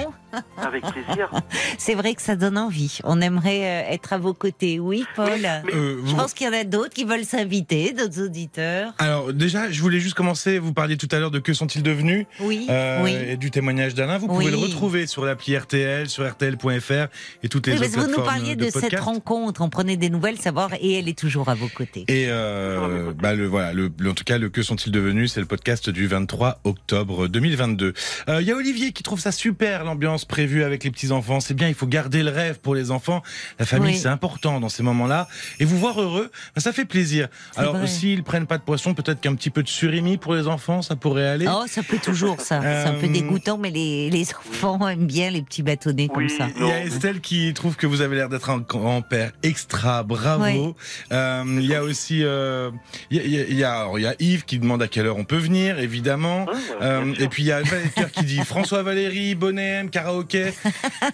avec 0.56 0.84
plaisir. 0.84 1.28
C'est 1.78 1.94
vrai 1.94 2.14
que 2.14 2.22
ça 2.22 2.36
donne 2.36 2.56
envie. 2.56 2.98
On 3.02 3.20
aimerait 3.20 3.64
euh, 3.88 3.92
être 3.94 4.12
à 4.12 4.18
vos 4.18 4.32
côtés. 4.32 4.78
Oui, 4.78 5.04
Paul. 5.16 5.28
Euh, 5.44 5.62
Je 6.04 6.10
vous- 6.10 6.16
pense 6.16 6.34
qu'il 6.34 6.46
y 6.46 6.50
en 6.50 6.52
a 6.52 6.62
d'autres 6.64 6.94
qui 6.94 7.04
veulent 7.04 7.24
s'inviter, 7.24 7.92
d'autres 7.92 8.22
auditeurs. 8.22 8.92
Alors 8.98 9.32
déjà, 9.32 9.70
je 9.72 9.80
voulais 9.82 9.98
juste 10.00 10.14
commencer. 10.14 10.60
Vous 10.60 10.72
parliez 10.72 10.96
tout 10.96 11.08
à 11.10 11.18
l'heure 11.18 11.32
de 11.32 11.40
que 11.40 11.52
sont-ils 11.52 11.82
devenus 11.82 12.26
Oui, 12.40 12.66
euh, 12.70 13.02
oui. 13.02 13.16
et 13.30 13.36
du 13.36 13.50
témoignage 13.50 13.94
d'Alain. 13.94 14.18
Vous 14.18 14.28
pouvez 14.28 14.44
Oui. 14.46 14.50
le 14.52 14.56
retrouver 14.58 15.08
sur 15.08 15.24
l'appli 15.24 15.56
RTL, 15.58 16.08
sur 16.08 16.28
RTL.fr 16.30 17.08
et 17.42 17.48
toutes 17.48 17.66
les 17.66 17.72
Oui, 17.72 17.78
autres 17.86 17.94
que 17.96 18.00
vous 18.00 18.06
nous 18.18 18.24
parliez 18.24 18.54
de, 18.54 18.66
de, 18.66 18.70
cette 18.70 19.00
rencontre, 19.00 19.62
on 19.62 19.68
prenait 19.68 19.96
des 19.96 20.10
nouvelles, 20.10 20.17
savoir, 20.38 20.70
et 20.80 20.98
elle 20.98 21.08
est 21.08 21.18
toujours 21.18 21.48
à 21.48 21.54
vos 21.54 21.68
côtés. 21.68 22.04
Et 22.08 22.26
euh, 22.28 23.12
bah 23.12 23.34
le 23.34 23.46
voilà, 23.46 23.72
le, 23.72 23.90
en 24.08 24.14
tout 24.14 24.24
cas, 24.24 24.38
le 24.38 24.48
que 24.48 24.62
sont-ils 24.62 24.90
devenus 24.92 25.32
C'est 25.32 25.40
le 25.40 25.46
podcast 25.46 25.90
du 25.90 26.06
23 26.06 26.60
octobre 26.64 27.28
2022. 27.28 27.92
Euh, 28.28 28.40
Il 28.40 28.46
y 28.46 28.52
a 28.52 28.56
Olivier 28.56 28.92
qui 28.92 29.02
trouve 29.02 29.20
ça 29.20 29.32
super 29.32 29.84
l'ambiance 29.84 30.24
prévue 30.24 30.62
avec 30.64 30.84
les 30.84 30.90
petits 30.90 31.12
enfants. 31.12 31.40
C'est 31.40 31.54
bien, 31.54 31.68
il 31.68 31.74
faut 31.74 31.86
garder 31.86 32.22
le 32.22 32.30
rêve 32.30 32.58
pour 32.60 32.74
les 32.74 32.90
enfants. 32.90 33.22
La 33.58 33.66
famille, 33.66 33.92
Oui. 33.94 33.98
c'est 33.98 34.08
important 34.08 34.60
dans 34.60 34.68
ces 34.68 34.82
moments-là. 34.82 35.28
Et 35.60 35.64
vous 35.64 35.78
voir 35.78 36.00
heureux, 36.00 36.30
bah, 36.54 36.60
ça 36.60 36.72
fait 36.72 36.84
plaisir. 36.84 37.28
Alors 37.56 37.76
s'ils 37.88 38.22
prennent 38.22 38.46
pas 38.46 38.58
de 38.58 38.62
poisson, 38.62 38.94
peut-être 38.94 39.20
qu'un 39.20 39.34
petit 39.34 39.50
peu 39.50 39.62
de 39.62 39.68
surimi 39.68 40.16
pour 40.18 40.34
les 40.34 40.46
enfants, 40.48 40.82
ça 40.82 40.96
pourrait 40.96 41.26
aller. 41.28 41.46
Oh, 41.48 41.64
ça 41.68 41.82
peut 41.82 41.98
toujours, 42.02 42.40
ça. 42.40 42.60
C'est 42.60 42.88
un 42.88 42.94
peu 42.94 43.06
Euh, 43.06 43.12
dégoûtant, 43.12 43.58
mais 43.58 43.70
les, 43.70 44.10
les 44.10 44.26
enfants 44.34 44.86
aiment 44.88 45.06
bien 45.06 45.30
les 45.30 45.42
petits 45.42 45.62
bâtonnets 45.62 46.08
comme 46.08 46.24
Oui. 46.24 46.30
ça. 46.30 46.48
Il 46.58 46.66
y 46.66 46.70
a. 46.70 46.84
Estelle 46.84 47.20
qui 47.20 47.52
trouve 47.54 47.76
que 47.76 47.86
vous 47.86 48.00
avez 48.00 48.16
l'air 48.16 48.28
d'être 48.28 48.50
un 48.50 48.58
grand-père 48.58 49.32
extra, 49.42 50.02
bravo. 50.08 50.74
Euh, 51.12 51.44
il 51.46 51.66
y 51.66 51.74
a 51.74 51.82
aussi, 51.82 52.24
euh, 52.24 52.70
il 53.10 53.18
y 53.18 53.20
a, 53.20 53.24
il 53.24 53.30
y 53.34 53.38
a- 53.40 53.44
il 53.48 53.56
y 53.58 53.64
a- 53.64 53.80
alors, 53.80 53.98
il 53.98 54.02
y 54.02 54.06
a 54.06 54.14
Yves 54.18 54.44
qui 54.44 54.58
demande 54.58 54.82
à 54.82 54.88
quelle 54.88 55.06
heure 55.06 55.16
on 55.18 55.24
peut 55.24 55.36
venir, 55.36 55.78
évidemment. 55.78 56.46
Euh, 56.82 57.14
et 57.18 57.28
puis 57.28 57.42
il 57.44 57.46
y 57.46 57.52
a 57.52 57.62
Valérie 57.62 57.90
qui 58.12 58.24
dit 58.24 58.40
François 58.44 58.82
Valéry, 58.82 59.34
Bonnet, 59.34 59.86
karaoké. 59.92 60.52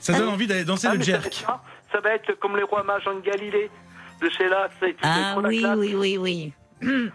Ça 0.00 0.16
donne 0.16 0.28
envie 0.28 0.46
d'aller 0.46 0.64
danser 0.64 0.86
Ah, 0.88 0.92
le 0.94 0.98
mais 1.00 1.04
ça, 1.04 1.12
va 1.12 1.18
jerk. 1.20 1.26
être 1.26 1.46
ça, 1.46 1.62
ça 1.92 2.00
va 2.00 2.14
être 2.14 2.32
comme 2.40 2.56
les 2.56 2.62
rois 2.62 2.82
mages 2.84 3.06
en 3.06 3.18
Galilée. 3.20 3.70
De 4.22 4.30
chez 4.30 4.48
là, 4.48 4.68
Ah 5.02 5.32
trop 5.32 5.40
la 5.42 5.48
oui, 5.48 5.64
oui, 5.76 5.94
oui, 5.96 6.52
oui. 6.80 7.10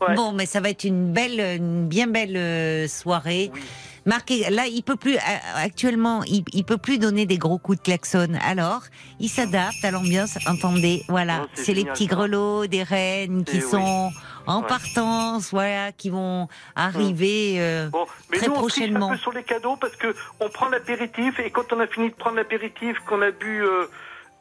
Ouais. 0.00 0.14
Bon, 0.14 0.32
mais 0.32 0.46
ça 0.46 0.60
va 0.60 0.70
être 0.70 0.84
une 0.84 1.12
belle, 1.12 1.40
une 1.40 1.88
bien 1.88 2.06
belle 2.06 2.36
euh, 2.36 2.86
soirée. 2.88 3.50
Oui. 3.52 3.60
Marqué, 4.06 4.50
là, 4.50 4.66
il 4.66 4.82
peut 4.82 4.96
plus, 4.96 5.16
euh, 5.16 5.20
actuellement, 5.56 6.22
il, 6.24 6.44
il 6.52 6.64
peut 6.64 6.76
plus 6.76 6.98
donner 6.98 7.24
des 7.24 7.38
gros 7.38 7.56
coups 7.58 7.78
de 7.78 7.82
klaxon. 7.82 8.28
Alors, 8.44 8.82
il 9.18 9.28
s'adapte 9.30 9.82
à 9.82 9.90
l'ambiance. 9.90 10.36
Entendez, 10.46 11.04
voilà, 11.08 11.42
Oh, 11.44 11.48
c'est 11.54 11.72
les 11.74 11.84
petits 11.84 12.06
grelots, 12.06 12.66
des 12.66 12.82
reines 12.82 13.44
qui 13.44 13.56
Eh 13.58 13.64
oui. 13.64 13.70
sont 13.70 14.12
en 14.46 14.60
Ouais. 14.60 14.66
partance, 14.68 15.50
voilà, 15.52 15.90
qui 15.92 16.10
vont 16.10 16.48
arriver 16.76 17.56
euh, 17.58 17.88
Bon, 17.88 18.06
mais 18.30 18.36
très 18.36 18.48
nous, 18.48 18.54
on 18.54 18.66
triche 18.66 18.82
un 18.82 18.88
prochainement. 18.92 19.08
peu 19.08 19.16
sur 19.16 19.32
les 19.32 19.42
cadeaux 19.42 19.76
parce 19.76 19.96
que 19.96 20.14
on 20.40 20.50
prend 20.50 20.68
l'apéritif 20.68 21.38
et 21.40 21.50
quand 21.50 21.72
on 21.72 21.80
a 21.80 21.86
fini 21.86 22.10
de 22.10 22.14
prendre 22.14 22.36
l'apéritif, 22.36 22.98
qu'on 23.08 23.22
a 23.22 23.30
bu 23.30 23.62
euh, 23.64 23.86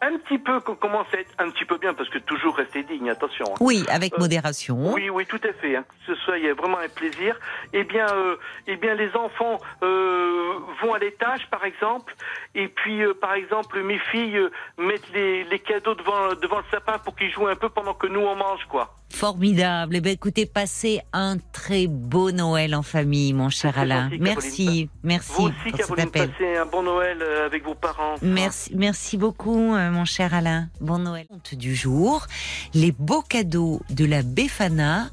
un 0.06 0.18
petit 0.18 0.38
peu, 0.38 0.60
qu'on 0.60 0.76
commence 0.76 1.08
à 1.14 1.20
être 1.20 1.32
un 1.40 1.50
petit 1.50 1.66
peu 1.66 1.78
bien, 1.78 1.94
parce 1.94 2.10
que 2.10 2.20
toujours 2.20 2.56
rester 2.58 2.84
digne, 2.84 3.10
attention. 3.10 3.46
hein. 3.52 3.58
Oui, 3.60 3.84
avec 3.90 4.14
Euh, 4.14 4.18
modération. 4.20 4.94
Oui, 4.94 5.10
oui, 5.10 5.26
tout 5.26 5.40
à 5.44 5.54
fait. 5.54 5.76
Hein. 5.76 5.86
Que 6.06 6.14
ce 6.16 6.22
soit, 6.22 6.38
vraiment 6.54 6.78
un 6.80 6.90
plaisir. 6.90 7.38
Eh 7.74 7.84
bien, 7.84 8.08
euh, 8.10 8.36
eh 8.68 8.76
bien, 8.76 8.94
les 8.96 9.16
enfants 9.16 9.58
euh, 9.82 10.54
vont 10.82 10.94
à 10.94 11.00
l'étage, 11.00 11.48
par 11.50 11.64
exemple, 11.66 12.16
et 12.56 12.68
puis, 12.68 13.02
euh, 13.04 13.14
par 13.14 13.34
exemple, 13.34 13.82
mes 13.84 14.00
filles 14.12 14.40
mettent 14.78 15.10
les, 15.14 15.44
les 15.46 15.60
cadeaux 15.60 15.96
devant 15.96 16.34
devant 16.42 16.58
le 16.58 16.66
sapin 16.72 16.98
pour 17.00 17.16
qu'ils 17.16 17.32
jouent 17.32 17.48
un 17.48 17.56
peu 17.56 17.70
pendant 17.70 17.94
que 17.94 18.08
nous 18.08 18.20
on 18.22 18.36
mange, 18.36 18.66
quoi. 18.70 18.96
Formidable. 19.12 19.96
Eh 19.98 20.02
bien, 20.02 20.12
écoutez, 20.12 20.46
passez 20.48 21.00
un 21.14 21.38
très 21.54 21.86
beau 21.88 22.32
Noël 22.32 22.74
en 22.74 22.82
famille, 22.82 23.32
mon 23.34 23.50
cher 23.50 23.78
Alain. 23.78 24.10
gentil, 24.10 24.20
Merci, 24.22 24.90
merci 25.04 25.32
Vous 25.34 25.44
aussi, 25.50 25.54
pour 25.70 25.78
cet 25.78 25.88
Caroline, 25.88 26.08
appel. 26.08 26.30
passez 26.32 26.58
un 26.58 26.66
bon 26.66 26.82
Noël 26.84 27.24
avec 27.46 27.64
vos 27.64 27.76
parents. 27.76 28.16
Merci, 28.24 28.72
merci 28.76 29.18
beaucoup, 29.18 29.74
mon 29.94 30.06
cher 30.06 30.34
Alain. 30.34 30.70
Bon 30.82 30.98
Noël. 30.98 31.28
Du 31.54 31.76
jour, 31.76 32.28
les 32.74 32.92
beaux 32.92 33.22
cadeaux 33.22 33.82
de 33.90 34.06
la 34.06 34.24
Befana. 34.24 35.10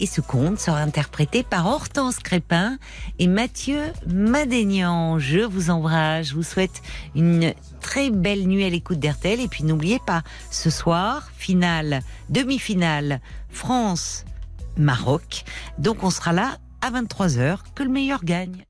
Et 0.00 0.06
ce 0.06 0.20
conte 0.20 0.58
sera 0.58 0.80
interprété 0.80 1.44
par 1.44 1.66
Hortense 1.66 2.18
Crépin 2.18 2.78
et 3.20 3.28
Mathieu 3.28 3.80
Madénian. 4.08 5.20
Je 5.20 5.38
vous 5.38 5.70
embrasse, 5.70 6.26
je 6.26 6.34
vous 6.34 6.42
souhaite 6.42 6.82
une 7.14 7.54
très 7.80 8.10
belle 8.10 8.48
nuit 8.48 8.64
à 8.64 8.70
l'écoute 8.70 8.98
d'RTL. 8.98 9.40
Et 9.40 9.46
puis 9.46 9.62
n'oubliez 9.62 10.00
pas, 10.04 10.22
ce 10.50 10.68
soir, 10.68 11.30
finale, 11.36 12.02
demi-finale, 12.28 13.20
France-Maroc. 13.50 15.44
Donc 15.78 16.02
on 16.02 16.10
sera 16.10 16.32
là 16.32 16.58
à 16.80 16.90
23h, 16.90 17.58
que 17.76 17.84
le 17.84 17.90
meilleur 17.90 18.24
gagne. 18.24 18.64